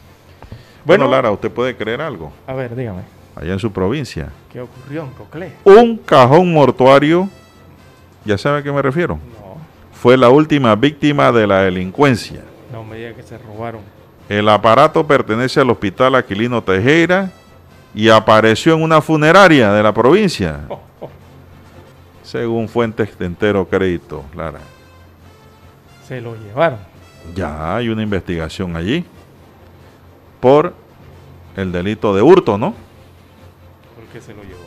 Bueno, 0.86 1.06
Lara, 1.06 1.30
¿usted 1.32 1.52
puede 1.52 1.76
creer 1.76 2.00
algo? 2.00 2.32
A 2.48 2.54
ver, 2.54 2.74
dígame. 2.74 3.02
Allá 3.36 3.52
en 3.52 3.60
su 3.60 3.74
provincia. 3.74 4.30
¿Qué 4.50 4.62
ocurrió 4.62 5.04
en 5.04 5.10
Coclé? 5.10 5.52
Un 5.66 5.98
cajón 5.98 6.54
mortuario, 6.54 7.28
¿ya 8.24 8.38
sabe 8.38 8.60
a 8.60 8.64
qué 8.64 8.72
me 8.72 8.82
refiero? 8.82 9.16
No. 9.16 9.58
Fue 9.92 10.16
la 10.16 10.30
última 10.30 10.74
víctima 10.78 11.30
de 11.34 11.46
la 11.46 11.64
delincuencia. 11.64 12.40
No 12.72 12.86
me 12.86 13.00
diga 13.00 13.14
que 13.14 13.24
se 13.24 13.38
robaron. 13.38 13.82
El 14.30 14.48
aparato 14.48 15.06
pertenece 15.06 15.60
al 15.60 15.70
hospital 15.72 16.16
Aquilino 16.16 16.64
Tejera 16.64 17.30
y 17.94 18.08
apareció 18.08 18.76
en 18.76 18.84
una 18.84 19.02
funeraria 19.02 19.74
de 19.74 19.84
la 19.84 19.94
provincia. 19.94 20.62
Oh 21.02 21.19
según 22.30 22.70
fuentes 22.70 23.18
de 23.18 23.26
entero 23.26 23.68
crédito, 23.68 24.24
Lara. 24.36 24.60
Se 26.08 26.22
lo 26.22 26.36
llevaron. 26.36 26.78
Ya 27.34 27.76
hay 27.76 27.90
una 27.90 28.04
investigación 28.04 28.76
allí 28.76 29.04
por 30.40 30.76
el 31.56 31.72
delito 31.72 32.14
de 32.14 32.22
hurto, 32.22 32.56
¿no? 32.56 32.76
¿Por 33.96 34.04
qué 34.14 34.22
se 34.22 34.36
lo 34.36 34.44
llevó? 34.44 34.60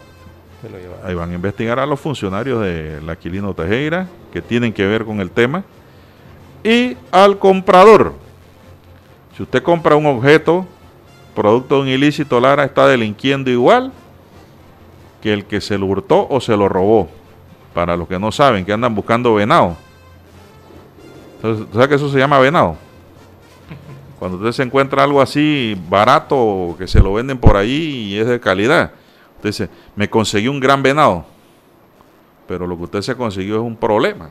Ahí 1.05 1.15
van 1.15 1.31
a 1.31 1.35
investigar 1.35 1.79
a 1.79 1.87
los 1.87 2.01
funcionarios 2.01 2.61
de 2.63 3.01
la 3.01 3.13
Aquilino 3.13 3.55
Tejera 3.55 4.09
que 4.33 4.43
tienen 4.43 4.73
que 4.73 4.87
ver 4.87 5.05
con 5.05 5.21
el 5.21 5.31
tema 5.31 5.65
y 6.65 6.97
al 7.13 7.39
comprador. 7.39 8.15
Si 9.37 9.43
usted 9.43 9.63
compra 9.63 9.95
un 9.95 10.07
objeto 10.07 10.67
producto 11.35 11.77
de 11.77 11.83
un 11.83 11.89
ilícito, 11.89 12.41
Lara 12.41 12.65
está 12.65 12.89
delinquiendo 12.89 13.51
igual 13.51 13.93
que 15.21 15.33
el 15.33 15.45
que 15.45 15.61
se 15.61 15.79
lo 15.79 15.87
hurtó 15.87 16.27
o 16.29 16.41
se 16.41 16.57
lo 16.57 16.69
robó 16.69 17.09
para 17.73 17.97
los 17.97 18.09
que 18.09 18.19
no 18.19 18.31
saben, 18.33 18.65
que 18.65 18.73
andan 18.73 18.95
buscando 18.95 19.35
venado. 19.35 19.77
¿sabes 21.73 21.89
que 21.89 21.95
eso 21.97 22.09
se 22.09 22.19
llama 22.19 22.39
venado? 22.39 22.77
Cuando 24.19 24.39
usted 24.39 24.53
se 24.53 24.63
encuentra 24.63 25.03
algo 25.03 25.21
así 25.21 25.77
barato, 25.89 26.77
que 26.79 26.87
se 26.87 27.01
lo 27.01 27.15
venden 27.15 27.39
por 27.39 27.57
ahí 27.57 28.13
y 28.13 28.19
es 28.19 28.27
de 28.27 28.39
calidad, 28.39 28.93
usted 29.37 29.49
dice, 29.49 29.69
me 29.97 30.09
conseguí 30.09 30.49
un 30.49 30.61
gran 30.61 30.83
venado. 30.83 31.25
Pero 32.47 32.67
lo 32.67 32.77
que 32.77 32.85
usted 32.85 33.03
se 33.03 33.17
consiguió 33.17 33.57
es 33.57 33.63
un 33.63 33.77
problema. 33.77 34.31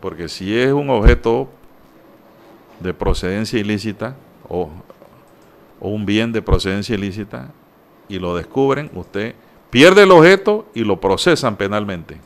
Porque 0.00 0.28
si 0.28 0.56
es 0.58 0.72
un 0.72 0.90
objeto 0.90 1.48
de 2.80 2.92
procedencia 2.92 3.58
ilícita 3.58 4.16
o, 4.48 4.70
o 5.80 5.88
un 5.88 6.04
bien 6.04 6.32
de 6.32 6.42
procedencia 6.42 6.94
ilícita 6.94 7.50
y 8.08 8.18
lo 8.18 8.36
descubren, 8.36 8.90
usted 8.94 9.34
pierde 9.76 10.04
el 10.04 10.10
objeto 10.10 10.64
y 10.72 10.84
lo 10.84 10.98
procesan 10.98 11.56
penalmente 11.56 12.16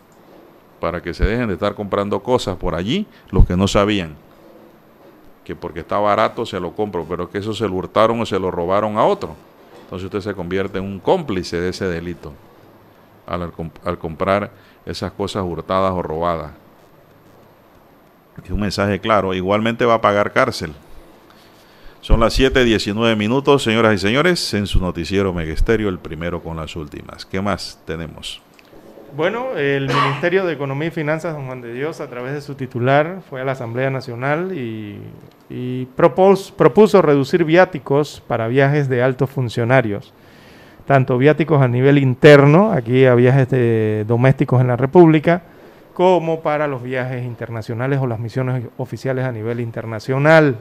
para 0.78 1.02
que 1.02 1.12
se 1.12 1.24
dejen 1.24 1.48
de 1.48 1.54
estar 1.54 1.74
comprando 1.74 2.22
cosas 2.22 2.56
por 2.56 2.76
allí 2.76 3.08
los 3.32 3.44
que 3.44 3.56
no 3.56 3.66
sabían 3.66 4.14
que 5.42 5.56
porque 5.56 5.80
está 5.80 5.98
barato 5.98 6.46
se 6.46 6.60
lo 6.60 6.76
compro, 6.76 7.04
pero 7.08 7.28
que 7.28 7.38
eso 7.38 7.52
se 7.52 7.66
lo 7.66 7.74
hurtaron 7.74 8.20
o 8.20 8.24
se 8.24 8.38
lo 8.38 8.52
robaron 8.52 8.98
a 8.98 9.04
otro. 9.04 9.34
Entonces 9.82 10.04
usted 10.04 10.20
se 10.20 10.32
convierte 10.32 10.78
en 10.78 10.84
un 10.84 11.00
cómplice 11.00 11.60
de 11.60 11.70
ese 11.70 11.86
delito 11.86 12.32
al, 13.26 13.52
al 13.84 13.98
comprar 13.98 14.52
esas 14.86 15.10
cosas 15.10 15.42
hurtadas 15.44 15.92
o 15.92 16.02
robadas. 16.02 16.52
Es 18.44 18.50
un 18.52 18.60
mensaje 18.60 19.00
claro, 19.00 19.34
igualmente 19.34 19.84
va 19.84 19.94
a 19.94 20.00
pagar 20.00 20.32
cárcel. 20.32 20.72
Son 22.10 22.18
las 22.18 22.36
7:19 22.36 23.14
minutos, 23.14 23.62
señoras 23.62 23.94
y 23.94 23.98
señores, 23.98 24.52
en 24.54 24.66
su 24.66 24.80
noticiero 24.80 25.32
Megesterio, 25.32 25.88
el 25.88 26.00
primero 26.00 26.42
con 26.42 26.56
las 26.56 26.74
últimas. 26.74 27.24
¿Qué 27.24 27.40
más 27.40 27.80
tenemos? 27.86 28.42
Bueno, 29.16 29.56
el 29.56 29.86
Ministerio 29.86 30.44
de 30.44 30.54
Economía 30.54 30.88
y 30.88 30.90
Finanzas, 30.90 31.34
don 31.34 31.46
Juan 31.46 31.60
de 31.60 31.72
Dios, 31.72 32.00
a 32.00 32.10
través 32.10 32.32
de 32.32 32.40
su 32.40 32.56
titular, 32.56 33.20
fue 33.30 33.40
a 33.40 33.44
la 33.44 33.52
Asamblea 33.52 33.90
Nacional 33.90 34.50
y, 34.52 35.86
propuso 35.94 37.00
reducir 37.00 37.44
viáticos 37.44 38.20
para 38.26 38.48
viajes 38.48 38.88
de 38.88 39.04
altos 39.04 39.30
funcionarios, 39.30 40.12
tanto 40.86 41.16
viáticos 41.16 41.62
a 41.62 41.68
nivel 41.68 41.96
interno, 41.96 42.72
aquí 42.72 43.04
a 43.06 43.14
viajes 43.14 43.50
de 43.50 44.04
domésticos 44.08 44.60
en 44.60 44.66
la 44.66 44.76
República, 44.76 45.42
como 45.94 46.40
para 46.40 46.66
los 46.66 46.82
viajes 46.82 47.24
internacionales 47.24 48.00
o 48.02 48.08
las 48.08 48.18
misiones 48.18 48.64
oficiales 48.78 49.24
a 49.24 49.30
nivel 49.30 49.60
internacional. 49.60 50.56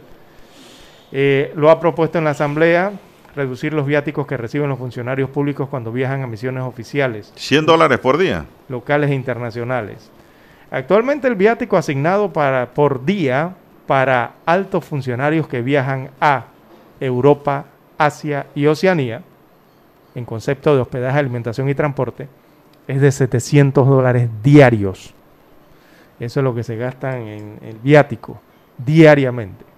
Eh, 1.12 1.52
lo 1.56 1.70
ha 1.70 1.80
propuesto 1.80 2.18
en 2.18 2.24
la 2.24 2.32
Asamblea 2.32 2.92
reducir 3.36 3.74
los 3.74 3.86
viáticos 3.86 4.28
que 4.28 4.38
reciben 4.38 4.70
los 4.70 4.78
funcionarios 4.78 5.30
públicos 5.30 5.70
cuando 5.70 5.92
viajan 5.92 6.22
a 6.24 6.28
misiones 6.28 6.64
oficiales. 6.64 7.32
100 7.36 7.66
dólares 7.66 8.00
por 8.00 8.18
día. 8.18 8.46
Locales 8.68 9.12
e 9.12 9.16
internacionales. 9.16 10.12
Actualmente 10.72 11.28
el 11.28 11.36
viático 11.36 11.78
asignado 11.78 12.32
para, 12.32 12.74
por 12.74 13.06
día 13.06 13.56
para 13.88 14.34
altos 14.46 14.86
funcionarios 14.86 15.48
que 15.48 15.62
viajan 15.62 16.12
a 16.22 16.46
Europa, 17.00 17.66
Asia 17.98 18.48
y 18.54 18.68
Oceanía, 18.68 19.22
en 20.14 20.26
concepto 20.26 20.76
de 20.76 20.82
hospedaje, 20.82 21.18
alimentación 21.18 21.70
y 21.70 21.76
transporte, 21.76 22.28
es 22.88 23.02
de 23.02 23.12
700 23.12 23.88
dólares 23.88 24.30
diarios. 24.44 25.14
Eso 26.20 26.40
es 26.40 26.44
lo 26.44 26.54
que 26.54 26.64
se 26.64 26.76
gastan 26.76 27.22
en 27.22 27.60
el 27.64 27.78
viático 27.78 28.40
diariamente. 28.78 29.69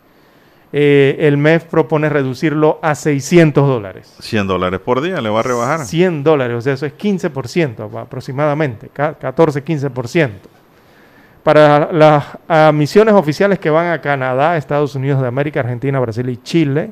Eh, 0.73 1.18
el 1.19 1.38
MEF 1.38 1.65
propone 1.65 2.07
reducirlo 2.10 2.80
a 2.81 2.95
600 2.95 3.68
dólares. 3.68 4.15
100 4.19 4.48
dólares 4.48 4.80
por 4.80 5.02
día 5.02 5.19
le 5.19 5.30
va 5.30 5.41
a 5.41 5.43
rebajar. 5.43 5.85
100 5.85 6.23
dólares, 6.23 6.57
o 6.57 6.61
sea, 6.61 6.73
eso 6.73 6.85
es 6.85 6.98
15% 6.98 7.99
aproximadamente, 7.99 8.89
14-15%. 8.93 10.30
Para 11.43 11.91
las 11.91 12.73
misiones 12.73 13.15
oficiales 13.15 13.57
que 13.60 13.69
van 13.69 13.91
a 13.91 13.99
Canadá, 13.99 14.57
Estados 14.57 14.93
Unidos 14.95 15.22
de 15.22 15.27
América, 15.27 15.61
Argentina, 15.61 15.99
Brasil 15.99 16.30
y 16.30 16.38
Chile, 16.38 16.91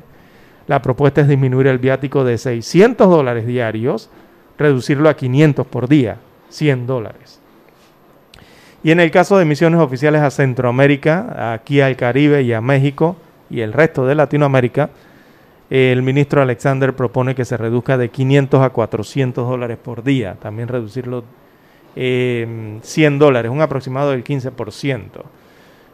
la 0.66 0.82
propuesta 0.82 1.20
es 1.20 1.28
disminuir 1.28 1.68
el 1.68 1.78
viático 1.78 2.24
de 2.24 2.36
600 2.36 3.08
dólares 3.08 3.46
diarios, 3.46 4.10
reducirlo 4.58 5.08
a 5.08 5.14
500 5.14 5.66
por 5.66 5.88
día, 5.88 6.18
100 6.48 6.86
dólares. 6.86 7.40
Y 8.82 8.90
en 8.90 9.00
el 9.00 9.10
caso 9.10 9.38
de 9.38 9.44
misiones 9.44 9.80
oficiales 9.80 10.22
a 10.22 10.30
Centroamérica, 10.30 11.52
aquí 11.54 11.80
al 11.80 11.96
Caribe 11.96 12.42
y 12.42 12.52
a 12.52 12.60
México, 12.60 13.16
y 13.50 13.60
el 13.60 13.72
resto 13.72 14.06
de 14.06 14.14
Latinoamérica, 14.14 14.90
el 15.68 16.02
ministro 16.02 16.42
Alexander 16.42 16.94
propone 16.94 17.34
que 17.34 17.44
se 17.44 17.56
reduzca 17.56 17.96
de 17.96 18.08
500 18.08 18.60
a 18.62 18.70
400 18.70 19.48
dólares 19.48 19.78
por 19.82 20.02
día, 20.02 20.36
también 20.40 20.68
reducirlo 20.68 21.24
eh, 21.96 22.78
100 22.82 23.18
dólares, 23.18 23.50
un 23.50 23.60
aproximado 23.60 24.10
del 24.10 24.24
15%. 24.24 25.02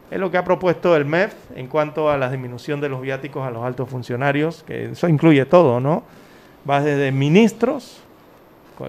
Es 0.09 0.19
lo 0.19 0.31
que 0.31 0.37
ha 0.37 0.43
propuesto 0.43 0.95
el 0.95 1.05
MEF 1.05 1.33
en 1.55 1.67
cuanto 1.67 2.09
a 2.09 2.17
la 2.17 2.29
disminución 2.29 2.79
de 2.79 2.89
los 2.89 3.01
viáticos 3.01 3.45
a 3.45 3.51
los 3.51 3.63
altos 3.63 3.89
funcionarios, 3.89 4.63
que 4.63 4.85
eso 4.85 5.07
incluye 5.09 5.45
todo, 5.45 5.79
¿no? 5.79 6.03
Va 6.69 6.81
desde 6.81 7.11
ministros, 7.11 8.01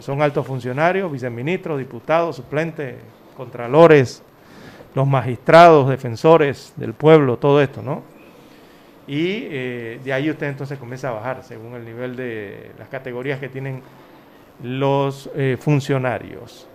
son 0.01 0.23
altos 0.23 0.47
funcionarios, 0.47 1.11
viceministros, 1.11 1.79
diputados, 1.79 2.37
suplentes, 2.37 2.97
contralores, 3.37 4.23
los 4.95 5.07
magistrados, 5.07 5.89
defensores 5.89 6.73
del 6.77 6.95
pueblo, 6.95 7.37
todo 7.37 7.61
esto, 7.61 7.83
¿no? 7.83 8.03
Y 9.09 9.49
eh, 9.51 10.01
de 10.05 10.13
ahí 10.13 10.29
usted 10.29 10.49
entonces 10.49 10.79
comienza 10.79 11.09
a 11.09 11.13
bajar 11.13 11.43
según 11.43 11.75
el 11.75 11.85
nivel 11.85 12.15
de 12.15 12.73
las 12.79 12.89
categorías 12.89 13.41
que 13.41 13.49
tienen 13.49 13.83
los 14.63 15.31
eh, 15.35 15.57
funcionarios. 15.59 16.69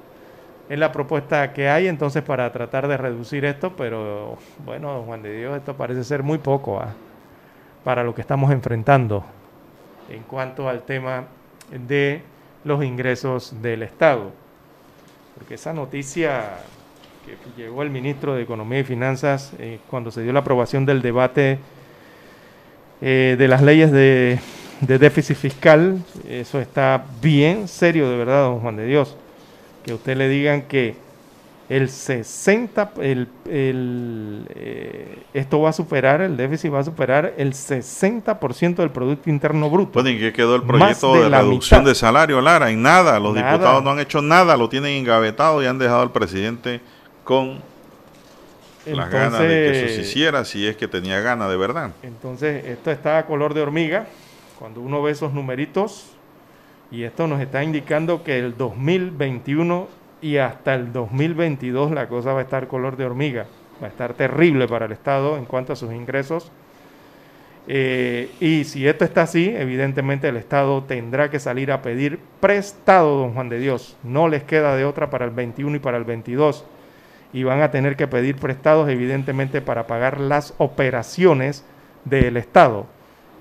Es 0.67 0.79
la 0.79 0.91
propuesta 0.91 1.53
que 1.53 1.69
hay 1.69 1.87
entonces 1.87 2.23
para 2.23 2.51
tratar 2.51 2.87
de 2.87 2.97
reducir 2.97 3.45
esto, 3.45 3.73
pero 3.75 4.37
bueno, 4.65 5.03
Juan 5.05 5.21
de 5.21 5.37
Dios, 5.37 5.55
esto 5.55 5.75
parece 5.77 6.03
ser 6.03 6.23
muy 6.23 6.39
poco 6.39 6.79
¿ah? 6.79 6.93
para 7.83 8.03
lo 8.03 8.15
que 8.15 8.21
estamos 8.21 8.51
enfrentando 8.51 9.23
en 10.09 10.23
cuanto 10.23 10.67
al 10.67 10.81
tema 10.81 11.25
de 11.69 12.23
los 12.63 12.83
ingresos 12.83 13.61
del 13.61 13.83
Estado. 13.83 14.31
Porque 15.35 15.53
esa 15.53 15.71
noticia 15.71 16.57
que 17.25 17.37
llegó 17.61 17.83
el 17.83 17.91
ministro 17.91 18.33
de 18.33 18.41
Economía 18.41 18.79
y 18.79 18.83
Finanzas 18.83 19.53
eh, 19.59 19.79
cuando 19.89 20.09
se 20.09 20.23
dio 20.23 20.33
la 20.33 20.39
aprobación 20.39 20.85
del 20.85 21.01
debate 21.01 21.59
eh, 23.05 23.35
de 23.37 23.49
las 23.49 23.61
leyes 23.61 23.91
de, 23.91 24.39
déficit 24.79 25.35
fiscal, 25.35 26.01
eso 26.25 26.61
está 26.61 27.03
bien 27.21 27.67
serio 27.67 28.09
de 28.09 28.15
verdad, 28.15 28.43
don 28.43 28.61
Juan 28.61 28.77
de 28.77 28.85
Dios, 28.85 29.17
que 29.83 29.93
usted 29.93 30.15
le 30.15 30.29
digan 30.29 30.61
que 30.61 30.95
el 31.67 31.89
60, 31.89 32.93
el, 33.01 33.27
eh, 33.45 35.17
esto 35.33 35.59
va 35.59 35.71
a 35.71 35.73
superar, 35.73 36.21
el 36.21 36.37
déficit 36.37 36.73
va 36.73 36.79
a 36.79 36.83
superar 36.85 37.33
el 37.35 37.51
60% 37.51 38.75
del 38.75 38.91
Producto 38.91 39.29
Interno 39.29 39.69
Bruto. 39.69 39.91
Pues, 39.91 40.05
¿en 40.05 40.19
qué 40.19 40.31
quedó 40.31 40.55
el 40.55 40.63
proyecto 40.63 41.13
de, 41.15 41.27
reducción 41.27 41.83
de 41.83 41.95
salario, 41.95 42.39
Lara? 42.39 42.71
En 42.71 42.81
nada, 42.81 43.19
los 43.19 43.35
diputados 43.35 43.83
no 43.83 43.91
han 43.91 43.99
hecho 43.99 44.21
nada, 44.21 44.55
lo 44.55 44.69
tienen 44.69 44.91
engavetado 44.91 45.61
y 45.61 45.65
han 45.65 45.77
dejado 45.77 46.03
al 46.03 46.11
presidente 46.13 46.79
con 47.25 47.72
las 48.85 49.09
ganas 49.09 49.39
de 49.39 49.47
que 49.47 49.85
eso 49.85 49.95
se 49.95 50.01
hiciera, 50.01 50.45
si 50.45 50.67
es 50.67 50.75
que 50.75 50.87
tenía 50.87 51.19
ganas 51.21 51.49
de 51.49 51.57
verdad. 51.57 51.91
Entonces, 52.03 52.65
esto 52.65 52.91
está 52.91 53.17
a 53.17 53.25
color 53.25 53.53
de 53.53 53.61
hormiga. 53.61 54.07
Cuando 54.59 54.81
uno 54.81 55.01
ve 55.01 55.11
esos 55.11 55.33
numeritos, 55.33 56.13
y 56.93 57.03
esto 57.03 57.27
nos 57.27 57.41
está 57.41 57.63
indicando 57.63 58.23
que 58.23 58.37
el 58.37 58.55
2021 58.55 59.87
y 60.21 60.37
hasta 60.37 60.75
el 60.75 60.93
2022 60.93 61.91
la 61.91 62.07
cosa 62.07 62.33
va 62.33 62.39
a 62.39 62.43
estar 62.43 62.67
color 62.67 62.97
de 62.97 63.05
hormiga. 63.05 63.47
Va 63.81 63.87
a 63.87 63.89
estar 63.89 64.13
terrible 64.13 64.67
para 64.67 64.85
el 64.85 64.91
Estado 64.91 65.37
en 65.37 65.45
cuanto 65.45 65.73
a 65.73 65.75
sus 65.75 65.91
ingresos. 65.91 66.51
Eh, 67.67 68.29
y 68.39 68.65
si 68.65 68.87
esto 68.87 69.05
está 69.05 69.23
así, 69.23 69.53
evidentemente 69.55 70.27
el 70.27 70.37
Estado 70.37 70.83
tendrá 70.83 71.31
que 71.31 71.39
salir 71.39 71.71
a 71.71 71.81
pedir 71.81 72.19
prestado, 72.39 73.17
don 73.17 73.33
Juan 73.33 73.49
de 73.49 73.57
Dios. 73.57 73.97
No 74.03 74.27
les 74.27 74.43
queda 74.43 74.75
de 74.75 74.85
otra 74.85 75.09
para 75.09 75.25
el 75.25 75.31
21 75.31 75.77
y 75.77 75.79
para 75.79 75.97
el 75.97 76.03
22 76.03 76.63
y 77.33 77.43
van 77.43 77.61
a 77.61 77.71
tener 77.71 77.95
que 77.95 78.07
pedir 78.07 78.35
prestados 78.35 78.87
evidentemente 78.89 79.61
para 79.61 79.87
pagar 79.87 80.19
las 80.19 80.53
operaciones 80.59 81.65
del 82.05 82.37
Estado. 82.37 82.85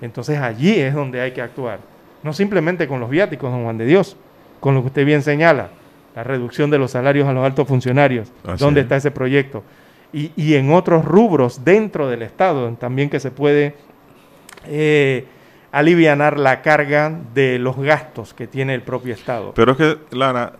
Entonces 0.01 0.39
allí 0.39 0.79
es 0.79 0.93
donde 0.93 1.21
hay 1.21 1.31
que 1.31 1.41
actuar. 1.41 1.79
No 2.23 2.33
simplemente 2.33 2.87
con 2.87 2.99
los 2.99 3.09
viáticos, 3.09 3.51
don 3.51 3.63
Juan 3.63 3.77
de 3.77 3.85
Dios, 3.85 4.17
con 4.59 4.73
lo 4.73 4.81
que 4.81 4.87
usted 4.87 5.05
bien 5.05 5.21
señala, 5.21 5.69
la 6.15 6.23
reducción 6.23 6.71
de 6.71 6.79
los 6.79 6.91
salarios 6.91 7.27
a 7.27 7.33
los 7.33 7.45
altos 7.45 7.67
funcionarios, 7.67 8.31
¿dónde 8.57 8.81
está 8.81 8.95
ese 8.95 9.11
proyecto? 9.11 9.63
Y, 10.11 10.31
y, 10.35 10.53
en 10.55 10.71
otros 10.71 11.05
rubros 11.05 11.65
dentro 11.65 12.07
del 12.07 12.21
Estado 12.21 12.71
también 12.73 13.09
que 13.09 13.19
se 13.19 13.31
puede 13.31 13.75
eh, 14.67 15.25
alivianar 15.71 16.37
la 16.39 16.61
carga 16.61 17.11
de 17.33 17.57
los 17.57 17.77
gastos 17.77 18.35
que 18.35 18.45
tiene 18.45 18.75
el 18.75 18.83
propio 18.83 19.13
Estado. 19.13 19.53
Pero 19.55 19.71
es 19.71 19.77
que, 19.77 19.97
Lara, 20.11 20.53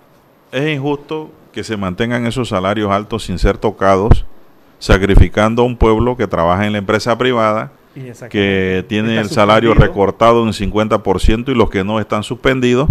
es 0.52 0.68
injusto 0.68 1.30
que 1.54 1.64
se 1.64 1.78
mantengan 1.78 2.26
esos 2.26 2.50
salarios 2.50 2.92
altos 2.92 3.24
sin 3.24 3.40
ser 3.40 3.58
tocados, 3.58 4.26
sacrificando 4.80 5.62
a 5.62 5.66
un 5.66 5.78
pueblo 5.78 6.18
que 6.18 6.28
trabaja 6.28 6.66
en 6.66 6.74
la 6.74 6.80
empresa 6.80 7.18
privada, 7.18 7.72
que 8.30 8.84
tiene 8.90 9.20
el 9.20 9.30
salario 9.30 9.76
recortado 9.76 10.44
en 10.46 10.52
50% 10.52 11.50
y 11.50 11.56
los 11.56 11.70
que 11.70 11.84
no 11.84 12.00
están 12.00 12.24
suspendidos, 12.24 12.90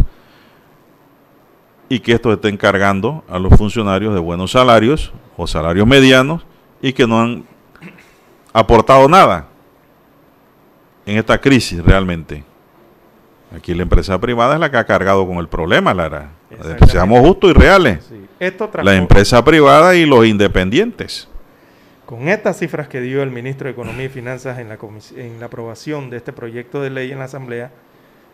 y 1.88 2.00
que 2.00 2.12
esto 2.12 2.32
esté 2.32 2.48
encargando 2.48 3.22
a 3.28 3.38
los 3.38 3.54
funcionarios 3.54 4.14
de 4.14 4.20
buenos 4.20 4.52
salarios 4.52 5.12
o 5.36 5.46
salarios 5.46 5.86
medianos 5.86 6.46
y 6.80 6.94
que 6.94 7.06
no 7.06 7.20
han 7.20 7.44
aportado 8.52 9.08
nada 9.08 9.48
en 11.04 11.18
esta 11.18 11.38
crisis 11.38 11.84
realmente. 11.84 12.44
Aquí 13.54 13.74
la 13.74 13.82
empresa 13.82 14.18
privada 14.18 14.54
es 14.54 14.60
la 14.60 14.70
que 14.70 14.78
ha 14.78 14.84
cargado 14.84 15.26
con 15.26 15.36
el 15.36 15.48
problema, 15.48 15.92
Lara. 15.92 16.30
Seamos 16.88 17.20
justos 17.20 17.50
y 17.50 17.52
reales. 17.52 18.10
La 18.82 18.96
empresa 18.96 19.44
privada 19.44 19.94
y 19.94 20.04
los 20.04 20.26
independientes. 20.26 21.28
Con 22.06 22.28
estas 22.28 22.58
cifras 22.58 22.88
que 22.88 23.00
dio 23.00 23.22
el 23.22 23.30
ministro 23.30 23.66
de 23.66 23.72
Economía 23.72 24.06
y 24.06 24.08
Finanzas 24.08 24.58
en 24.58 24.68
la, 24.68 24.78
en 25.16 25.38
la 25.38 25.46
aprobación 25.46 26.10
de 26.10 26.16
este 26.16 26.32
proyecto 26.32 26.82
de 26.82 26.90
ley 26.90 27.12
en 27.12 27.18
la 27.20 27.26
Asamblea, 27.26 27.70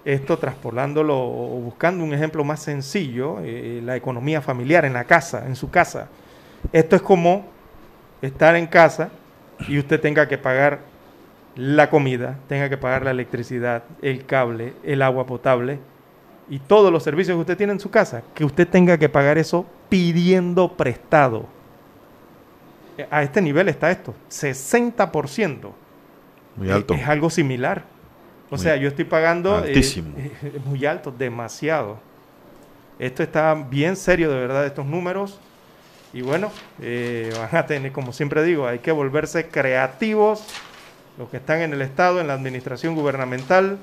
esto 0.04 0.38
traspolándolo 0.38 1.18
o 1.18 1.60
buscando 1.60 2.02
un 2.02 2.14
ejemplo 2.14 2.42
más 2.42 2.62
sencillo, 2.62 3.40
eh, 3.42 3.82
la 3.84 3.96
economía 3.96 4.40
familiar 4.40 4.86
en 4.86 4.94
la 4.94 5.04
casa, 5.04 5.44
en 5.46 5.54
su 5.54 5.70
casa. 5.70 6.08
Esto 6.72 6.96
es 6.96 7.02
como 7.02 7.46
estar 8.22 8.56
en 8.56 8.66
casa 8.66 9.10
y 9.68 9.78
usted 9.78 10.00
tenga 10.00 10.26
que 10.26 10.38
pagar 10.38 10.80
la 11.54 11.90
comida, 11.90 12.38
tenga 12.48 12.70
que 12.70 12.78
pagar 12.78 13.04
la 13.04 13.10
electricidad, 13.10 13.82
el 14.00 14.24
cable, 14.24 14.72
el 14.84 15.02
agua 15.02 15.26
potable 15.26 15.80
y 16.50 16.58
todos 16.58 16.92
los 16.92 17.02
servicios 17.02 17.36
que 17.36 17.40
usted 17.40 17.56
tiene 17.56 17.72
en 17.72 17.80
su 17.80 17.90
casa, 17.90 18.22
que 18.34 18.44
usted 18.44 18.66
tenga 18.66 18.96
que 18.96 19.08
pagar 19.08 19.38
eso 19.38 19.66
pidiendo 19.88 20.76
prestado. 20.76 21.46
A 23.10 23.22
este 23.22 23.40
nivel 23.40 23.68
está 23.68 23.90
esto, 23.90 24.14
60%. 24.30 25.70
Muy 26.56 26.70
alto. 26.70 26.94
Es, 26.94 27.06
algo 27.06 27.30
similar. 27.30 27.84
O 28.50 28.58
sea, 28.58 28.76
yo 28.76 28.88
estoy 28.88 29.04
pagando... 29.04 29.58
Eh, 29.58 29.68
Altísimo. 29.68 30.14
muy 30.64 30.84
alto, 30.84 31.12
demasiado. 31.16 31.98
Esto 32.98 33.22
está 33.22 33.54
bien 33.54 33.94
serio, 33.94 34.30
de 34.30 34.40
verdad, 34.40 34.66
estos 34.66 34.84
números. 34.84 35.38
Y 36.12 36.22
bueno, 36.22 36.50
eh, 36.80 37.32
van 37.38 37.54
a 37.54 37.66
tener, 37.66 37.92
como 37.92 38.12
siempre 38.12 38.42
digo, 38.42 38.66
hay 38.66 38.80
que 38.80 38.90
volverse 38.90 39.48
creativos 39.48 40.42
los 41.18 41.28
que 41.28 41.36
están 41.36 41.60
en 41.60 41.72
el 41.72 41.82
Estado, 41.82 42.20
en 42.20 42.28
la 42.28 42.34
administración 42.34 42.94
gubernamental, 42.94 43.78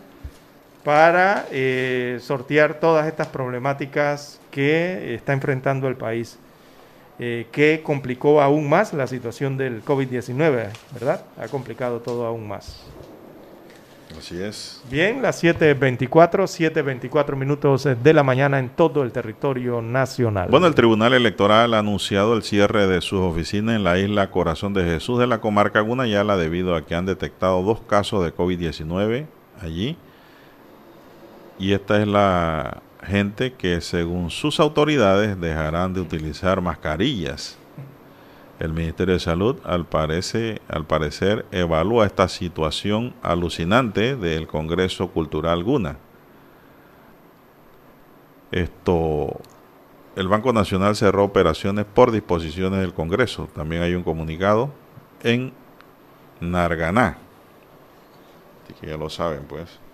para 0.86 1.48
eh, 1.52 2.20
sortear 2.22 2.80
todas 2.80 3.08
estas 3.08 3.28
problemáticas 3.28 4.40
que 4.52 5.16
está 5.16 5.34
enfrentando 5.34 5.88
el 5.88 5.96
país, 5.96 6.38
eh, 7.18 7.48
que 7.52 7.82
complicó 7.84 8.40
aún 8.40 8.70
más 8.70 8.94
la 8.94 9.08
situación 9.08 9.58
del 9.58 9.84
COVID-19, 9.84 10.70
¿verdad? 10.94 11.26
Ha 11.40 11.48
complicado 11.48 12.02
todo 12.02 12.28
aún 12.28 12.48
más. 12.48 12.84
Así 14.16 14.40
es. 14.40 14.84
Bien, 14.92 15.24
las 15.24 15.44
7.24, 15.44 16.08
7.24 16.44 17.36
minutos 17.36 17.88
de 18.02 18.14
la 18.14 18.22
mañana 18.22 18.60
en 18.60 18.70
todo 18.70 19.02
el 19.02 19.12
territorio 19.12 19.82
nacional. 19.82 20.50
Bueno, 20.52 20.68
el 20.68 20.76
Tribunal 20.76 21.14
Electoral 21.16 21.74
ha 21.74 21.80
anunciado 21.80 22.36
el 22.36 22.44
cierre 22.44 22.86
de 22.86 23.02
sus 23.02 23.22
oficinas 23.22 23.76
en 23.76 23.84
la 23.84 23.98
isla 23.98 24.30
Corazón 24.30 24.76
de 24.76 24.84
Jesús 24.84 25.18
de 25.18 25.26
la 25.26 25.42
comarca 25.42 25.80
Gunayala 25.80 26.38
debido 26.38 26.76
a 26.76 26.86
que 26.86 26.94
han 26.94 27.08
detectado 27.08 27.64
dos 27.64 27.82
casos 27.82 28.24
de 28.24 28.36
COVID-19 28.36 29.26
allí. 29.60 29.98
Y 31.58 31.74
esta 31.74 32.02
es 32.02 32.08
la 32.08 32.82
gente 33.04 33.54
que 33.54 33.80
según 33.82 34.30
sus 34.30 34.60
autoridades 34.60 35.40
dejarán 35.40 35.94
de 35.94 36.02
utilizar 36.02 36.62
mascarillas. 36.62 37.58
El 38.60 38.74
Ministerio 38.74 39.14
de 39.14 39.20
Salud, 39.20 39.58
al, 39.64 39.86
parece, 39.86 40.62
al 40.70 40.86
parecer, 40.86 41.46
evalúa 41.52 42.06
esta 42.06 42.28
situación 42.28 43.14
alucinante 43.22 44.16
del 44.16 44.48
Congreso 44.48 45.10
Cultural 45.10 45.64
Guna. 45.64 45.98
Esto, 48.52 49.42
el 50.16 50.30
Banco 50.30 50.54
Nacional 50.54 50.96
cerró 50.96 51.26
operaciones 51.26 51.86
por 51.86 52.12
disposiciones 52.12 52.80
del 52.80 52.94
Congreso. 52.94 53.50
También 53.54 53.82
hay 53.82 53.94
un 53.94 54.04
comunicado 54.04 54.72
en 55.22 55.52
Narganá. 56.40 57.18
Así 58.64 58.74
que 58.80 58.88
ya 58.88 58.98
lo 58.98 59.10
saben, 59.10 59.44
pues. 59.44 59.85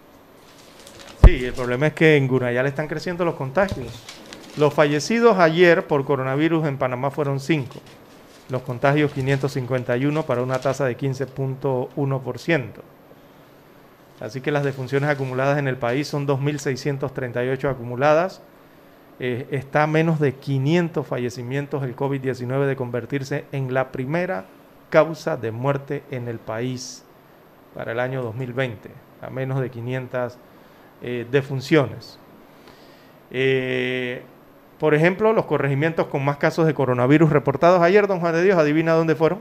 Sí, 1.24 1.46
el 1.46 1.54
problema 1.54 1.88
es 1.88 1.94
que 1.94 2.18
en 2.18 2.28
Gunayala 2.28 2.68
están 2.68 2.88
creciendo 2.88 3.24
los 3.26 3.36
contagios. 3.36 3.88
Los 4.58 4.74
fallecidos 4.74 5.38
ayer 5.38 5.88
por 5.88 6.04
coronavirus 6.04 6.68
en 6.68 6.78
Panamá 6.78 7.12
fueron 7.12 7.40
5. 7.40 7.80
Los 8.50 8.64
contagios 8.64 9.12
551 9.14 10.24
para 10.24 10.42
una 10.42 10.60
tasa 10.60 10.86
de 10.86 10.98
15.1%. 10.98 12.64
Así 14.20 14.42
que 14.42 14.52
las 14.52 14.64
defunciones 14.64 15.10
acumuladas 15.10 15.58
en 15.58 15.68
el 15.68 15.78
país 15.78 16.08
son 16.08 16.28
2.638 16.28 17.70
acumuladas. 17.70 18.42
Eh, 19.20 19.48
está 19.52 19.84
a 19.84 19.88
menos 19.88 20.20
de 20.20 20.34
500 20.34 21.06
fallecimientos 21.06 21.84
el 21.84 21.96
COVID-19 21.96 22.66
de 22.66 22.76
convertirse 22.76 23.46
en 23.52 23.74
la 23.74 23.92
primera 23.92 24.46
causa 24.90 25.38
de 25.38 25.52
muerte 25.52 26.04
en 26.12 26.28
el 26.28 26.40
país 26.40 27.06
para 27.74 27.94
el 27.94 28.00
año 28.00 28.22
2020. 28.22 28.90
A 29.22 29.30
menos 29.30 29.62
de 29.62 29.70
500 29.70 30.38
eh, 31.02 31.26
defunciones. 31.30 32.20
Eh, 33.32 34.24
por 34.80 34.94
ejemplo, 34.94 35.32
los 35.34 35.46
corregimientos 35.46 36.08
con 36.08 36.26
más 36.26 36.38
casos 36.38 36.66
de 36.66 36.74
coronavirus 36.74 37.30
reportados 37.30 37.82
ayer, 37.82 38.08
don 38.08 38.20
Juan 38.20 38.34
de 38.34 38.44
Dios, 38.44 38.58
adivina 38.58 38.94
dónde 38.94 39.16
fueron. 39.16 39.40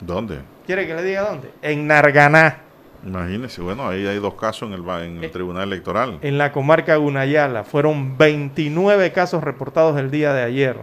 ¿Dónde? 0.00 0.40
¿Quiere 0.66 0.86
que 0.86 0.94
le 0.94 1.02
diga 1.02 1.28
dónde? 1.28 1.50
En 1.62 1.86
Narganá. 1.86 2.62
Imagínese, 3.04 3.62
bueno, 3.62 3.86
ahí 3.86 4.06
hay 4.06 4.18
dos 4.18 4.34
casos 4.34 4.68
en 4.68 4.74
el, 4.74 4.88
en 5.02 5.18
el 5.18 5.24
eh, 5.24 5.28
Tribunal 5.28 5.64
Electoral. 5.64 6.18
En 6.22 6.38
la 6.38 6.52
comarca 6.52 6.96
Gunayala 6.96 7.64
fueron 7.64 8.18
29 8.18 9.12
casos 9.12 9.44
reportados 9.44 9.98
el 9.98 10.10
día 10.10 10.32
de 10.32 10.42
ayer. 10.42 10.76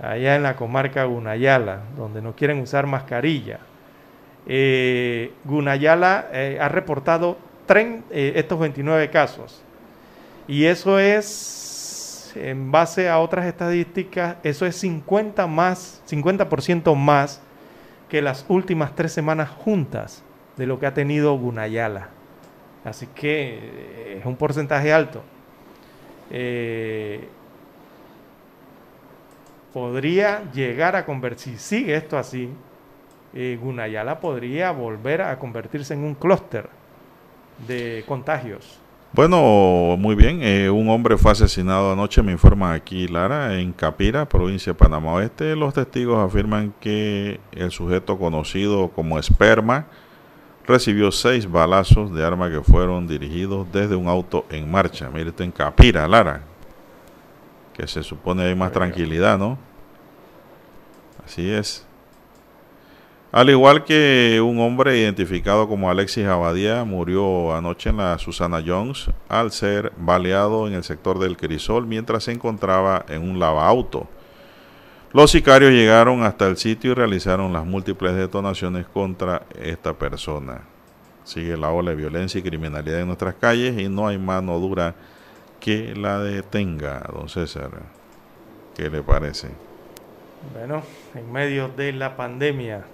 Allá 0.00 0.36
en 0.36 0.42
la 0.42 0.56
comarca 0.56 1.04
Gunayala, 1.04 1.82
donde 1.96 2.20
no 2.20 2.34
quieren 2.34 2.58
usar 2.60 2.86
mascarilla. 2.86 3.60
Eh, 4.46 5.32
Gunayala 5.44 6.26
eh, 6.32 6.58
ha 6.60 6.68
reportado 6.68 7.38
estos 8.10 8.58
29 8.58 9.10
casos. 9.10 9.62
Y 10.46 10.64
eso 10.64 10.98
es 10.98 12.34
en 12.36 12.70
base 12.70 13.08
a 13.08 13.18
otras 13.18 13.46
estadísticas, 13.46 14.36
eso 14.42 14.66
es 14.66 14.76
50 14.76 15.46
más, 15.46 16.02
50% 16.08 16.94
más 16.94 17.40
que 18.08 18.20
las 18.22 18.44
últimas 18.48 18.94
tres 18.94 19.12
semanas 19.12 19.50
juntas 19.50 20.22
de 20.56 20.66
lo 20.66 20.78
que 20.78 20.86
ha 20.86 20.94
tenido 20.94 21.36
Gunayala. 21.38 22.08
Así 22.84 23.06
que 23.06 23.58
eh, 23.62 24.18
es 24.20 24.26
un 24.26 24.36
porcentaje 24.36 24.92
alto. 24.92 25.22
Eh, 26.30 27.28
podría 29.72 30.50
llegar 30.52 30.96
a 30.96 31.04
convertir, 31.04 31.58
si 31.58 31.58
sigue 31.58 31.96
esto 31.96 32.18
así, 32.18 32.50
eh, 33.32 33.58
Gunayala 33.60 34.20
podría 34.20 34.70
volver 34.70 35.22
a 35.22 35.38
convertirse 35.38 35.94
en 35.94 36.04
un 36.04 36.14
clúster 36.14 36.68
de 37.66 38.04
contagios. 38.06 38.78
Bueno, 39.14 39.96
muy 39.96 40.16
bien. 40.16 40.40
Eh, 40.42 40.70
un 40.70 40.88
hombre 40.88 41.16
fue 41.16 41.30
asesinado 41.30 41.92
anoche, 41.92 42.20
me 42.20 42.32
informa 42.32 42.72
aquí 42.72 43.06
Lara, 43.06 43.60
en 43.60 43.72
Capira, 43.72 44.28
provincia 44.28 44.72
de 44.72 44.78
Panamá 44.78 45.12
Oeste. 45.12 45.54
Los 45.54 45.72
testigos 45.72 46.18
afirman 46.18 46.74
que 46.80 47.38
el 47.52 47.70
sujeto 47.70 48.18
conocido 48.18 48.88
como 48.88 49.16
Esperma 49.18 49.86
recibió 50.66 51.12
seis 51.12 51.48
balazos 51.48 52.12
de 52.12 52.24
arma 52.24 52.50
que 52.50 52.60
fueron 52.60 53.06
dirigidos 53.06 53.70
desde 53.70 53.94
un 53.94 54.08
auto 54.08 54.46
en 54.50 54.68
marcha. 54.68 55.08
Mire, 55.10 55.30
esto 55.30 55.44
en 55.44 55.52
Capira, 55.52 56.08
Lara. 56.08 56.42
Que 57.72 57.86
se 57.86 58.02
supone 58.02 58.42
hay 58.42 58.56
más 58.56 58.72
tranquilidad, 58.72 59.38
¿no? 59.38 59.58
Así 61.24 61.48
es. 61.50 61.86
Al 63.34 63.50
igual 63.50 63.82
que 63.82 64.40
un 64.40 64.60
hombre 64.60 64.96
identificado 64.96 65.66
como 65.66 65.90
Alexis 65.90 66.24
Abadía 66.24 66.84
murió 66.84 67.52
anoche 67.52 67.90
en 67.90 67.96
la 67.96 68.16
Susana 68.16 68.62
Jones 68.64 69.10
al 69.28 69.50
ser 69.50 69.92
baleado 69.96 70.68
en 70.68 70.74
el 70.74 70.84
sector 70.84 71.18
del 71.18 71.36
Crisol 71.36 71.84
mientras 71.84 72.22
se 72.22 72.30
encontraba 72.30 73.04
en 73.08 73.28
un 73.28 73.40
lavauto. 73.40 74.06
Los 75.12 75.32
sicarios 75.32 75.72
llegaron 75.72 76.22
hasta 76.22 76.46
el 76.46 76.56
sitio 76.56 76.92
y 76.92 76.94
realizaron 76.94 77.52
las 77.52 77.66
múltiples 77.66 78.14
detonaciones 78.14 78.86
contra 78.86 79.42
esta 79.60 79.94
persona. 79.94 80.60
Sigue 81.24 81.56
la 81.56 81.72
ola 81.72 81.90
de 81.90 81.96
violencia 81.96 82.38
y 82.38 82.42
criminalidad 82.42 83.00
en 83.00 83.08
nuestras 83.08 83.34
calles 83.34 83.76
y 83.76 83.88
no 83.88 84.06
hay 84.06 84.16
mano 84.16 84.60
dura 84.60 84.94
que 85.58 85.92
la 85.96 86.20
detenga, 86.20 87.02
don 87.12 87.28
César. 87.28 87.70
¿Qué 88.76 88.88
le 88.88 89.02
parece? 89.02 89.48
Bueno, 90.52 90.84
en 91.16 91.32
medio 91.32 91.66
de 91.66 91.92
la 91.92 92.16
pandemia, 92.16 92.84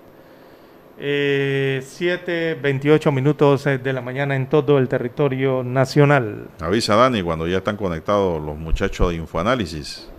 eh, 1.02 1.80
7.28 1.82 3.10
minutos 3.10 3.66
eh, 3.66 3.78
de 3.78 3.92
la 3.92 4.02
mañana 4.02 4.36
en 4.36 4.48
todo 4.48 4.76
el 4.76 4.86
territorio 4.86 5.64
nacional. 5.64 6.48
Avisa 6.60 6.94
Dani 6.94 7.22
cuando 7.22 7.48
ya 7.48 7.58
están 7.58 7.78
conectados 7.78 8.42
los 8.42 8.56
muchachos 8.56 9.08
de 9.08 9.16
Infoanálisis. 9.16 10.10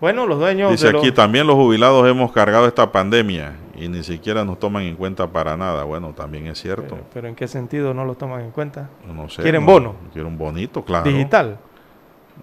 Bueno, 0.00 0.26
los 0.26 0.38
dueños. 0.38 0.70
Dice 0.70 0.90
aquí, 0.90 1.10
también 1.10 1.46
los 1.46 1.56
jubilados 1.56 2.06
hemos 2.08 2.30
cargado 2.30 2.68
esta 2.68 2.92
pandemia 2.92 3.56
y 3.74 3.88
ni 3.88 4.04
siquiera 4.04 4.44
nos 4.44 4.60
toman 4.60 4.84
en 4.84 4.94
cuenta 4.94 5.26
para 5.26 5.56
nada. 5.56 5.82
Bueno, 5.84 6.12
también 6.12 6.46
es 6.46 6.60
cierto. 6.60 6.98
Pero, 7.12 7.26
¿en 7.26 7.34
qué 7.34 7.48
sentido 7.48 7.94
no 7.94 8.04
lo 8.04 8.14
toman 8.14 8.42
en 8.42 8.50
cuenta? 8.52 8.90
No 9.06 9.28
sé. 9.28 9.42
¿Quieren 9.42 9.66
bono? 9.66 9.96
Quieren 10.12 10.32
un 10.32 10.38
bonito, 10.38 10.84
claro. 10.84 11.10
Digital. 11.10 11.58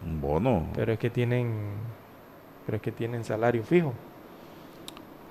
Un 0.05 0.19
bono. 0.19 0.67
Pero 0.75 0.91
es 0.91 0.99
que 0.99 1.09
tienen, 1.09 1.53
pero 2.65 2.75
es 2.75 2.81
que 2.81 2.91
tienen 2.91 3.23
salario 3.23 3.63
fijo. 3.63 3.93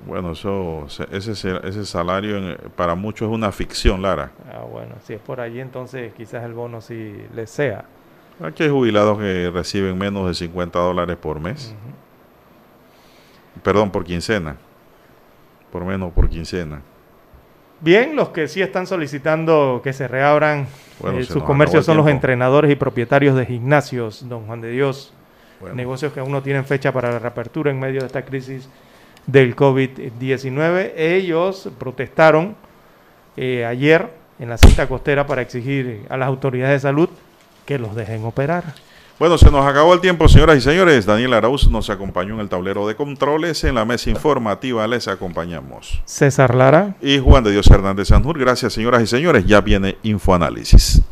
Bueno, 0.07 0.33
eso, 0.33 0.87
ese, 1.11 1.33
ese 1.33 1.87
salario 1.87 2.57
para 2.74 2.95
muchos 2.95 3.29
es 3.29 3.35
una 3.35 3.53
ficción, 3.53 4.03
Lara. 4.03 4.33
Ah, 4.53 4.65
bueno, 4.70 4.97
si 5.05 5.15
es 5.15 5.20
por 5.20 5.41
allí, 5.41 5.61
entonces 5.61 6.12
quizás 6.15 6.45
el 6.45 6.55
bono 6.55 6.81
sí 6.81 7.24
les 7.35 7.51
sea. 7.51 7.85
Aquí 8.43 8.65
hay 8.65 8.70
jubilados 8.70 9.19
que 9.19 9.51
reciben 9.51 9.97
menos 9.97 10.27
de 10.27 10.35
50 10.35 10.79
dólares 10.79 11.16
por 11.16 11.39
mes. 11.39 11.74
Perdón, 13.62 13.91
por 13.91 14.05
quincena. 14.05 14.57
Por 15.70 15.85
menos 15.85 16.12
por 16.12 16.29
quincena. 16.29 16.83
Bien, 17.81 18.16
los 18.16 18.31
que 18.31 18.49
sí 18.49 18.62
están 18.62 18.87
solicitando 18.87 19.81
que 19.83 19.93
se 19.93 20.09
reabran 20.09 20.66
eh, 21.05 21.24
sus 21.24 21.43
comercios 21.43 21.85
son 21.85 21.97
los 21.97 22.07
entrenadores 22.09 22.70
y 22.70 22.77
propietarios 22.77 23.37
de 23.37 23.47
gimnasios, 23.47 24.29
don 24.29 24.47
Juan 24.47 24.61
de 24.61 24.70
Dios. 24.70 25.12
Negocios 25.74 26.12
que 26.12 26.19
aún 26.19 26.33
no 26.33 26.43
tienen 26.43 26.65
fecha 26.65 26.93
para 26.93 27.12
la 27.12 27.20
reapertura 27.20 27.70
en 27.70 27.79
medio 27.79 28.01
de 28.01 28.07
esta 28.07 28.24
crisis 28.24 28.69
del 29.27 29.57
COVID-19. 29.57 30.93
Ellos 30.97 31.69
protestaron 31.78 32.57
eh, 33.36 33.65
ayer 33.65 34.11
en 34.39 34.49
la 34.49 34.59
cinta 34.59 34.89
costera 34.89 35.27
para 35.27 35.43
exigir 35.43 36.07
a 36.09 36.16
las 36.16 36.28
autoridades 36.28 36.82
de 36.82 36.89
salud 36.89 37.09
que 37.65 37.78
los 37.78 37.94
dejen 37.94 38.24
operar. 38.24 38.65
Bueno, 39.19 39.39
se 39.39 39.51
nos 39.53 39.65
acabó 39.65 39.94
el 39.94 40.01
tiempo, 40.01 40.28
señoras 40.28 40.59
y 40.59 40.61
señores. 40.61 41.07
Daniel 41.07 41.35
Arauz 41.35 41.69
nos 41.69 41.90
acompañó 41.90 42.35
en 42.35 42.40
el 42.40 42.49
tablero 42.49 42.89
de 42.89 42.97
controles. 42.97 43.62
En 43.62 43.77
la 43.77 43.85
mesa 43.85 44.11
informativa 44.11 44.85
les 44.89 45.07
acompañamos. 45.07 46.03
César 46.07 46.55
Lara. 46.57 46.97
Y 47.01 47.20
Juan 47.20 47.44
de 47.44 47.53
Dios 47.53 47.70
Hernández 47.70 48.09
Sanjur. 48.09 48.36
Gracias, 48.36 48.73
señoras 48.73 49.01
y 49.03 49.07
señores. 49.07 49.47
Ya 49.47 49.61
viene 49.61 49.97
Infoanálisis. 50.03 51.03